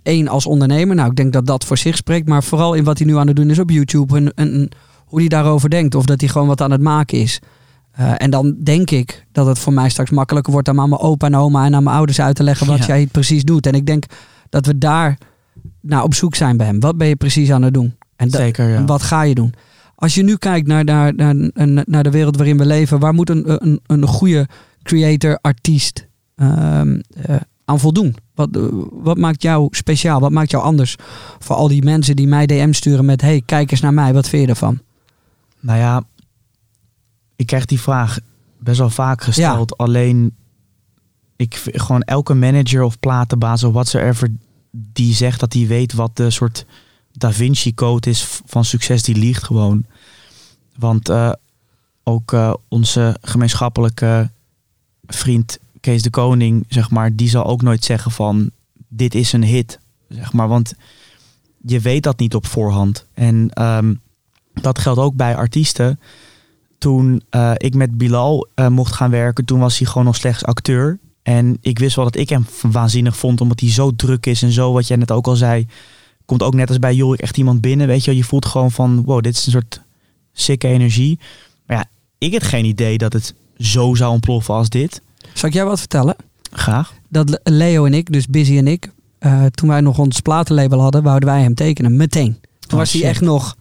één 0.03 0.29
als 0.29 0.47
ondernemer. 0.47 0.97
Nou, 0.97 1.11
ik 1.11 1.17
denk 1.17 1.33
dat 1.33 1.47
dat 1.47 1.65
voor 1.65 1.79
zich 1.79 1.97
spreekt. 1.97 2.29
Maar 2.29 2.43
vooral 2.43 2.75
in 2.75 2.85
wat 2.85 2.99
hij 2.99 3.07
nu 3.07 3.17
aan 3.17 3.27
het 3.27 3.37
doen 3.37 3.51
is 3.51 3.59
op 3.59 3.71
YouTube. 3.71 4.17
En, 4.17 4.35
en, 4.35 4.53
en 4.53 4.71
hoe 5.15 5.23
hij 5.23 5.41
daarover 5.41 5.71
denkt. 5.71 5.95
Of 5.95 6.05
dat 6.05 6.21
hij 6.21 6.29
gewoon 6.29 6.49
wat 6.49 6.61
aan 6.61 6.71
het 6.71 6.81
maken 6.81 7.19
is. 7.19 7.39
Eh, 7.91 8.13
en 8.17 8.31
dan 8.31 8.57
denk 8.63 8.91
ik 8.91 9.27
dat 9.33 9.47
het 9.47 9.59
voor 9.59 9.73
mij 9.73 9.89
straks 9.89 10.11
makkelijker 10.11 10.53
wordt 10.53 10.69
om 10.69 10.81
aan 10.81 10.89
mijn 10.89 11.01
opa 11.01 11.27
en 11.27 11.35
oma 11.37 11.65
en 11.65 11.75
aan 11.75 11.83
mijn 11.83 11.97
ouders 11.97 12.21
uit 12.21 12.37
te 12.37 12.43
leggen 12.43 12.67
wat 12.67 12.79
Ja. 12.79 12.87
jij 12.87 13.07
precies 13.07 13.43
doet. 13.45 13.67
En 13.67 13.73
ik 13.73 13.87
denk 13.87 14.05
dat 14.49 14.67
we 14.67 14.79
daar 14.79 15.19
naar 15.81 16.03
op 16.03 16.15
zoek 16.15 16.35
zijn 16.35 16.57
bij 16.57 16.67
hem. 16.67 16.81
Wat 16.81 16.97
ben 16.97 17.09
je 17.09 17.17
precies 17.17 17.51
aan 17.51 17.63
het 17.63 17.75
doen? 17.75 17.95
En 18.17 18.31
Zeker, 18.31 18.69
ja. 18.69 18.77
en 18.77 18.87
wat 18.87 19.03
ga 19.03 19.23
je 19.23 19.35
doen? 19.35 19.55
Als 19.95 20.15
je 20.15 20.23
nu 20.23 20.37
kijkt 20.37 20.67
naar, 20.67 20.85
naar, 20.85 21.15
naar, 21.15 21.45
naar 21.87 22.03
de 22.03 22.11
wereld 22.11 22.37
waarin 22.37 22.59
we 22.59 22.67
leven, 22.67 22.99
waar 22.99 23.15
moet 23.15 23.31
een, 23.31 23.65
een, 23.65 23.81
een 23.87 24.07
goede 24.07 24.49
creator, 24.83 25.39
artiest 25.41 26.07
ehm, 26.37 27.01
eh, 27.23 27.37
aan 27.65 27.81
voldoen? 27.81 28.17
Wat, 28.35 28.49
wat 28.91 29.19
maakt 29.19 29.43
jou 29.43 29.69
speciaal? 29.71 30.21
Wat 30.21 30.31
maakt 30.31 30.51
jou 30.51 30.65
anders 30.65 30.97
voor 31.39 31.57
al 31.57 31.69
die 31.69 31.83
mensen 31.85 32.17
die 32.17 32.27
mij 32.27 32.47
DM 32.47 32.73
sturen 32.73 33.05
met: 33.05 33.21
hey, 33.21 33.43
kijk 33.47 33.71
eens 33.71 33.81
naar 33.81 33.95
mij, 33.95 34.13
wat 34.13 34.29
vind 34.29 34.43
je 34.43 34.49
ervan? 34.49 34.79
Nou 35.65 35.79
ja, 35.79 36.03
ik 37.37 37.47
krijg 37.47 37.65
die 37.65 37.81
vraag 37.81 38.19
best 38.59 38.79
wel 38.79 38.91
vaak 38.91 39.23
gesteld. 39.23 39.77
Alleen, 39.77 40.37
ik 41.37 41.55
gewoon 41.73 42.03
elke 42.03 42.35
manager 42.35 42.83
of 42.83 42.99
platenbaas 42.99 43.65
of 43.65 43.73
whatsoever 43.73 44.29
die 44.71 45.15
zegt 45.15 45.41
dat 45.41 45.53
hij 45.53 45.67
weet 45.67 45.93
wat 45.93 46.17
de 46.17 46.31
soort 46.31 46.67
Da 47.13 47.33
Vinci 47.33 47.75
Code 47.75 48.11
is 48.11 48.41
van 48.47 48.65
succes, 48.65 49.03
die 49.03 49.17
liegt 49.17 49.45
gewoon. 49.45 49.85
Want 50.77 51.09
eh, 51.09 51.33
ook 52.03 52.33
eh, 52.33 52.55
onze 52.69 53.17
gemeenschappelijke 53.21 54.31
vriend 55.07 55.59
Kees 55.81 56.03
de 56.03 56.11
Koning, 56.11 56.67
zeg 56.69 56.91
maar, 56.91 57.17
die 57.17 57.29
zal 57.29 57.45
ook 57.45 57.63
nooit 57.63 57.85
zeggen 57.85 58.11
van 58.11 58.51
dit 58.89 59.15
is 59.15 59.33
een 59.33 59.45
hit, 59.45 59.79
zeg 60.09 60.33
maar. 60.33 60.49
Want 60.49 60.75
je 61.61 61.81
weet 61.81 62.03
dat 62.03 62.19
niet 62.19 62.35
op 62.35 62.47
voorhand. 62.47 63.07
En 63.15 63.51
ehm, 63.51 63.95
dat 64.61 64.79
geldt 64.79 65.01
ook 65.01 65.15
bij 65.15 65.37
artiesten. 65.37 66.01
Toen 66.79 67.23
eh, 67.31 67.53
ik 67.57 67.75
met 67.75 67.99
Bilal 67.99 68.47
eh, 68.55 68.69
mocht 68.69 68.95
gaan 68.95 69.11
werken, 69.11 69.45
toen 69.45 69.59
was 69.61 69.79
hij 69.79 69.87
gewoon 69.87 70.05
nog 70.05 70.17
slechts 70.17 70.45
acteur. 70.45 70.99
En 71.23 71.57
ik 71.61 71.79
wist 71.79 71.97
wel 71.97 72.05
dat 72.05 72.17
ik 72.17 72.29
hem 72.29 72.47
waanzinnig 72.63 73.17
vond, 73.17 73.41
omdat 73.41 73.61
hij 73.61 73.71
zo 73.71 73.91
druk 73.97 74.27
is 74.27 74.43
en 74.43 74.53
zo, 74.53 74.73
wat 74.73 74.87
jij 74.87 74.97
net 74.97 75.11
ook 75.13 75.27
al 75.27 75.37
zei. 75.37 75.67
Komt 76.25 76.43
ook 76.43 76.55
net 76.55 76.69
als 76.69 76.79
bij 76.79 76.95
Jorik 76.95 77.21
echt 77.21 77.37
iemand 77.37 77.61
binnen, 77.61 77.87
weet 77.87 78.01
je 78.05 78.11
wel. 78.11 78.15
Je 78.21 78.25
voelt 78.27 78.47
gewoon 78.47 78.71
van, 78.71 79.03
wow, 79.05 79.23
dit 79.23 79.37
is 79.37 79.47
een 79.47 79.53
soort 79.53 79.81
sikke 80.33 80.69
energie. 80.69 81.19
Maar 81.67 81.77
ja, 81.77 81.85
ik 82.19 82.33
had 82.33 82.43
geen 82.43 82.65
idee 82.65 82.99
dat 82.99 83.13
het 83.13 83.35
zo 83.59 83.95
zou 83.95 84.13
ontploffen 84.13 84.55
als 84.55 84.69
dit. 84.69 85.03
Zal 85.33 85.49
ik 85.49 85.55
jij 85.55 85.65
wat 85.65 85.79
vertellen? 85.79 86.17
Graag. 86.53 86.93
Dat 87.09 87.29
Le- 87.31 87.41
Leo 87.43 87.85
en 87.85 87.95
ik, 87.95 88.13
dus 88.13 88.27
Busy 88.27 88.57
en 88.57 88.67
ik, 88.67 88.91
eh, 89.19 89.45
toen 89.47 89.69
wij 89.69 89.81
nog 89.81 89.99
ons 89.99 90.21
platenlabel 90.21 90.81
hadden, 90.81 91.03
wouden 91.03 91.29
wij 91.29 91.43
hem 91.43 91.55
tekenen. 91.55 91.97
Meteen. 91.97 92.33
Toen 92.59 92.73
Oh, 92.73 92.79
was 92.79 92.93
hij 92.93 93.03
echt 93.03 93.21
nog. 93.21 93.57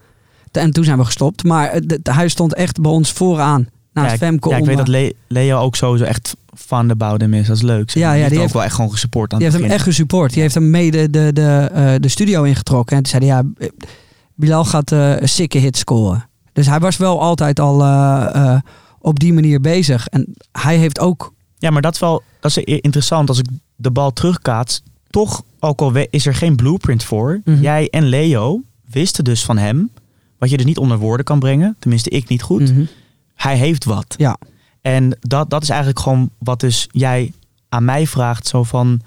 En 0.57 0.71
toen 0.71 0.83
zijn 0.83 0.97
we 0.97 1.05
gestopt. 1.05 1.43
Maar 1.43 1.81
de- 1.81 1.99
de- 2.01 2.13
hij 2.13 2.27
stond 2.27 2.53
echt 2.53 2.81
bij 2.81 2.91
ons 2.91 3.11
vooraan. 3.11 3.67
Naast 3.93 4.07
ja, 4.07 4.13
ik, 4.13 4.19
Femke. 4.19 4.49
ja, 4.49 4.57
ik 4.57 4.65
weet 4.65 4.77
dat 4.77 4.87
Le- 4.87 5.11
Leo 5.27 5.59
ook 5.59 5.75
sowieso 5.75 6.05
echt 6.05 6.35
fan 6.57 6.89
about 6.91 7.21
hem 7.21 7.33
is. 7.33 7.47
Dat 7.47 7.55
is 7.55 7.61
leuk. 7.61 7.91
zeg. 7.91 8.03
Ja, 8.03 8.07
ja, 8.09 8.13
die, 8.13 8.21
heeft 8.23 8.33
ook 8.35 8.41
heeft- 8.41 8.53
wel 8.53 8.63
echt 8.63 8.75
gewoon 8.75 8.91
gesupport 8.91 9.33
aan 9.33 9.37
Die 9.39 9.47
het 9.47 9.55
heeft 9.57 9.67
hem 9.69 9.77
echt 9.77 9.85
gesupport. 9.87 10.33
Die 10.33 10.41
heeft 10.41 10.53
hem 10.53 10.69
mee 10.69 10.91
de, 10.91 11.09
de, 11.09 11.33
de, 11.33 11.69
eh, 11.73 11.93
de 11.99 12.07
studio 12.07 12.43
ingetrokken. 12.43 12.97
En 12.97 13.03
toen 13.03 13.11
zei 13.19 13.31
hij, 13.31 13.35
ja, 13.43 13.65
eh, 13.65 13.69
Bilal 14.35 14.65
gaat 14.65 14.91
een 14.91 15.29
sikke 15.29 15.57
hit 15.57 15.77
scoren. 15.77 16.29
Dus 16.53 16.65
hij 16.67 16.79
was 16.79 16.97
wel 16.97 17.21
altijd 17.21 17.59
al 17.59 17.75
op 18.99 19.19
die 19.19 19.33
manier 19.33 19.61
bezig. 19.61 20.07
En 20.07 20.33
hij 20.51 20.77
heeft 20.77 20.99
ook... 20.99 21.33
Ja, 21.57 21.69
maar 21.69 21.81
dat 21.81 21.93
is 21.93 21.99
wel 21.99 22.23
dat 22.39 22.57
is 22.57 22.63
interessant 22.63 23.29
als 23.29 23.39
ik 23.39 23.45
de 23.75 23.91
bal 23.91 24.13
terugkaats. 24.13 24.81
Toch, 25.09 25.43
ook 25.59 25.81
al 25.81 25.91
is 26.09 26.25
er 26.25 26.35
geen 26.35 26.55
blueprint 26.55 27.03
voor. 27.03 27.41
Mhm. 27.43 27.61
Jij 27.61 27.87
en 27.89 28.03
Leo 28.03 28.61
wisten 28.89 29.23
dus 29.23 29.45
van 29.45 29.57
hem. 29.57 29.89
Wat 30.43 30.51
je 30.51 30.57
dus 30.57 30.67
niet 30.67 30.77
onder 30.77 30.97
woorden 30.97 31.25
kan 31.25 31.39
brengen. 31.39 31.75
Tenminste, 31.79 32.09
ik 32.09 32.27
niet 32.27 32.41
goed. 32.41 32.71
Mhm. 32.71 32.85
Hij 33.35 33.57
heeft 33.57 33.85
wat. 33.85 34.15
Ja. 34.17 34.37
En 34.81 35.17
dat, 35.19 35.49
dat 35.49 35.63
is 35.63 35.69
eigenlijk 35.69 35.99
gewoon 35.99 36.29
wat 36.37 36.59
dus 36.59 36.87
jij 36.91 37.33
aan 37.69 37.85
mij 37.85 38.07
vraagt. 38.07 38.47
Zo 38.47 38.63
van, 38.63 39.01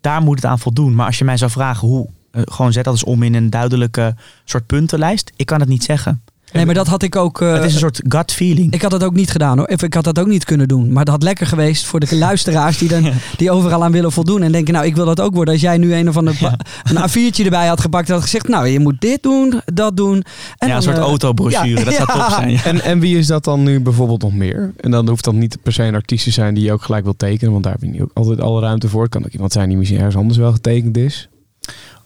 daar 0.00 0.22
moet 0.22 0.36
het 0.36 0.44
aan 0.44 0.58
voldoen. 0.58 0.94
Maar 0.94 1.06
als 1.06 1.18
je 1.18 1.24
mij 1.24 1.36
zou 1.36 1.50
vragen 1.50 1.88
hoe, 1.88 2.08
eh, 2.30 2.42
gewoon 2.44 2.72
zet 2.72 2.84
dat 2.84 2.92
eens 2.92 3.04
om 3.04 3.22
in 3.22 3.34
een 3.34 3.50
duidelijke 3.50 4.14
soort 4.44 4.66
puntenlijst. 4.66 5.32
Ik 5.36 5.46
kan 5.46 5.60
het 5.60 5.68
niet 5.68 5.84
zeggen. 5.84 6.22
Nee, 6.52 6.66
maar 6.66 6.74
dat 6.74 6.86
had 6.86 7.02
ik 7.02 7.16
ook... 7.16 7.40
eh, 7.40 7.52
het 7.52 7.64
is 7.64 7.72
een 7.72 7.78
soort 7.78 8.00
gut 8.08 8.32
feeling. 8.32 8.72
Ik 8.72 8.82
had 8.82 8.90
dat 8.90 9.04
ook 9.04 9.14
niet 9.14 9.30
gedaan 9.30 9.58
hoor. 9.58 9.68
Ik 9.68 9.94
had 9.94 10.04
dat 10.04 10.18
ook 10.18 10.26
niet 10.26 10.44
kunnen 10.44 10.68
doen. 10.68 10.92
Maar 10.92 11.04
dat 11.04 11.14
had 11.14 11.22
lekker 11.22 11.46
geweest 11.46 11.84
voor 11.84 12.00
de 12.00 12.16
luisteraars 12.16 12.78
die, 12.78 12.88
dan, 12.88 13.10
die 13.36 13.50
overal 13.50 13.84
aan 13.84 13.92
willen 13.92 14.12
voldoen. 14.12 14.42
En 14.42 14.52
denken, 14.52 14.74
nou 14.74 14.86
ik 14.86 14.94
wil 14.96 15.04
dat 15.04 15.20
ook 15.20 15.34
worden. 15.34 15.54
Als 15.54 15.62
jij 15.62 15.78
nu 15.78 15.94
een 15.94 16.08
of 16.08 16.16
ander 16.16 16.34
pa- 16.40 16.58
een 16.82 17.08
A4'tje 17.10 17.44
erbij 17.44 17.66
had 17.66 17.80
gepakt. 17.80 18.08
En 18.08 18.14
had 18.14 18.22
gezegd, 18.22 18.48
nou 18.48 18.66
je 18.66 18.78
moet 18.80 19.00
dit 19.00 19.22
doen, 19.22 19.60
dat 19.64 19.96
doen. 19.96 20.14
En 20.14 20.22
ja, 20.58 20.66
dan, 20.66 20.76
een 20.76 20.82
soort 20.82 20.96
eh, 20.96 21.02
autobrochure. 21.02 21.78
ja, 21.78 21.84
dat 21.84 21.94
zou 21.94 22.08
ja. 22.18 22.24
top 22.26 22.32
zijn. 22.34 22.50
Ja. 22.50 22.64
En, 22.64 22.80
en 22.82 23.00
wie 23.00 23.18
is 23.18 23.26
dat 23.26 23.44
dan 23.44 23.62
nu 23.62 23.80
bijvoorbeeld 23.80 24.22
nog 24.22 24.32
meer? 24.34 24.72
En 24.76 24.90
dan 24.90 25.08
hoeft 25.08 25.24
dat 25.24 25.34
niet 25.34 25.58
per 25.62 25.72
se 25.72 25.82
een 25.82 25.94
artiest 25.94 26.24
te 26.24 26.30
zijn 26.30 26.54
die 26.54 26.64
je 26.64 26.72
ook 26.72 26.82
gelijk 26.82 27.04
wil 27.04 27.16
tekenen, 27.16 27.52
want 27.52 27.64
daar 27.64 27.72
heb 27.72 27.82
je 27.82 27.88
niet 27.88 28.00
ook 28.00 28.10
altijd 28.14 28.40
alle 28.40 28.60
ruimte 28.60 28.88
voor. 28.88 29.02
Het 29.02 29.10
kan 29.10 29.24
ook 29.24 29.32
iemand 29.32 29.52
zijn 29.52 29.68
die 29.68 29.78
misschien 29.78 29.98
ergens 29.98 30.16
anders 30.16 30.38
wel 30.38 30.52
getekend 30.52 30.96
is. 30.96 31.28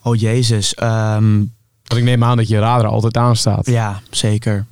Oh 0.03 0.17
jezus. 0.17 0.75
ehm, 0.75 1.41
Want 1.93 2.05
ik 2.05 2.11
neem 2.11 2.25
aan 2.25 2.37
dat 2.37 2.49
je 2.49 2.59
radar 2.59 2.91
altijd 2.91 3.17
aanstaat. 3.17 3.67
Ja, 3.67 4.01
zeker. 4.11 4.67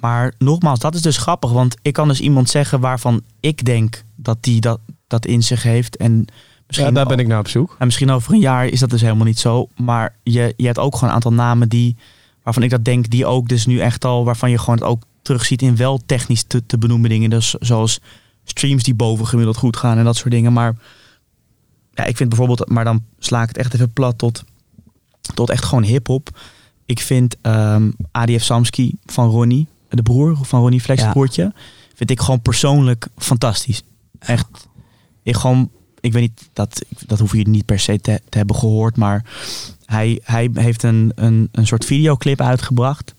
Maar 0.00 0.34
nogmaals, 0.38 0.78
dat 0.78 0.94
is 0.94 1.02
dus 1.02 1.16
grappig. 1.16 1.50
Want 1.50 1.76
ik 1.82 1.92
kan 1.92 2.08
dus 2.08 2.20
iemand 2.20 2.48
zeggen 2.50 2.80
waarvan 2.80 3.22
ik 3.40 3.64
denk 3.64 4.04
dat 4.16 4.36
die 4.40 4.60
dat, 4.60 4.80
dat 5.06 5.26
in 5.26 5.42
zich 5.42 5.62
heeft. 5.62 5.96
En 5.96 6.24
misschien, 6.66 6.88
Ja, 6.88 6.94
daar 6.94 7.06
ben 7.06 7.18
ik 7.18 7.26
naar 7.26 7.38
op 7.38 7.48
zoek. 7.48 7.76
en 7.78 7.86
misschien 7.86 8.10
over 8.10 8.32
een 8.32 8.40
jaar 8.40 8.66
is 8.66 8.80
dat 8.80 8.90
dus 8.90 9.00
helemaal 9.00 9.24
niet 9.24 9.38
zo. 9.38 9.68
Maar 9.76 10.14
je, 10.22 10.54
je 10.56 10.66
hebt 10.66 10.78
ook 10.78 10.94
gewoon 10.94 11.08
een 11.08 11.14
aantal 11.14 11.32
namen 11.32 11.68
die, 11.68 11.96
waarvan 12.42 12.62
ik 12.62 12.70
dat 12.70 12.84
denk, 12.84 13.10
die 13.10 13.26
ook 13.26 13.48
dus 13.48 13.66
nu 13.66 13.78
echt 13.80 14.04
al, 14.04 14.24
waarvan 14.24 14.50
je 14.50 14.58
gewoon 14.58 14.74
het 14.74 14.84
ook 14.84 15.02
terugziet 15.22 15.62
in 15.62 15.76
wel 15.76 16.00
technisch 16.06 16.42
te, 16.42 16.66
te 16.66 16.78
benoemen 16.78 17.10
dingen. 17.10 17.30
Dus 17.30 17.54
zoals 17.60 18.00
streams 18.44 18.82
die 18.82 18.94
boven 18.94 19.26
gemiddeld 19.26 19.56
goed 19.56 19.76
gaan 19.76 19.98
en 19.98 20.04
dat 20.04 20.16
soort 20.16 20.30
dingen. 20.30 20.52
Maar 20.52 20.76
ja, 21.92 22.04
ik 22.04 22.16
vind 22.16 22.28
bijvoorbeeld, 22.28 22.68
maar 22.68 22.84
dan 22.84 23.02
sla 23.18 23.42
ik 23.42 23.48
het 23.48 23.58
echt 23.58 23.74
even 23.74 23.92
plat 23.92 24.18
tot, 24.18 24.44
tot 25.38 25.50
echt 25.50 25.64
gewoon 25.64 25.82
hip-hop. 25.84 26.38
Ik 26.86 27.00
vind 27.00 27.36
ehm 27.40 27.90
ADF 28.10 28.42
Samski 28.44 28.94
van 29.06 29.28
Ronnie, 29.30 29.66
de 29.88 30.02
broer 30.02 30.38
van 30.42 30.60
Ronnie 30.60 30.80
Flex, 30.80 31.02
Ja. 31.02 31.10
broertje, 31.10 31.52
vind 31.94 32.10
ik 32.10 32.20
gewoon 32.20 32.40
persoonlijk 32.42 33.08
fantastisch. 33.16 33.82
Echt, 34.18 34.68
ik 35.22 35.36
gewoon, 35.36 35.70
ik 36.00 36.12
weet 36.12 36.22
niet, 36.22 36.48
dat, 36.52 36.84
dat 37.06 37.18
hoef 37.18 37.32
je 37.36 37.48
niet 37.48 37.64
per 37.64 37.78
se 37.78 38.00
te, 38.00 38.20
te 38.28 38.38
hebben 38.38 38.56
gehoord, 38.56 38.96
maar 38.96 39.24
hij, 39.84 40.20
hij 40.24 40.50
heeft 40.54 40.82
een, 40.82 41.12
een, 41.14 41.48
een 41.52 41.66
soort 41.66 41.84
videoclip 41.84 42.40
uitgebracht. 42.40 43.14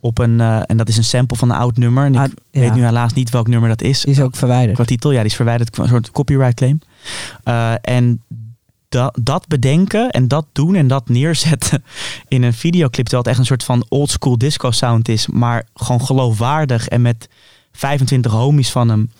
Op 0.00 0.18
een, 0.18 0.40
eh, 0.40 0.60
en 0.66 0.76
dat 0.76 0.88
is 0.88 0.96
een 0.96 1.04
sample 1.04 1.36
van 1.36 1.50
een 1.50 1.56
oud 1.56 1.76
nummer. 1.76 2.04
En 2.04 2.14
ik 2.14 2.20
Ah, 2.20 2.26
ja. 2.50 2.60
weet 2.60 2.74
nu 2.74 2.84
helaas 2.84 3.12
niet 3.12 3.30
welk 3.30 3.48
nummer 3.48 3.68
dat 3.68 3.82
is. 3.82 4.00
Die 4.00 4.12
is 4.14 4.20
ook 4.20 4.36
verwijderd. 4.36 4.74
Qua 4.76 4.84
titel, 4.84 5.10
ja, 5.10 5.16
die 5.20 5.26
is 5.30 5.36
verwijderd. 5.36 5.78
Een 5.78 5.88
soort 5.88 6.10
copyright 6.10 6.54
claim. 6.54 6.78
Eh, 7.44 7.72
en 7.80 8.22
dat, 8.92 9.18
dat 9.22 9.46
bedenken 9.48 10.10
en 10.10 10.28
dat 10.28 10.46
doen 10.52 10.74
en 10.74 10.86
dat 10.86 11.08
neerzetten 11.08 11.84
in 12.28 12.42
een 12.42 12.52
videoclip. 12.52 13.06
Terwijl 13.06 13.22
het 13.22 13.30
echt 13.30 13.38
een 13.38 13.46
soort 13.46 13.64
van 13.64 13.86
old 13.88 14.10
school 14.10 14.38
disco 14.38 14.70
sound 14.70 15.08
is. 15.08 15.26
Maar 15.26 15.66
gewoon 15.74 16.04
geloofwaardig 16.06 16.88
en 16.88 17.02
met 17.02 17.28
25 17.72 18.32
homies 18.32 18.70
van 18.70 18.88
hem 18.88 19.10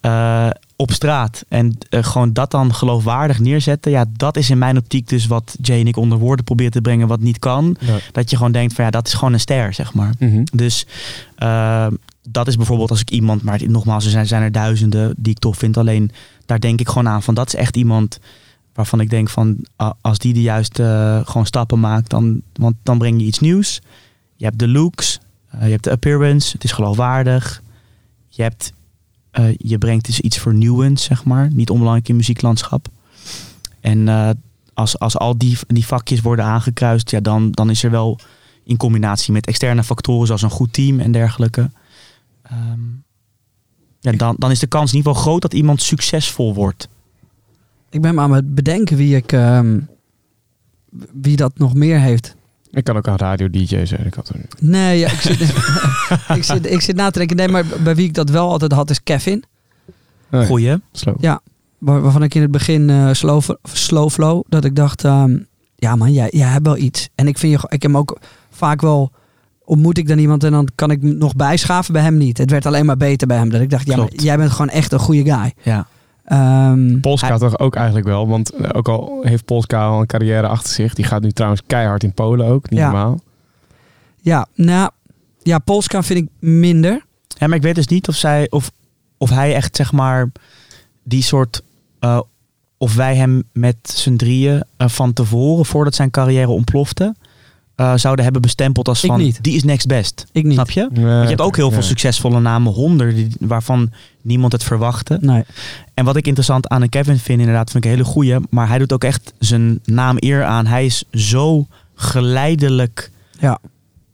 eh, 0.00 0.50
op 0.76 0.92
straat. 0.92 1.44
En 1.48 1.78
eh, 1.88 2.04
gewoon 2.04 2.32
dat 2.32 2.50
dan 2.50 2.74
geloofwaardig 2.74 3.38
neerzetten. 3.38 3.90
Ja, 3.90 4.04
dat 4.16 4.36
is 4.36 4.50
in 4.50 4.58
mijn 4.58 4.76
optiek 4.76 5.08
dus 5.08 5.26
wat 5.26 5.56
Jay 5.62 5.80
en 5.80 5.86
ik 5.86 5.96
onder 5.96 6.18
woorden 6.18 6.44
proberen 6.44 6.72
te 6.72 6.80
brengen 6.80 7.08
wat 7.08 7.20
niet 7.20 7.38
kan. 7.38 7.76
Ja. 7.80 7.98
Dat 8.12 8.30
je 8.30 8.36
gewoon 8.36 8.52
denkt 8.52 8.74
van 8.74 8.84
ja, 8.84 8.90
dat 8.90 9.06
is 9.06 9.14
gewoon 9.14 9.32
een 9.32 9.40
ster, 9.40 9.74
zeg 9.74 9.94
maar. 9.94 10.14
Mhm. 10.18 10.44
Dus 10.52 10.86
eh, 11.36 11.86
dat 12.28 12.48
is 12.48 12.56
bijvoorbeeld 12.56 12.90
als 12.90 13.00
ik 13.00 13.10
iemand, 13.10 13.42
maar 13.42 13.60
nogmaals, 13.66 14.04
er 14.04 14.10
zijn, 14.10 14.26
zijn 14.26 14.42
er 14.42 14.52
duizenden 14.52 15.14
die 15.16 15.32
ik 15.32 15.38
tof 15.38 15.56
vind. 15.56 15.76
Alleen 15.76 16.10
daar 16.46 16.60
denk 16.60 16.80
ik 16.80 16.88
gewoon 16.88 17.08
aan 17.08 17.22
van 17.22 17.34
dat 17.34 17.46
is 17.46 17.54
echt 17.54 17.76
iemand 17.76 18.18
waarvan 18.72 19.00
ik 19.00 19.10
denk 19.10 19.28
van 19.28 19.66
als 20.00 20.18
die 20.18 20.34
de 20.34 20.42
juiste 20.42 20.82
eh, 20.82 21.26
gewoon 21.26 21.46
stappen 21.46 21.80
maakt, 21.80 22.10
dan, 22.10 22.42
want 22.52 22.74
dan 22.82 22.98
breng 22.98 23.20
je 23.20 23.26
iets 23.26 23.38
nieuws. 23.38 23.80
Je 24.36 24.44
hebt 24.44 24.58
de 24.58 24.68
looks, 24.68 25.18
eh, 25.50 25.64
je 25.64 25.70
hebt 25.70 25.84
de 25.84 25.90
appearance, 25.90 26.52
het 26.52 26.64
is 26.64 26.72
geloofwaardig. 26.72 27.62
Je 28.28 28.42
hebt, 28.42 28.72
eh, 29.30 29.54
je 29.56 29.78
brengt 29.78 30.06
dus 30.06 30.20
iets 30.20 30.38
vernieuwends, 30.38 31.04
zeg 31.04 31.24
maar, 31.24 31.50
niet 31.52 31.70
onbelangrijk 31.70 32.08
in 32.08 32.16
muzieklandschap. 32.16 32.88
En 33.80 34.08
als, 34.74 34.98
als 34.98 35.18
al 35.18 35.38
die, 35.38 35.58
die 35.66 35.86
vakjes 35.86 36.20
worden 36.20 36.44
aangekruist, 36.44 37.10
ja, 37.10 37.20
dan, 37.20 37.50
dan 37.50 37.70
is 37.70 37.82
er 37.82 37.90
wel 37.90 38.18
in 38.64 38.76
combinatie 38.76 39.32
met 39.32 39.46
externe 39.46 39.84
factoren 39.84 40.26
zoals 40.26 40.42
een 40.42 40.50
goed 40.50 40.72
team 40.72 41.00
en 41.00 41.12
dergelijke. 41.12 41.70
ehm, 42.42 42.80
ja, 44.00 44.12
dan, 44.12 44.36
dan 44.38 44.50
is 44.50 44.58
de 44.58 44.66
kans 44.66 44.90
in 44.90 44.96
ieder 44.96 45.12
geval 45.12 45.26
groot 45.26 45.42
dat 45.42 45.54
iemand 45.54 45.82
succesvol 45.82 46.54
wordt. 46.54 46.88
Ik 47.90 48.00
ben 48.00 48.14
maar 48.14 48.24
aan 48.24 48.32
het 48.32 48.54
bedenken 48.54 48.96
wie 48.96 49.16
ik... 49.16 49.32
ehm, 49.32 49.78
wie 51.12 51.36
dat 51.36 51.58
nog 51.58 51.74
meer 51.74 52.00
heeft. 52.00 52.34
Ik 52.70 52.84
kan 52.84 52.96
ook 52.96 53.06
een 53.06 53.16
radio-dj 53.16 53.84
zijn. 53.84 54.06
Ik 54.06 54.14
had 54.14 54.28
er... 54.28 54.36
Nee, 54.58 54.98
ja, 54.98 55.06
ik, 55.10 55.20
zit, 55.20 55.40
ik, 56.36 56.44
zit, 56.44 56.70
ik 56.70 56.80
zit 56.80 56.96
na 56.96 57.10
te 57.10 57.18
denken. 57.18 57.36
Nee, 57.36 57.48
maar 57.48 57.64
bij 57.82 57.94
wie 57.94 58.06
ik 58.06 58.14
dat 58.14 58.30
wel 58.30 58.50
altijd 58.50 58.72
had 58.72 58.90
is 58.90 59.02
Kevin. 59.02 59.44
Goeie. 60.32 60.76
slow. 60.92 61.16
Ja. 61.20 61.40
Waar- 61.78 62.00
waarvan 62.00 62.22
ik 62.22 62.34
in 62.34 62.42
het 62.42 62.50
begin 62.50 62.90
eh, 62.90 63.08
slow, 63.12 63.42
slow 63.72 64.10
flow, 64.10 64.42
dat 64.48 64.64
ik 64.64 64.76
dacht, 64.76 65.04
ehm, 65.04 65.38
ja 65.76 65.96
man, 65.96 66.12
jij, 66.12 66.28
jij 66.30 66.48
hebt 66.48 66.66
wel 66.66 66.76
iets. 66.76 67.08
En 67.14 67.26
ik 67.28 67.38
vind 67.38 67.60
je, 67.60 67.66
ik 67.68 67.82
heb 67.82 67.94
ook 67.94 68.18
vaak 68.50 68.80
wel, 68.80 69.10
ontmoet 69.64 69.98
ik 69.98 70.08
dan 70.08 70.18
iemand 70.18 70.44
en 70.44 70.50
dan 70.52 70.68
kan 70.74 70.90
ik 70.90 71.02
nog 71.02 71.36
bijschaven 71.36 71.92
bij 71.92 72.02
hem 72.02 72.16
niet. 72.16 72.38
Het 72.38 72.50
werd 72.50 72.66
alleen 72.66 72.86
maar 72.86 72.96
beter 72.96 73.26
bij 73.26 73.36
hem. 73.36 73.48
Dat 73.50 73.60
ik 73.60 73.70
dacht, 73.70 73.86
ja, 73.86 73.96
maar 73.96 74.08
jij 74.14 74.36
bent 74.36 74.50
gewoon 74.50 74.68
echt 74.68 74.92
een 74.92 74.98
goede 74.98 75.32
guy. 75.34 75.52
Ja. 75.62 75.86
Ehm, 76.30 77.00
Polska 77.00 77.28
Hij- 77.28 77.38
toch 77.38 77.58
ook 77.58 77.74
eigenlijk 77.76 78.06
wel. 78.06 78.28
Want 78.28 78.50
eh, 78.50 78.68
ook 78.72 78.88
al 78.88 79.18
heeft 79.22 79.44
Polska 79.44 79.86
al 79.86 80.00
een 80.00 80.06
carrière 80.06 80.46
achter 80.46 80.72
zich. 80.72 80.94
Die 80.94 81.04
gaat 81.04 81.22
nu 81.22 81.30
trouwens 81.32 81.62
keihard 81.66 82.02
in 82.02 82.12
Polen 82.12 82.46
ook. 82.46 82.70
Niet 82.70 82.78
Ja. 82.78 82.84
normaal. 82.90 83.20
ja, 84.20 84.46
nou, 84.54 84.90
ja, 85.42 85.58
Polska 85.58 86.02
vind 86.02 86.18
ik 86.18 86.28
minder. 86.48 87.04
ja, 87.38 87.46
maar 87.46 87.56
ik 87.56 87.62
weet 87.62 87.74
dus 87.74 87.86
niet 87.86 88.08
of, 88.08 88.14
zij, 88.14 88.50
of, 88.50 88.70
of 89.18 89.30
hij 89.30 89.54
echt 89.54 89.76
zeg 89.76 89.92
maar 89.92 90.30
die 91.02 91.22
soort. 91.22 91.62
eh, 91.98 92.20
of 92.78 92.94
wij 92.94 93.16
hem 93.16 93.42
met 93.52 93.76
z'n 93.82 94.16
drieën 94.16 94.64
eh, 94.76 94.88
van 94.88 95.12
tevoren, 95.12 95.64
voordat 95.66 95.94
zijn 95.94 96.10
carrière 96.10 96.48
ontplofte, 96.50 97.14
eh, 97.80 97.92
zouden 97.96 98.24
hebben 98.24 98.42
bestempeld 98.42 98.88
als 98.88 99.02
Ik 99.04 99.10
van 99.10 99.18
niet. 99.20 99.38
die 99.42 99.54
is 99.54 99.64
next 99.64 99.86
best. 99.86 100.26
Ik 100.32 100.44
niet. 100.44 100.52
Snap 100.52 100.70
je? 100.70 100.80
Want 100.92 100.96
je 101.22 101.28
hebt 101.28 101.40
ook 101.40 101.56
heel 101.56 101.66
ja. 101.68 101.72
veel 101.72 101.82
succesvolle 101.82 102.40
namen, 102.40 102.72
honderden, 102.72 103.14
die- 103.14 103.36
waarvan 103.40 103.90
niemand 104.22 104.52
het 104.52 104.64
verwachtte. 104.64 105.18
Nee. 105.20 105.44
En 105.94 106.04
wat 106.04 106.16
ik 106.16 106.26
interessant 106.26 106.68
aan 106.68 106.82
een 106.82 106.88
Kevin 106.88 107.18
vind, 107.18 107.40
inderdaad, 107.40 107.70
vind 107.70 107.84
ik 107.84 107.90
een 107.90 107.96
hele 107.96 108.08
goeie. 108.08 108.36
Maar 108.50 108.68
hij 108.68 108.78
doet 108.78 108.92
ook 108.92 109.04
echt 109.04 109.32
zijn 109.38 109.80
naam 109.84 110.16
eer 110.18 110.44
aan. 110.44 110.66
Hij 110.66 110.84
is 110.84 111.04
zo 111.12 111.66
geleidelijk 111.94 113.10
Ja. 113.38 113.58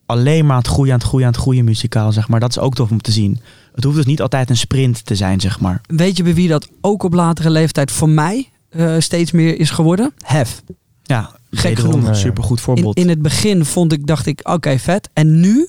alleen 0.07 0.43
maar 0.47 0.57
aan 0.57 0.63
het 0.63 0.71
groeien, 0.71 0.93
aan 0.93 0.99
het 0.99 1.09
groeien, 1.09 1.27
aan 1.27 1.33
het 1.33 1.41
groeien 1.43 1.65
muzikaal, 1.65 2.13
zeg 2.13 2.29
maar. 2.29 2.41
Dat 2.41 2.51
is 2.51 2.59
ook 2.59 2.75
tof 2.75 2.91
om 2.91 3.01
te 3.01 3.13
zien. 3.13 3.41
Het 3.75 3.85
hoeft 3.85 3.97
dus 3.97 4.07
niet 4.07 4.23
altijd 4.23 4.51
een 4.51 4.57
sprint 4.57 5.07
te 5.07 5.15
zijn, 5.15 5.41
zeg 5.41 5.61
maar. 5.61 5.81
Weet 5.87 6.17
je 6.17 6.23
bij 6.23 6.35
wie 6.35 6.49
dat 6.49 6.69
ook 6.81 7.03
op 7.03 7.13
latere 7.15 7.51
leeftijd 7.51 7.91
voor 7.91 8.09
mij 8.09 8.51
eh, 8.69 8.95
steeds 8.99 9.33
meer 9.33 9.59
is 9.61 9.71
geworden? 9.71 10.13
Hef. 10.23 10.63
Ja, 11.03 11.31
Gek 11.57 11.79
genoeg. 11.79 12.07
een 12.07 12.17
supergoed 12.17 12.61
voorbeeld. 12.61 12.97
in 12.97 13.09
het 13.09 13.23
begin 13.23 13.65
vond 13.65 13.93
ik, 13.93 14.07
dacht 14.07 14.27
ik, 14.27 14.41
oké, 14.43 14.79
vet. 14.79 15.11
En 15.13 15.41
nu, 15.41 15.69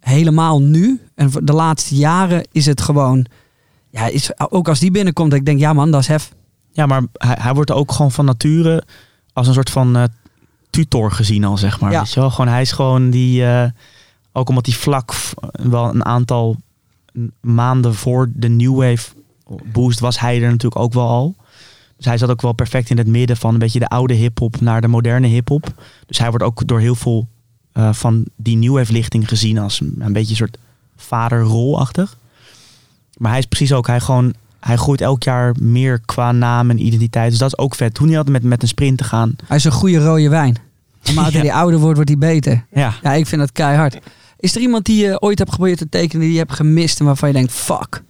helemaal 0.00 0.62
nu, 0.62 1.00
en 1.14 1.30
de 1.42 1.52
laatste 1.52 1.94
jaren 1.94 2.48
is 2.52 2.66
het 2.66 2.80
gewoon, 2.80 3.26
ja, 3.90 4.06
is, 4.06 4.30
ook 4.50 4.68
als 4.68 4.80
die 4.80 4.90
binnenkomt, 4.90 5.30
dat 5.30 5.38
ik 5.38 5.46
denk, 5.46 5.58
ja 5.58 5.72
man, 5.72 5.90
dat 5.90 6.00
is 6.00 6.08
hef. 6.08 6.32
Ja, 6.72 6.86
maar 6.86 7.02
hij, 7.12 7.36
hij 7.40 7.54
wordt 7.54 7.70
ook 7.70 7.92
gewoon 7.92 8.12
van 8.12 8.24
nature 8.24 8.84
als 9.32 9.46
een 9.46 9.54
soort 9.54 9.70
van 9.70 9.96
eh, 9.96 10.04
tutor 10.70 11.12
gezien 11.12 11.44
al, 11.44 11.56
zeg 11.56 11.80
maar. 11.80 11.92
Ja. 11.92 11.98
Weet 11.98 12.12
je 12.12 12.20
wel? 12.20 12.30
Gewoon, 12.30 12.50
hij 12.50 12.60
is 12.60 12.72
gewoon 12.72 13.10
die, 13.10 13.46
eh, 13.46 13.70
ook 14.32 14.48
omdat 14.48 14.66
hij 14.66 14.74
vlak 14.74 15.14
wel 15.52 15.88
een 15.88 16.04
aantal 16.04 16.56
maanden 17.40 17.94
voor 17.94 18.30
de 18.34 18.48
New 18.48 18.76
Wave 18.76 19.08
boost 19.72 20.00
was 20.00 20.20
hij 20.20 20.42
er 20.42 20.50
natuurlijk 20.50 20.80
ook 20.80 20.92
wel 20.92 21.08
al. 21.08 21.34
Dus 21.96 22.04
hij 22.04 22.18
zat 22.18 22.30
ook 22.30 22.42
wel 22.42 22.52
perfect 22.52 22.90
in 22.90 22.98
het 22.98 23.06
midden 23.06 23.36
van 23.36 23.52
een 23.52 23.58
beetje 23.58 23.78
de 23.78 23.88
oude 23.88 24.14
hip-hop 24.14 24.60
naar 24.60 24.80
de 24.80 24.88
moderne 24.88 25.26
hip-hop. 25.26 25.82
Dus 26.06 26.18
hij 26.18 26.28
wordt 26.30 26.44
ook 26.44 26.66
door 26.66 26.80
heel 26.80 26.94
veel 26.94 27.28
eh, 27.72 27.92
van 27.92 28.24
die 28.36 28.56
New 28.56 28.74
Wave 28.76 28.92
lichting 28.92 29.28
gezien 29.28 29.58
als 29.58 29.80
een, 29.80 29.94
een 29.98 30.12
beetje 30.12 30.30
een 30.30 30.36
soort 30.36 30.58
vaderrolachtig. 30.96 32.16
Maar 33.18 33.30
hij 33.30 33.38
is 33.40 33.46
precies 33.46 33.72
ook, 33.72 33.86
hij 33.86 34.00
gewoon, 34.00 34.34
hij 34.60 34.76
groeit 34.76 35.00
elk 35.00 35.22
jaar 35.22 35.54
meer 35.60 36.00
qua 36.00 36.32
naam 36.32 36.70
en 36.70 36.86
identiteit. 36.86 37.30
Dus 37.30 37.38
dat 37.38 37.48
is 37.48 37.58
ook 37.58 37.74
vet. 37.74 37.94
Toen 37.94 38.06
hij 38.06 38.16
had 38.16 38.28
met, 38.28 38.42
met 38.42 38.62
een 38.62 38.68
sprint 38.68 38.98
te 38.98 39.04
gaan. 39.04 39.36
Hij 39.46 39.56
is 39.56 39.64
een 39.64 39.72
goede 39.72 39.98
rode 40.04 40.28
wijn. 40.28 40.56
Naarmate 41.04 41.32
Ja. 41.36 41.40
hij 41.40 41.52
ouder 41.52 41.78
wordt, 41.78 41.94
wordt 41.94 42.10
hij 42.10 42.18
beter. 42.18 42.64
Ja, 42.72 42.94
Ja, 43.02 43.12
ik 43.12 43.26
vind 43.26 43.40
dat 43.40 43.52
keihard. 43.52 43.98
Is 44.38 44.54
er 44.54 44.60
iemand 44.60 44.84
die 44.84 45.04
je 45.04 45.20
ooit 45.20 45.38
hebt 45.38 45.50
geprobeerd 45.50 45.78
te 45.78 45.88
tekenen, 45.88 46.22
die 46.22 46.32
je 46.32 46.38
hebt 46.38 46.52
gemist 46.52 46.98
en 47.00 47.04
waarvan 47.06 47.28
je 47.28 47.34
denkt, 47.34 47.52
fuck. 47.52 48.02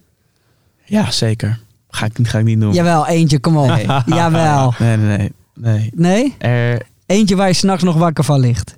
ja 0.85 1.11
zeker. 1.11 1.59
Ga 1.89 2.05
ik, 2.05 2.11
ga 2.23 2.39
ik 2.39 2.45
niet 2.45 2.59
doen. 2.59 2.73
Jawel, 2.73 3.07
eentje, 3.07 3.39
kom 3.39 3.57
op. 3.57 3.67
Nee. 3.67 3.87
Jawel. 4.17 4.73
Nee, 4.79 4.97
nee, 4.97 5.17
nee. 5.17 5.31
nee. 5.53 5.91
Nee? 5.93 6.35
Er, 6.37 6.81
Eentje 7.05 7.35
waar 7.35 7.47
je 7.47 7.53
s'nachts 7.53 7.83
nog 7.83 7.95
wakker 7.95 8.23
van 8.23 8.39
ligt. 8.39 8.77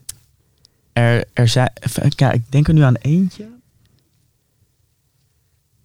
er, 0.93 1.24
er 1.34 1.47
zijn, 1.47 1.72
kijken, 2.16 2.34
ik 2.34 2.43
denk 2.50 2.67
er 2.67 2.74
nu 2.74 2.82
aan 2.82 2.96
eentje. 2.96 3.47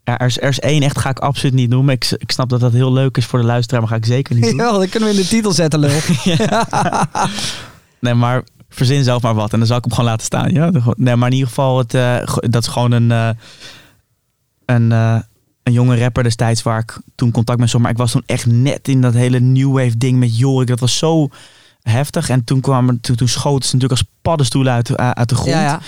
Ja, 0.04 0.18
er, 0.18 0.26
is, 0.26 0.40
er 0.40 0.48
is 0.48 0.60
één, 0.60 0.82
echt 0.82 0.98
ga 0.98 1.10
ik 1.10 1.18
absoluut 1.18 1.54
niet 1.54 1.70
noemen. 1.70 1.94
Ik, 1.94 2.10
ik 2.10 2.30
snap 2.30 2.48
dat 2.48 2.60
dat 2.60 2.72
heel 2.72 2.92
leuk 2.92 3.16
is 3.16 3.26
voor 3.26 3.38
de 3.38 3.44
luisteraar, 3.44 3.80
maar 3.80 3.90
ga 3.90 3.96
ik 3.96 4.06
zeker 4.06 4.34
niet 4.34 4.44
doen. 4.50 4.56
Ja, 4.56 4.72
dat 4.72 4.88
kunnen 4.88 5.08
we 5.08 5.14
in 5.14 5.20
de 5.20 5.28
titel 5.28 5.52
zetten, 5.52 5.80
lul. 5.80 5.90
Nee, 8.00 8.14
maar 8.14 8.42
verzin 8.68 9.04
zelf 9.04 9.22
maar 9.22 9.34
wat 9.34 9.52
en 9.52 9.58
dan 9.58 9.66
zal 9.66 9.76
ik 9.76 9.84
hem 9.84 9.92
gewoon 9.92 10.10
laten 10.10 10.26
staan. 10.26 10.50
Ja? 10.50 10.70
Nee, 10.96 11.16
maar 11.16 11.28
in 11.28 11.34
ieder 11.34 11.48
geval, 11.48 11.78
het, 11.78 11.94
eh, 11.94 12.26
dat 12.34 12.62
is 12.62 12.68
gewoon 12.68 12.92
een, 12.92 13.10
eh, 13.10 13.28
een, 14.64 14.92
eh, 14.92 15.18
een 15.62 15.72
jonge 15.72 15.98
rapper 15.98 16.22
destijds 16.22 16.62
waar 16.62 16.78
ik 16.78 16.98
toen 17.14 17.30
contact 17.30 17.58
mee 17.58 17.68
zocht. 17.68 17.82
Maar 17.82 17.92
ik 17.92 17.98
was 17.98 18.12
toen 18.12 18.22
echt 18.26 18.46
net 18.46 18.88
in 18.88 19.00
dat 19.00 19.14
hele 19.14 19.40
new 19.40 19.72
wave 19.72 19.96
ding 19.96 20.18
met 20.18 20.38
Jorik. 20.38 20.68
Dat 20.68 20.80
was 20.80 20.98
zo 20.98 21.28
heftig. 21.82 22.28
En 22.28 22.44
toen, 22.44 22.60
kwamen, 22.60 23.00
toen, 23.00 23.16
toen 23.16 23.28
schoten 23.28 23.68
ze 23.68 23.74
natuurlijk 23.74 24.00
als 24.00 24.10
paddenstoelen 24.22 24.72
uit, 24.72 24.90
eh, 24.90 25.10
uit 25.10 25.28
de 25.28 25.34
grond. 25.34 25.50
Ja, 25.50 25.62
ja. 25.62 25.80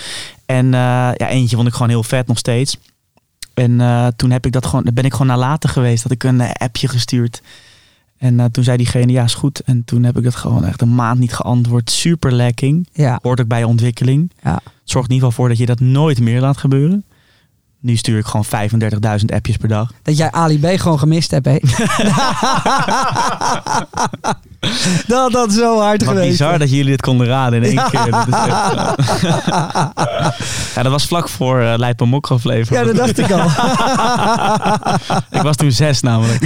En 0.45 0.65
eh, 0.65 0.79
ja, 1.17 1.27
eentje 1.27 1.55
vond 1.55 1.67
ik 1.67 1.73
gewoon 1.73 1.89
heel 1.89 2.03
vet 2.03 2.27
nog 2.27 2.37
steeds. 2.37 2.77
En 3.53 3.81
eh, 3.81 4.07
toen 4.15 4.31
heb 4.31 4.45
ik 4.45 4.51
dat 4.51 4.65
gewoon, 4.65 4.87
ben 4.93 5.05
ik 5.05 5.11
gewoon 5.11 5.27
naar 5.27 5.37
later 5.37 5.69
geweest. 5.69 6.03
Dat 6.03 6.11
ik 6.11 6.23
een 6.23 6.41
appje 6.41 6.87
gestuurd. 6.87 7.41
En 8.17 8.51
toen 8.51 8.63
zei 8.63 8.77
diegene, 8.77 9.11
ja 9.11 9.23
is 9.23 9.33
goed. 9.33 9.59
En 9.59 9.85
toen 9.85 10.03
heb 10.03 10.17
ik 10.17 10.23
het 10.23 10.35
gewoon 10.35 10.65
echt 10.65 10.81
een 10.81 10.95
maand 10.95 11.19
niet 11.19 11.33
geantwoord. 11.33 11.91
Super 11.91 12.31
lekking. 12.31 12.87
Ja. 12.93 13.19
Hoort 13.21 13.41
ook 13.41 13.47
bij 13.47 13.63
ontwikkeling. 13.63 14.31
Ja. 14.43 14.61
Zorg 14.83 15.05
in 15.05 15.13
ieder 15.13 15.27
geval 15.27 15.43
voor 15.43 15.49
dat 15.49 15.57
je 15.57 15.65
dat 15.65 15.79
nooit 15.79 16.19
meer 16.19 16.41
laat 16.41 16.57
gebeuren. 16.57 17.03
Nu 17.85 17.95
stuur 17.95 18.17
ik 18.17 18.25
gewoon 18.25 18.45
35.000 18.45 19.25
appjes 19.33 19.57
per 19.57 19.67
dag. 19.67 19.91
Dat 20.01 20.17
jij 20.17 20.31
Ali 20.31 20.59
B 20.59 20.65
gewoon 20.79 20.99
gemist 20.99 21.31
hebt, 21.31 21.45
hè? 21.45 21.57
dat 25.07 25.33
had 25.33 25.53
zo 25.53 25.79
hard 25.79 26.03
Wat 26.03 26.13
geweest. 26.13 26.29
bizar 26.29 26.59
dat 26.59 26.69
jullie 26.69 26.85
dit 26.85 27.01
konden 27.01 27.27
raden 27.27 27.63
in 27.63 27.77
één 27.77 27.89
keer. 27.89 28.11
Dat 28.11 28.25
echt, 28.27 28.35
ja, 30.75 30.83
dat 30.83 30.91
was 30.91 31.05
vlak 31.05 31.29
voor 31.29 31.61
uh, 31.61 31.89
Mokro 32.05 32.39
Ja, 32.43 32.83
dat 32.83 32.95
dacht 32.95 33.17
ik 33.17 33.31
al. 33.31 33.45
ik 35.39 35.41
was 35.41 35.55
toen 35.55 35.71
zes 35.71 36.01
namelijk. 36.01 36.45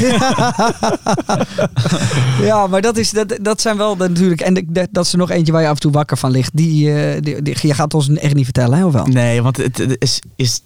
ja, 2.41 2.67
maar 2.67 2.81
dat, 2.81 2.97
is, 2.97 3.09
dat, 3.09 3.37
dat 3.41 3.61
zijn 3.61 3.77
wel 3.77 3.95
de, 3.95 4.07
natuurlijk... 4.07 4.41
En 4.41 4.53
de, 4.53 4.87
dat 4.91 5.05
is 5.05 5.11
er 5.11 5.17
nog 5.17 5.29
eentje 5.29 5.51
waar 5.51 5.61
je 5.61 5.67
af 5.67 5.73
en 5.73 5.81
toe 5.81 5.91
wakker 5.91 6.17
van 6.17 6.31
ligt. 6.31 6.51
Die, 6.53 6.89
uh, 6.89 7.21
die, 7.21 7.41
die 7.41 7.57
je 7.61 7.73
gaat 7.73 7.93
ons 7.93 8.09
echt 8.09 8.33
niet 8.33 8.43
vertellen, 8.43 8.77
hè? 8.77 8.85
Of 8.85 8.93
wel? 8.93 9.05
Nee, 9.05 9.41
want 9.41 9.57
het, 9.57 9.77
het 9.77 9.95
is, 9.99 10.21
is 10.35 10.61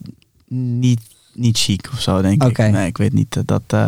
niet, 0.54 1.00
niet 1.34 1.58
chic 1.58 1.90
of 1.94 2.02
zo, 2.02 2.22
denk 2.22 2.44
okay. 2.44 2.68
ik. 2.68 2.74
Nee, 2.74 2.88
ik 2.88 2.98
weet 2.98 3.14
niet. 3.14 3.42
Dat, 3.46 3.62
uh, 3.74 3.88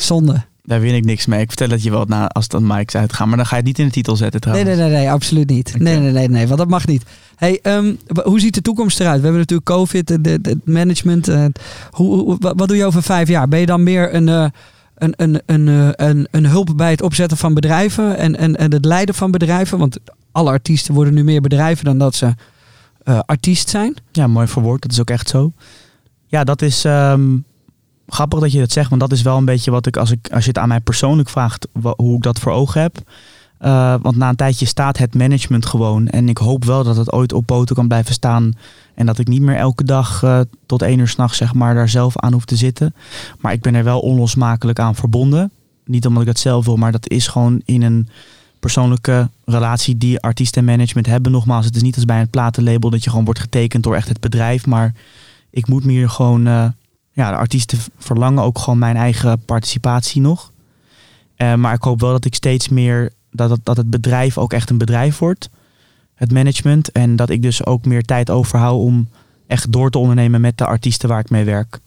Zonde. 0.00 0.44
Daar 0.62 0.80
win 0.80 0.94
ik 0.94 1.04
niks 1.04 1.26
mee. 1.26 1.40
Ik 1.40 1.48
vertel 1.48 1.68
het 1.68 1.82
je 1.82 1.90
wel 1.90 2.04
na 2.04 2.28
als 2.28 2.48
dan 2.48 2.66
Mike's 2.66 2.94
uitgaan. 2.94 3.28
Maar 3.28 3.36
dan 3.36 3.46
ga 3.46 3.56
je 3.56 3.62
het 3.62 3.66
niet 3.66 3.78
in 3.78 3.86
de 3.86 3.92
titel 3.92 4.16
zetten 4.16 4.40
trouwens. 4.40 4.68
Nee, 4.68 4.78
nee, 4.78 4.88
nee, 4.88 4.98
nee 4.98 5.10
absoluut 5.10 5.48
niet. 5.48 5.68
Okay. 5.68 5.80
Nee, 5.80 5.98
nee, 5.98 6.12
nee, 6.12 6.28
nee, 6.28 6.46
want 6.46 6.58
dat 6.58 6.68
mag 6.68 6.86
niet. 6.86 7.02
Hey, 7.36 7.58
um, 7.62 7.98
hoe 8.24 8.40
ziet 8.40 8.54
de 8.54 8.62
toekomst 8.62 9.00
eruit? 9.00 9.16
We 9.16 9.22
hebben 9.22 9.40
natuurlijk 9.40 9.68
COVID, 9.68 10.08
het 10.08 10.66
management. 10.66 11.28
Uh, 11.28 11.44
hoe, 11.90 12.18
hoe, 12.18 12.36
wat 12.38 12.68
doe 12.68 12.76
je 12.76 12.84
over 12.84 13.02
vijf 13.02 13.28
jaar? 13.28 13.48
Ben 13.48 13.60
je 13.60 13.66
dan 13.66 13.82
meer 13.82 14.14
een, 14.14 14.26
uh, 14.26 14.46
een, 14.94 15.14
een, 15.16 15.42
een, 15.46 15.94
een, 16.06 16.28
een 16.30 16.46
hulp 16.46 16.72
bij 16.76 16.90
het 16.90 17.02
opzetten 17.02 17.36
van 17.36 17.54
bedrijven 17.54 18.16
en, 18.16 18.36
en, 18.36 18.56
en 18.56 18.72
het 18.72 18.84
leiden 18.84 19.14
van 19.14 19.30
bedrijven? 19.30 19.78
Want 19.78 19.98
alle 20.32 20.50
artiesten 20.50 20.94
worden 20.94 21.14
nu 21.14 21.24
meer 21.24 21.40
bedrijven 21.40 21.84
dan 21.84 21.98
dat 21.98 22.14
ze 22.14 22.34
uh, 23.04 23.18
artiest 23.26 23.68
zijn. 23.68 23.94
Ja, 24.12 24.26
mooi 24.26 24.46
verwoord. 24.46 24.82
Dat 24.82 24.92
is 24.92 25.00
ook 25.00 25.10
echt 25.10 25.28
zo. 25.28 25.52
Ja, 26.26 26.44
dat 26.44 26.62
is... 26.62 26.84
Um 26.84 27.44
grappig 28.08 28.40
dat 28.40 28.52
je 28.52 28.58
dat 28.58 28.72
zegt, 28.72 28.88
want 28.88 29.00
dat 29.00 29.12
is 29.12 29.22
wel 29.22 29.36
een 29.36 29.44
beetje 29.44 29.70
wat 29.70 29.86
ik, 29.86 29.96
als, 29.96 30.10
ik, 30.10 30.28
als 30.32 30.42
je 30.42 30.48
het 30.48 30.58
aan 30.58 30.68
mij 30.68 30.80
persoonlijk 30.80 31.28
vraagt, 31.28 31.68
hoe 31.96 32.16
ik 32.16 32.22
dat 32.22 32.38
voor 32.38 32.52
ogen 32.52 32.80
heb. 32.80 32.98
Uh, 33.60 33.94
want 34.02 34.16
na 34.16 34.28
een 34.28 34.36
tijdje 34.36 34.66
staat 34.66 34.98
het 34.98 35.14
management 35.14 35.66
gewoon. 35.66 36.08
En 36.08 36.28
ik 36.28 36.38
hoop 36.38 36.64
wel 36.64 36.84
dat 36.84 36.96
het 36.96 37.12
ooit 37.12 37.32
op 37.32 37.46
poten 37.46 37.76
kan 37.76 37.88
blijven 37.88 38.14
staan. 38.14 38.52
En 38.94 39.06
dat 39.06 39.18
ik 39.18 39.28
niet 39.28 39.40
meer 39.40 39.56
elke 39.56 39.84
dag 39.84 40.22
uh, 40.22 40.40
tot 40.66 40.82
één 40.82 40.98
uur 40.98 41.08
s'nachts 41.08 41.36
zeg 41.36 41.54
maar, 41.54 41.74
daar 41.74 41.88
zelf 41.88 42.18
aan 42.18 42.32
hoef 42.32 42.44
te 42.44 42.56
zitten. 42.56 42.94
Maar 43.38 43.52
ik 43.52 43.60
ben 43.60 43.74
er 43.74 43.84
wel 43.84 44.00
onlosmakelijk 44.00 44.78
aan 44.78 44.94
verbonden. 44.94 45.50
Niet 45.84 46.06
omdat 46.06 46.22
ik 46.22 46.28
dat 46.28 46.38
zelf 46.38 46.64
wil, 46.64 46.76
maar 46.76 46.92
dat 46.92 47.08
is 47.08 47.26
gewoon 47.26 47.62
in 47.64 47.82
een 47.82 48.08
persoonlijke 48.60 49.28
relatie 49.44 49.98
die 49.98 50.20
artiest 50.20 50.56
en 50.56 50.64
management 50.64 51.06
hebben. 51.06 51.32
Nogmaals, 51.32 51.64
het 51.64 51.76
is 51.76 51.82
niet 51.82 51.94
als 51.94 52.04
bij 52.04 52.20
een 52.20 52.30
platenlabel 52.30 52.90
dat 52.90 53.04
je 53.04 53.10
gewoon 53.10 53.24
wordt 53.24 53.40
getekend 53.40 53.82
door 53.82 53.94
echt 53.94 54.08
het 54.08 54.20
bedrijf. 54.20 54.66
Maar 54.66 54.94
ik 55.56 55.68
moet 55.68 55.84
me 55.84 55.92
hier 55.92 56.10
gewoon... 56.10 56.46
Uh, 56.46 56.68
ja, 57.10 57.30
de 57.30 57.36
artiesten 57.36 57.78
verlangen 57.98 58.42
ook 58.42 58.58
gewoon 58.58 58.78
mijn 58.78 58.96
eigen 58.96 59.44
participatie 59.44 60.20
nog. 60.20 60.52
Uh, 61.36 61.54
maar 61.54 61.74
ik 61.74 61.82
hoop 61.82 62.00
wel 62.00 62.10
dat 62.10 62.24
ik 62.24 62.34
steeds 62.34 62.68
meer 62.68 63.12
dat 63.30 63.50
het, 63.50 63.60
dat 63.62 63.76
het 63.76 63.90
bedrijf 63.90 64.38
ook 64.38 64.52
echt 64.52 64.70
een 64.70 64.78
bedrijf 64.78 65.18
wordt. 65.18 65.50
Het 66.14 66.32
management. 66.32 66.92
En 66.92 67.16
dat 67.16 67.30
ik 67.30 67.42
dus 67.42 67.66
ook 67.66 67.84
meer 67.84 68.02
tijd 68.02 68.30
overhoud 68.30 68.80
om 68.80 69.08
echt 69.46 69.72
door 69.72 69.90
te 69.90 69.98
ondernemen 69.98 70.40
met 70.40 70.58
de 70.58 70.66
artiesten 70.66 71.08
waar 71.08 71.20
ik 71.20 71.30
mee 71.30 71.44
werk. 71.44 71.78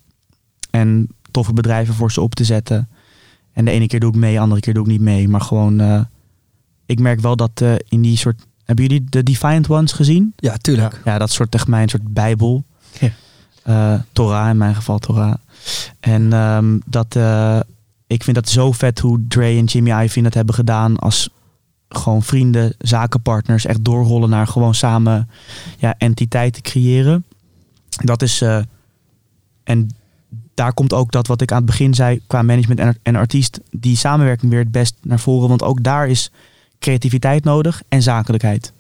En 0.70 1.08
toffe 1.32 1.54
bedrijven 1.54 1.94
voor 1.94 2.12
ze 2.12 2.22
op 2.22 2.36
te 2.36 2.44
zetten. 2.44 2.90
En 3.54 3.66
de 3.66 3.72
ene 3.72 3.88
keer 3.88 4.00
doe 4.00 4.10
ik 4.10 4.20
mee, 4.20 4.34
de 4.34 4.40
andere 4.40 4.62
keer 4.62 4.74
doe 4.74 4.84
ik 4.84 4.92
niet 4.92 5.02
mee. 5.02 5.28
Maar 5.28 5.42
gewoon, 5.42 5.82
uh, 5.82 6.02
ik 6.86 7.00
merk 7.00 7.20
wel 7.20 7.36
dat 7.36 7.62
uh, 7.62 7.74
in 7.88 8.02
die 8.02 8.18
soort. 8.18 8.48
Hebben 8.64 8.86
jullie 8.86 9.06
de 9.10 9.24
Defiant 9.24 9.70
Ones 9.70 9.92
gezien? 9.92 10.34
Ja, 10.36 10.58
tuurlijk. 10.58 11.02
Ja, 11.06 11.18
dat 11.18 11.32
soort 11.32 11.54
echt 11.54 11.68
mijn 11.68 11.90
soort 11.90 12.14
bijbel. 12.14 12.64
Ja. 13.00 13.10
Uh, 13.70 13.94
Torah, 14.12 14.50
in 14.50 14.58
mijn 14.58 14.76
geval 14.76 15.00
Torah. 15.00 15.34
En 16.00 16.34
um, 16.34 16.82
dat, 16.86 17.16
uh, 17.16 17.60
ik 18.08 18.24
vind 18.24 18.36
dat 18.36 18.50
zo 18.50 18.72
vet 18.72 19.00
hoe 19.00 19.28
Dre 19.28 19.46
en 19.46 19.66
Jimmy 19.66 19.90
Iovine 19.90 20.24
dat 20.24 20.34
hebben 20.34 20.56
gedaan 20.56 20.98
als 20.98 21.30
gewoon 21.90 22.24
vrienden, 22.24 22.76
zakenpartners, 22.78 23.66
echt 23.66 23.86
doorrollen 23.86 24.30
naar 24.30 24.48
gewoon 24.48 24.76
samen 24.76 25.30
ja, 25.78 25.96
entiteiten 25.98 26.62
creëren. 26.62 27.24
Dat 27.90 28.22
is, 28.22 28.42
uh, 28.42 28.60
en 29.64 29.90
daar 30.54 30.74
komt 30.74 30.94
ook 30.94 31.12
dat 31.12 31.28
wat 31.28 31.42
ik 31.42 31.52
aan 31.52 31.58
het 31.58 31.66
begin 31.66 31.94
zei 31.94 32.22
qua 32.28 32.42
management 32.42 32.80
en, 32.80 32.98
en 33.04 33.16
artiest, 33.16 33.60
die 33.72 33.98
samenwerking 33.98 34.52
weer 34.52 34.60
het 34.60 34.72
best 34.72 34.96
naar 35.02 35.20
voren. 35.20 35.50
Want 35.50 35.64
ook 35.64 35.84
daar 35.84 36.08
is 36.08 36.32
creativiteit 36.80 37.44
nodig 37.44 37.82
en 37.88 38.02
zakelijkheid. 38.02 38.74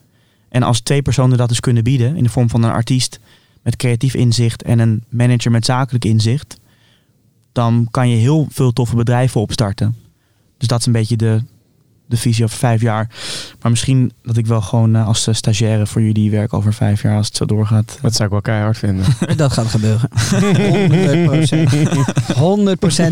En 0.49 0.63
als 0.63 0.79
twee 0.79 1.01
personen 1.01 1.37
dat 1.37 1.49
dus 1.49 1.59
kunnen 1.59 1.83
bieden 1.83 2.15
in 2.15 2.23
de 2.23 2.29
vorm 2.29 2.49
van 2.49 2.63
een 2.63 2.71
artiest 2.71 3.19
met 3.69 3.77
creatief 3.77 4.13
inzicht 4.13 4.63
en 4.63 4.79
een 4.79 5.03
manager 5.09 5.51
met 5.51 5.65
zakelijk 5.65 6.05
inzicht, 6.05 6.59
dan 7.51 7.87
kan 7.91 8.09
je 8.09 8.15
heel 8.15 8.47
veel 8.49 8.73
toffe 8.73 8.95
bedrijven 8.95 9.41
opstarten. 9.41 9.95
Dus 10.57 10.67
dat 10.67 10.79
is 10.79 10.85
een 10.85 10.91
beetje 10.91 11.17
de, 11.17 11.43
de 12.09 12.17
visie 12.17 12.43
over 12.43 12.57
vijf 12.57 12.81
jaar. 12.81 13.09
Maar 13.61 13.71
misschien 13.71 14.11
dat 14.23 14.37
ik 14.37 14.45
wel 14.45 14.61
gewoon 14.61 14.95
uh, 14.95 15.07
als 15.07 15.27
stagiaire 15.31 15.87
voor 15.87 16.01
jullie 16.01 16.31
werk 16.31 16.53
over 16.53 16.73
vijf 16.73 17.01
jaar 17.01 17.17
als 17.17 17.27
het 17.27 17.35
zo 17.35 17.45
doorgaat. 17.45 17.97
Dat 18.01 18.13
zou 18.13 18.23
ik 18.23 18.29
wel 18.29 18.41
keihard 18.41 18.77
vinden. 18.77 19.05
dat 19.35 19.53
gaat 19.53 19.67
gebeuren. 19.67 20.09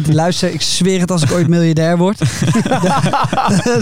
100%. 0.05 0.09
100%. 0.09 0.13
Luister, 0.13 0.53
ik 0.53 0.61
zweer 0.61 0.99
het 0.99 1.11
als 1.11 1.23
ik 1.23 1.31
ooit 1.31 1.47
miljardair 1.47 1.97
word. 1.97 2.19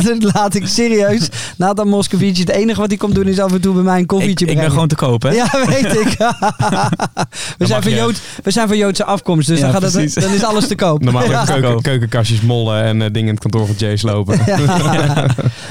dat 0.03 0.33
laat 0.33 0.55
ik 0.55 0.67
serieus. 0.67 1.29
Nathan 1.57 1.87
Moscovici, 1.87 2.39
het 2.39 2.49
enige 2.49 2.79
wat 2.79 2.89
hij 2.89 2.97
komt 2.97 3.15
doen 3.15 3.27
is 3.27 3.39
af 3.39 3.51
en 3.51 3.61
toe 3.61 3.73
bij 3.73 3.83
mij 3.83 3.99
een 3.99 4.05
koffietje 4.05 4.45
ik, 4.45 4.51
ik 4.51 4.57
ben 4.57 4.71
gewoon 4.71 4.87
te 4.87 4.95
kopen. 4.95 5.33
Ja, 5.33 5.49
weet 5.65 5.95
ik. 5.95 6.15
we, 7.57 7.65
zijn 7.65 7.81
van 7.81 7.91
Jood, 7.91 8.21
we 8.43 8.51
zijn 8.51 8.67
van 8.67 8.77
Joodse 8.77 9.05
afkomst, 9.05 9.47
dus 9.47 9.59
ja, 9.59 9.71
dan, 9.71 9.81
gaat 9.81 9.93
het, 9.93 10.13
dan 10.13 10.33
is 10.33 10.43
alles 10.43 10.67
te 10.67 10.75
koop. 10.75 11.03
Normaal 11.03 11.29
ja. 11.29 11.45
keuken, 11.45 11.81
keukenkastjes 11.81 12.41
mollen 12.41 12.83
en 12.83 12.95
uh, 12.95 13.01
dingen 13.01 13.19
in 13.19 13.27
het 13.27 13.39
kantoor 13.39 13.65
van 13.65 13.75
Jay 13.77 13.95
slopen. 13.95 14.39
Ja. 14.45 14.57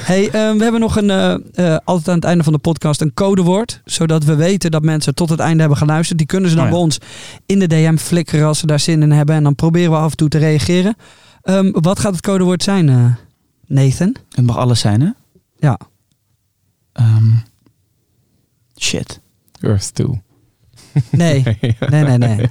Hey, 0.05 0.25
uh, 0.25 0.31
we 0.31 0.63
hebben 0.63 0.79
nog 0.79 0.95
een, 0.95 1.09
uh, 1.09 1.35
uh, 1.55 1.77
altijd 1.83 2.07
aan 2.07 2.15
het 2.15 2.23
einde 2.23 2.43
van 2.43 2.53
de 2.53 2.59
podcast 2.59 3.01
een 3.01 3.13
codewoord. 3.13 3.81
Zodat 3.85 4.23
we 4.23 4.35
weten 4.35 4.71
dat 4.71 4.83
mensen 4.83 5.15
tot 5.15 5.29
het 5.29 5.39
einde 5.39 5.59
hebben 5.59 5.77
geluisterd. 5.77 6.17
Die 6.17 6.27
kunnen 6.27 6.49
ze 6.49 6.55
dan 6.55 6.65
oh 6.65 6.69
ja. 6.69 6.75
bij 6.75 6.85
ons 6.85 6.99
in 7.45 7.59
de 7.59 7.67
DM 7.67 7.97
flikkeren 7.97 8.47
als 8.47 8.59
ze 8.59 8.65
daar 8.65 8.79
zin 8.79 9.01
in 9.01 9.11
hebben. 9.11 9.35
En 9.35 9.43
dan 9.43 9.55
proberen 9.55 9.91
we 9.91 9.97
af 9.97 10.11
en 10.11 10.17
toe 10.17 10.29
te 10.29 10.37
reageren. 10.37 10.95
Um, 11.43 11.71
wat 11.71 11.99
gaat 11.99 12.11
het 12.11 12.21
codewoord 12.21 12.63
zijn, 12.63 13.17
Nathan? 13.65 14.15
Het 14.29 14.45
mag 14.45 14.57
alles 14.57 14.79
zijn, 14.79 15.01
hè? 15.01 15.09
Ja. 15.57 15.79
Um, 16.93 17.43
shit. 18.77 19.21
Earth 19.61 19.93
2. 19.93 20.23
Nee, 21.11 21.43
nee, 21.89 22.03
nee, 22.03 22.17
nee. 22.17 22.49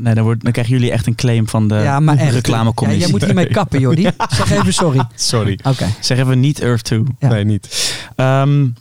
Nee, 0.00 0.14
dan, 0.14 0.24
wordt, 0.24 0.42
dan 0.42 0.52
krijgen 0.52 0.74
jullie 0.74 0.90
echt 0.90 1.06
een 1.06 1.14
claim 1.14 1.48
van 1.48 1.68
de 1.68 1.74
ja, 1.74 2.00
maar 2.00 2.16
echt, 2.16 2.32
reclamecommissie. 2.32 3.06
Ja, 3.06 3.10
jij 3.10 3.18
moet 3.18 3.24
hiermee 3.24 3.54
kappen, 3.54 3.80
Jordi. 3.80 4.02
Zeg 4.36 4.50
even 4.50 4.74
sorry. 4.74 5.04
Sorry. 5.14 5.52
Oké. 5.52 5.68
Okay. 5.68 5.94
Zeg 6.00 6.18
even 6.18 6.40
niet 6.40 6.60
Earth 6.60 6.84
2. 6.84 7.02
Ja. 7.18 7.28
Nee, 7.28 7.44
niet. 7.44 7.96
Um, 8.16 8.74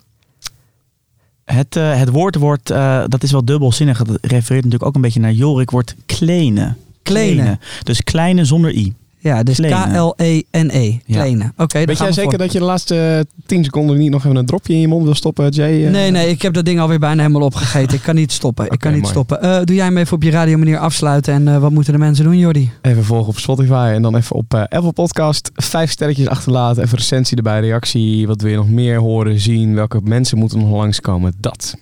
het, 1.46 1.76
uh, 1.76 1.98
het 1.98 2.10
woord 2.10 2.36
wordt, 2.36 2.72
uh, 2.72 3.04
dat 3.08 3.24
is 3.24 3.32
wel 3.32 3.46
dubbelzinnig. 3.46 3.98
Dat 3.98 4.18
refereert 4.22 4.64
natuurlijk 4.64 4.84
ook 4.84 4.96
een 4.96 5.02
beetje 5.02 5.20
naar 5.20 5.32
Jorik, 5.32 5.72
wordt 5.72 5.96
klenen. 6.06 6.78
Klenen. 7.04 7.60
Dus 7.84 8.04
kleine 8.04 8.46
zonder 8.46 8.72
i. 8.72 8.94
Ja, 9.20 9.44
dus 9.44 9.60
K-L-E-N-E. 9.60 10.98
Klenen. 11.06 11.46
Ja. 11.46 11.52
Oké, 11.52 11.64
okay, 11.64 11.86
Weet 11.86 11.98
jij 11.98 12.12
zeker 12.12 12.30
voor. 12.30 12.40
dat 12.40 12.52
je 12.52 12.60
de 12.60 12.66
laatste 12.66 13.26
10 13.46 13.64
seconden 13.64 13.98
niet 13.98 14.12
nog 14.12 14.26
even 14.26 14.36
een 14.36 14.46
dropje 14.46 14.74
in 14.74 14.80
je 14.80 14.88
mond 14.88 15.04
wil 15.04 15.16
stoppen, 15.16 15.50
Jay? 15.50 15.86
Uh... 15.86 15.92
Nee, 15.92 16.12
nee, 16.12 16.30
ik 16.30 16.42
heb 16.42 16.54
dat 16.54 16.66
ding 16.66 16.80
alweer 16.80 17.00
bijna 17.00 17.22
helemaal 17.22 17.46
opgegeten. 17.48 17.98
Ik 17.98 18.04
kan 18.04 18.16
niet 18.16 18.32
stoppen. 18.32 18.66
Ik 18.72 18.80
kan 18.80 18.92
niet 18.92 19.02
mooi. 19.02 19.14
stoppen. 19.14 19.46
Uh, 19.46 19.62
doe 19.64 19.76
jij 19.76 19.86
hem 19.86 19.98
even 19.98 20.16
op 20.16 20.24
je 20.24 20.32
radio 20.32 20.58
manier 20.58 20.78
afsluiten 20.78 21.34
en 21.34 21.48
uh, 21.48 21.58
wat 21.58 21.72
moeten 21.72 21.94
de 21.94 22.00
mensen 22.00 22.24
doen, 22.24 22.38
Jordi? 22.38 22.72
Even 22.82 23.04
volgen 23.04 23.28
op 23.28 23.38
Spotify 23.38 23.92
en 23.94 24.02
dan 24.02 24.16
even 24.16 24.36
op 24.36 24.54
uh, 24.54 24.60
Apple 24.60 24.94
Podcast. 24.94 25.52
Vijf 25.54 25.92
sterretjes 25.92 26.28
achterlaten, 26.28 26.84
even 26.84 26.98
recensie 26.98 27.38
erbij, 27.38 27.60
reactie. 27.60 28.28
Wat 28.28 28.42
wil 28.42 28.52
je 28.52 28.58
nog 28.58 28.70
meer 28.70 29.00
horen, 29.00 29.40
zien? 29.40 29.76
Welke 29.76 30.00
mensen 30.04 30.38
moeten 30.38 30.60
nog 30.60 30.72
langskomen? 30.72 31.34
Dat. 31.40 31.76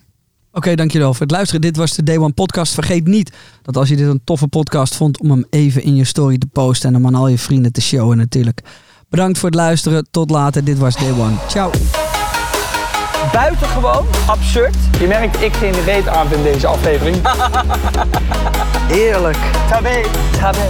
Oké, 0.55 0.63
okay, 0.63 0.75
dankjewel 0.75 1.11
voor 1.13 1.21
het 1.21 1.31
luisteren. 1.31 1.61
Dit 1.61 1.77
was 1.77 1.93
de 1.93 2.03
Day 2.03 2.17
One 2.17 2.31
podcast. 2.31 2.73
Vergeet 2.73 3.07
niet 3.07 3.31
dat 3.61 3.77
als 3.77 3.89
je 3.89 3.95
dit 3.95 4.07
een 4.07 4.21
toffe 4.23 4.47
podcast 4.47 4.95
vond, 4.95 5.19
om 5.19 5.29
hem 5.29 5.45
even 5.49 5.83
in 5.83 5.95
je 5.95 6.03
story 6.03 6.37
te 6.37 6.47
posten 6.47 6.89
en 6.89 6.95
hem 6.95 7.05
aan 7.05 7.15
al 7.15 7.27
je 7.27 7.37
vrienden 7.37 7.71
te 7.71 7.81
showen 7.81 8.17
natuurlijk. 8.17 8.61
Bedankt 9.09 9.37
voor 9.37 9.49
het 9.49 9.57
luisteren. 9.57 10.07
Tot 10.11 10.29
later. 10.29 10.63
Dit 10.63 10.77
was 10.77 10.95
Day 10.95 11.11
One. 11.11 11.35
Ciao. 11.47 11.71
Buitengewoon 13.31 14.05
absurd. 14.27 14.75
Je 14.99 15.07
merkt, 15.07 15.41
ik 15.41 15.53
geen 15.53 15.83
reet 15.83 16.07
aan 16.07 16.33
in 16.33 16.43
deze 16.43 16.67
aflevering. 16.67 17.17
Heerlijk. 18.95 19.37
Tabé. 19.69 20.01
Tabé. 20.39 20.69